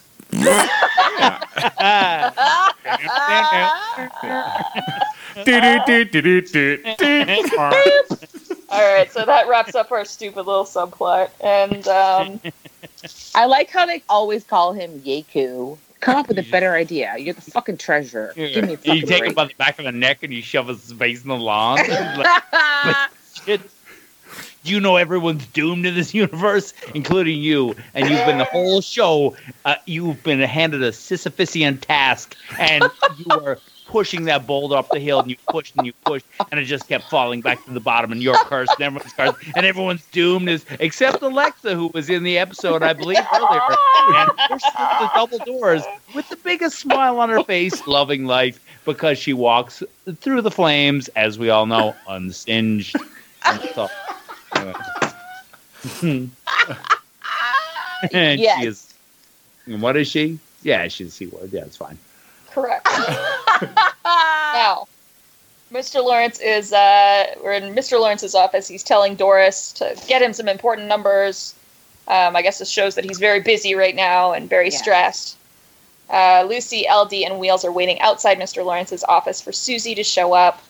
Do, 5.45 5.61
do, 5.61 5.79
do, 5.85 6.05
do, 6.05 6.21
do, 6.21 6.41
do, 6.41 6.77
do. 6.97 8.43
All 8.69 8.95
right, 8.95 9.11
so 9.11 9.25
that 9.25 9.47
wraps 9.47 9.75
up 9.75 9.91
our 9.91 10.03
stupid 10.03 10.45
little 10.45 10.65
subplot. 10.65 11.29
And 11.41 11.87
um, 11.87 12.41
I 13.35 13.45
like 13.45 13.69
how 13.69 13.85
they 13.85 14.03
always 14.09 14.43
call 14.43 14.73
him 14.73 14.99
Yeku. 15.01 15.77
Come 15.99 16.17
up 16.17 16.27
with 16.27 16.37
a 16.37 16.43
better 16.43 16.73
idea. 16.73 17.15
You're 17.17 17.33
the 17.33 17.41
fucking 17.41 17.77
treasure. 17.77 18.33
Give 18.35 18.67
me 18.67 18.73
a 18.73 18.93
you 18.93 19.01
fucking 19.01 19.07
take 19.07 19.23
him 19.23 19.33
by 19.33 19.45
the 19.45 19.53
back 19.55 19.79
of 19.79 19.85
the 19.85 19.91
neck 19.91 20.21
and 20.21 20.31
you 20.31 20.41
shove 20.41 20.67
his 20.67 20.91
face 20.93 21.23
in 21.23 21.29
the 21.29 21.37
lawn. 21.37 21.79
Like, 21.87 23.09
shit. 23.45 23.61
Do 24.63 24.71
you 24.71 24.79
know 24.79 24.97
everyone's 24.97 25.45
doomed 25.47 25.85
in 25.85 25.95
this 25.95 26.13
universe, 26.13 26.73
including 26.93 27.39
you? 27.39 27.75
And 27.93 28.09
you've 28.09 28.25
been 28.25 28.37
the 28.37 28.43
whole 28.43 28.81
show. 28.81 29.35
Uh, 29.63 29.75
you've 29.85 30.21
been 30.23 30.39
handed 30.41 30.83
a 30.83 30.91
Sisyphusian 30.91 31.79
task, 31.79 32.35
and 32.59 32.83
you 33.17 33.25
were 33.29 33.59
pushing 33.87 34.25
that 34.25 34.45
boulder 34.45 34.75
up 34.75 34.89
the 34.91 34.99
hill, 34.99 35.19
and 35.19 35.29
you 35.29 35.37
pushed 35.49 35.75
and 35.75 35.85
you 35.85 35.93
pushed, 36.05 36.25
and 36.51 36.59
it 36.59 36.65
just 36.65 36.87
kept 36.87 37.05
falling 37.09 37.41
back 37.41 37.63
to 37.65 37.71
the 37.71 37.79
bottom. 37.79 38.11
And 38.11 38.21
you're 38.21 38.35
cursed, 38.35 38.73
and 38.79 38.83
everyone's 38.83 39.13
cursed, 39.13 39.35
and 39.55 39.65
everyone's 39.65 40.05
doomed, 40.11 40.49
is 40.49 40.65
except 40.79 41.21
Alexa, 41.21 41.73
who 41.75 41.87
was 41.93 42.09
in 42.09 42.23
the 42.23 42.37
episode, 42.37 42.83
I 42.83 42.93
believe, 42.93 43.17
earlier, 43.33 43.61
and 44.15 44.29
pushed 44.49 44.65
through 44.75 44.85
the 44.99 45.11
double 45.15 45.39
doors 45.39 45.83
with 46.13 46.27
the 46.29 46.35
biggest 46.37 46.79
smile 46.79 47.19
on 47.19 47.29
her 47.29 47.43
face, 47.43 47.85
loving 47.87 48.25
life, 48.25 48.59
because 48.85 49.17
she 49.17 49.33
walks 49.33 49.81
through 50.21 50.41
the 50.41 50.51
flames, 50.51 51.07
as 51.09 51.39
we 51.39 51.49
all 51.49 51.65
know, 51.65 51.95
unsinged. 52.07 52.95
And 56.03 56.29
and 58.13 58.39
Yes. 58.39 58.59
she 58.59 58.67
is. 58.67 58.93
What 59.81 59.97
is 59.97 60.07
she? 60.07 60.39
Yeah, 60.63 60.87
she's 60.87 61.07
a 61.07 61.11
C 61.11 61.27
word. 61.27 61.51
Yeah, 61.51 61.61
it's 61.61 61.77
fine. 61.77 61.97
Correct. 62.57 62.87
now, 64.03 64.87
Mr. 65.71 66.03
Lawrence 66.03 66.39
is 66.39 66.73
uh, 66.73 67.35
we're 67.43 67.53
in 67.53 67.75
Mr. 67.75 67.99
Lawrence's 67.99 68.33
office. 68.33 68.67
He's 68.67 68.81
telling 68.81 69.13
Doris 69.13 69.71
to 69.73 69.95
get 70.07 70.23
him 70.23 70.33
some 70.33 70.47
important 70.47 70.87
numbers. 70.87 71.53
Um, 72.07 72.35
I 72.35 72.41
guess 72.41 72.57
this 72.57 72.71
shows 72.71 72.95
that 72.95 73.03
he's 73.05 73.19
very 73.19 73.41
busy 73.41 73.75
right 73.75 73.95
now 73.95 74.31
and 74.31 74.49
very 74.49 74.69
Yeah. 74.71 74.77
stressed. 74.77 75.37
Uh, 76.09 76.45
Lucy, 76.49 76.87
LD, 76.89 77.25
and 77.25 77.37
Wheels 77.37 77.63
are 77.63 77.71
waiting 77.71 77.99
outside 77.99 78.39
Mr. 78.39 78.65
Lawrence's 78.65 79.03
office 79.03 79.39
for 79.39 79.51
Susie 79.51 79.93
to 79.93 80.03
show 80.03 80.33
up. 80.33 80.63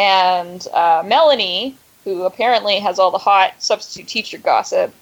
And 0.00 0.66
uh, 0.72 1.04
Melanie, 1.06 1.76
who 2.02 2.24
apparently 2.24 2.80
has 2.80 2.98
all 2.98 3.12
the 3.12 3.18
hot 3.18 3.54
substitute 3.60 4.08
teacher 4.08 4.38
gossip, 4.38 4.92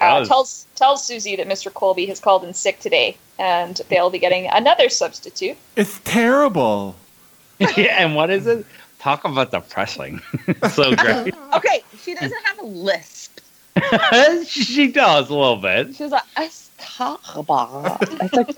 uh, 0.00 0.20
does. 0.20 0.28
tells 0.28 0.66
tells 0.74 1.04
Susie 1.04 1.36
that 1.36 1.48
Mr. 1.48 1.72
Colby 1.72 2.06
has 2.06 2.20
called 2.20 2.44
in 2.44 2.54
sick 2.54 2.80
today, 2.80 3.16
and 3.38 3.80
they'll 3.88 4.10
be 4.10 4.18
getting 4.18 4.46
another 4.46 4.88
substitute. 4.88 5.56
It's 5.76 6.00
terrible. 6.04 6.96
yeah, 7.58 7.96
and 8.02 8.14
what 8.14 8.30
is 8.30 8.46
it? 8.46 8.64
Talk 8.98 9.24
about 9.24 9.50
depressing. 9.50 10.20
so 10.72 10.94
great. 10.94 11.34
Okay, 11.54 11.82
she 12.02 12.14
doesn't 12.14 12.44
have 12.44 12.58
a 12.60 12.64
lisp. 12.64 13.40
she 14.46 14.90
does 14.90 15.30
a 15.30 15.34
little 15.34 15.56
bit. 15.56 15.94
She's 15.94 16.10
like, 16.10 16.22
it's 16.36 16.70
terrible. 16.78 17.96
It's 18.00 18.32
like 18.32 18.56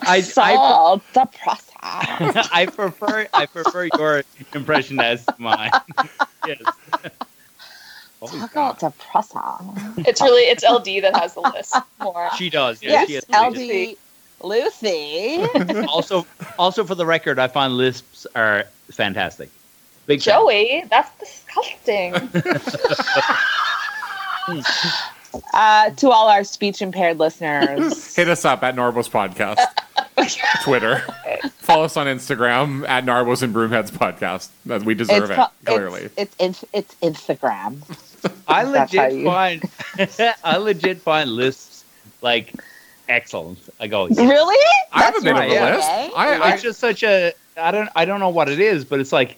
I, 0.00 0.16
I, 0.16 0.20
so 0.20 1.02
depressing. 1.12 1.72
I 1.82 2.68
prefer 2.72 3.26
I 3.34 3.46
prefer 3.46 3.88
your 3.98 4.22
impression 4.54 5.00
as 5.00 5.24
mine. 5.38 5.70
yes. 6.46 6.62
Holy 8.28 8.40
Talk 8.40 8.52
God. 8.52 8.76
about 8.80 8.92
depressing. 8.98 10.04
It's 10.06 10.20
really 10.20 10.42
it's 10.42 10.64
LD 10.64 11.02
that 11.02 11.16
has 11.16 11.34
the 11.34 11.40
list 11.40 11.74
more. 12.00 12.30
She 12.36 12.50
does. 12.50 12.82
Yeah, 12.82 13.04
Yes, 13.06 13.08
she 13.08 13.14
has 13.14 13.26
LD 13.30 13.96
Lucy. 14.44 15.42
also, 15.88 16.26
also 16.58 16.84
for 16.84 16.94
the 16.94 17.06
record, 17.06 17.38
I 17.38 17.48
find 17.48 17.76
lisps 17.76 18.26
are 18.34 18.64
fantastic. 18.90 19.48
Big 20.06 20.20
fan. 20.22 20.34
Joey, 20.34 20.84
that's 20.90 21.10
disgusting. 21.18 22.14
Uh, 25.54 25.88
to 25.90 26.10
all 26.10 26.28
our 26.28 26.44
speech 26.44 26.82
impaired 26.82 27.18
listeners, 27.18 28.14
Hit 28.16 28.28
us 28.28 28.44
up 28.44 28.62
at 28.62 28.74
Narbos 28.74 29.08
Podcast. 29.10 29.56
Twitter. 30.62 31.02
Follow 31.58 31.84
us 31.84 31.96
on 31.96 32.06
Instagram 32.06 32.86
at 32.86 33.04
Narbos 33.06 33.42
and 33.42 33.54
Broomheads 33.54 33.90
Podcast. 33.90 34.50
That 34.66 34.82
We 34.82 34.94
deserve 34.94 35.30
it, 35.30 35.38
clearly. 35.64 36.10
It's, 36.18 36.36
it's, 36.38 36.64
it's 36.74 36.94
Instagram. 36.96 37.78
I 38.48 38.62
legit 38.64 39.12
you- 39.12 39.24
find 39.24 39.62
I 40.44 40.56
legit 40.56 41.00
find 41.00 41.30
lisps 41.30 41.84
like 42.20 42.52
excellent. 43.08 43.58
I 43.80 43.86
go, 43.88 44.06
yeah. 44.08 44.22
Really? 44.28 44.66
I 44.92 45.02
have 45.02 45.16
a 45.16 45.20
That's 45.20 45.24
bit 45.24 45.36
of 45.36 45.42
a 45.42 45.54
yeah. 45.54 45.76
list. 45.76 45.88
Okay. 45.90 46.10
I, 46.16 46.38
I, 46.38 46.52
it's 46.54 46.62
just 46.62 46.78
such 46.80 47.02
a 47.02 47.32
I 47.56 47.70
don't 47.70 47.88
I 47.96 48.04
don't 48.04 48.20
know 48.20 48.28
what 48.30 48.48
it 48.48 48.60
is, 48.60 48.84
but 48.84 49.00
it's 49.00 49.12
like 49.12 49.36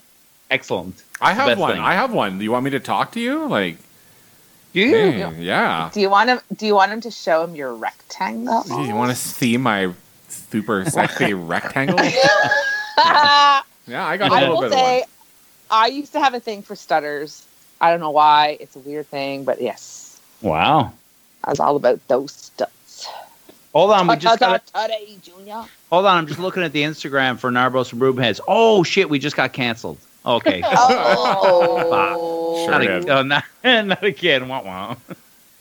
excellent. 0.50 1.02
I 1.20 1.32
have 1.32 1.58
one. 1.58 1.72
thing. 1.74 1.82
I 1.82 1.94
have 1.94 2.12
one. 2.12 2.38
Do 2.38 2.44
you 2.44 2.52
want 2.52 2.64
me 2.64 2.70
to 2.72 2.80
talk 2.80 3.12
to 3.12 3.20
you? 3.20 3.46
Like, 3.46 3.76
Do 4.72 4.80
you? 4.80 4.90
hey, 4.90 5.34
yeah. 5.40 5.90
Do 5.92 6.00
you 6.00 6.10
want 6.10 6.28
him? 6.28 6.40
Do 6.56 6.66
you 6.66 6.74
want 6.74 6.92
him 6.92 7.00
to 7.02 7.10
show 7.10 7.42
him 7.44 7.54
your 7.54 7.74
rectangle? 7.74 8.62
Do 8.64 8.82
you 8.82 8.94
want 8.94 9.10
to 9.10 9.16
see 9.16 9.56
my 9.56 9.92
super 10.28 10.84
sexy 10.84 11.32
rectangle? 11.34 11.96
I 12.98 13.62
Yeah, 13.86 14.06
I 14.06 14.16
got 14.16 14.30
a 14.32 14.34
little 14.34 14.56
will 14.56 14.62
bit 14.62 14.72
say, 14.72 15.02
of 15.02 15.08
I 15.70 15.86
used 15.88 16.12
to 16.12 16.20
have 16.20 16.34
a 16.34 16.40
thing 16.40 16.62
for 16.62 16.74
stutters. 16.76 17.46
I 17.80 17.90
don't 17.90 18.00
know 18.00 18.10
why. 18.10 18.56
It's 18.60 18.76
a 18.76 18.80
weird 18.80 19.06
thing, 19.06 19.44
but 19.44 19.60
yes, 19.60 20.20
Wow. 20.40 20.92
I 21.42 21.50
was 21.50 21.60
all 21.60 21.76
about 21.76 22.06
those 22.08 22.32
studs. 22.32 23.08
Hold 23.74 23.90
on, 23.90 24.06
we 24.06 24.16
just 24.16 24.38
got 24.40 24.64
Today, 24.68 25.16
Junior. 25.22 25.64
hold 25.90 26.06
on. 26.06 26.16
I'm 26.18 26.26
just 26.26 26.38
looking 26.38 26.62
at 26.62 26.72
the 26.72 26.82
Instagram 26.82 27.38
for 27.38 27.50
Narbos 27.50 27.92
and 27.92 28.00
Broomheads. 28.00 28.40
Oh 28.46 28.82
shit, 28.84 29.10
we 29.10 29.18
just 29.18 29.36
got 29.36 29.52
canceled. 29.52 29.98
Okay. 30.24 30.62
Oh, 31.36 32.64
Sure 32.64 32.70
not, 32.70 32.78
did. 32.80 33.08
a, 33.08 33.18
oh, 33.18 33.22
not, 33.24 33.44
not 33.64 34.02
again. 34.04 34.48
Wah, 34.48 34.62
wah. 34.62 34.96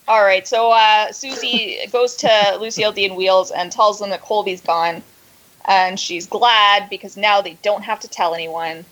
All 0.07 0.21
right, 0.23 0.47
so 0.47 0.71
uh, 0.71 1.11
Susie 1.11 1.77
goes 1.91 2.15
to 2.17 2.57
Lucy 2.59 2.85
LD 2.85 2.99
and 2.99 3.15
Wheels 3.15 3.51
and 3.51 3.71
tells 3.71 3.99
them 3.99 4.09
that 4.11 4.21
Colby's 4.21 4.61
gone, 4.61 5.01
and 5.65 5.99
she's 5.99 6.27
glad 6.27 6.89
because 6.89 7.15
now 7.17 7.41
they 7.41 7.57
don't 7.61 7.83
have 7.83 7.99
to 8.01 8.07
tell 8.07 8.33
anyone. 8.35 8.83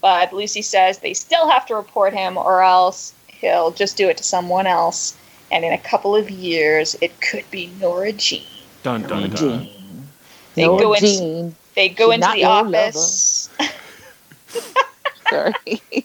But 0.00 0.32
Lucy 0.32 0.62
says 0.62 0.98
they 0.98 1.14
still 1.14 1.48
have 1.48 1.66
to 1.66 1.74
report 1.74 2.12
him, 2.14 2.36
or 2.36 2.62
else 2.62 3.12
he'll 3.28 3.70
just 3.70 3.96
do 3.96 4.08
it 4.08 4.16
to 4.18 4.24
someone 4.24 4.66
else. 4.66 5.16
And 5.50 5.64
in 5.64 5.72
a 5.72 5.78
couple 5.78 6.14
of 6.16 6.30
years, 6.30 6.96
it 7.00 7.20
could 7.20 7.48
be 7.50 7.70
Nora 7.80 8.12
Jean. 8.12 8.42
Dun 8.82 9.02
dun 9.02 9.30
dun. 9.30 9.36
Jean. 9.36 10.08
They 10.54 10.66
No, 10.66 10.78
go 10.78 10.92
into 10.92 11.06
Jean. 11.06 11.56
they 11.74 11.88
go 11.88 12.10
She's 12.10 12.14
into 12.16 12.32
the 12.34 12.44
office. 12.44 13.50
Sorry. 15.30 15.54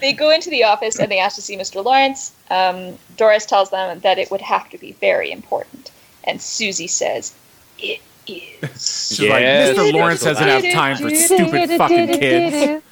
they 0.00 0.12
go 0.12 0.30
into 0.30 0.50
the 0.50 0.64
office 0.64 0.98
and 0.98 1.10
they 1.10 1.18
ask 1.18 1.36
to 1.36 1.42
see 1.42 1.56
Mr. 1.56 1.84
Lawrence. 1.84 2.32
Um, 2.50 2.98
Doris 3.16 3.46
tells 3.46 3.70
them 3.70 4.00
that 4.00 4.18
it 4.18 4.30
would 4.30 4.40
have 4.40 4.68
to 4.70 4.78
be 4.78 4.92
very 4.92 5.30
important, 5.30 5.90
and 6.24 6.40
Susie 6.40 6.86
says 6.86 7.34
it 7.78 8.00
is. 8.26 9.10
She's 9.16 9.20
Yeah. 9.20 9.32
like, 9.32 9.44
Mr. 9.76 9.92
Lawrence 9.92 10.22
doesn't 10.22 10.46
have 10.46 10.64
time 10.72 10.96
for 10.96 11.10
stupid 11.14 11.70
fucking 11.70 12.08
kids. 12.18 12.82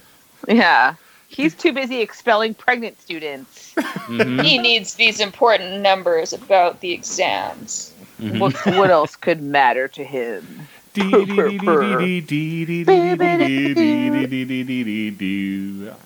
Yeah. 0.48 0.94
He's 1.28 1.54
too 1.54 1.72
busy 1.72 2.00
expelling 2.00 2.54
pregnant 2.54 3.00
students. 3.00 3.72
Mhm. 3.76 4.42
he 4.42 4.58
needs 4.58 4.94
these 4.94 5.20
important 5.20 5.80
numbers 5.80 6.32
about 6.32 6.80
the 6.80 6.92
exams. 6.92 7.92
Mhm. 8.20 8.38
What, 8.40 8.54
what 8.76 8.90
else 8.90 9.14
could 9.16 9.40
matter 9.42 9.86
to 9.88 10.04
him? 10.04 10.66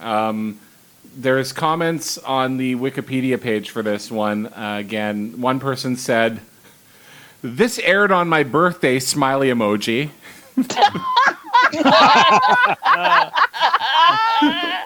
Um, 0.01 0.59
there's 1.17 1.53
comments 1.53 2.19
on 2.19 2.57
the 2.57 2.75
Wikipedia 2.77 3.41
page 3.41 3.71
for 3.71 3.83
this 3.83 4.11
one. 4.11 4.47
Uh, 4.49 4.77
again, 4.81 5.41
one 5.41 5.61
person 5.61 5.97
said, 5.97 6.41
"This 7.45 7.79
aired 7.81 8.11
on 8.11 8.29
my 8.29 8.43
birthday." 8.43 8.99
Smiley 8.99 9.49
emoji. 9.49 10.09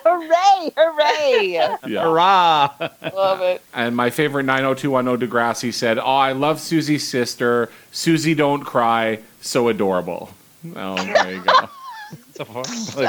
Hooray! 0.04 0.72
Hooray! 0.76 1.52
Yeah. 1.52 2.02
Hurrah! 2.02 2.72
Love 3.14 3.42
it. 3.42 3.62
And 3.72 3.94
my 3.94 4.10
favorite 4.10 4.42
90210 4.42 5.28
Degrassi 5.28 5.72
said, 5.72 5.98
"Oh, 5.98 6.02
I 6.02 6.32
love 6.32 6.60
Susie's 6.60 7.06
sister. 7.06 7.70
Susie 7.92 8.34
don't 8.34 8.64
cry. 8.64 9.20
So 9.40 9.68
adorable." 9.68 10.30
Oh, 10.74 10.96
there 10.96 11.34
you 11.34 11.42
go. 11.42 11.68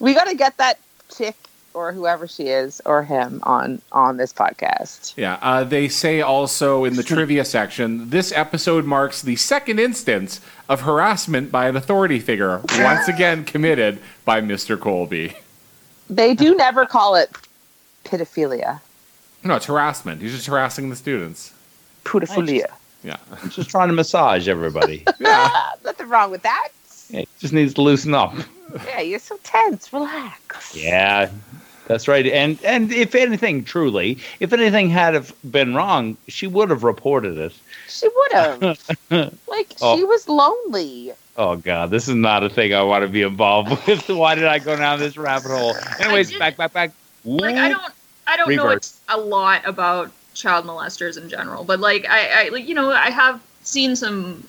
we 0.00 0.12
got 0.12 0.24
to 0.24 0.34
get 0.34 0.56
that 0.58 0.78
chick 1.08 1.36
or 1.74 1.92
whoever 1.92 2.26
she 2.26 2.44
is 2.44 2.80
or 2.86 3.02
him 3.02 3.40
on 3.42 3.82
on 3.92 4.16
this 4.16 4.32
podcast. 4.32 5.14
Yeah, 5.16 5.38
uh, 5.42 5.64
they 5.64 5.88
say 5.88 6.20
also 6.20 6.84
in 6.84 6.94
the 6.94 7.02
trivia 7.12 7.44
section 7.44 8.10
this 8.10 8.32
episode 8.32 8.84
marks 8.84 9.22
the 9.22 9.36
second 9.36 9.78
instance 9.80 10.40
of 10.68 10.82
harassment 10.82 11.52
by 11.52 11.68
an 11.68 11.76
authority 11.76 12.20
figure, 12.20 12.60
once 12.78 13.08
again 13.08 13.44
committed 13.44 13.98
by 14.24 14.40
Mr. 14.40 14.78
Colby. 14.80 15.36
They 16.08 16.34
do 16.34 16.54
never 16.54 16.86
call 16.86 17.14
it 17.16 17.30
pedophilia. 18.04 18.80
No, 19.42 19.56
it's 19.56 19.66
harassment. 19.66 20.22
He's 20.22 20.32
just 20.32 20.46
harassing 20.46 20.88
the 20.90 20.96
students. 20.96 21.52
Pedophilia. 22.04 22.66
Yeah. 23.02 23.16
I'm 23.42 23.50
just 23.50 23.68
trying 23.68 23.88
to 23.88 23.94
massage 23.94 24.48
everybody. 24.48 25.04
Ah, 25.26 25.72
nothing 25.84 26.08
wrong 26.08 26.30
with 26.30 26.42
that. 26.42 26.68
It 27.10 27.28
just 27.38 27.52
needs 27.52 27.74
to 27.74 27.82
loosen 27.82 28.14
up. 28.14 28.34
Yeah, 28.86 29.00
you're 29.00 29.18
so 29.18 29.38
tense. 29.42 29.92
Relax. 29.92 30.74
Yeah, 30.74 31.30
that's 31.86 32.08
right. 32.08 32.26
And 32.26 32.58
and 32.64 32.92
if 32.92 33.14
anything, 33.14 33.64
truly, 33.64 34.18
if 34.40 34.52
anything 34.52 34.88
had 34.90 35.14
have 35.14 35.34
been 35.50 35.74
wrong, 35.74 36.16
she 36.28 36.46
would 36.46 36.70
have 36.70 36.84
reported 36.84 37.36
it. 37.38 37.54
She 37.88 38.08
would 38.08 38.32
have. 38.32 38.98
like 39.46 39.74
Oh. 39.80 39.96
she 39.96 40.04
was 40.04 40.28
lonely. 40.28 41.12
Oh 41.36 41.56
God, 41.56 41.90
this 41.90 42.08
is 42.08 42.14
not 42.14 42.42
a 42.42 42.48
thing 42.48 42.74
I 42.74 42.82
want 42.82 43.02
to 43.02 43.08
be 43.08 43.22
involved 43.22 43.70
with. 43.86 44.08
Why 44.08 44.34
did 44.34 44.44
I 44.44 44.58
go 44.58 44.76
down 44.76 44.98
this 44.98 45.16
rabbit 45.16 45.50
hole? 45.50 45.76
Anyways, 46.00 46.36
back, 46.38 46.56
back, 46.56 46.72
back. 46.72 46.92
Like 47.24 47.56
I 47.56 47.68
don't 47.68 47.92
I 48.26 48.36
don't 48.36 48.54
know 48.54 48.78
a 49.08 49.18
lot 49.18 49.66
about 49.66 50.10
child 50.34 50.64
molesters 50.64 51.16
in 51.20 51.28
general, 51.28 51.64
but 51.64 51.80
like 51.80 52.06
I, 52.08 52.46
I 52.46 52.48
like 52.48 52.68
you 52.68 52.74
know 52.74 52.90
I 52.90 53.10
have 53.10 53.40
seen 53.62 53.96
some 53.96 54.46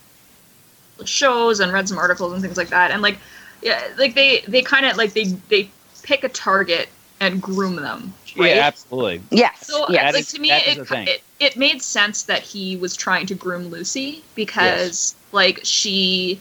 shows 1.03 1.59
and 1.59 1.73
read 1.73 1.87
some 1.89 1.97
articles 1.97 2.33
and 2.33 2.41
things 2.41 2.57
like 2.57 2.69
that, 2.69 2.91
and 2.91 3.01
like 3.01 3.17
yeah, 3.61 3.81
like 3.97 4.15
they 4.15 4.41
they 4.47 4.61
kind 4.61 4.85
of 4.85 4.97
like 4.97 5.13
they 5.13 5.25
they 5.49 5.69
pick 6.03 6.23
a 6.23 6.29
target 6.29 6.87
and 7.19 7.41
groom 7.41 7.77
them. 7.77 8.13
Right? 8.37 8.55
Yeah, 8.55 8.63
absolutely. 8.67 9.21
Yes. 9.31 9.67
So 9.67 9.85
yes. 9.89 10.13
Like 10.13 10.21
is- 10.21 10.31
to 10.33 10.41
me, 10.41 10.51
it, 10.51 10.91
it 10.91 11.23
it 11.39 11.57
made 11.57 11.81
sense 11.81 12.23
that 12.23 12.41
he 12.41 12.75
was 12.77 12.95
trying 12.95 13.25
to 13.27 13.35
groom 13.35 13.67
Lucy 13.69 14.23
because 14.35 15.15
like 15.31 15.59
she, 15.63 16.39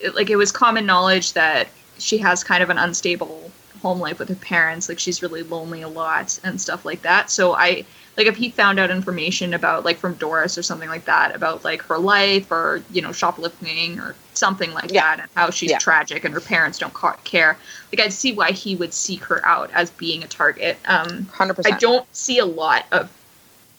it, 0.00 0.14
like 0.14 0.30
it 0.30 0.36
was 0.36 0.52
common 0.52 0.86
knowledge 0.86 1.32
that 1.34 1.68
she 1.98 2.18
has 2.18 2.44
kind 2.44 2.62
of 2.62 2.70
an 2.70 2.78
unstable 2.78 3.50
home 3.82 4.00
life 4.00 4.18
with 4.18 4.28
her 4.28 4.34
parents. 4.34 4.88
Like 4.88 4.98
she's 4.98 5.22
really 5.22 5.42
lonely 5.42 5.82
a 5.82 5.88
lot 5.88 6.38
and 6.44 6.60
stuff 6.60 6.84
like 6.84 7.02
that. 7.02 7.30
So 7.30 7.54
I 7.54 7.84
like 8.16 8.26
if 8.26 8.36
he 8.36 8.48
found 8.50 8.78
out 8.78 8.90
information 8.90 9.54
about 9.54 9.84
like 9.84 9.96
from 9.98 10.14
Doris 10.14 10.56
or 10.56 10.62
something 10.62 10.88
like 10.88 11.04
that 11.06 11.34
about 11.34 11.64
like 11.64 11.82
her 11.82 11.98
life 11.98 12.50
or 12.50 12.82
you 12.90 13.02
know 13.02 13.12
shoplifting 13.12 13.98
or 13.98 14.14
something 14.34 14.72
like 14.72 14.90
Yeah. 14.92 15.02
that 15.16 15.20
and 15.20 15.28
how 15.34 15.50
she's 15.50 15.70
Yeah. 15.70 15.78
tragic 15.78 16.24
and 16.24 16.32
her 16.34 16.40
parents 16.40 16.78
don't 16.78 16.92
ca- 16.94 17.16
care. 17.24 17.56
Like 17.96 18.06
I'd 18.06 18.12
see 18.12 18.32
why 18.32 18.50
he 18.50 18.74
would 18.74 18.92
seek 18.92 19.22
her 19.24 19.44
out 19.46 19.70
as 19.72 19.90
being 19.90 20.24
a 20.24 20.26
target. 20.26 20.76
Um, 20.86 21.26
Hundred 21.26 21.64
I 21.64 21.78
don't 21.78 22.06
see 22.14 22.38
a 22.38 22.44
lot 22.44 22.86
of 22.90 23.08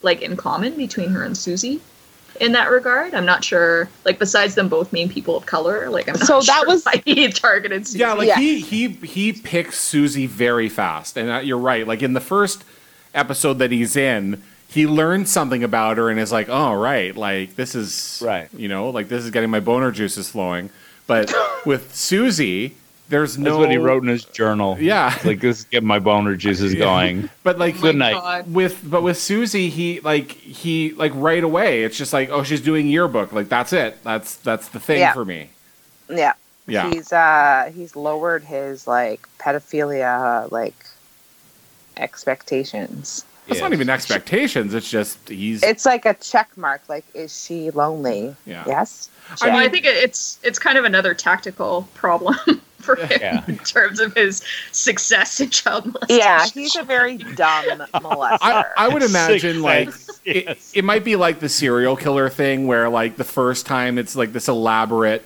like 0.02 0.22
in 0.22 0.38
common 0.38 0.78
between 0.78 1.10
her 1.10 1.22
and 1.24 1.38
Susie 1.38 1.82
in 2.40 2.54
that 2.54 2.70
regard. 2.72 3.14
I'm 3.14 3.26
not 3.26 3.44
sure. 3.44 3.90
Like 4.06 4.18
besides 4.18 4.56
them 4.56 4.70
both 4.70 4.90
being 4.92 5.10
people 5.10 5.36
of 5.36 5.46
color, 5.46 5.90
like 5.90 6.08
I'm 6.08 6.14
not 6.18 6.28
So 6.28 6.40
that 6.40 6.60
sure 6.62 6.66
was- 6.68 6.86
why 6.86 7.02
he 7.06 7.28
targeted 7.30 7.86
Susie. 7.88 8.00
Yeah, 8.00 8.14
like 8.14 8.30
Yeah. 8.30 8.38
he 8.40 8.62
he 8.62 8.88
he 8.88 9.34
picks 9.34 9.80
Susie 9.80 10.28
very 10.28 10.70
fast, 10.70 11.18
and 11.18 11.30
uh, 11.30 11.38
you're 11.40 11.58
right. 11.58 11.86
Like 11.86 12.02
in 12.02 12.14
the 12.14 12.22
first 12.22 12.64
episode 13.14 13.56
that 13.60 13.72
he's 13.72 13.98
in, 13.98 14.42
he 14.70 14.88
learns 14.88 15.30
something 15.30 15.62
about 15.64 15.98
her 15.98 16.10
and 16.10 16.18
is 16.22 16.32
like, 16.32 16.48
"Oh, 16.50 16.74
right, 16.74 17.14
like 17.18 17.58
this 17.58 17.76
is 17.76 18.22
Right. 18.26 18.48
you 18.56 18.70
know, 18.70 18.90
like 18.92 19.10
this 19.10 19.26
is 19.26 19.32
getting 19.32 19.50
my 19.50 19.60
boner 19.60 19.92
juices 19.92 20.30
flowing." 20.30 20.70
But 21.06 21.34
with 21.66 21.94
Susie, 21.94 22.76
there's 23.10 23.38
no 23.38 23.52
That's 23.52 23.58
what 23.60 23.72
he 23.72 23.78
wrote 23.78 24.04
in 24.04 24.10
his 24.10 24.26
journal. 24.26 24.78
Yeah. 24.80 25.18
like 25.24 25.40
this 25.40 25.60
is 25.60 25.64
getting 25.66 25.88
my 25.88 26.00
boner 26.00 26.36
juices 26.36 26.74
going. 26.74 27.30
But 27.44 27.60
like 27.60 27.80
Good 27.80 27.96
night. 27.96 28.14
God. 28.14 28.54
with 28.54 28.80
but 28.84 29.04
with 29.04 29.18
Susie, 29.18 29.70
he 29.70 30.00
like 30.02 30.32
he 30.32 30.92
like 30.94 31.12
right 31.16 31.44
away. 31.44 31.84
It's 31.84 31.98
just 31.98 32.14
like, 32.14 32.30
oh, 32.30 32.44
she's 32.44 32.62
doing 32.62 32.88
yearbook. 32.88 33.32
Like 33.32 33.50
that's 33.50 33.74
it. 33.74 34.04
That's 34.04 34.36
that's 34.38 34.70
the 34.70 34.80
thing 34.80 35.00
Yeah. 35.00 35.14
for 35.14 35.26
me. 35.26 35.50
Yeah. 36.10 36.34
Yeah. 36.68 36.90
He's 36.90 37.14
uh 37.14 37.72
he's 37.76 37.96
lowered 37.96 38.44
his 38.44 38.88
like 38.88 39.28
pedophilia 39.40 40.52
like 40.52 40.76
expectations. 41.98 43.26
It's 43.48 43.62
not 43.62 43.74
even 43.74 43.90
expectations. 43.90 44.74
It's 44.74 44.90
just 44.90 45.30
he's 45.30 45.62
It's 45.62 45.86
like 45.86 46.06
a 46.06 46.16
check 46.16 46.50
mark. 46.58 46.82
Like, 46.90 47.06
is 47.14 47.46
she 47.46 47.70
lonely? 47.70 48.36
Yeah. 48.46 48.64
Yes. 48.66 49.10
I, 49.42 49.48
mean, 49.52 49.56
I 49.60 49.70
think 49.70 49.86
it's 49.86 50.40
it's 50.44 50.58
kind 50.58 50.78
of 50.78 50.86
another 50.86 51.14
tactical 51.14 51.88
problem 51.94 52.36
for 52.86 52.96
him 52.96 53.10
Yeah. 53.20 53.44
in 53.48 53.58
terms 53.60 54.00
of 54.00 54.14
his 54.14 54.44
success 54.72 55.40
in 55.42 55.50
child 55.50 55.86
molestation. 55.86 56.18
yeah, 56.20 56.46
he's 56.54 56.76
a 56.76 56.84
very 56.84 57.18
dumb 57.18 57.80
molester. 57.96 58.38
I, 58.42 58.66
I 58.78 58.88
would 58.88 59.04
imagine 59.12 59.62
like 59.62 59.92
Success, 59.92 60.22
it, 60.26 60.58
it 60.74 60.84
might 60.86 61.04
be 61.04 61.16
like 61.16 61.40
the 61.40 61.50
serial 61.50 61.96
killer 61.96 62.30
thing 62.30 62.68
where 62.68 62.88
like 62.90 63.18
the 63.18 63.24
first 63.24 63.66
time 63.66 63.98
it's 63.98 64.16
like 64.16 64.32
this 64.34 64.48
elaborate 64.48 65.26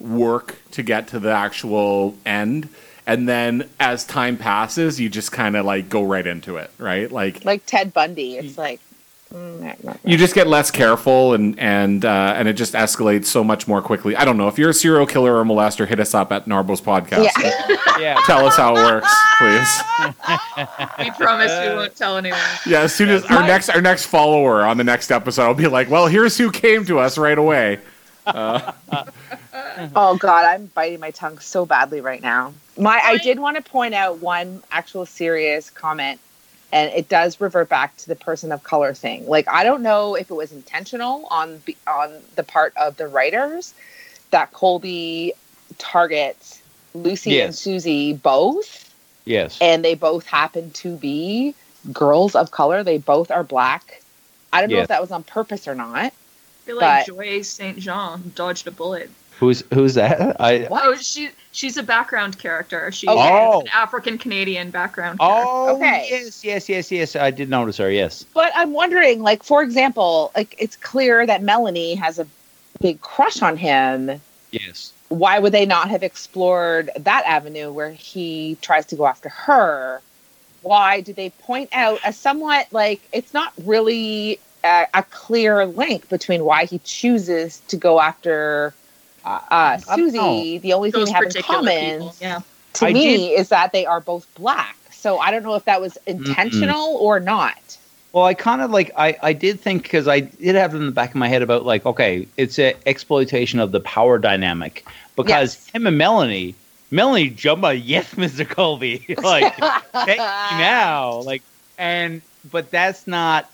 work 0.00 0.56
to 0.72 0.82
get 0.82 1.08
to 1.08 1.18
the 1.20 1.30
actual 1.30 2.16
end 2.26 2.68
and 3.06 3.28
then 3.28 3.68
as 3.78 4.04
time 4.04 4.36
passes 4.36 4.98
you 5.00 5.08
just 5.08 5.30
kind 5.30 5.56
of 5.56 5.64
like 5.64 5.88
go 5.88 6.02
right 6.02 6.26
into 6.26 6.56
it 6.56 6.70
right 6.78 7.12
like 7.12 7.44
like 7.44 7.64
Ted 7.66 7.92
Bundy. 7.92 8.36
It's 8.36 8.58
like 8.58 8.80
mm, 9.34 9.60
nah, 9.60 9.66
nah, 9.66 9.74
nah. 9.82 9.94
you 10.04 10.16
just 10.16 10.34
get 10.34 10.46
less 10.46 10.70
careful 10.70 11.34
and 11.34 11.58
and 11.58 12.04
uh, 12.04 12.34
and 12.36 12.48
it 12.48 12.54
just 12.54 12.74
escalates 12.74 13.26
so 13.26 13.42
much 13.42 13.66
more 13.66 13.82
quickly 13.82 14.16
i 14.16 14.24
don't 14.24 14.36
know 14.36 14.48
if 14.48 14.58
you're 14.58 14.70
a 14.70 14.74
serial 14.74 15.06
killer 15.06 15.36
or 15.36 15.44
molester 15.44 15.86
hit 15.86 16.00
us 16.00 16.14
up 16.14 16.32
at 16.32 16.46
narbo's 16.46 16.80
podcast 16.80 17.28
yeah. 17.38 17.76
yeah. 17.98 18.20
tell 18.24 18.46
us 18.46 18.56
how 18.56 18.76
it 18.76 18.82
works 18.82 19.12
please 19.38 19.82
we 20.98 21.10
promise 21.12 21.50
we 21.60 21.74
won't 21.74 21.96
tell 21.96 22.16
anyone. 22.16 22.38
yeah 22.66 22.80
as 22.80 22.94
soon 22.94 23.08
as 23.08 23.24
our 23.26 23.42
next 23.46 23.68
our 23.70 23.82
next 23.82 24.06
follower 24.06 24.62
on 24.62 24.76
the 24.76 24.84
next 24.84 25.10
episode 25.10 25.42
i'll 25.42 25.54
be 25.54 25.66
like 25.66 25.90
well 25.90 26.06
here's 26.06 26.38
who 26.38 26.50
came 26.50 26.84
to 26.84 26.98
us 26.98 27.18
right 27.18 27.38
away 27.38 27.78
Oh 29.94 30.16
God, 30.18 30.44
I'm 30.44 30.66
biting 30.66 31.00
my 31.00 31.10
tongue 31.10 31.38
so 31.38 31.66
badly 31.66 32.00
right 32.00 32.22
now. 32.22 32.54
My, 32.78 33.00
I 33.02 33.18
did 33.18 33.38
want 33.38 33.56
to 33.56 33.62
point 33.62 33.94
out 33.94 34.18
one 34.18 34.62
actual 34.70 35.06
serious 35.06 35.70
comment, 35.70 36.20
and 36.72 36.92
it 36.92 37.08
does 37.08 37.40
revert 37.40 37.68
back 37.68 37.96
to 37.98 38.08
the 38.08 38.16
person 38.16 38.50
of 38.52 38.62
color 38.64 38.94
thing. 38.94 39.26
Like, 39.26 39.46
I 39.48 39.64
don't 39.64 39.82
know 39.82 40.14
if 40.14 40.30
it 40.30 40.34
was 40.34 40.52
intentional 40.52 41.26
on 41.30 41.62
the, 41.66 41.76
on 41.86 42.12
the 42.36 42.42
part 42.42 42.72
of 42.76 42.96
the 42.96 43.06
writers 43.06 43.74
that 44.30 44.52
Colby 44.52 45.32
targets 45.78 46.60
Lucy 46.94 47.40
and 47.40 47.54
Susie 47.54 48.12
both, 48.12 48.92
Yes. 49.24 49.58
and 49.60 49.84
they 49.84 49.94
both 49.94 50.26
happen 50.26 50.70
to 50.72 50.96
be 50.96 51.54
girls 51.92 52.34
of 52.34 52.50
color. 52.50 52.82
They 52.82 52.98
both 52.98 53.30
are 53.30 53.42
black. 53.44 54.00
I 54.52 54.60
don't 54.60 54.70
know 54.70 54.78
if 54.82 54.88
that 54.88 55.00
was 55.00 55.10
on 55.10 55.22
purpose 55.24 55.66
or 55.66 55.74
not. 55.74 55.96
I 55.96 56.10
feel 56.64 56.76
like 56.76 57.06
But- 57.06 57.14
Joy 57.14 57.42
St. 57.42 57.78
Jean 57.78 58.32
dodged 58.34 58.66
a 58.66 58.70
bullet. 58.70 59.10
Who's 59.38 59.64
who's 59.72 59.94
that? 59.94 60.40
I 60.40 60.66
Oh, 60.70 60.94
she 60.96 61.30
she's 61.52 61.76
a 61.76 61.82
background 61.82 62.38
character. 62.38 62.92
She 62.92 63.08
Okay. 63.08 63.18
has 63.20 63.54
Oh. 63.54 63.60
an 63.62 63.68
African 63.68 64.18
Canadian 64.18 64.70
background. 64.70 65.18
Oh, 65.20 65.26
character. 65.28 65.48
Oh 65.50 65.76
Okay. 65.76 66.06
yes, 66.10 66.44
yes, 66.44 66.68
yes, 66.68 66.92
yes. 66.92 67.16
I 67.16 67.30
did 67.30 67.48
notice 67.48 67.76
her. 67.78 67.90
Yes. 67.90 68.24
But 68.34 68.52
I'm 68.54 68.72
wondering, 68.72 69.22
like, 69.22 69.42
for 69.42 69.62
example, 69.62 70.30
like 70.36 70.54
it's 70.58 70.76
clear 70.76 71.26
that 71.26 71.42
Melanie 71.42 71.94
has 71.96 72.18
a 72.18 72.26
big 72.80 73.00
crush 73.00 73.42
on 73.42 73.56
him. 73.56 74.20
Yes. 74.50 74.92
Why 75.08 75.38
would 75.38 75.52
they 75.52 75.66
not 75.66 75.90
have 75.90 76.02
explored 76.02 76.90
that 76.96 77.24
avenue 77.26 77.72
where 77.72 77.90
he 77.90 78.56
tries 78.62 78.86
to 78.86 78.96
go 78.96 79.06
after 79.06 79.28
her? 79.28 80.00
Why 80.62 81.00
do 81.00 81.12
they 81.12 81.30
point 81.30 81.70
out 81.72 81.98
a 82.04 82.12
somewhat 82.12 82.68
like 82.70 83.00
it's 83.12 83.34
not 83.34 83.52
really 83.64 84.38
a, 84.64 84.86
a 84.94 85.02
clear 85.02 85.66
link 85.66 86.08
between 86.08 86.44
why 86.44 86.64
he 86.64 86.78
chooses 86.84 87.60
to 87.68 87.76
go 87.76 88.00
after 88.00 88.72
uh, 89.24 89.28
uh, 89.28 89.38
I 89.50 89.96
don't 89.96 90.12
Susie? 90.12 90.58
The 90.58 90.72
only 90.72 90.90
thing 90.90 91.00
Those 91.00 91.08
they 91.08 91.14
have 91.14 91.24
in 91.36 91.42
common. 91.42 92.10
Yeah. 92.20 92.40
to 92.74 92.86
I 92.86 92.92
me 92.92 93.34
is 93.34 93.48
that 93.48 93.72
they 93.72 93.86
are 93.86 94.00
both 94.00 94.26
black. 94.34 94.76
So 94.90 95.18
I 95.18 95.30
don't 95.30 95.42
know 95.42 95.54
if 95.54 95.64
that 95.64 95.80
was 95.80 95.98
intentional 96.06 96.96
or 96.96 97.20
not. 97.20 97.78
Well, 98.12 98.24
I 98.24 98.34
kind 98.34 98.62
of 98.62 98.70
like 98.70 98.90
I 98.96 99.16
I 99.22 99.32
did 99.32 99.60
think 99.60 99.82
because 99.82 100.06
I 100.06 100.20
did 100.20 100.54
have 100.54 100.74
it 100.74 100.78
in 100.78 100.86
the 100.86 100.92
back 100.92 101.10
of 101.10 101.16
my 101.16 101.28
head 101.28 101.42
about 101.42 101.64
like 101.64 101.84
okay, 101.84 102.28
it's 102.36 102.58
an 102.58 102.74
exploitation 102.86 103.58
of 103.58 103.72
the 103.72 103.80
power 103.80 104.18
dynamic 104.18 104.86
because 105.16 105.56
Yes. 105.56 105.70
him 105.70 105.86
and 105.86 105.98
Melanie. 105.98 106.54
Melanie 106.90 107.30
Jumba, 107.30 107.80
yes, 107.84 108.14
Mr. 108.14 108.48
Colby. 108.48 109.04
like, 109.22 109.56
take 110.06 110.18
now. 110.52 111.18
Like, 111.22 111.42
and 111.76 112.22
but 112.44 112.70
that's 112.70 113.06
not. 113.06 113.50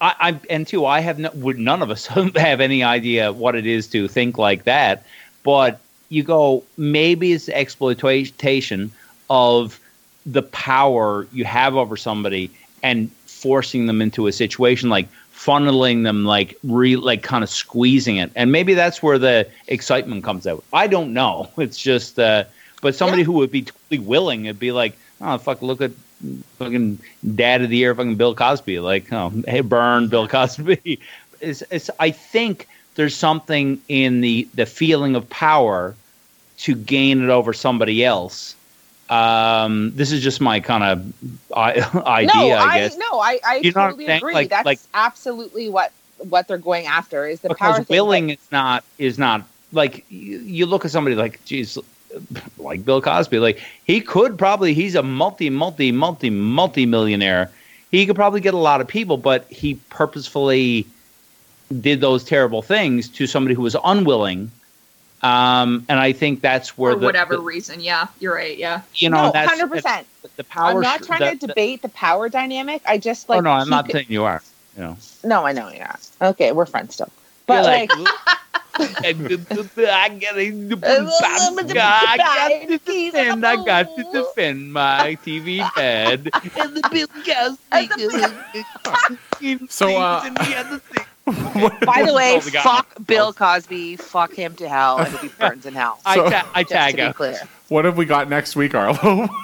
I, 0.00 0.14
I 0.20 0.40
and 0.50 0.66
two, 0.66 0.86
I 0.86 1.00
have 1.00 1.18
no, 1.18 1.30
would 1.34 1.58
none 1.58 1.82
of 1.82 1.90
us 1.90 2.06
have 2.36 2.60
any 2.60 2.82
idea 2.82 3.32
what 3.32 3.54
it 3.54 3.66
is 3.66 3.86
to 3.88 4.08
think 4.08 4.38
like 4.38 4.64
that. 4.64 5.04
But 5.42 5.80
you 6.08 6.22
go, 6.22 6.64
maybe 6.76 7.32
it's 7.32 7.46
the 7.46 7.56
exploitation 7.56 8.92
of 9.30 9.80
the 10.26 10.42
power 10.42 11.26
you 11.32 11.44
have 11.44 11.76
over 11.76 11.96
somebody 11.96 12.50
and 12.82 13.10
forcing 13.26 13.86
them 13.86 14.02
into 14.02 14.26
a 14.26 14.32
situation 14.32 14.88
like 14.90 15.08
funneling 15.34 16.02
them 16.02 16.24
like 16.24 16.56
re 16.64 16.96
like 16.96 17.22
kind 17.22 17.44
of 17.44 17.50
squeezing 17.50 18.16
it. 18.16 18.30
And 18.34 18.50
maybe 18.52 18.74
that's 18.74 19.02
where 19.02 19.18
the 19.18 19.48
excitement 19.68 20.24
comes 20.24 20.46
out. 20.46 20.64
I 20.72 20.86
don't 20.86 21.12
know. 21.12 21.48
It's 21.58 21.78
just 21.78 22.18
uh 22.18 22.44
but 22.80 22.94
somebody 22.94 23.22
who 23.22 23.32
would 23.32 23.50
be 23.50 23.62
totally 23.62 23.98
willing 23.98 24.46
it'd 24.46 24.58
be 24.58 24.72
like 24.72 24.96
oh 25.20 25.38
fuck 25.38 25.62
look 25.62 25.80
at 25.80 25.92
fucking 26.58 26.98
dad 27.34 27.62
of 27.62 27.70
the 27.70 27.76
year 27.76 27.94
fucking 27.94 28.16
bill 28.16 28.34
cosby. 28.34 28.80
Like 28.80 29.12
oh 29.12 29.32
hey 29.46 29.60
burn 29.60 30.08
bill 30.08 30.28
cosby. 30.28 31.00
It's, 31.40 31.62
it's 31.70 31.88
i 32.00 32.10
think 32.10 32.66
there's 32.96 33.14
something 33.14 33.80
in 33.86 34.22
the 34.22 34.48
the 34.54 34.66
feeling 34.66 35.14
of 35.14 35.30
power 35.30 35.94
to 36.58 36.74
gain 36.74 37.22
it 37.22 37.28
over 37.30 37.52
somebody 37.52 38.04
else. 38.04 38.56
Um 39.08 39.92
this 39.94 40.10
is 40.10 40.20
just 40.20 40.40
my 40.40 40.58
kind 40.58 40.82
of 40.82 41.52
I- 41.56 41.74
idea 42.06 42.34
no, 42.34 42.56
i 42.56 42.78
guess. 42.78 42.96
no, 42.96 43.20
I, 43.20 43.38
I 43.46 43.56
You 43.58 43.70
totally 43.72 44.06
agree. 44.06 44.34
Like- 44.34 44.48
That's 44.50 44.66
like- 44.66 44.80
absolutely 44.94 45.68
what 45.68 45.92
what 46.18 46.48
they're 46.48 46.58
going 46.58 46.86
after 46.86 47.24
is 47.24 47.38
the 47.40 47.54
power 47.54 47.74
because 47.74 47.86
thing. 47.86 47.94
willing 47.94 48.26
but- 48.26 48.32
is 48.38 48.50
not 48.50 48.84
is 48.98 49.16
not 49.18 49.42
like 49.72 50.04
you, 50.10 50.38
you 50.38 50.66
look 50.66 50.84
at 50.84 50.90
somebody 50.90 51.14
like 51.14 51.42
geez 51.44 51.78
like 52.58 52.84
bill 52.84 53.00
cosby 53.02 53.38
like 53.38 53.60
he 53.84 54.00
could 54.00 54.38
probably 54.38 54.72
he's 54.74 54.94
a 54.94 55.02
multi 55.02 55.50
multi 55.50 55.92
multi 55.92 56.30
multi 56.30 56.86
millionaire 56.86 57.50
he 57.90 58.06
could 58.06 58.16
probably 58.16 58.40
get 58.40 58.54
a 58.54 58.58
lot 58.58 58.80
of 58.80 58.88
people 58.88 59.16
but 59.16 59.44
he 59.50 59.74
purposefully 59.90 60.86
did 61.80 62.00
those 62.00 62.24
terrible 62.24 62.62
things 62.62 63.08
to 63.08 63.26
somebody 63.26 63.54
who 63.54 63.62
was 63.62 63.76
unwilling 63.84 64.50
um 65.22 65.84
and 65.88 65.98
i 65.98 66.12
think 66.12 66.40
that's 66.40 66.78
where 66.78 66.92
For 66.94 67.00
the, 67.00 67.06
whatever 67.06 67.36
the- 67.36 67.42
reason. 67.42 67.80
Yeah, 67.80 68.06
you're 68.20 68.34
right. 68.34 68.56
Yeah. 68.56 68.82
you 68.94 69.10
know 69.10 69.30
no, 69.32 69.46
hundred 69.46 69.68
percent. 69.68 70.06
the 70.36 70.44
power. 70.44 70.70
I'm 70.70 70.80
not 70.80 71.02
trying 71.02 71.20
the- 71.20 71.40
to 71.40 71.46
debate 71.48 71.82
the 71.82 71.88
power 71.90 72.28
dynamic. 72.28 72.82
I 72.86 72.98
just 72.98 73.28
like. 73.28 73.38
oh 73.38 73.40
no, 73.40 73.50
I'm 73.50 73.68
not 73.68 73.86
keep 73.86 73.92
saying 73.94 74.06
you 74.08 74.22
are. 74.24 74.42
You 74.76 74.82
know, 74.84 74.96
No, 75.24 75.44
I 75.44 75.50
know 75.52 75.68
you're 75.70 75.80
not. 75.80 76.08
Okay, 76.22 76.52
we're 76.52 76.66
friends 76.66 76.94
still. 76.94 77.10
But 77.46 77.54
You're 77.54 77.62
like, 77.64 77.90
I 77.92 77.96
got 77.96 78.04
to 78.04 78.47
I 78.78 79.12
got 82.16 82.68
to 82.68 82.78
defend. 82.78 83.46
I 83.46 83.56
got 83.64 83.96
to 83.96 84.04
defend 84.12 84.72
my 84.72 85.16
TV 85.24 85.58
dad. 85.74 86.30
And 86.58 86.76
the 86.76 86.88
Bill 86.90 87.08
Cosby. 87.24 87.88
So, 89.68 89.96
uh, 89.96 90.22
and 90.24 90.36
the 90.36 90.56
other 90.56 90.78
thing. 90.78 91.04
by 91.84 92.02
the 92.04 92.14
way, 92.14 92.40
my 92.42 92.50
God. 92.50 92.62
fuck 92.62 93.06
Bill 93.06 93.32
Cosby. 93.32 93.96
Fuck 93.96 94.32
him 94.34 94.54
to 94.56 94.68
hell, 94.68 94.98
and 94.98 95.16
he 95.18 95.28
burns 95.28 95.66
in 95.66 95.74
hell. 95.74 96.00
I, 96.06 96.16
ta- 96.16 96.50
I 96.54 96.62
tag 96.62 96.92
to 96.92 96.96
be 96.96 97.02
out. 97.02 97.14
clear. 97.16 97.38
What 97.68 97.84
have 97.84 97.96
we 97.96 98.06
got 98.06 98.28
next 98.30 98.56
week, 98.56 98.74
Arlo? 98.74 99.28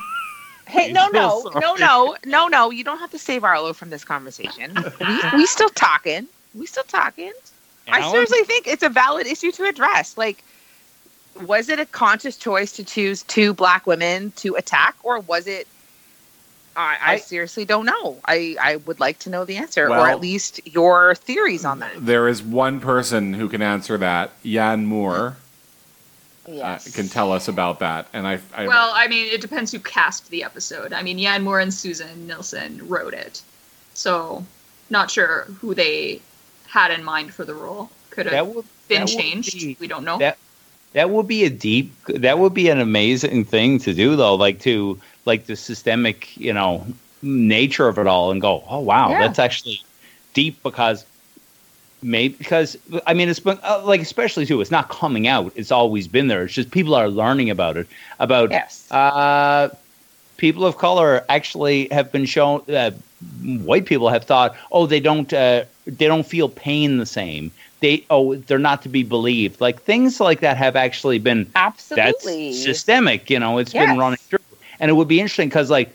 Hey, 0.67 0.93
no, 0.93 1.09
no, 1.09 1.43
So 1.43 1.51
no, 1.61 1.75
no, 1.75 2.17
no, 2.25 2.49
no. 2.49 2.71
You 2.71 2.85
don't 2.85 2.99
have 2.99 3.11
to 3.11 3.19
save 3.19 3.45
Arlo 3.45 3.75
from 3.75 3.91
this 3.91 4.03
conversation. 4.03 4.75
We, 4.99 5.21
we 5.35 5.47
still 5.47 5.69
talking. 5.69 6.27
We 6.55 6.65
still 6.67 6.85
talking. 6.85 7.33
I 7.89 8.11
seriously 8.11 8.43
think 8.45 8.67
it's 8.67 8.83
a 8.83 8.89
valid 8.89 9.27
issue 9.27 9.53
to 9.53 9.65
address. 9.65 10.17
Like, 10.17 10.43
was 11.47 11.69
it 11.69 11.79
a 11.79 11.87
conscious 11.87 12.37
choice 12.37 12.73
to 12.73 12.85
choose 12.85 13.23
two 13.25 13.53
black 13.53 13.87
women 13.87 14.33
to 14.37 14.55
attack, 14.55 14.97
or 15.03 15.21
was 15.21 15.47
it? 15.47 15.67
I, 16.77 16.97
I 17.01 17.13
I- 17.13 17.17
seriously 17.19 17.65
don't 17.65 17.87
know. 17.87 18.17
I, 18.25 18.57
I 18.61 18.77
would 18.77 18.99
like 19.01 19.19
to 19.21 19.31
know 19.31 19.45
the 19.45 19.57
answer, 19.57 19.89
or 19.89 20.09
at 20.09 20.21
least 20.21 20.61
your 20.67 21.15
theories 21.15 21.65
on 21.65 21.79
that. 21.81 21.93
there 21.99 22.27
is 22.27 22.43
one 22.43 22.81
person 22.81 23.35
who 23.35 23.49
can 23.49 23.63
answer 23.63 23.97
that. 23.99 24.33
Yan 24.43 24.87
Moore 24.87 25.37
uh, 26.49 26.79
can 26.95 27.09
tell 27.09 27.33
us 27.33 27.47
about 27.49 27.79
that. 27.79 28.07
And 28.13 28.27
I, 28.27 28.41
I 28.55 28.67
Well, 28.67 28.93
I 28.95 29.07
mean, 29.09 29.33
it 29.33 29.41
depends 29.41 29.71
who 29.73 29.79
cast 29.79 30.31
the 30.31 30.43
episode. 30.43 30.93
I 30.93 31.03
mean, 31.03 31.19
Yan 31.19 31.43
Moore 31.43 31.61
and 31.61 31.73
Susin 31.73 32.27
Nielsen 32.27 32.87
wrote 32.89 33.15
it, 33.15 33.41
so 33.95 34.45
not 34.91 35.11
sure 35.11 35.45
who 35.61 35.75
they 35.75 36.21
had 36.79 36.91
in 36.97 37.03
mind 37.05 37.33
for 37.37 37.45
the 37.51 37.55
role. 37.65 37.85
Could 38.11 38.27
have 38.27 38.49
been 38.89 39.07
changed. 39.07 39.53
be- 39.61 39.77
we 39.81 39.89
don't 39.93 40.05
know. 40.05 40.19
that 40.19 40.37
that 40.93 41.09
would 41.11 41.27
be 41.27 41.45
a 41.45 41.51
deep 41.51 41.89
that 42.27 42.39
would 42.39 42.55
be 42.55 42.69
an 42.75 42.81
amazing 42.81 43.45
thing 43.55 43.79
to 43.87 43.93
do 44.03 44.09
though 44.17 44.35
like 44.47 44.59
to 44.69 44.75
like 45.31 45.43
the 45.51 45.57
systemic 45.57 46.37
you 46.47 46.53
know 46.59 46.71
nature 47.23 47.89
of 47.89 47.99
it 47.99 48.07
all 48.07 48.31
and 48.33 48.41
go 48.49 48.63
oh 48.69 48.81
wow 48.81 49.09
Yeah. 49.11 49.21
that's 49.23 49.39
actually 49.47 49.79
deep 50.35 50.63
because 50.63 51.05
maybe 52.03 52.35
because 52.39 52.77
i 53.07 53.13
mean 53.15 53.29
it's 53.29 53.41
been 53.41 53.59
uh, 53.63 53.81
like 53.85 54.01
especially 54.01 54.45
too 54.47 54.61
it's 54.61 54.71
not 54.79 54.89
coming 54.89 55.27
out 55.27 55.53
it's 55.57 55.73
always 55.73 56.07
been 56.07 56.27
there 56.29 56.45
it's 56.45 56.55
just 56.55 56.71
people 56.71 56.95
are 56.95 57.09
learning 57.09 57.51
about 57.51 57.77
it 57.77 57.87
about 58.19 58.51
Yes. 58.51 58.87
uh 58.91 59.69
people 60.37 60.65
of 60.67 60.77
color 60.77 61.25
actually 61.29 61.89
have 61.91 62.13
been 62.13 62.27
shown 62.27 62.63
uh, 62.69 62.91
white 63.71 63.87
people 63.87 64.09
have 64.09 64.25
thought 64.25 64.55
oh 64.71 64.87
they 64.87 65.01
don't 65.01 65.33
uh, 65.33 65.65
they 65.87 66.07
don't 66.07 66.27
feel 66.27 66.49
pain 66.49 66.99
the 66.99 67.07
same 67.07 67.51
they 67.81 68.05
oh 68.11 68.35
they're 68.35 68.59
not 68.59 68.83
to 68.83 68.89
be 68.89 69.03
believed 69.03 69.61
like 69.61 69.81
things 69.83 70.21
like 70.21 70.41
that 70.41 70.57
have 70.57 70.77
actually 70.77 71.19
been 71.19 71.51
Absolutely. 71.55 72.53
systemic 72.53 73.29
you 73.31 73.39
know 73.39 73.59
it's 73.59 73.73
been 73.73 73.99
running 73.99 74.19
through 74.19 74.39
and 74.81 74.91
it 74.91 74.95
would 74.95 75.09
be 75.09 75.21
interesting 75.21 75.49
because 75.49 75.71
like 75.71 75.95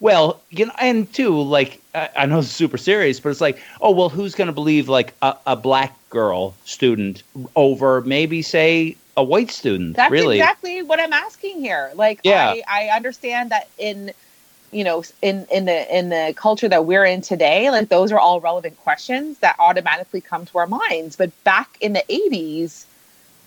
well 0.00 0.40
you 0.50 0.66
know 0.66 0.72
and 0.80 1.12
too 1.12 1.40
like 1.40 1.80
I, 1.94 2.08
I 2.16 2.26
know 2.26 2.40
it's 2.40 2.48
super 2.48 2.78
serious 2.78 3.20
but 3.20 3.30
it's 3.30 3.40
like 3.40 3.58
oh 3.80 3.90
well 3.90 4.08
who's 4.08 4.34
going 4.34 4.48
to 4.48 4.52
believe 4.52 4.88
like 4.88 5.14
a, 5.22 5.36
a 5.46 5.56
black 5.56 5.96
girl 6.10 6.54
student 6.64 7.22
over 7.56 8.02
maybe 8.02 8.42
say 8.42 8.96
a 9.16 9.24
white 9.24 9.50
student 9.50 9.96
That's 9.96 10.10
really 10.10 10.38
exactly 10.38 10.82
what 10.82 10.98
I'm 11.00 11.12
asking 11.12 11.60
here. 11.60 11.90
Like, 11.94 12.20
Yeah. 12.22 12.54
I, 12.66 12.88
I 12.88 12.96
understand 12.96 13.50
that 13.50 13.68
in, 13.78 14.12
you 14.72 14.82
know, 14.84 15.04
in 15.20 15.46
in 15.52 15.66
the 15.66 15.96
in 15.96 16.08
the 16.08 16.32
culture 16.36 16.68
that 16.68 16.86
we're 16.86 17.04
in 17.04 17.20
today, 17.20 17.70
like 17.70 17.90
those 17.90 18.10
are 18.10 18.18
all 18.18 18.40
relevant 18.40 18.76
questions 18.78 19.38
that 19.38 19.54
automatically 19.58 20.20
come 20.20 20.46
to 20.46 20.58
our 20.58 20.66
minds. 20.66 21.14
But 21.14 21.30
back 21.44 21.76
in 21.80 21.92
the 21.92 22.02
'80s, 22.08 22.86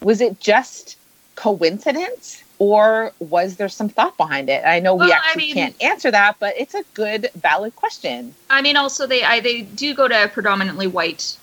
was 0.01 0.21
it 0.21 0.39
just 0.39 0.97
coincidence, 1.35 2.43
or 2.59 3.11
was 3.19 3.55
there 3.57 3.67
some 3.69 3.89
thought 3.89 4.15
behind 4.17 4.49
it? 4.49 4.63
I 4.65 4.79
know 4.79 4.93
we 4.93 5.07
Well, 5.07 5.13
I 5.13 5.15
actually 5.15 5.41
mean- 5.45 5.53
can't 5.55 5.83
answer 5.83 6.11
that, 6.11 6.37
but 6.39 6.53
it's 6.57 6.75
a 6.75 6.83
good, 6.93 7.29
valid 7.35 7.75
question. 7.75 8.33
I 8.49 8.61
mean, 8.61 8.77
also 8.77 9.07
they 9.07 9.23
I, 9.23 9.39
they 9.39 9.61
do 9.61 9.95
go 9.95 10.07
to 10.07 10.23
a 10.25 10.27
predominantly 10.27 10.87
white 10.87 11.35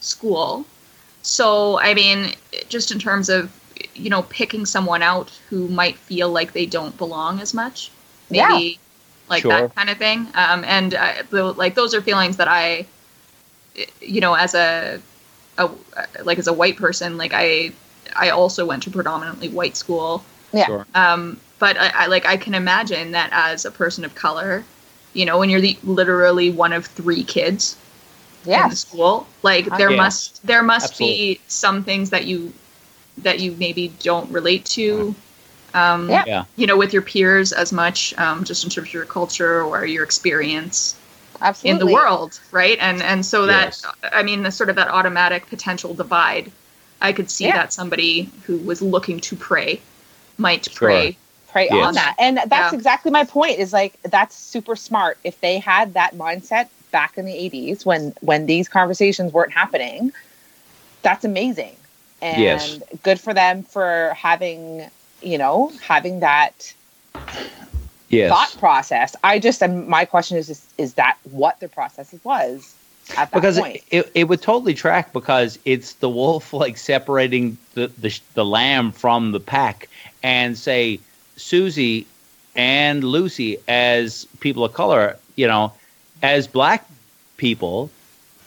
school, 0.00 0.66
so 1.22 1.80
I 1.80 1.94
mean, 1.94 2.34
just 2.68 2.90
in 2.92 2.98
terms 2.98 3.30
of 3.30 3.50
you 3.94 4.10
know 4.10 4.22
picking 4.24 4.66
someone 4.66 5.02
out 5.02 5.30
who 5.48 5.66
might 5.68 5.96
feel 5.96 6.28
like 6.28 6.52
they 6.52 6.66
don't 6.66 6.96
belong 6.98 7.40
as 7.40 7.54
much, 7.54 7.90
maybe 8.28 8.78
like 9.30 9.42
Sure. 9.42 9.52
that 9.52 9.74
kind 9.74 9.88
of 9.88 9.96
thing. 9.96 10.26
Um, 10.34 10.64
and 10.64 10.94
I, 10.94 11.22
like 11.30 11.74
those 11.74 11.94
are 11.94 12.02
feelings 12.02 12.36
that 12.36 12.48
I, 12.48 12.84
you 14.00 14.20
know, 14.20 14.34
as 14.34 14.54
a, 14.54 15.00
a 15.58 15.70
like 16.24 16.38
as 16.38 16.48
a 16.48 16.52
white 16.52 16.76
person, 16.76 17.16
like 17.16 17.32
I 17.34 17.72
I 18.16 18.30
also 18.30 18.66
went 18.66 18.82
to 18.84 18.90
predominantly 18.90 19.48
white 19.48 19.76
school. 19.76 20.24
Yeah. 20.52 20.66
Sure. 20.66 20.86
Um, 20.94 21.40
but 21.58 21.76
I, 21.78 21.90
I 21.94 22.06
like 22.06 22.26
I 22.26 22.36
can 22.36 22.54
imagine 22.54 23.12
that 23.12 23.30
as 23.32 23.64
a 23.64 23.70
person 23.70 24.04
of 24.04 24.14
color, 24.14 24.64
you 25.14 25.24
know, 25.24 25.38
when 25.38 25.48
you're 25.50 25.60
the 25.60 25.78
literally 25.84 26.50
one 26.50 26.72
of 26.72 26.86
three 26.86 27.22
kids 27.22 27.76
in 28.64 28.70
the 28.70 28.76
school, 28.76 29.26
like 29.42 29.66
there 29.76 29.90
Yeah. 29.90 29.96
must 29.96 30.44
there 30.46 30.62
must 30.62 30.92
Absolutely. 30.92 31.16
be 31.36 31.40
some 31.48 31.84
things 31.84 32.10
that 32.10 32.26
you 32.26 32.52
that 33.18 33.38
you 33.40 33.52
maybe 33.58 33.92
don't 34.02 34.30
relate 34.32 34.64
to. 34.64 35.14
Um, 35.74 36.08
Yeah. 36.10 36.24
Yeah. 36.26 36.44
You 36.56 36.66
know, 36.66 36.76
with 36.76 36.92
your 36.92 37.02
peers 37.02 37.52
as 37.52 37.72
much, 37.72 38.14
um, 38.18 38.44
just 38.44 38.64
in 38.64 38.70
terms 38.70 38.88
of 38.88 38.94
your 38.94 39.04
culture 39.04 39.62
or 39.62 39.84
your 39.86 40.04
experience 40.04 40.94
Absolutely. 41.40 41.70
in 41.70 41.86
the 41.86 41.92
world, 41.94 42.38
right? 42.50 42.78
And 42.80 43.02
and 43.02 43.24
so 43.24 43.46
Yes. 43.46 43.82
that 43.82 44.12
I 44.12 44.22
mean, 44.22 44.42
the 44.42 44.50
sort 44.50 44.68
of 44.70 44.76
that 44.76 44.88
automatic 44.88 45.46
potential 45.46 45.94
divide. 45.94 46.50
I 47.02 47.12
could 47.12 47.30
see 47.30 47.46
Yeah. 47.46 47.54
that 47.54 47.72
somebody 47.72 48.28
who 48.46 48.58
was 48.58 48.82
looking 48.82 49.20
to 49.20 49.36
pray 49.36 49.80
might 50.36 50.64
Sure. 50.70 50.88
pray 50.88 51.16
prey 51.50 51.68
Yes. 51.70 51.86
on 51.86 51.94
that. 51.94 52.14
And 52.18 52.36
that's 52.46 52.72
Yeah. 52.72 52.76
exactly 52.78 53.10
my 53.10 53.24
point 53.24 53.58
is 53.58 53.72
like 53.72 53.94
that's 54.02 54.36
super 54.36 54.76
smart. 54.76 55.18
If 55.24 55.40
they 55.40 55.58
had 55.58 55.94
that 55.94 56.14
mindset 56.16 56.68
back 56.92 57.16
in 57.18 57.24
the 57.24 57.32
80s 57.34 57.86
when 57.86 58.14
when 58.20 58.46
these 58.46 58.68
conversations 58.68 59.32
weren't 59.32 59.52
happening, 59.52 60.12
that's 61.02 61.24
amazing. 61.24 61.76
And 62.22 62.40
Yes. 62.40 62.78
good 63.02 63.18
for 63.18 63.32
them 63.32 63.62
for 63.62 64.12
having, 64.16 64.90
you 65.22 65.38
know, 65.38 65.76
having 65.80 66.20
that 66.20 66.74
Yes. 68.08 68.28
thought 68.28 68.56
process. 68.58 69.16
I 69.24 69.38
just 69.38 69.62
and 69.62 69.86
my 69.88 70.04
question 70.04 70.38
is 70.38 70.50
is, 70.50 70.68
is 70.78 70.94
that 70.94 71.18
what 71.24 71.60
the 71.60 71.68
process 71.68 72.14
was 72.24 72.76
at 73.16 73.32
that 73.32 73.34
because 73.34 73.56
point? 73.56 73.74
it, 73.74 73.84
it, 73.90 74.12
it 74.14 74.24
would 74.28 74.42
totally 74.42 74.74
track 74.74 75.12
because 75.12 75.58
it's 75.64 75.94
the 75.94 76.08
wolf 76.08 76.52
like 76.52 76.76
separating 76.76 77.58
the, 77.74 77.92
the 77.98 78.18
the 78.34 78.44
lamb 78.44 78.92
from 78.92 79.32
the 79.32 79.40
pack 79.40 79.88
and 80.22 80.56
say 80.56 81.04
Susie 81.36 82.12
and 82.54 83.04
Lucy 83.04 83.58
as 83.68 84.26
people 84.40 84.64
of 84.64 84.72
color, 84.74 85.18
you 85.36 85.46
know, 85.46 85.74
as 86.22 86.48
black 86.48 86.88
people, 87.36 87.94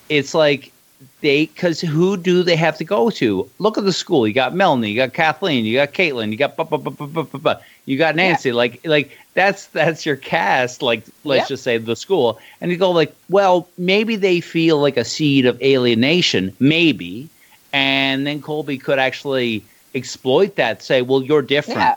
it's 0.10 0.34
like 0.34 0.73
they 1.22 1.46
because 1.48 1.82
who 1.82 2.18
do 2.18 2.44
they 2.44 2.56
have 2.56 2.78
to 2.78 2.84
go 2.84 3.10
to? 3.12 3.50
Look 3.60 3.78
at 3.78 3.86
the 3.86 3.94
school. 3.94 4.28
You 4.28 4.34
got 4.34 4.56
Melanie, 4.56 4.90
you 4.90 4.96
got 4.96 5.14
Kathleen, 5.14 5.66
you 5.66 5.76
got 5.76 5.94
Caitlin, 5.94 6.32
you 6.32 6.38
got 6.38 6.56
bu- 6.56 6.66
bu- 6.66 6.90
bu- 6.90 7.56
you 7.86 7.98
got 7.98 8.16
Nancy. 8.16 8.52
Like 8.52 8.80
like 8.86 9.18
that's 9.34 9.68
that's 9.68 10.06
your 10.06 10.16
cast. 10.16 10.82
Like 10.82 11.04
let's 11.24 11.50
Yeah. 11.50 11.54
just 11.56 11.64
say 11.64 11.78
the 11.78 11.96
school, 11.96 12.40
and 12.62 12.72
you 12.72 12.78
go 12.78 12.92
like, 12.92 13.14
well, 13.30 13.68
maybe 13.78 14.16
they 14.16 14.40
feel 14.40 14.80
like 14.80 14.98
a 14.98 15.06
seed 15.06 15.46
of 15.46 15.62
alienation, 15.62 16.56
maybe, 16.60 17.30
and 17.72 18.26
then 18.26 18.42
Colby 18.42 18.78
could 18.78 19.00
actually 19.00 19.64
exploit 19.96 20.56
that. 20.56 20.82
Say, 20.82 21.02
well, 21.02 21.22
you're 21.24 21.42
different 21.42 21.80
yeah. 21.80 21.96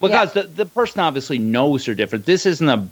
because 0.00 0.32
the, 0.32 0.44
the 0.44 0.66
person 0.66 1.00
obviously 1.00 1.38
knows 1.38 1.86
they're 1.86 1.94
different. 1.94 2.26
This 2.26 2.46
isn't 2.46 2.68
a 2.68 2.88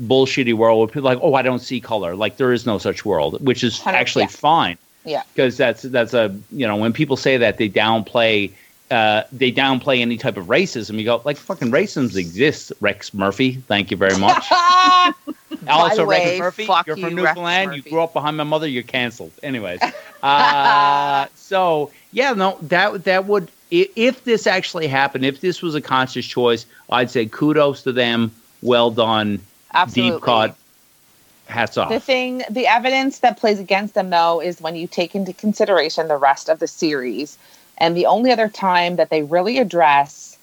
bullshitty 0.00 0.54
world 0.54 0.78
where 0.78 0.88
people 0.88 1.08
are 1.08 1.14
like, 1.14 1.22
oh, 1.22 1.34
I 1.34 1.42
don't 1.42 1.60
see 1.60 1.80
color. 1.80 2.16
Like 2.16 2.36
there 2.36 2.52
is 2.52 2.66
no 2.66 2.78
such 2.78 3.04
world, 3.04 3.44
which 3.44 3.62
is 3.62 3.80
actually 3.86 4.24
yeah. 4.24 4.28
fine. 4.28 4.78
Yeah. 5.04 5.22
because 5.34 5.56
that's 5.56 5.82
that's 5.82 6.14
a 6.14 6.34
you 6.50 6.66
know 6.66 6.76
when 6.76 6.92
people 6.92 7.16
say 7.16 7.36
that 7.36 7.58
they 7.58 7.68
downplay. 7.68 8.52
Uh, 8.90 9.24
they 9.32 9.50
downplay 9.50 10.00
any 10.00 10.16
type 10.18 10.36
of 10.36 10.44
racism. 10.44 10.98
You 10.98 11.06
go 11.06 11.22
like 11.24 11.38
fucking 11.38 11.72
racism 11.72 12.14
exists, 12.16 12.70
Rex 12.80 13.14
Murphy. 13.14 13.54
Thank 13.54 13.90
you 13.90 13.96
very 13.96 14.16
much. 14.18 14.44
also, 15.68 16.04
way, 16.04 16.38
Rex 16.38 16.38
Murphy, 16.38 16.68
you're 16.86 16.96
from 16.96 17.10
you, 17.10 17.16
Newfoundland. 17.16 17.74
You 17.74 17.82
grew 17.82 18.02
up 18.02 18.12
behind 18.12 18.36
my 18.36 18.44
mother. 18.44 18.68
You're 18.68 18.82
canceled. 18.82 19.32
Anyways, 19.42 19.80
uh, 20.22 21.26
so 21.34 21.90
yeah, 22.12 22.34
no, 22.34 22.58
that 22.60 23.04
that 23.04 23.24
would 23.24 23.50
if 23.70 24.24
this 24.24 24.46
actually 24.46 24.86
happened, 24.86 25.24
if 25.24 25.40
this 25.40 25.62
was 25.62 25.74
a 25.74 25.80
conscious 25.80 26.26
choice, 26.26 26.66
I'd 26.90 27.10
say 27.10 27.26
kudos 27.26 27.82
to 27.82 27.92
them. 27.92 28.30
Well 28.62 28.90
done, 28.90 29.40
Absolutely. 29.72 30.16
deep 30.18 30.22
cut. 30.22 30.56
Hats 31.48 31.76
off. 31.76 31.90
The 31.90 32.00
thing, 32.00 32.42
the 32.50 32.66
evidence 32.66 33.18
that 33.20 33.38
plays 33.38 33.58
against 33.58 33.94
them, 33.94 34.10
though, 34.10 34.40
is 34.40 34.60
when 34.60 34.76
you 34.76 34.86
take 34.86 35.14
into 35.14 35.32
consideration 35.32 36.08
the 36.08 36.16
rest 36.16 36.48
of 36.48 36.58
the 36.58 36.66
series. 36.66 37.38
And 37.78 37.96
the 37.96 38.06
only 38.06 38.30
other 38.30 38.48
time 38.48 38.96
that 38.96 39.10
they 39.10 39.22
really 39.22 39.58
address 39.58 40.38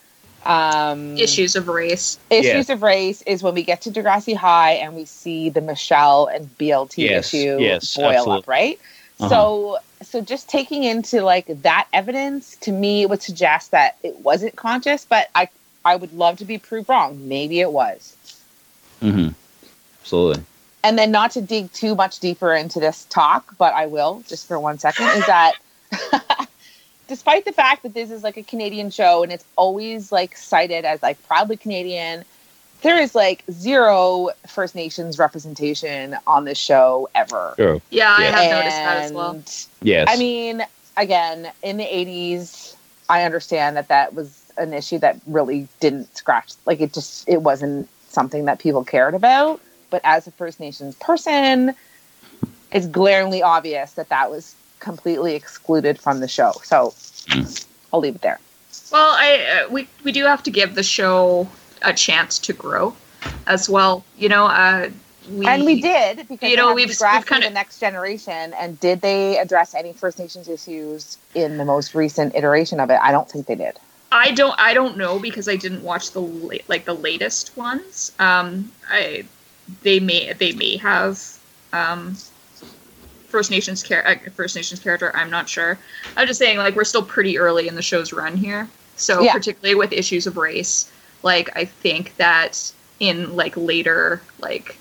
Um, 0.46 1.18
Issues 1.18 1.56
of 1.56 1.68
race. 1.68 2.18
Issues 2.32 2.70
of 2.70 2.82
race 2.82 3.22
is 3.24 3.44
when 3.44 3.54
we 3.54 3.64
get 3.64 3.82
to 3.82 3.92
Degrassi 3.92 4.36
High 4.36 4.74
and 4.74 4.96
we 4.96 5.06
see 5.06 5.50
the 5.50 5.62
Michelle 5.62 6.26
and 6.28 6.50
BLT 6.58 7.04
Yes, 7.04 7.28
issue 7.28 7.62
yes, 7.62 7.96
boil 7.96 8.16
absolutely. 8.16 8.40
up, 8.40 8.48
right? 8.48 8.80
Uh-huh. 9.20 9.30
So, 9.30 9.78
so 10.02 10.22
just 10.22 10.50
taking 10.50 10.84
into 10.84 11.22
like 11.22 11.46
that 11.62 11.88
evidence 11.94 12.58
to 12.62 12.72
me 12.72 13.06
would 13.06 13.22
suggest 13.22 13.72
that 13.72 13.98
it 14.04 14.18
wasn't 14.20 14.56
conscious, 14.56 15.06
but 15.06 15.30
I, 15.36 15.50
I 15.86 15.96
would 15.96 16.14
love 16.14 16.38
to 16.38 16.46
be 16.46 16.58
proved 16.58 16.90
wrong. 16.90 17.28
Maybe 17.28 17.60
it 17.60 17.72
was. 17.72 18.18
hmm 19.00 19.30
Absolutely. 20.02 20.44
And 20.84 20.98
then 20.98 21.12
not 21.12 21.32
to 21.32 21.42
dig 21.42 21.72
too 21.74 21.96
much 21.96 22.20
deeper 22.20 22.54
into 22.54 22.80
this 22.80 23.06
talk, 23.06 23.56
but 23.58 23.74
I 23.74 23.86
will 23.86 24.24
just 24.28 24.48
for 24.48 24.60
one 24.60 24.80
second, 24.80 25.08
is 25.08 25.26
that 25.26 25.54
despite 27.08 27.46
the 27.46 27.52
fact 27.52 27.84
that 27.84 27.94
this 27.94 28.10
is 28.12 28.24
like 28.24 28.38
a 28.38 28.44
Canadian 28.44 28.90
show 28.90 29.24
and 29.24 29.32
it's 29.32 29.46
always 29.56 30.12
like 30.12 30.36
cited 30.36 30.86
as 30.86 31.02
like 31.02 31.22
proudly 31.28 31.58
Canadian, 31.58 32.24
there 32.82 33.00
is 33.00 33.14
like 33.14 33.44
zero 33.52 34.30
First 34.48 34.76
Nations 34.76 35.20
representation 35.20 36.18
on 36.26 36.46
this 36.46 36.58
show 36.58 37.10
ever. 37.14 37.54
Sure. 37.58 37.82
Yeah, 37.90 38.12
I 38.12 38.24
Yeah. 38.24 38.32
have 38.32 38.52
noticed 38.52 38.78
that 38.78 38.98
as 38.98 39.12
well. 39.12 39.44
Yes. 39.82 40.08
I 40.10 40.18
mean, 40.18 40.64
again, 40.98 41.52
in 41.62 41.78
the 41.78 41.86
80s, 41.86 42.76
I 43.10 43.24
understand 43.24 43.78
that 43.78 43.90
that 43.90 44.14
was 44.14 44.42
an 44.58 44.74
issue 44.74 44.98
that 45.00 45.20
really 45.28 45.68
didn't 45.80 46.16
scratch, 46.18 46.54
like 46.66 46.82
it 46.82 46.94
just, 46.94 47.28
it 47.28 47.42
wasn't 47.42 47.88
something 48.10 48.46
that 48.46 48.60
people 48.60 48.84
cared 48.84 49.14
about. 49.14 49.62
But 49.92 50.02
as 50.04 50.26
a 50.26 50.32
First 50.32 50.60
Nations 50.60 50.96
person, 50.96 51.76
it's 52.72 52.88
glaringly 52.88 53.44
obvious 53.44 53.92
that 53.94 54.10
that 54.10 54.32
was 54.32 54.56
completely 54.80 55.36
excluded 55.36 56.00
from 56.00 56.22
the 56.22 56.28
show. 56.28 56.54
So 56.64 56.96
I'll 57.94 58.00
leave 58.00 58.16
it 58.16 58.22
there. 58.22 58.40
Well, 58.92 59.12
I 59.16 59.66
uh, 59.66 59.70
we 59.70 59.88
we 60.04 60.12
do 60.12 60.26
have 60.26 60.42
to 60.44 60.50
give 60.52 60.74
the 60.74 60.82
show 60.82 61.48
a 61.84 61.94
chance 61.94 62.40
to 62.40 62.54
grow 62.54 62.96
as 63.46 63.70
well. 63.70 64.04
You 64.18 64.30
know, 64.30 64.46
uh, 64.48 64.90
we 65.34 65.46
and 65.48 65.66
we 65.66 65.82
did 65.82 66.28
because 66.30 66.50
you 66.50 66.56
know, 66.56 66.74
we've- 66.74 66.88
we've, 66.90 67.00
we've 67.14 67.26
kinda- 67.28 67.48
the 67.50 67.54
next 67.54 67.80
generation. 67.80 68.54
And 68.54 68.80
did 68.80 69.02
they 69.02 69.38
address 69.38 69.76
any 69.76 69.94
First 69.94 70.18
Nations 70.18 70.48
issues 70.48 71.18
in 71.36 71.58
the 71.58 71.66
most 71.66 71.94
recent 71.94 72.34
iteration 72.34 72.80
of 72.80 72.90
it? 72.90 73.00
I 73.02 73.12
don't 73.12 73.30
think 73.30 73.46
they 73.46 73.56
did. 73.56 73.78
I 74.14 74.32
don't 74.32 74.56
I 74.58 74.74
don't 74.74 74.98
know 74.98 75.20
because 75.20 75.48
I 75.50 75.58
didn't 75.58 75.84
watch 75.84 76.12
the 76.12 76.22
la- 76.22 76.58
like 76.70 76.86
the 76.86 76.96
latest 76.96 77.56
ones. 77.58 78.12
Um, 78.20 78.72
I 78.90 79.26
they 79.84 80.00
may 80.00 80.34
they 80.34 80.52
may 80.54 80.78
have 80.78 81.22
um, 81.74 82.16
First 83.28 83.52
Nations 83.52 83.82
char- 83.84 84.06
uh, 84.06 84.16
First 84.36 84.56
Nations 84.56 84.80
character. 84.80 85.16
I'm 85.16 85.30
not 85.30 85.48
sure. 85.48 85.78
I'm 86.18 86.28
just 86.28 86.40
saying 86.40 86.58
like 86.58 86.76
we're 86.76 86.84
still 86.84 87.04
pretty 87.04 87.38
early 87.38 87.68
in 87.68 87.76
the 87.76 87.82
show's 87.82 88.12
run 88.14 88.36
here. 88.36 88.68
So 88.98 89.22
Yeah. 89.22 89.34
particularly 89.34 89.76
with 89.76 89.94
issues 89.94 90.28
of 90.28 90.38
race, 90.38 90.92
like 91.24 91.50
I 91.56 91.66
think 91.66 92.16
that 92.18 92.72
in 93.00 93.36
like 93.36 93.56
later 93.58 94.22
like 94.40 94.78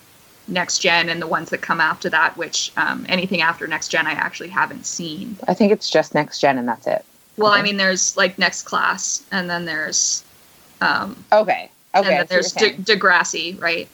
next 0.49 0.81
gen 0.81 1.09
and 1.09 1.23
the 1.23 1.27
ones 1.29 1.51
that 1.51 1.63
come 1.63 1.81
after 1.81 2.11
that, 2.11 2.37
which 2.37 2.73
um, 2.77 3.07
anything 3.09 3.41
after 3.41 3.67
next 3.67 3.89
gen 3.89 4.07
I 4.07 4.13
actually 4.13 4.49
haven't 4.49 4.85
seen. 4.85 5.37
I 5.47 5.55
think 5.55 5.73
it's 5.73 5.89
just 5.89 6.13
next 6.15 6.41
gen 6.41 6.59
and 6.59 6.69
that's 6.69 6.87
it. 6.87 7.05
Well, 7.37 7.53
I 7.53 7.63
mean, 7.63 7.79
there's 7.79 8.17
like 8.19 8.39
next 8.39 8.65
class, 8.65 9.23
and 9.33 9.49
then 9.49 9.65
there's 9.65 10.23
um, 10.83 11.25
Okay. 11.33 11.71
Okay. 11.95 12.07
and 12.07 12.07
then 12.07 12.27
there's 12.29 12.53
De- 12.53 12.75
Degrassi, 12.75 13.59
right? 13.61 13.89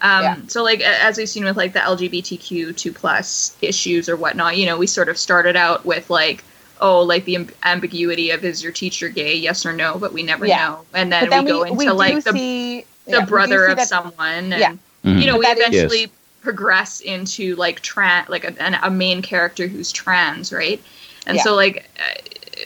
Um, 0.00 0.22
Yeah. 0.22 0.36
So, 0.48 0.62
like 0.62 0.80
as 0.80 1.16
we've 1.18 1.28
seen 1.28 1.44
with 1.44 1.56
like 1.56 1.72
the 1.72 1.80
LGBTQ 1.80 2.76
two 2.76 2.92
plus 2.92 3.56
issues 3.62 4.08
or 4.08 4.16
whatnot, 4.16 4.56
you 4.56 4.66
know, 4.66 4.76
we 4.78 4.86
sort 4.86 5.08
of 5.08 5.18
started 5.18 5.56
out 5.56 5.84
with 5.84 6.08
like, 6.10 6.44
oh, 6.80 7.02
like 7.02 7.24
the 7.24 7.34
amb- 7.34 7.52
ambiguity 7.64 8.30
of 8.30 8.44
is 8.44 8.62
your 8.62 8.72
teacher 8.72 9.08
gay, 9.08 9.34
yes 9.34 9.66
or 9.66 9.72
no, 9.72 9.98
but 9.98 10.12
we 10.12 10.22
never 10.22 10.46
Yeah. 10.46 10.58
know, 10.68 10.84
and 10.94 11.12
then, 11.12 11.28
then 11.28 11.44
we 11.44 11.50
go 11.50 11.62
into 11.64 11.74
we 11.76 11.88
like 11.90 12.22
the 12.24 12.32
see 12.32 12.80
the 13.06 13.18
yeah, 13.18 13.24
brother 13.24 13.66
of 13.66 13.76
that- 13.78 13.88
someone, 13.88 14.52
and. 14.52 14.78
Mhm. 15.04 15.20
you 15.20 15.26
know, 15.26 15.36
we 15.38 15.44
that 15.46 15.58
is- 15.58 15.66
eventually 15.68 16.10
progress 16.42 17.00
into 17.00 17.54
like 17.56 17.80
trans, 17.80 18.28
like 18.28 18.44
a, 18.44 18.60
an- 18.62 18.78
a 18.82 18.90
main 18.90 19.22
character 19.22 19.66
who's 19.68 19.90
trans, 19.92 20.52
right? 20.52 20.80
And 21.26 21.38
so, 21.40 21.54
like, 21.54 21.88
uh, 21.98 22.20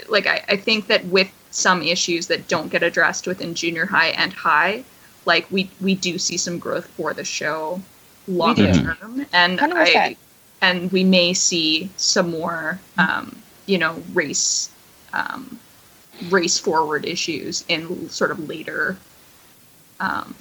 like 0.08 0.26
I, 0.26 0.42
I 0.48 0.56
think 0.56 0.86
that 0.86 1.04
with 1.06 1.28
some 1.50 1.82
issues 1.82 2.26
that 2.28 2.48
don't 2.48 2.70
get 2.70 2.82
addressed 2.82 3.26
within 3.26 3.54
junior 3.54 3.84
high 3.86 4.08
and 4.08 4.32
high, 4.32 4.84
like 5.24 5.50
we 5.50 5.70
we 5.80 5.94
do 5.94 6.18
see 6.18 6.36
some 6.36 6.58
growth 6.58 6.86
for 6.86 7.14
the 7.14 7.24
show 7.24 7.80
longer 8.28 8.72
term, 8.72 9.26
and 9.32 9.58
100%. 9.58 9.72
I 9.76 10.16
and 10.60 10.92
we 10.92 11.02
may 11.02 11.34
see 11.34 11.90
some 11.96 12.30
more, 12.30 12.78
um, 12.98 13.36
you 13.66 13.78
know, 13.78 14.02
race. 14.12 14.70
Um, 15.12 15.58
race 16.30 16.56
forward 16.58 17.04
issues 17.04 17.64
in 17.68 18.08
sort 18.08 18.30
of 18.30 18.48
later 18.48 18.96
um, 20.02 20.34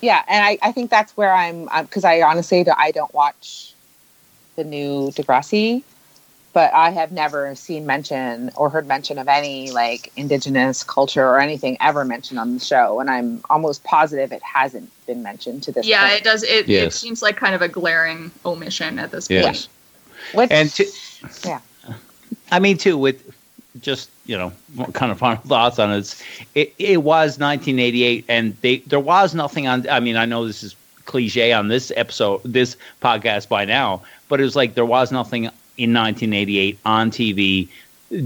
Yeah, 0.00 0.22
and 0.26 0.44
I, 0.44 0.58
I 0.62 0.72
think 0.72 0.90
that's 0.90 1.16
where 1.16 1.32
I'm 1.32 1.68
because 1.82 2.04
I 2.04 2.22
honestly 2.22 2.66
I 2.76 2.90
don't 2.90 3.12
watch 3.14 3.74
the 4.56 4.64
new 4.64 5.10
Degrassi, 5.10 5.82
but 6.52 6.72
I 6.74 6.90
have 6.90 7.12
never 7.12 7.54
seen 7.54 7.86
mention 7.86 8.50
or 8.56 8.68
heard 8.70 8.86
mention 8.86 9.18
of 9.18 9.28
any 9.28 9.70
like 9.70 10.12
indigenous 10.16 10.82
culture 10.84 11.24
or 11.26 11.38
anything 11.40 11.76
ever 11.80 12.04
mentioned 12.04 12.38
on 12.38 12.54
the 12.54 12.60
show, 12.60 13.00
and 13.00 13.10
I'm 13.10 13.42
almost 13.50 13.84
positive 13.84 14.32
it 14.32 14.42
hasn't 14.42 14.90
been 15.06 15.22
mentioned 15.22 15.62
to 15.64 15.72
this. 15.72 15.86
yeah 15.86 16.08
point. 16.08 16.20
it 16.20 16.24
does 16.24 16.42
it, 16.42 16.68
it 16.68 16.92
seems 16.92 17.22
like 17.22 17.36
kind 17.36 17.54
of 17.54 17.62
a 17.62 17.68
glaring 17.68 18.30
omission 18.44 18.98
at 18.98 19.10
this 19.10 19.28
Yes. 19.30 19.66
point 19.66 19.68
Which, 20.32 20.50
And 20.50 20.70
to, 20.74 20.86
yeah. 21.44 21.60
I 22.50 22.58
mean, 22.58 22.76
too, 22.78 22.96
with 22.98 23.34
just 23.80 24.10
you 24.26 24.36
know, 24.36 24.52
what 24.74 24.92
kind 24.94 25.10
of 25.10 25.18
final 25.18 25.42
thoughts 25.46 25.78
on 25.78 25.90
it. 25.92 26.22
It, 26.54 26.74
it 26.78 27.02
was 27.02 27.38
1988, 27.38 28.24
and 28.28 28.56
they 28.60 28.78
there 28.78 29.00
was 29.00 29.34
nothing 29.34 29.66
on. 29.66 29.88
I 29.88 30.00
mean, 30.00 30.16
I 30.16 30.24
know 30.26 30.46
this 30.46 30.62
is 30.62 30.76
cliche 31.04 31.52
on 31.52 31.68
this 31.68 31.90
episode, 31.96 32.40
this 32.44 32.76
podcast 33.00 33.48
by 33.48 33.64
now, 33.64 34.02
but 34.28 34.40
it 34.40 34.44
was 34.44 34.54
like 34.56 34.74
there 34.74 34.84
was 34.86 35.10
nothing 35.10 35.48
in 35.78 35.92
1988 35.94 36.78
on 36.84 37.10
TV 37.10 37.68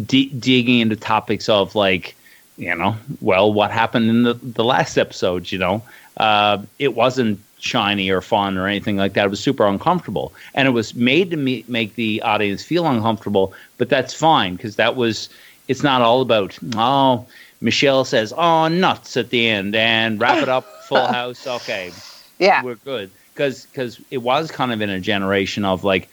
d- 0.04 0.28
digging 0.30 0.80
into 0.80 0.96
topics 0.96 1.48
of 1.48 1.74
like, 1.74 2.16
you 2.58 2.74
know, 2.74 2.96
well, 3.20 3.52
what 3.52 3.70
happened 3.70 4.08
in 4.08 4.22
the 4.22 4.34
the 4.34 4.64
last 4.64 4.96
episode? 4.96 5.50
You 5.52 5.58
know, 5.58 5.82
uh, 6.16 6.62
it 6.78 6.94
wasn't 6.94 7.40
shiny 7.58 8.08
or 8.10 8.20
fun 8.20 8.56
or 8.56 8.66
anything 8.66 8.96
like 8.96 9.14
that. 9.14 9.26
It 9.26 9.30
was 9.30 9.40
super 9.40 9.66
uncomfortable, 9.66 10.32
and 10.54 10.66
it 10.66 10.72
was 10.72 10.94
made 10.94 11.30
to 11.30 11.36
me- 11.36 11.64
make 11.68 11.94
the 11.94 12.22
audience 12.22 12.62
feel 12.62 12.86
uncomfortable. 12.86 13.52
But 13.78 13.88
that's 13.88 14.14
fine 14.14 14.56
because 14.56 14.76
that 14.76 14.96
was. 14.96 15.28
It's 15.68 15.82
not 15.82 16.00
all 16.00 16.20
about 16.20 16.58
oh. 16.76 17.26
Michelle 17.60 18.04
says, 18.04 18.32
"Oh, 18.36 18.68
nuts!" 18.68 19.16
at 19.16 19.30
the 19.30 19.48
end, 19.48 19.74
and 19.74 20.20
wrap 20.20 20.42
it 20.42 20.48
up. 20.48 20.84
Full 20.84 21.06
house. 21.12 21.46
Okay, 21.46 21.90
yeah, 22.38 22.62
we're 22.62 22.76
good 22.76 23.10
because 23.34 23.66
because 23.66 24.00
it 24.10 24.18
was 24.18 24.50
kind 24.50 24.72
of 24.72 24.80
in 24.80 24.90
a 24.90 25.00
generation 25.00 25.64
of 25.64 25.84
like 25.84 26.08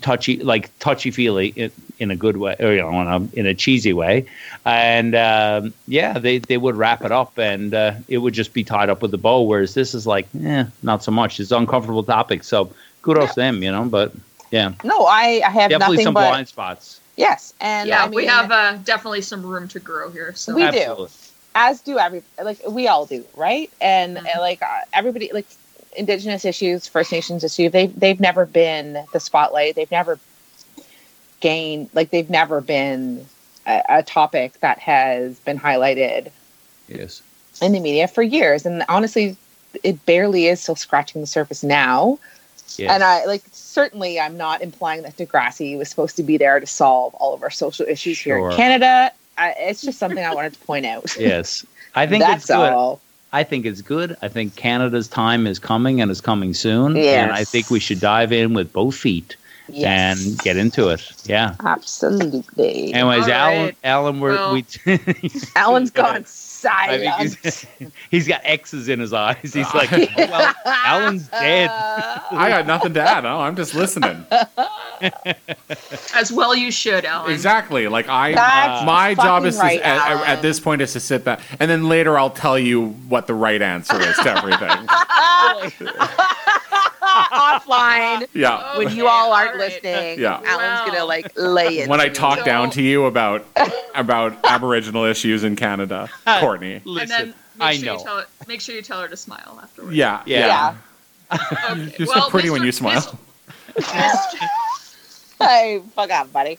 touchy 0.00 0.36
like 0.42 0.76
touchy 0.78 1.10
feely 1.10 1.48
in, 1.48 1.70
in 1.98 2.10
a 2.10 2.16
good 2.16 2.36
way 2.36 2.56
or 2.60 2.72
you 2.72 2.80
know 2.80 3.00
in 3.00 3.06
a, 3.08 3.38
in 3.40 3.46
a 3.46 3.54
cheesy 3.54 3.92
way. 3.92 4.26
And 4.64 5.14
um, 5.14 5.72
yeah 5.86 6.18
they 6.18 6.38
they 6.38 6.56
would 6.58 6.76
wrap 6.76 7.04
it 7.04 7.12
up 7.12 7.38
and 7.38 7.74
uh, 7.74 7.94
it 8.08 8.18
would 8.18 8.34
just 8.34 8.52
be 8.52 8.64
tied 8.64 8.90
up 8.90 9.02
with 9.02 9.12
a 9.14 9.18
bow 9.18 9.42
whereas 9.42 9.74
this 9.74 9.94
is 9.94 10.06
like 10.06 10.28
eh, 10.44 10.64
not 10.82 11.02
so 11.02 11.10
much. 11.12 11.38
It's 11.40 11.50
an 11.50 11.58
uncomfortable 11.58 12.02
topic 12.02 12.44
so 12.44 12.72
kudos 13.02 13.34
to 13.34 13.40
them 13.40 13.62
you 13.62 13.70
know 13.70 13.84
but 13.84 14.12
yeah. 14.50 14.72
No, 14.84 15.06
I, 15.06 15.42
I 15.46 15.50
have 15.50 15.70
definitely 15.70 15.96
nothing 15.96 16.04
some 16.06 16.14
but 16.14 16.30
blind 16.30 16.48
spots. 16.48 17.00
Yes, 17.16 17.54
and 17.60 17.88
yeah 17.88 18.04
I 18.04 18.08
we 18.08 18.26
have 18.26 18.50
uh, 18.50 18.76
definitely 18.84 19.22
some 19.22 19.42
room 19.44 19.68
to 19.68 19.78
grow 19.78 20.10
here 20.10 20.32
so. 20.34 20.54
We 20.54 20.70
do. 20.70 21.08
As 21.54 21.80
do 21.82 21.98
every 21.98 22.22
like 22.42 22.58
we 22.68 22.88
all 22.88 23.04
do 23.04 23.24
right? 23.36 23.70
And 23.80 24.16
Mhm. 24.16 24.36
uh, 24.36 24.40
like 24.40 24.62
uh, 24.62 24.80
everybody 24.94 25.30
like 25.32 25.46
indigenous 25.96 26.44
issues 26.44 26.86
first 26.86 27.12
nations 27.12 27.44
issues 27.44 27.72
they 27.72 27.86
they've 27.86 28.20
never 28.20 28.46
been 28.46 29.04
the 29.12 29.20
spotlight. 29.20 29.74
They've 29.74 29.90
never 29.90 30.18
gained 31.40 31.90
like 31.94 32.10
they've 32.10 32.30
never 32.30 32.60
been 32.60 33.26
a, 33.66 33.82
a 33.88 34.02
topic 34.02 34.58
that 34.60 34.78
has 34.78 35.38
been 35.40 35.58
highlighted 35.58 36.30
yes. 36.88 37.22
in 37.60 37.72
the 37.72 37.80
media 37.80 38.08
for 38.08 38.22
years. 38.22 38.64
And 38.64 38.84
honestly 38.88 39.36
it 39.82 40.04
barely 40.06 40.46
is 40.46 40.60
still 40.60 40.76
scratching 40.76 41.20
the 41.20 41.26
surface 41.26 41.62
now. 41.62 42.18
Yes. 42.78 42.90
and 42.90 43.02
i 43.02 43.26
like 43.26 43.42
certainly 43.52 44.18
i'm 44.18 44.38
not 44.38 44.62
implying 44.62 45.02
that 45.02 45.18
degrassi 45.18 45.76
was 45.76 45.90
supposed 45.90 46.16
to 46.16 46.22
be 46.22 46.38
there 46.38 46.58
to 46.58 46.66
solve 46.66 47.14
all 47.16 47.34
of 47.34 47.42
our 47.42 47.50
social 47.50 47.84
issues 47.86 48.18
here 48.18 48.38
in 48.38 48.56
canada. 48.56 49.12
I, 49.36 49.54
it's 49.58 49.82
just 49.82 49.98
something 49.98 50.24
i 50.24 50.34
wanted 50.34 50.54
to 50.54 50.58
point 50.60 50.86
out. 50.86 51.14
Yes. 51.18 51.66
I 51.94 52.06
think 52.08 52.22
that's 52.22 52.44
it's 52.44 52.46
good. 52.46 52.72
all 52.72 53.00
I 53.32 53.44
think 53.44 53.64
it's 53.64 53.80
good. 53.80 54.16
I 54.22 54.28
think 54.28 54.56
Canada's 54.56 55.08
time 55.08 55.46
is 55.46 55.58
coming 55.58 56.00
and 56.00 56.10
is 56.10 56.20
coming 56.20 56.52
soon. 56.54 56.96
Yes. 56.96 57.22
And 57.24 57.32
I 57.32 57.44
think 57.44 57.70
we 57.70 57.80
should 57.80 58.00
dive 58.00 58.32
in 58.32 58.52
with 58.54 58.72
both 58.72 58.94
feet 58.94 59.36
yes. 59.68 60.26
and 60.26 60.38
get 60.40 60.56
into 60.56 60.88
it. 60.88 61.12
Yeah. 61.24 61.54
Absolutely. 61.64 62.92
Anyways, 62.92 63.24
All 63.24 63.30
Alan, 63.30 63.64
right. 63.64 63.76
Alan, 63.84 64.20
we're 64.20 64.34
Well- 64.34 64.54
we. 64.54 64.64
Alan's 65.56 65.90
Go 65.90 66.02
gone 66.02 66.24
ahead. 66.64 67.02
I 67.02 67.26
think 67.26 67.38
he's, 67.42 67.66
he's 68.10 68.28
got 68.28 68.40
X's 68.44 68.88
in 68.88 69.00
his 69.00 69.12
eyes. 69.12 69.36
He's 69.42 69.72
like, 69.74 69.92
oh, 69.92 70.06
well, 70.16 70.54
Alan's 70.64 71.28
dead. 71.28 71.70
I 71.72 72.48
got 72.48 72.66
nothing 72.66 72.94
to 72.94 73.00
add. 73.02 73.24
Oh, 73.24 73.40
I'm 73.40 73.56
just 73.56 73.74
listening. 73.74 74.24
As 76.14 76.32
well 76.32 76.54
you 76.54 76.70
should, 76.70 77.04
Alan. 77.04 77.32
Exactly. 77.32 77.88
Like 77.88 78.08
I, 78.08 78.32
That's 78.32 78.86
my 78.86 79.14
job 79.14 79.42
fucking 79.42 79.48
is 79.48 79.56
to, 79.56 79.62
right, 79.62 79.80
at, 79.80 80.28
at 80.28 80.42
this 80.42 80.60
point 80.60 80.82
is 80.82 80.92
to 80.92 81.00
sit 81.00 81.24
back, 81.24 81.40
and 81.58 81.70
then 81.70 81.88
later 81.88 82.18
I'll 82.18 82.30
tell 82.30 82.58
you 82.58 82.88
what 83.08 83.26
the 83.26 83.34
right 83.34 83.60
answer 83.60 84.00
is 84.00 84.16
to 84.16 84.36
everything. 84.36 84.88
Offline 87.02 88.26
Yeah. 88.34 88.76
when 88.78 88.86
Okay, 88.88 88.96
you 88.96 89.06
all 89.08 89.32
aren't 89.32 89.52
all 89.52 89.58
right. 89.58 89.70
listening. 89.72 90.20
Yeah. 90.20 90.40
Alan's 90.44 90.80
Wow. 90.80 90.86
gonna 90.86 91.04
like 91.04 91.32
lay 91.36 91.78
it. 91.78 91.88
when 91.88 92.00
I 92.00 92.08
talk 92.08 92.38
me. 92.38 92.44
down 92.44 92.70
to 92.70 92.82
you 92.82 93.04
about 93.06 93.44
about 93.94 94.36
Aboriginal 94.44 95.04
issues 95.04 95.44
in 95.44 95.56
Canada, 95.56 96.08
Courtney. 96.40 96.74
And 96.74 96.86
Listen, 96.86 97.08
then 97.08 97.26
make 97.28 97.34
I 97.60 97.76
sure 97.76 97.84
know. 97.86 97.98
You 97.98 98.04
tell 98.04 98.16
her, 98.18 98.26
make 98.48 98.60
sure 98.60 98.74
you 98.74 98.82
tell 98.82 99.00
her 99.00 99.08
to 99.08 99.16
smile 99.16 99.58
afterwards. 99.62 99.94
Yeah, 99.96 100.22
Yeah. 100.26 100.46
yeah. 100.46 100.74
Yeah. 101.76 101.88
You're 101.98 102.06
so 102.08 102.28
pretty 102.28 102.50
when 102.50 102.62
you 102.62 102.72
smile. 102.72 103.18
Mr. 103.76 104.36
Hey, 105.40 105.82
fuck 105.96 106.10
off, 106.10 106.32
buddy. 106.32 106.56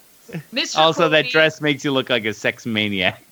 Mr. 0.54 0.78
Also, 0.78 1.08
that 1.08 1.30
dress 1.30 1.62
makes 1.62 1.86
you 1.86 1.92
look 1.92 2.10
like 2.10 2.26
a 2.26 2.34
sex 2.34 2.66
maniac. 2.66 3.24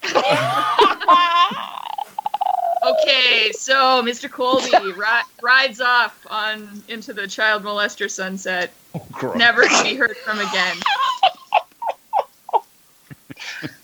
Okay, 2.83 3.51
so 3.51 4.01
Mr. 4.03 4.29
Colby 4.29 4.71
ri- 4.97 5.05
rides 5.41 5.81
off 5.81 6.25
on 6.29 6.81
into 6.87 7.13
the 7.13 7.27
child 7.27 7.63
molester 7.63 8.09
sunset, 8.09 8.73
oh, 8.95 9.05
gross. 9.11 9.37
never 9.37 9.61
to 9.63 9.83
be 9.83 9.95
heard 9.95 10.17
from 10.17 10.39
again. 10.39 10.77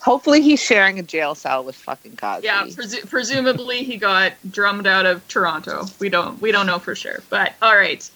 Hopefully, 0.02 0.42
he's 0.42 0.62
sharing 0.62 0.98
a 1.00 1.04
jail 1.04 1.36
cell 1.36 1.64
with 1.64 1.76
fucking 1.76 2.16
Cosby. 2.16 2.46
Yeah, 2.46 2.64
presu- 2.64 3.08
presumably 3.10 3.84
he 3.84 3.98
got 3.98 4.34
drummed 4.50 4.88
out 4.88 5.06
of 5.06 5.28
Toronto. 5.28 5.86
We 6.00 6.10
don't 6.10 6.42
we 6.42 6.52
don't 6.52 6.66
know 6.66 6.80
for 6.80 6.96
sure, 6.96 7.22
but 7.30 7.54
all 7.62 7.76
right. 7.76 8.10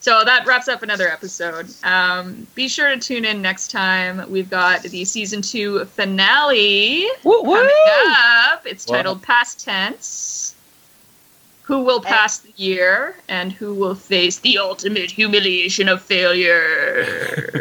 So 0.00 0.22
that 0.24 0.46
wraps 0.46 0.68
up 0.68 0.82
another 0.82 1.08
episode. 1.08 1.66
Um, 1.82 2.46
be 2.54 2.68
sure 2.68 2.88
to 2.90 2.98
tune 2.98 3.24
in 3.24 3.42
next 3.42 3.70
time. 3.72 4.30
We've 4.30 4.48
got 4.48 4.82
the 4.82 5.04
season 5.04 5.42
two 5.42 5.84
finale 5.86 7.06
Woo, 7.24 7.42
woo. 7.42 7.56
coming 7.56 7.72
up. 8.08 8.64
It's 8.66 8.86
Wow. 8.86 8.96
titled 8.96 9.22
Past 9.22 9.64
Tense. 9.64 10.54
Who 11.62 11.82
will 11.82 12.00
pass 12.00 12.38
the 12.38 12.52
year 12.54 13.16
and 13.28 13.52
who 13.52 13.74
will 13.74 13.96
face 13.96 14.38
the 14.38 14.58
ultimate 14.58 15.10
humiliation 15.10 15.88
of 15.88 16.00
failure? 16.00 17.04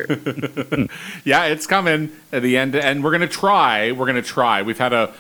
yeah, 1.24 1.46
it's 1.46 1.66
coming 1.66 2.12
at 2.32 2.44
the 2.44 2.56
end, 2.58 2.76
and 2.76 3.04
we're 3.04 3.12
gonna 3.12 3.28
try. 3.28 3.92
We're 3.94 4.06
gonna 4.06 4.22
try. 4.22 4.62
We've 4.62 4.78
had 4.78 4.94
a 4.94 5.12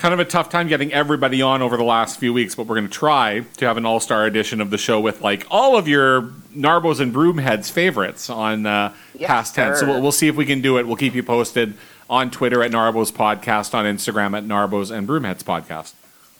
kind 0.00 0.14
of 0.14 0.18
a 0.18 0.24
tough 0.24 0.48
time 0.48 0.66
getting 0.66 0.92
everybody 0.94 1.42
on 1.42 1.60
over 1.60 1.76
the 1.76 1.84
last 1.84 2.18
few 2.18 2.32
weeks, 2.32 2.54
but 2.54 2.66
we're 2.66 2.74
gonna 2.74 2.88
try 2.88 3.40
to 3.58 3.66
have 3.66 3.76
an 3.76 3.84
all-star 3.84 4.24
edition 4.24 4.62
of 4.62 4.70
the 4.70 4.78
show 4.78 4.98
with 4.98 5.20
like 5.20 5.46
all 5.50 5.76
of 5.76 5.86
your 5.86 6.22
Narbos 6.56 7.00
and 7.00 7.14
Broomheads 7.14 7.70
favorites 7.70 8.30
on 8.30 8.64
uh, 8.64 8.94
Yes, 9.14 9.28
past 9.28 9.54
tense. 9.54 9.80
So 9.80 9.86
we'll, 9.86 10.00
we'll 10.00 10.12
see 10.12 10.26
if 10.26 10.36
we 10.36 10.46
can 10.46 10.62
do 10.62 10.78
it. 10.78 10.86
We'll 10.86 10.96
keep 10.96 11.14
you 11.14 11.22
posted 11.22 11.74
on 12.08 12.30
Twitter 12.30 12.62
at 12.62 12.72
Narbos 12.72 13.12
Podcast, 13.12 13.74
on 13.74 13.84
Instagram 13.84 14.36
at 14.36 14.44
Narbos 14.44 14.90
and 14.90 15.06
Broomheads 15.06 15.44
Podcast. 15.44 15.92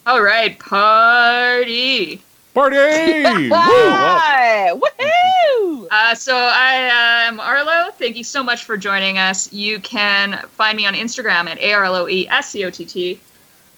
All 0.06 0.22
right, 0.22 0.58
party. 0.58 2.22
Party! 2.54 2.76
Woo! 3.22 3.50
Hi, 3.52 4.72
woohoo! 4.72 5.86
Uh, 5.90 6.14
so 6.14 6.34
I 6.34 6.72
am 7.26 7.38
Arlo. 7.38 7.90
Thank 7.92 8.16
you 8.16 8.24
so 8.24 8.42
much 8.42 8.64
for 8.64 8.76
joining 8.76 9.18
us. 9.18 9.52
You 9.52 9.78
can 9.80 10.38
find 10.48 10.76
me 10.76 10.86
on 10.86 10.94
Instagram 10.94 11.46
at 11.46 11.58
A 11.58 11.74
R 11.74 11.84
L 11.84 11.94
O 11.94 12.08
E 12.08 12.26
S 12.28 12.48
C 12.48 12.64
O 12.64 12.70
T 12.70 12.84
T. 12.86 13.20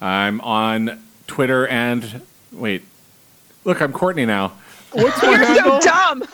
I'm 0.02 0.40
on 0.40 1.00
Twitter 1.28 1.66
and 1.68 2.22
wait, 2.50 2.82
look, 3.64 3.80
I'm 3.80 3.92
Courtney 3.92 4.26
now. 4.26 4.52
What's 4.90 5.22
my 5.22 5.30
You're 5.36 5.44
handle? 5.46 5.80
so 5.80 5.88
dumb. 5.88 6.24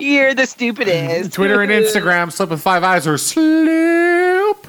You're 0.00 0.34
the 0.34 0.46
stupidest. 0.46 1.32
Twitter 1.32 1.62
and 1.62 1.70
Instagram, 1.70 2.32
slip 2.32 2.50
with 2.50 2.60
five 2.60 2.82
eyes 2.82 3.06
or 3.06 3.16
sloop. 3.18 4.66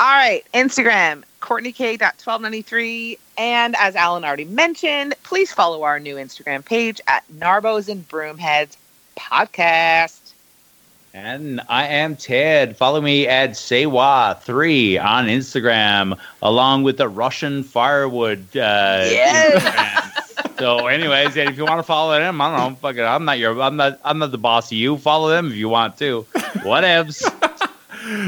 All 0.00 0.06
right, 0.14 0.44
Instagram, 0.54 1.24
CourtneyK.1293. 1.40 3.18
And 3.38 3.74
as 3.76 3.96
Alan 3.96 4.24
already 4.24 4.44
mentioned, 4.44 5.14
please 5.24 5.50
follow 5.52 5.82
our 5.84 5.98
new 5.98 6.16
Instagram 6.16 6.64
page 6.64 7.00
at 7.08 7.24
Narbos 7.32 7.88
and 7.88 8.06
Broomheads 8.08 8.76
Podcast. 9.16 10.17
And 11.14 11.60
I 11.68 11.86
am 11.86 12.16
Ted. 12.16 12.76
Follow 12.76 13.00
me 13.00 13.26
at 13.26 13.50
Sewa3 13.52 15.02
on 15.02 15.26
Instagram, 15.26 16.18
along 16.42 16.82
with 16.84 16.98
the 16.98 17.08
Russian 17.08 17.62
firewood. 17.64 18.40
Uh, 18.56 19.04
Yes. 19.08 20.14
So, 20.58 20.86
anyways, 20.88 21.36
and 21.36 21.48
if 21.50 21.56
you 21.56 21.64
want 21.64 21.78
to 21.78 21.82
follow 21.84 22.18
them, 22.18 22.40
I 22.40 22.56
don't 22.56 22.70
know. 22.72 22.76
Fuck 22.76 22.96
it. 22.96 23.02
I'm 23.02 23.24
not 23.24 23.38
your. 23.38 23.60
I'm 23.60 23.76
not. 23.76 24.00
I'm 24.04 24.18
not 24.18 24.32
the 24.32 24.38
boss 24.38 24.66
of 24.72 24.78
you. 24.78 24.96
Follow 24.96 25.28
them 25.28 25.48
if 25.48 25.54
you 25.54 25.68
want 25.68 25.96
to. 25.98 26.26
Whatevs. 26.64 27.22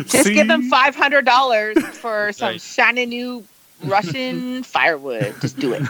Just 0.09 0.25
See? 0.25 0.35
give 0.35 0.47
them 0.49 0.71
$500 0.71 1.83
for 1.95 2.33
some 2.35 2.49
Right. 2.49 2.61
shiny 2.61 3.07
new 3.07 3.45
Russian 3.85 4.63
firewood. 4.65 5.35
Just 5.41 5.59
do 5.59 5.73
it. 5.73 5.83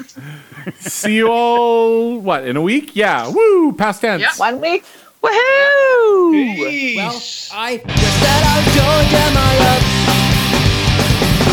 See 0.79 1.17
you 1.17 1.29
all, 1.29 2.19
what, 2.21 2.47
in 2.47 2.57
a 2.57 2.62
week? 2.62 2.95
Yeah. 2.97 3.29
Woo! 3.31 3.73
Past 3.75 4.01
tense. 4.01 4.23
Yeah. 4.23 4.31
One 4.37 4.61
week. 4.61 4.85
Woohoo! 5.21 6.97
Well, 6.97 7.21
I 7.53 7.77
just 7.77 8.17
said 8.25 8.41
I 8.41 8.57
was 8.57 8.69
Georgia, 8.73 9.25
my 9.37 9.53
love. 9.61 9.85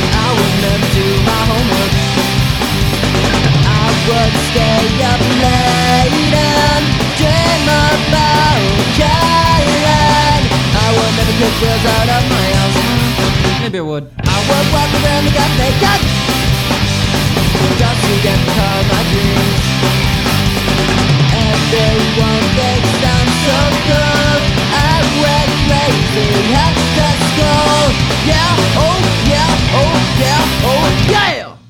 I 0.08 0.28
would 0.40 0.56
never 0.64 0.88
do 0.96 1.08
my 1.28 1.42
homework. 1.52 1.94
I 3.68 3.92
would 4.08 4.34
stay 4.48 4.88
up 5.04 5.20
late 5.44 6.32
and 6.32 6.84
dream 7.20 7.68
about 7.68 8.64
Caroline. 8.96 10.48
I 10.48 10.88
would 10.96 11.14
never 11.20 11.36
kick 11.36 11.52
girls 11.60 11.84
out 11.92 12.08
of 12.08 12.24
my 12.32 12.48
house. 12.56 12.80
Maybe 13.68 13.80
I 13.80 13.82
would. 13.84 14.08
I 14.16 14.38
would 14.48 14.68
walk 14.72 14.92
around 14.96 15.28
the 15.28 15.32
got 15.36 15.52
naked. 15.60 16.02
Just 17.76 18.00
to 18.00 18.14
get 18.24 18.40
caught 18.56 18.86
my 18.96 19.02
dreams. 19.12 19.60
Everyone 21.36 22.44
thinks 22.56 23.04
I'm 23.04 23.17
Yeah, 28.28 28.56
oh 28.76 29.00
yeah, 29.30 29.48
oh 29.74 29.94
yeah, 30.20 30.66
oh 30.66 31.12
yeah. 31.12 31.57